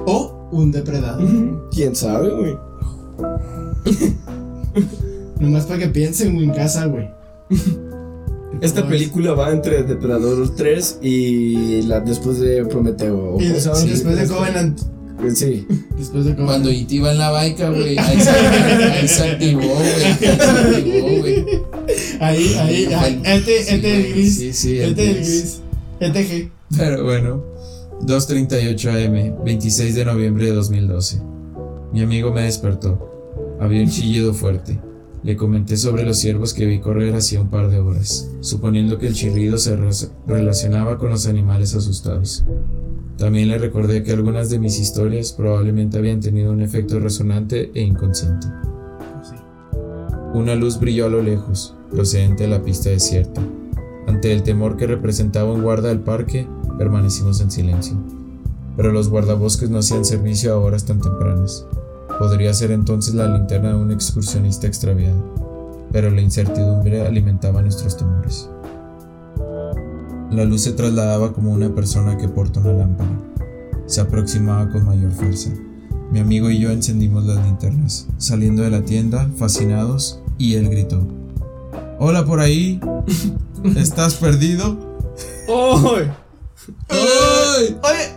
o 0.05 0.47
un 0.51 0.71
depredador. 0.71 1.69
¿Quién 1.71 1.95
sabe, 1.95 2.29
güey? 2.29 2.55
Nomás 5.39 5.65
para 5.65 5.79
que 5.79 5.87
piensen, 5.89 6.33
güey, 6.35 6.45
en 6.45 6.53
casa, 6.53 6.85
güey. 6.85 7.09
Esta 8.61 8.87
película 8.87 9.33
va 9.33 9.51
entre 9.51 9.83
Depredador 9.83 10.53
3 10.55 10.99
y 11.01 11.81
la 11.83 11.99
después 12.01 12.39
de 12.39 12.65
Prometeo. 12.65 13.37
Y 13.39 13.45
des- 13.47 13.63
después 13.85 14.17
de 14.17 14.27
Covenant. 14.27 14.79
Sí. 15.33 15.67
Después 15.97 16.25
de 16.25 16.31
Covenant. 16.31 16.45
Cuando 16.45 16.69
E.T. 16.69 16.95
iba 16.95 17.11
en 17.11 17.17
la 17.19 17.29
baica, 17.31 17.69
güey. 17.69 17.97
Ahí 17.97 18.19
se, 18.21 18.29
ahí 18.29 19.07
se 19.07 19.23
activó, 19.31 19.61
güey. 19.61 21.45
Ahí. 22.19 22.55
Ahí, 22.55 22.55
ahí, 22.57 22.93
ahí. 22.93 23.21
Este, 23.25 23.63
Sí, 23.63 23.73
este 23.75 23.95
el 23.95 24.13
gris. 24.13 24.35
Sí, 24.37 24.53
sí, 24.53 24.79
Este 24.79 25.09
el 25.09 25.15
gris. 25.15 25.61
Este 25.99 26.25
G. 26.27 26.49
Pero 26.77 27.03
bueno, 27.03 27.43
2.38 28.01 29.05
am, 29.37 29.43
26 29.43 29.95
de 29.95 30.05
noviembre 30.05 30.45
de 30.45 30.51
2012. 30.53 31.21
Mi 31.93 32.01
amigo 32.01 32.31
me 32.31 32.43
despertó. 32.43 33.05
Había 33.59 33.81
un 33.81 33.89
chillido 33.89 34.33
fuerte. 34.33 34.79
Le 35.23 35.35
comenté 35.35 35.75
sobre 35.75 36.05
los 36.05 36.17
ciervos 36.17 36.53
que 36.53 36.65
vi 36.65 36.79
correr 36.79 37.13
hacía 37.13 37.41
un 37.41 37.49
par 37.49 37.69
de 37.69 37.79
horas, 37.79 38.29
suponiendo 38.39 38.97
que 38.97 39.07
el 39.07 39.13
chirrido 39.13 39.57
se 39.57 39.75
re- 39.75 39.89
relacionaba 40.27 40.97
con 40.97 41.09
los 41.09 41.27
animales 41.27 41.75
asustados. 41.75 42.45
También 43.17 43.49
le 43.49 43.57
recordé 43.57 44.01
que 44.03 44.13
algunas 44.13 44.49
de 44.49 44.59
mis 44.59 44.79
historias 44.79 45.33
probablemente 45.33 45.97
habían 45.97 46.21
tenido 46.21 46.53
un 46.53 46.61
efecto 46.61 46.99
resonante 46.99 47.69
e 47.73 47.81
inconsciente. 47.81 48.47
Una 50.33 50.55
luz 50.55 50.79
brilló 50.79 51.07
a 51.07 51.09
lo 51.09 51.21
lejos, 51.21 51.75
procedente 51.91 52.43
de 52.43 52.49
la 52.49 52.63
pista 52.63 52.89
desierta. 52.89 53.41
Ante 54.07 54.31
el 54.31 54.43
temor 54.43 54.77
que 54.77 54.87
representaba 54.87 55.51
un 55.51 55.63
guarda 55.63 55.89
del 55.89 55.99
parque, 55.99 56.47
permanecimos 56.77 57.41
en 57.41 57.51
silencio. 57.51 57.97
Pero 58.77 58.93
los 58.93 59.09
guardabosques 59.09 59.69
no 59.69 59.79
hacían 59.79 60.05
servicio 60.05 60.53
a 60.53 60.57
horas 60.57 60.85
tan 60.85 61.01
tempranas. 61.01 61.65
Podría 62.19 62.53
ser 62.53 62.71
entonces 62.71 63.15
la 63.15 63.29
linterna 63.29 63.69
de 63.69 63.75
un 63.75 63.91
excursionista 63.91 64.67
extraviado, 64.67 65.87
pero 65.89 66.11
la 66.11 66.19
incertidumbre 66.19 67.07
alimentaba 67.07 67.61
nuestros 67.61 67.95
temores. 67.95 68.49
La 70.29 70.43
luz 70.43 70.63
se 70.63 70.73
trasladaba 70.73 71.31
como 71.31 71.53
una 71.53 71.73
persona 71.73 72.17
que 72.17 72.27
porta 72.27 72.59
una 72.59 72.73
lámpara. 72.73 73.09
Se 73.85 74.01
aproximaba 74.01 74.69
con 74.69 74.85
mayor 74.85 75.11
fuerza. 75.13 75.49
Mi 76.11 76.19
amigo 76.19 76.49
y 76.49 76.59
yo 76.59 76.71
encendimos 76.71 77.23
las 77.25 77.43
linternas, 77.45 78.07
saliendo 78.17 78.63
de 78.63 78.69
la 78.69 78.81
tienda, 78.81 79.29
fascinados, 79.37 80.19
y 80.37 80.55
él 80.55 80.69
gritó. 80.69 81.07
Hola 81.99 82.25
por 82.25 82.41
ahí. 82.41 82.81
¿Estás 83.77 84.15
perdido? 84.15 84.77
¡Ay! 85.47 86.11
¡Ay! 87.83 88.09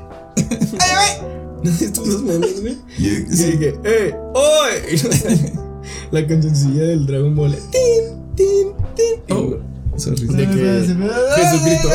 Oye, 1.62 1.84
Estos 1.84 2.08
los 2.08 2.22
memes, 2.22 2.60
güey. 2.60 2.76
Sí, 3.30 3.58
que, 3.58 3.74
¡eh! 3.84 4.14
¡Ay! 4.34 5.00
La 6.10 6.26
cancioncilla 6.26 6.84
del 6.84 7.06
Dragon 7.06 7.34
Ball. 7.34 7.54
¡Tin, 7.70 8.34
tin, 8.36 8.68
tin! 8.96 9.36
Oh, 9.36 9.58
sorry. 9.96 10.26
De 10.26 10.46
que 10.48 10.84
Jesucristo. 11.36 11.88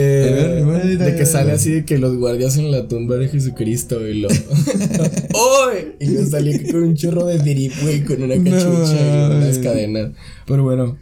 Eh, 0.00 0.64
ver, 0.64 0.98
de 0.98 1.16
que 1.16 1.26
sale 1.26 1.50
así 1.50 1.72
de 1.72 1.84
que 1.84 1.98
los 1.98 2.16
guardias 2.16 2.56
en 2.56 2.70
la 2.70 2.86
tumba 2.86 3.16
de 3.16 3.28
Jesucristo 3.28 4.06
y 4.06 4.20
lo. 4.20 4.28
¡Ay! 4.28 5.96
Y 5.98 6.10
luego 6.10 6.30
salía 6.30 6.56
con 6.70 6.82
un 6.84 6.94
chorro 6.94 7.26
de 7.26 7.38
drip, 7.38 7.72
güey, 7.82 8.04
con 8.04 8.22
una 8.22 8.36
cachucha 8.36 8.94
y 8.94 9.36
unas 9.36 9.58
cadenas. 9.58 10.12
Pero 10.46 10.62
bueno. 10.62 10.96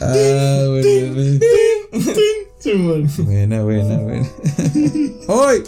Ah, 0.00 0.66
bueno. 0.68 1.40
Buena, 3.24 3.62
buena, 3.62 3.98
buena. 3.98 4.28
¡Hoy! 5.28 5.62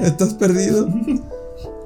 ¿Estás 0.00 0.34
perdido? 0.34 0.88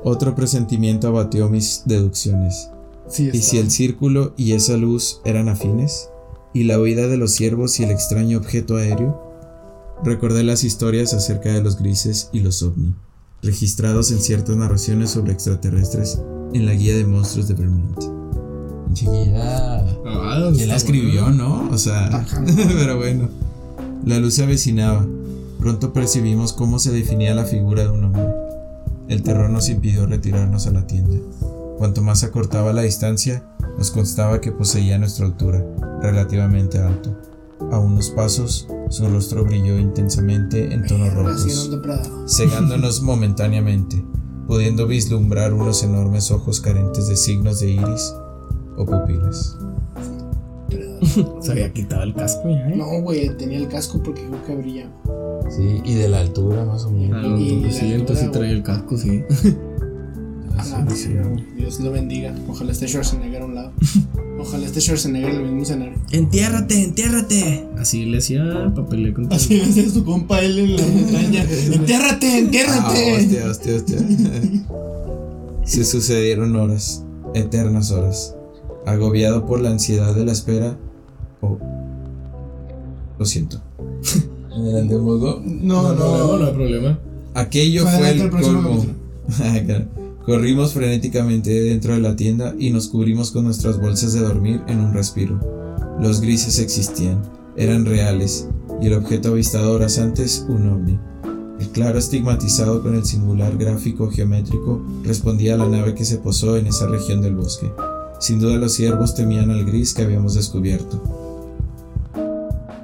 Otro 0.03 0.35
presentimiento 0.35 1.09
abatió 1.09 1.49
mis 1.49 1.83
deducciones. 1.85 2.71
Sí, 3.09 3.31
¿Y 3.33 3.43
si 3.43 3.59
el 3.59 3.71
círculo 3.71 4.33
y 4.37 4.53
esa 4.53 4.77
luz 4.77 5.21
eran 5.25 5.49
afines? 5.49 6.09
¿Y 6.55 6.65
la 6.65 6.81
huida 6.81 7.07
de 7.07 7.17
los 7.17 7.33
ciervos 7.33 7.79
y 7.81 7.85
el 7.85 7.91
extraño 7.91 8.39
objeto 8.39 8.77
aéreo? 8.77 9.21
Recordé 10.03 10.43
las 10.43 10.65
historias 10.65 11.13
acerca 11.13 11.53
de 11.53 11.63
los 11.63 11.77
grises 11.77 12.31
y 12.33 12.41
los 12.41 12.63
ovni, 12.63 12.95
registrados 13.43 14.11
en 14.11 14.21
ciertas 14.21 14.57
narraciones 14.57 15.11
sobre 15.11 15.33
extraterrestres 15.33 16.19
en 16.55 16.65
la 16.65 16.73
guía 16.73 16.97
de 16.97 17.05
monstruos 17.05 17.49
de 17.49 17.55
Vermont. 17.55 18.01
Guía. 18.93 19.85
Ah, 20.07 20.51
¿Quién 20.55 20.69
la 20.69 20.77
escribió, 20.77 21.31
no? 21.31 21.69
O 21.71 21.79
sea, 21.79 22.27
pero 22.79 22.97
bueno. 22.97 23.29
La 24.05 24.19
luz 24.19 24.35
se 24.35 24.45
avecinaba. 24.45 25.07
Pronto 25.59 25.93
percibimos 25.93 26.55
cómo 26.55 26.79
se 26.79 26.91
definía 26.91 27.35
la 27.35 27.45
figura 27.45 27.83
de 27.83 27.91
un 27.91 28.05
hombre. 28.05 28.27
El 29.09 29.23
terror 29.23 29.51
nos 29.51 29.69
impidió 29.69 30.07
retirarnos 30.07 30.67
a 30.67 30.71
la 30.71 30.87
tienda. 30.87 31.19
Cuanto 31.77 32.01
más 32.01 32.25
acortaba 32.25 32.73
la 32.73 32.83
distancia, 32.83 33.45
nos 33.77 33.91
constaba 33.91 34.41
que 34.41 34.53
poseía 34.53 34.99
nuestra 34.99 35.27
altura, 35.27 35.65
relativamente 36.01 36.79
alto. 36.79 37.15
A 37.71 37.79
unos 37.79 38.11
pasos, 38.11 38.67
su 38.89 39.07
rostro 39.09 39.45
brilló 39.45 39.79
intensamente 39.79 40.73
en 40.73 40.87
tonos 40.87 41.13
rojos 41.13 41.71
cegándonos 42.27 43.03
momentáneamente, 43.03 44.03
pudiendo 44.47 44.87
vislumbrar 44.87 45.53
unos 45.53 45.83
enormes 45.83 46.31
ojos 46.31 46.61
carentes 46.61 47.07
de 47.09 47.17
signos 47.17 47.61
de 47.61 47.71
iris 47.71 48.15
o 48.77 48.87
pupilas. 48.87 49.60
Se 51.41 51.53
había 51.53 51.73
quitado 51.73 52.03
el 52.03 52.15
casco 52.15 52.49
ya, 52.49 52.69
¿eh? 52.69 52.77
No, 52.77 53.01
güey, 53.03 53.29
tenía 53.37 53.59
el 53.59 53.69
casco 53.69 54.03
porque 54.03 54.23
creo 54.23 54.45
que 54.45 54.55
brillaba. 54.57 54.91
Sí, 55.51 55.81
y 55.85 55.95
de 55.95 56.09
la 56.09 56.21
altura 56.21 56.65
más 56.65 56.85
o 56.85 56.89
Ah, 56.89 56.93
menos. 56.93 57.23
no, 57.23 57.39
Y 57.39 57.49
entonces 57.51 57.81
sí, 57.81 57.93
entonces 57.93 58.25
sí 58.27 58.31
trae 58.33 58.51
el 58.53 58.63
casco, 58.63 58.97
sí. 58.97 59.23
Ah, 60.63 60.87
Dios 61.57 61.81
lo 61.81 61.91
bendiga. 61.91 62.35
Ojalá 62.47 62.73
esté 62.73 62.87
Schwarzenegger 62.87 63.41
a 63.41 63.45
un 63.47 63.55
lado. 63.55 63.73
Ojalá 64.39 64.67
esté 64.67 64.81
Schwarzenegger 64.83 65.31
en 65.31 65.37
el 65.37 65.43
mismo 65.45 65.63
escenario. 65.63 65.95
Entiérrate, 66.13 66.85
entiérrate. 66.85 67.67
Así 67.79 68.05
le 68.05 68.19
hacía 68.19 68.71
papel 68.77 69.15
con 69.15 69.33
Así 69.33 69.57
le 69.57 69.63
hacía 69.65 69.89
su 69.89 70.05
compa 70.05 70.41
él 70.43 70.59
en 70.59 70.77
la 70.77 70.83
montaña. 70.87 71.45
¡Entiérrate, 71.73 72.27
Ah, 72.27 72.39
entiérrate! 72.39 73.17
hostia, 73.17 73.47
hostia, 73.51 73.77
hostia. 73.77 73.99
Se 75.65 75.85
sucedieron 75.85 76.55
horas, 76.57 77.05
eternas 77.35 77.91
horas. 77.91 78.35
Agobiado 78.87 79.47
por 79.47 79.61
la 79.61 79.71
ansiedad 79.71 80.15
de 80.15 80.25
la 80.25 80.33
espera. 80.33 80.77
Oh. 81.41 81.59
Lo 83.19 83.25
siento. 83.25 83.61
Adelante 84.51 84.97
un 84.97 85.07
poco. 85.07 85.43
no, 85.45 85.95
no, 85.95 85.95
no 85.95 86.39
no. 86.39 86.47
hay 86.47 86.55
problema. 86.55 86.99
Aquello 87.35 87.87
Fue 87.87 88.11
el 88.11 88.31
colmo. 88.31 88.85
Corrimos 90.27 90.75
frenéticamente 90.75 91.51
dentro 91.51 91.95
de 91.95 92.01
la 92.01 92.15
tienda 92.15 92.55
y 92.59 92.71
nos 92.71 92.89
cubrimos 92.89 93.31
con 93.31 93.45
nuestras 93.45 93.81
bolsas 93.81 94.13
de 94.13 94.21
dormir 94.21 94.61
en 94.69 94.81
un 94.81 94.93
respiro. 94.93 95.41
Los 96.01 96.21
grises 96.21 96.59
existían, 96.59 97.23
eran 97.57 97.85
reales, 97.85 98.49
y 98.81 98.87
el 98.87 98.95
objeto 98.95 99.31
avistado 99.31 99.73
horas 99.73 99.99
antes, 99.99 100.45
un 100.49 100.69
ovni. 100.69 100.99
El 101.59 101.69
claro 101.69 101.99
estigmatizado 101.99 102.83
con 102.83 102.95
el 102.95 103.05
singular 103.05 103.57
gráfico 103.57 104.11
geométrico 104.11 104.83
respondía 105.05 105.55
a 105.55 105.59
la 105.59 105.69
nave 105.69 105.95
que 105.95 106.05
se 106.05 106.19
posó 106.19 106.57
en 106.57 106.67
esa 106.67 106.87
región 106.87 107.21
del 107.21 107.37
bosque. 107.37 107.71
Sin 108.21 108.39
duda 108.39 108.57
los 108.57 108.75
ciervos 108.75 109.15
temían 109.15 109.51
al 109.51 109.65
gris 109.65 109.95
que 109.95 110.03
habíamos 110.03 110.35
descubierto. 110.35 111.03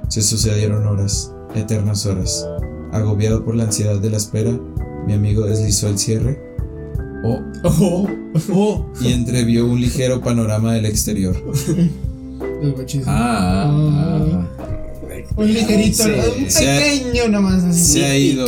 Se 0.09 0.21
sucedieron 0.21 0.85
horas, 0.87 1.31
eternas 1.55 2.05
horas. 2.05 2.45
Agobiado 2.91 3.43
por 3.45 3.55
la 3.55 3.63
ansiedad 3.65 3.99
de 3.99 4.09
la 4.09 4.17
espera, 4.17 4.51
mi 5.05 5.13
amigo 5.13 5.45
deslizó 5.45 5.87
el 5.89 5.97
cierre 5.99 6.41
Oh, 7.23 7.39
oh. 8.53 8.85
y 9.01 9.11
entrevió 9.11 9.65
un 9.65 9.79
ligero 9.81 10.21
panorama 10.21 10.73
del 10.73 10.85
exterior. 10.85 11.35
Los 12.61 12.73
guachis. 12.75 13.03
Ah, 13.07 14.45
Un 15.35 15.53
ligerito, 15.53 16.03
Sí. 16.03 16.09
un 16.43 16.49
Se 16.49 16.71
ha- 16.71 16.79
pequeño 16.79 17.27
nomás 17.29 17.63
así. 17.63 17.83
se 17.93 18.05
ha 18.05 18.17
ido, 18.17 18.45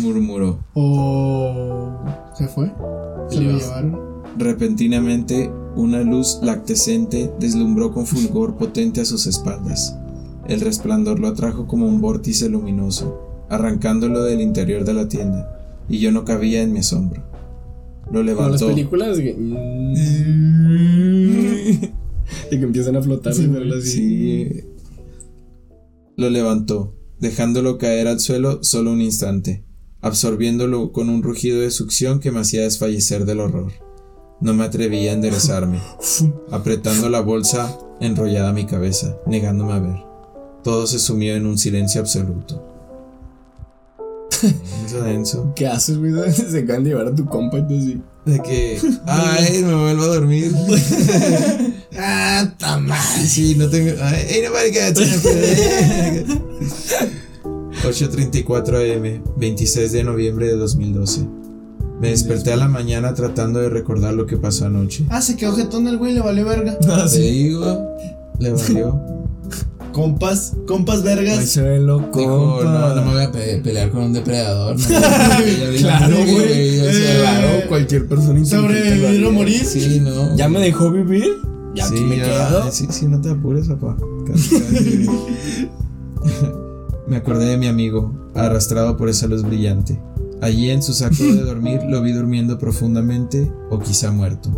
murmuró. 0.00 0.58
Oh. 0.74 1.98
¿Se 2.36 2.46
fue? 2.48 2.70
¿Se 3.30 3.40
lo 3.40 3.58
llevaron? 3.58 3.98
Repentinamente, 4.38 5.50
una 5.76 6.02
luz 6.02 6.40
lactescente 6.42 7.30
deslumbró 7.38 7.92
con 7.92 8.06
fulgor 8.06 8.56
potente 8.56 9.00
a 9.00 9.04
sus 9.04 9.26
espaldas. 9.26 9.96
El 10.48 10.60
resplandor 10.60 11.20
lo 11.20 11.28
atrajo 11.28 11.66
como 11.66 11.86
un 11.86 12.00
vórtice 12.00 12.48
luminoso, 12.48 13.44
arrancándolo 13.48 14.22
del 14.24 14.40
interior 14.40 14.84
de 14.84 14.94
la 14.94 15.08
tienda, 15.08 15.56
y 15.88 15.98
yo 15.98 16.12
no 16.12 16.24
cabía 16.24 16.62
en 16.62 16.72
mi 16.72 16.80
asombro. 16.80 17.22
Lo 18.10 18.20
Como 18.20 18.24
las 18.24 18.26
levantó. 18.26 18.66
películas 18.68 19.18
que, 19.18 19.34
de 22.50 22.58
que 22.58 22.64
empiezan 22.64 22.96
a 22.96 23.02
flotar. 23.02 23.34
Sí. 23.34 23.48
Sí. 23.82 24.48
Lo 26.16 26.30
levantó, 26.30 26.94
dejándolo 27.20 27.78
caer 27.78 28.08
al 28.08 28.20
suelo 28.20 28.62
solo 28.62 28.92
un 28.92 29.00
instante, 29.00 29.64
absorbiéndolo 30.00 30.92
con 30.92 31.08
un 31.08 31.22
rugido 31.22 31.60
de 31.60 31.70
succión 31.70 32.20
que 32.20 32.32
me 32.32 32.40
hacía 32.40 32.62
desfallecer 32.62 33.24
del 33.24 33.40
horror. 33.40 33.72
No 34.40 34.54
me 34.54 34.64
atrevía 34.64 35.10
a 35.10 35.14
enderezarme, 35.14 35.80
apretando 36.50 37.10
la 37.10 37.20
bolsa 37.20 37.76
enrollada 38.00 38.48
a 38.48 38.52
mi 38.54 38.64
cabeza, 38.64 39.16
negándome 39.26 39.72
a 39.74 39.78
ver. 39.78 39.96
Todo 40.64 40.86
se 40.86 40.98
sumió 40.98 41.34
en 41.34 41.46
un 41.46 41.58
silencio 41.58 42.00
absoluto. 42.00 42.66
Denso, 44.42 45.02
denso. 45.02 45.52
¿Qué 45.54 45.66
haces, 45.66 45.98
güey? 45.98 46.12
Se 46.32 46.60
acaban 46.60 46.84
de 46.84 46.90
llevar 46.90 47.08
a 47.08 47.14
tu 47.14 47.26
compa 47.26 47.58
y 47.58 47.68
tú 47.68 47.76
así. 47.76 48.00
De 48.24 48.40
que, 48.40 48.80
ay, 49.06 49.62
me 49.64 49.74
vuelvo 49.74 50.02
a 50.04 50.06
dormir. 50.06 50.52
Ah, 52.02 52.54
tama. 52.56 52.96
Sí, 53.26 53.56
no 53.56 53.68
tengo. 53.68 53.90
Ay, 54.00 54.24
ain't 54.30 54.44
nobody 54.46 54.70
that. 54.70 54.94
8:34 57.82 58.96
am, 58.96 59.22
26 59.36 59.92
de 59.92 60.04
noviembre 60.04 60.46
de 60.46 60.56
2012. 60.56 61.26
Me 62.00 62.08
desperté 62.08 62.52
a 62.52 62.56
la 62.56 62.68
mañana 62.68 63.14
tratando 63.14 63.60
de 63.60 63.68
recordar 63.68 64.14
lo 64.14 64.26
que 64.26 64.36
pasó 64.36 64.66
anoche. 64.66 65.04
Ah, 65.10 65.20
se 65.20 65.36
quedó 65.36 65.54
jetón 65.54 65.86
el 65.86 65.98
güey, 65.98 66.14
le 66.14 66.20
valió 66.20 66.44
verga. 66.46 66.78
Te 67.12 67.18
digo, 67.20 67.94
le 68.38 68.52
valió. 68.52 69.00
Compas, 69.92 70.52
compas 70.68 71.02
vergas. 71.02 71.44
se 71.46 71.62
ve 71.62 71.80
loco. 71.80 72.20
Dijo, 72.20 72.60
no, 72.62 72.94
no 72.94 73.04
me 73.04 73.12
voy 73.12 73.22
a 73.24 73.32
pe- 73.32 73.60
pelear 73.62 73.90
con 73.90 74.02
un 74.04 74.12
depredador. 74.12 74.76
no. 74.78 74.86
Claro, 75.78 76.16
Sí, 76.24 76.32
güey. 76.32 76.80
o 76.80 76.92
sea, 76.92 77.20
Claro, 77.20 77.48
cualquier 77.68 78.06
persona 78.06 78.38
inteligente 78.38 78.90
Sobrevivir 78.90 79.26
o 79.26 79.32
morir. 79.32 79.64
Sí, 79.64 80.00
no. 80.00 80.36
¿Ya 80.36 80.48
me 80.48 80.60
dejó 80.60 80.90
vivir? 80.92 81.24
Ya 81.74 81.86
sí, 81.86 81.94
aquí 81.94 82.04
me 82.04 82.16
ya, 82.18 82.24
quedo. 82.24 82.70
Sí, 82.72 82.86
sí, 82.90 83.06
no 83.08 83.20
te 83.20 83.30
apures, 83.30 83.66
papá. 83.68 83.96
Casi, 84.26 84.60
casi. 84.60 85.06
me 87.08 87.16
acordé 87.16 87.46
de 87.46 87.56
mi 87.58 87.66
amigo, 87.66 88.30
arrastrado 88.34 88.96
por 88.96 89.08
esa 89.08 89.26
luz 89.26 89.42
brillante. 89.42 90.00
Allí 90.42 90.70
en 90.70 90.82
su 90.82 90.94
saco 90.94 91.22
de 91.22 91.42
dormir 91.42 91.80
lo 91.86 92.00
vi 92.00 92.12
durmiendo 92.12 92.58
profundamente 92.58 93.52
o 93.68 93.78
quizá 93.78 94.10
muerto. 94.10 94.50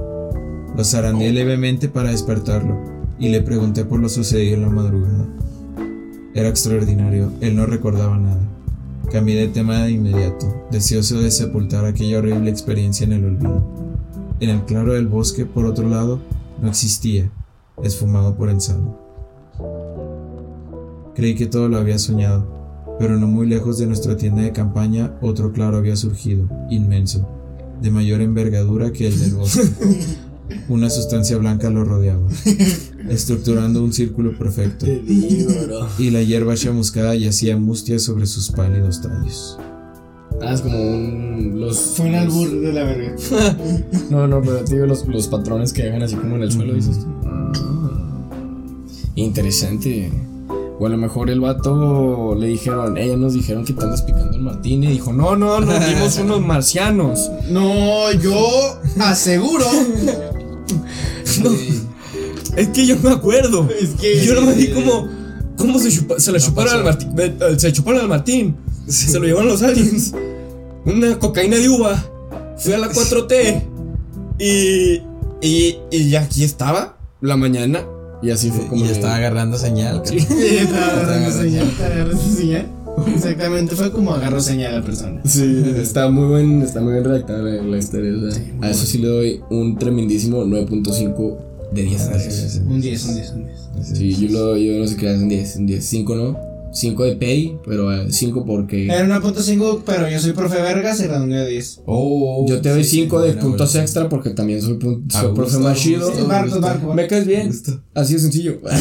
Lo 0.76 0.84
zarandeé 0.84 1.32
levemente 1.32 1.88
para 1.88 2.10
despertarlo 2.10 2.78
y 3.18 3.30
le 3.30 3.42
pregunté 3.42 3.84
por 3.84 3.98
lo 3.98 4.08
sucedido 4.08 4.54
en 4.54 4.62
la 4.62 4.68
madrugada. 4.68 5.26
Era 6.34 6.48
extraordinario, 6.48 7.32
él 7.40 7.56
no 7.56 7.66
recordaba 7.66 8.16
nada. 8.16 8.40
Cambié 9.10 9.36
de 9.36 9.48
tema 9.48 9.82
de 9.82 9.90
inmediato, 9.90 10.46
deseoso 10.70 11.20
de 11.20 11.32
sepultar 11.32 11.84
aquella 11.84 12.18
horrible 12.18 12.48
experiencia 12.48 13.04
en 13.04 13.12
el 13.14 13.24
olvido. 13.24 13.62
En 14.38 14.50
el 14.50 14.64
claro 14.64 14.94
del 14.94 15.08
bosque, 15.08 15.46
por 15.46 15.66
otro 15.66 15.88
lado, 15.88 16.20
no 16.62 16.68
existía, 16.68 17.28
esfumado 17.82 18.36
por 18.36 18.50
ensano. 18.50 18.96
Creí 21.14 21.34
que 21.34 21.46
todo 21.46 21.68
lo 21.68 21.76
había 21.76 21.98
soñado, 21.98 22.61
pero 23.02 23.18
no 23.18 23.26
muy 23.26 23.48
lejos 23.48 23.78
de 23.78 23.86
nuestra 23.88 24.16
tienda 24.16 24.42
de 24.42 24.52
campaña 24.52 25.18
otro 25.20 25.52
claro 25.52 25.78
había 25.78 25.96
surgido, 25.96 26.48
inmenso, 26.70 27.28
de 27.82 27.90
mayor 27.90 28.20
envergadura 28.20 28.92
que 28.92 29.08
el 29.08 29.18
del 29.18 29.34
bosque. 29.34 29.62
Una 30.68 30.88
sustancia 30.88 31.36
blanca 31.36 31.68
lo 31.68 31.82
rodeaba, 31.84 32.28
estructurando 33.08 33.82
un 33.82 33.92
círculo 33.92 34.38
perfecto, 34.38 34.86
Te 34.86 35.00
digo, 35.00 35.50
bro. 35.66 35.88
y 35.98 36.10
la 36.10 36.22
hierba 36.22 36.54
chamuscada 36.54 37.16
yacía 37.16 37.56
mustia 37.56 37.98
sobre 37.98 38.26
sus 38.26 38.52
pálidos 38.52 39.02
tallos. 39.02 39.58
Ah, 40.40 40.54
es 40.54 40.60
como 40.60 40.78
un. 40.78 41.58
Los. 41.60 41.78
Fue 41.96 42.08
un 42.08 42.14
albur 42.14 42.60
de 42.60 42.72
la 42.72 42.84
verga. 42.84 43.16
No, 44.10 44.28
no, 44.28 44.40
pero 44.42 44.62
te 44.62 44.74
digo 44.74 44.86
los, 44.86 45.08
los 45.08 45.26
patrones 45.26 45.72
que 45.72 45.82
dejan 45.82 46.02
así 46.02 46.14
como 46.14 46.36
en 46.36 46.42
el 46.42 46.52
suelo, 46.52 46.74
dices 46.74 46.98
tú. 47.00 47.06
Ah, 47.24 47.52
interesante. 49.16 50.12
O 50.82 50.86
a 50.86 50.88
lo 50.88 50.96
mejor 50.96 51.30
el 51.30 51.38
vato 51.38 52.34
le 52.36 52.48
dijeron, 52.48 52.98
ella 52.98 53.16
nos 53.16 53.34
dijeron 53.34 53.64
que 53.64 53.72
te 53.72 53.84
andas 53.84 54.02
picando 54.02 54.34
el 54.36 54.42
Martín 54.42 54.82
y 54.82 54.88
dijo, 54.88 55.12
no, 55.12 55.36
no, 55.36 55.60
nos 55.60 55.86
vimos 55.88 56.18
unos 56.18 56.40
marcianos. 56.40 57.30
No, 57.48 58.10
yo 58.12 58.80
aseguro. 58.98 59.64
Es 62.56 62.68
que 62.68 62.86
yo 62.86 62.96
me 63.02 63.10
acuerdo. 63.10 63.68
Es 63.80 63.90
que. 63.90 64.24
Yo 64.24 64.34
no 64.34 64.42
me 64.42 64.54
vi 64.54 64.68
como. 64.72 65.08
¿Cómo 65.56 65.78
se, 65.78 65.88
chupa- 65.90 66.18
se 66.18 66.32
la 66.32 66.40
chuparon 66.40 66.74
al 66.74 66.84
Martín? 66.84 67.14
eh, 67.18 67.54
Se 67.58 67.72
chuparon 67.72 68.00
al 68.00 68.08
Martín. 68.08 68.56
Se 68.88 69.18
lo 69.18 69.26
llevaron 69.26 69.48
los 69.50 69.62
aliens. 69.62 70.12
Una 70.84 71.18
cocaína 71.18 71.56
de 71.58 71.68
uva. 71.68 72.04
Fui 72.58 72.72
a 72.72 72.78
la 72.78 72.88
4T. 72.90 73.62
Y. 74.40 75.00
Y, 75.40 75.76
y 75.90 76.16
aquí 76.16 76.42
estaba. 76.44 76.96
La 77.20 77.36
mañana. 77.36 77.84
Y 78.22 78.30
así 78.30 78.50
fue 78.50 78.66
como. 78.68 78.82
Y 78.84 78.86
de- 78.88 78.92
estaba 78.94 79.16
agarrando 79.16 79.58
señal. 79.58 80.02
Sí. 80.04 80.18
Sí, 80.28 80.56
estaba 80.58 80.86
agarrando 80.86 81.30
señal, 81.32 81.66
estaba 81.68 81.94
agarrando 81.94 82.22
señal. 82.22 82.66
Exactamente, 83.14 83.74
fue 83.74 83.90
como 83.90 84.12
agarró 84.12 84.40
señal 84.40 84.74
a 84.74 84.78
la 84.80 84.84
persona. 84.84 85.20
Sí, 85.24 85.64
está 85.80 86.08
muy 86.10 86.36
bien, 86.42 86.62
está 86.62 86.80
muy 86.82 86.92
bien 86.92 87.04
redactada 87.04 87.42
la, 87.42 87.62
la 87.62 87.78
historia. 87.78 88.12
o 88.14 88.30
sea, 88.30 88.42
a 88.60 88.70
eso 88.70 88.84
sí 88.86 88.98
le 88.98 89.08
doy 89.08 89.40
un 89.50 89.78
tremendísimo 89.78 90.44
9.5 90.44 91.36
de 91.72 91.82
10. 91.84 92.08
gracias. 92.08 92.60
Un 92.68 92.80
10, 92.80 93.04
un 93.06 93.14
10, 93.14 93.30
un 93.30 93.44
10. 93.46 93.58
Sí, 93.98 94.14
yo, 94.14 94.28
lo, 94.32 94.56
yo 94.58 94.78
no 94.78 94.86
sé 94.86 94.96
qué 94.96 95.12
es 95.12 95.20
un 95.20 95.28
10, 95.28 95.56
un 95.56 95.66
10. 95.66 95.84
5 95.84 96.14
no. 96.16 96.51
5 96.72 97.04
de 97.04 97.16
pay, 97.16 97.58
pero 97.66 97.90
5 98.10 98.44
porque. 98.46 98.86
Era 98.86 99.06
9.5, 99.20 99.82
pero 99.84 100.08
yo 100.08 100.18
soy 100.18 100.32
profe 100.32 100.60
vergas 100.62 101.00
y 101.00 101.06
redondeo 101.06 101.42
a 101.42 101.46
10. 101.46 101.82
Oh, 101.86 102.46
Yo 102.48 102.60
te 102.60 102.70
doy 102.70 102.84
sí, 102.84 103.02
5 103.02 103.22
sí, 103.22 103.28
de 103.28 103.34
puntos 103.34 103.72
buena. 103.72 103.82
extra 103.84 104.08
porque 104.08 104.30
también 104.30 104.62
soy, 104.62 104.74
pun- 104.78 105.04
A 105.08 105.12
soy 105.20 105.30
gusto, 105.30 105.34
profe 105.34 105.58
más 105.58 105.78
chido. 105.78 106.10
Me 106.94 107.06
caes 107.06 107.26
bien. 107.26 107.50
Así 107.94 108.14
de 108.14 108.20
sencillo. 108.20 108.58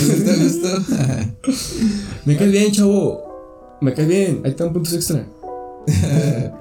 Me 2.25 2.37
caes 2.37 2.51
bien, 2.51 2.71
chavo. 2.71 3.77
Me 3.81 3.93
caes 3.93 4.07
bien. 4.07 4.41
Ahí 4.43 4.51
están 4.51 4.71
puntos 4.73 4.93
extra. 4.93 5.25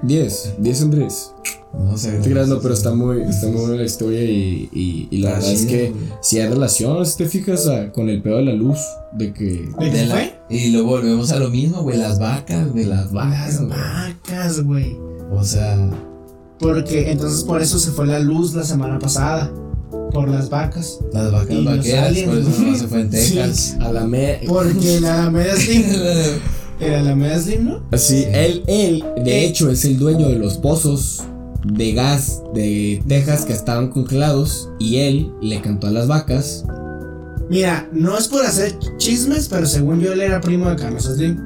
10, 0.03 0.53
10 0.57 0.81
en 0.81 0.91
10. 0.91 1.31
No 1.73 1.97
sé. 1.97 2.19
No 2.19 2.45
no, 2.47 2.59
pero 2.59 2.73
está 2.73 2.93
muy, 2.93 3.21
está 3.21 3.47
muy 3.47 3.61
buena 3.61 3.75
la 3.77 3.83
historia 3.83 4.21
y, 4.23 4.69
y, 4.73 5.07
y 5.09 5.17
la 5.19 5.29
Está 5.37 5.39
verdad 5.47 5.53
es 5.53 5.65
que 5.67 5.89
güey. 5.91 6.03
si 6.21 6.39
hay 6.39 6.49
relación, 6.49 7.05
si 7.05 7.17
te 7.17 7.25
fijas 7.29 7.67
ah, 7.67 7.91
con 7.93 8.09
el 8.09 8.21
pedo 8.21 8.37
de 8.37 8.43
la 8.45 8.53
luz, 8.53 8.79
de 9.13 9.31
que 9.33 9.69
¿De 9.79 9.89
De 9.89 10.05
la- 10.07 10.31
y 10.49 10.71
luego 10.71 10.89
volvemos 10.89 11.31
a 11.31 11.39
lo 11.39 11.49
mismo, 11.49 11.81
güey. 11.83 11.97
Las 11.97 12.19
vacas, 12.19 12.71
güey. 12.71 12.83
Las 12.85 13.05
Las 13.05 13.13
vacas, 13.13 13.57
güey. 13.59 13.69
vacas, 13.69 14.63
güey. 14.63 14.97
O 15.31 15.43
sea, 15.45 15.89
Porque 16.59 17.09
entonces 17.11 17.43
por 17.45 17.61
eso 17.61 17.79
se 17.79 17.91
fue 17.91 18.05
la 18.05 18.19
luz 18.19 18.53
la 18.53 18.63
semana 18.63 18.99
pasada. 18.99 19.49
Por 20.13 20.27
las 20.27 20.49
vacas. 20.49 20.99
las 21.13 21.31
vacas 21.31 21.63
vaqueras, 21.63 22.07
aliens, 22.09 22.27
por 22.29 22.37
eso 22.39 22.61
no 22.61 22.75
se 22.77 22.87
fue 22.87 22.99
en 23.01 23.11
Sí. 23.13 23.35
Texas. 23.35 23.77
a 23.79 23.93
la 23.93 24.05
me... 24.05 24.41
Porque 24.45 24.99
la 24.99 25.21
Alameda 25.23 25.55
Slim. 25.55 25.85
Era 26.81 26.93
la 26.93 26.99
Alameda 27.11 27.39
Slim, 27.39 27.65
¿no? 27.65 27.83
Así, 27.91 28.21
Sí. 28.23 28.27
él, 28.33 28.63
él, 28.67 29.03
de 29.23 29.45
hecho, 29.45 29.69
es 29.69 29.85
el 29.85 29.97
dueño 29.97 30.27
de 30.29 30.35
los 30.37 30.57
pozos 30.57 31.21
de 31.65 31.93
gas 31.93 32.41
de 32.55 33.03
Texas 33.07 33.45
que 33.45 33.53
estaban 33.53 33.89
congelados 33.89 34.69
y 34.79 34.97
él 34.97 35.31
le 35.41 35.61
cantó 35.61 35.87
a 35.87 35.91
las 35.91 36.07
vacas. 36.07 36.65
Mira, 37.49 37.87
no 37.91 38.17
es 38.17 38.27
por 38.27 38.45
hacer 38.45 38.77
chismes, 38.97 39.47
pero 39.49 39.65
según 39.67 39.99
yo 39.99 40.13
él 40.13 40.21
era 40.21 40.41
primo 40.41 40.69
de 40.69 40.75
Carlos 40.75 41.03
Slim. 41.03 41.37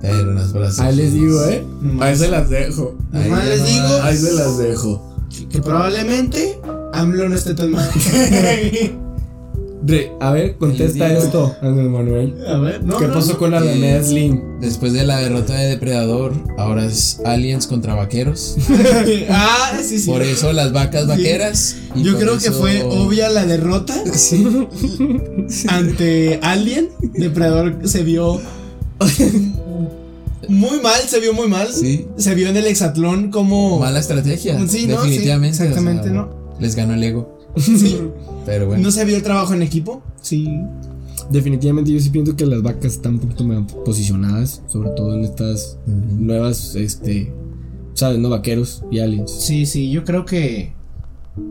Pero 0.00 0.24
no 0.32 0.40
es 0.42 0.48
por 0.48 0.62
así. 0.64 0.80
Ahí 0.80 0.96
les 0.96 1.12
digo, 1.12 1.44
¿eh? 1.46 1.62
Ahí 2.00 2.16
se 2.16 2.28
las 2.28 2.48
dejo. 2.48 2.96
Ahí 3.12 3.28
les 3.48 3.60
no 3.60 3.66
digo. 3.66 4.02
Ahí 4.02 4.16
se 4.16 4.32
las 4.32 4.58
dejo. 4.58 5.14
que 5.50 5.60
probablemente 5.60 6.58
AMLO 6.94 7.28
no 7.28 7.34
esté 7.34 7.54
tan 7.54 7.70
mal. 7.72 7.88
Re- 9.82 10.12
a 10.20 10.30
ver, 10.32 10.56
contesta 10.58 11.10
esto, 11.10 11.56
Andrés 11.62 11.88
Manuel. 11.88 12.34
A 12.46 12.58
ver, 12.58 12.84
no. 12.84 12.98
¿Qué 12.98 13.06
no, 13.06 13.14
pasó 13.14 13.32
no. 13.32 13.38
con 13.38 13.50
la 13.52 13.58
Alameda 13.58 14.02
Slim? 14.02 14.60
Después 14.60 14.92
de 14.92 15.04
la 15.04 15.18
derrota 15.20 15.54
de 15.54 15.68
Depredador, 15.68 16.34
ahora 16.58 16.84
es 16.84 17.20
aliens 17.24 17.66
contra 17.66 17.94
vaqueros. 17.94 18.56
ah, 19.30 19.78
sí, 19.82 19.98
sí. 19.98 20.10
Por 20.10 20.22
eso 20.22 20.52
las 20.52 20.72
vacas 20.72 21.06
vaqueras. 21.06 21.76
y 21.94 22.02
Yo 22.02 22.18
creo 22.18 22.36
que 22.38 22.50
fue 22.52 22.82
obvia 22.82 23.30
la 23.30 23.46
derrota 23.46 23.94
Sí. 24.14 24.44
ante 25.68 26.38
Alien. 26.42 26.90
Depredador 27.14 27.78
se 27.88 28.02
vio 28.02 28.38
muy 30.48 30.80
mal, 30.80 31.00
se 31.08 31.20
vio 31.20 31.32
muy 31.32 31.48
mal. 31.48 31.68
Sí. 31.72 32.06
Se 32.16 32.34
vio 32.34 32.48
en 32.48 32.56
el 32.56 32.66
hexatlón 32.66 33.30
como. 33.30 33.78
Mala 33.78 33.98
estrategia. 34.00 34.58
Sí, 34.68 34.86
no, 34.86 34.96
definitivamente. 35.02 35.56
sí, 35.56 35.62
exactamente, 35.62 36.02
o 36.10 36.12
sea, 36.12 36.12
¿no? 36.12 36.30
Les 36.58 36.74
ganó 36.76 36.94
el 36.94 37.02
ego. 37.02 37.39
Sí. 37.56 38.00
Pero 38.46 38.66
bueno. 38.66 38.82
No 38.82 38.90
se 38.90 39.04
vio 39.04 39.16
el 39.16 39.22
trabajo 39.22 39.54
en 39.54 39.62
equipo. 39.62 40.02
Sí. 40.20 40.48
Definitivamente 41.30 41.92
yo 41.92 42.00
sí 42.00 42.10
pienso 42.10 42.34
que 42.36 42.46
las 42.46 42.62
vacas 42.62 42.94
están 42.94 43.14
un 43.14 43.20
poquito 43.20 43.44
más 43.44 43.72
posicionadas, 43.84 44.62
sobre 44.66 44.90
todo 44.90 45.14
en 45.14 45.24
estas 45.24 45.78
nuevas, 45.86 46.74
este, 46.74 47.32
¿sabes? 47.94 48.18
No 48.18 48.30
vaqueros 48.30 48.82
y 48.90 48.98
aliens. 48.98 49.30
Sí, 49.30 49.66
sí, 49.66 49.90
yo 49.90 50.04
creo 50.04 50.24
que. 50.24 50.72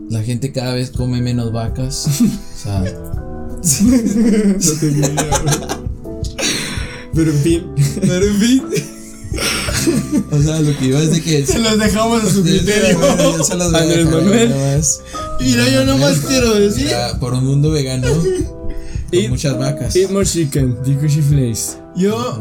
La 0.08 0.22
gente 0.22 0.52
cada 0.52 0.74
vez 0.74 0.90
come 0.90 1.22
menos 1.22 1.52
vacas. 1.52 2.06
o 2.06 2.10
sea, 2.56 2.84
Pero 7.12 7.32
en 7.32 7.38
fin, 7.38 7.64
pero 8.00 8.26
en 8.26 8.34
fin. 8.36 8.62
o 10.30 10.42
sea, 10.42 10.60
lo 10.60 10.76
que 10.78 10.86
iba 10.86 11.00
es 11.00 11.10
de 11.12 11.20
que. 11.22 11.46
Se 11.46 11.58
los 11.58 11.78
dejamos 11.78 12.24
a 12.24 12.30
su 12.30 12.42
criterio. 12.44 12.98
Bueno, 12.98 13.36
yo 13.38 13.44
se 13.44 13.54
los 13.56 13.70
voy 13.72 13.80
a 13.80 13.82
Andrés 13.82 14.04
dejar 14.06 14.22
Manuel. 14.22 14.50
nada 14.50 14.76
más. 14.76 15.00
Mira, 15.40 15.68
yo 15.68 15.84
nomás 15.84 16.18
quiero 16.26 16.54
decir. 16.54 16.84
Mira, 16.86 17.18
por 17.18 17.34
un 17.34 17.44
mundo 17.46 17.70
vegano. 17.70 18.06
Y- 19.12 19.22
Con 19.22 19.30
muchas 19.30 19.58
vacas. 19.58 19.96
eat 19.96 20.10
more 20.10 20.24
chicken, 20.26 20.76
dijo 20.84 21.02
Shiflace. 21.06 21.78
Yo 21.96 22.38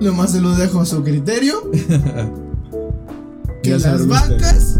nomás 0.00 0.30
se 0.32 0.40
los 0.40 0.56
dejo 0.58 0.80
a 0.80 0.86
su 0.86 1.02
criterio. 1.02 1.70
que 3.62 3.70
las 3.78 4.06
vacas. 4.06 4.78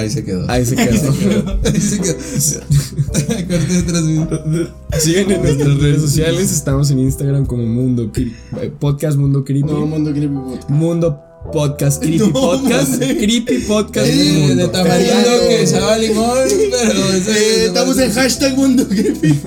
Ahí 0.00 0.10
se 0.10 0.24
quedó. 0.24 0.50
Ahí 0.50 0.64
se 0.66 0.76
quedó. 0.76 1.58
Ahí 1.64 1.80
se 1.80 2.00
quedó. 2.00 2.14
Corté 3.48 3.72
de 3.74 3.82
transmisión. 3.82 4.70
Siguen 4.98 5.30
en 5.30 5.42
nuestras 5.42 5.78
redes 5.78 6.00
sociales, 6.02 6.52
estamos 6.52 6.90
en 6.90 6.98
Instagram 7.00 7.46
como 7.46 7.64
Mundo 7.66 8.10
Cri- 8.12 8.32
eh, 8.60 8.72
Podcast 8.78 9.16
Mundo 9.18 9.44
Creepy. 9.44 9.66
No, 9.70 9.86
mundo 9.86 10.10
creepy. 10.12 10.34
podcast. 10.34 10.70
Mundo 10.70 11.20
Podcast 11.52 12.02
Creepy 12.02 12.18
No, 12.26 12.32
Podcast. 12.32 12.98
Creepy 12.98 13.58
Podcast 13.66 14.06
de 14.06 14.32
Mundo. 14.48 14.70
tamarindo 14.70 15.14
Pero- 15.24 15.48
que 15.48 15.66
sabe 15.66 15.92
a 15.92 15.98
limón, 15.98 16.38
pero 16.70 17.12
ese- 17.12 17.30
Eh, 17.30 17.66
estamos 17.66 17.98
en 17.98 18.12
hashtag 18.12 18.56
mundo 18.56 18.86
creepy. 18.88 19.40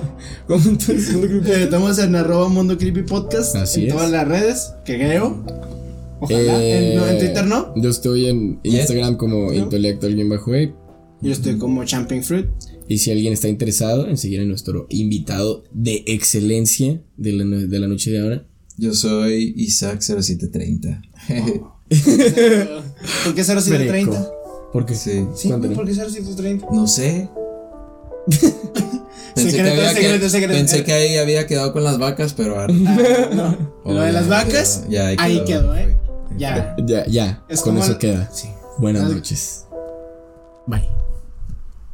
¿Cómo 0.47 0.61
entonces 0.69 1.11
Mundo 1.13 1.27
Creepy? 1.27 1.51
Eh, 1.51 1.63
estamos 1.63 1.97
en 1.99 2.15
arroba 2.15 2.49
mundo 2.49 2.77
creepy 2.77 3.03
podcast. 3.03 3.55
Así 3.55 3.81
en 3.83 3.87
es. 3.87 3.93
todas 3.93 4.11
las 4.11 4.27
redes, 4.27 4.73
que 4.85 4.95
creo. 4.97 5.43
Ojalá. 6.23 6.63
en, 6.63 6.95
no, 6.95 7.07
en 7.07 7.17
Twitter 7.19 7.45
no. 7.45 7.73
Eh, 7.75 7.81
Yo 7.81 7.89
estoy 7.89 8.25
en 8.27 8.59
Instagram 8.63 9.17
como 9.17 9.51
intelectual-ape. 9.53 10.73
Yo 11.21 11.31
estoy 11.31 11.57
como 11.57 11.83
Champion 11.85 12.21
Fruit. 12.23 12.47
Y 12.87 12.97
si 12.97 13.11
alguien 13.11 13.31
está 13.33 13.47
interesado 13.47 14.07
en 14.09 14.17
seguir 14.17 14.41
a 14.41 14.43
nuestro 14.43 14.87
invitado 14.89 15.63
de 15.71 16.03
excelencia 16.07 17.01
de 17.17 17.31
la, 17.31 17.45
no- 17.45 17.65
de 17.67 17.79
la 17.79 17.87
noche 17.87 18.11
de 18.11 18.19
ahora, 18.19 18.45
Yo 18.77 18.93
soy 18.93 19.53
Isaac0730. 19.55 21.01
¿Por 23.23 23.35
qué 23.35 23.43
0730? 23.43 24.31
porque 24.73 24.95
sí. 24.95 25.25
Sí. 25.35 25.49
¿por 25.49 25.85
qué 25.85 25.93
0730? 25.93 26.67
No 26.71 26.87
sé. 26.87 27.29
Pensé, 29.35 29.51
Secreto, 29.51 29.75
que, 29.75 29.81
había 29.81 29.93
secreto, 29.93 30.19
que- 30.25 30.29
secreto. 30.29 30.53
pensé 30.53 30.83
que 30.83 30.93
ahí 30.93 31.15
había 31.17 31.47
quedado 31.47 31.73
con 31.73 31.83
las 31.83 31.97
vacas, 31.97 32.33
pero 32.33 32.59
ahora. 32.59 32.71
No. 32.73 33.57
Oh, 33.83 33.91
Lo 33.93 34.01
de 34.01 34.07
ya, 34.07 34.11
las 34.11 34.23
ya 34.25 34.29
vacas, 34.29 34.77
quedó, 34.83 34.91
ya, 34.91 35.07
ahí 35.07 35.15
ahí 35.17 35.43
quedó, 35.45 35.45
quedó, 35.73 35.75
¿eh? 35.77 35.95
Ya. 36.37 36.75
ya, 36.85 37.05
ya, 37.05 37.43
Es 37.49 37.61
con 37.61 37.77
eso 37.77 37.91
el- 37.93 37.97
queda. 37.97 38.29
Sí. 38.31 38.49
Buenas 38.79 39.09
noches. 39.11 39.65
Bye. 40.67 40.87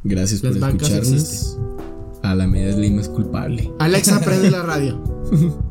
Gracias 0.04 0.40
por 0.40 0.56
Las 0.56 0.68
escucharnos. 0.74 1.08
existen. 1.12 1.60
A 2.22 2.34
la 2.34 2.46
media 2.46 2.72
Slim 2.74 2.98
es 2.98 3.08
culpable. 3.08 3.70
Alexa, 3.78 4.20
prende 4.24 4.50
la 4.50 4.62
radio. 4.62 5.00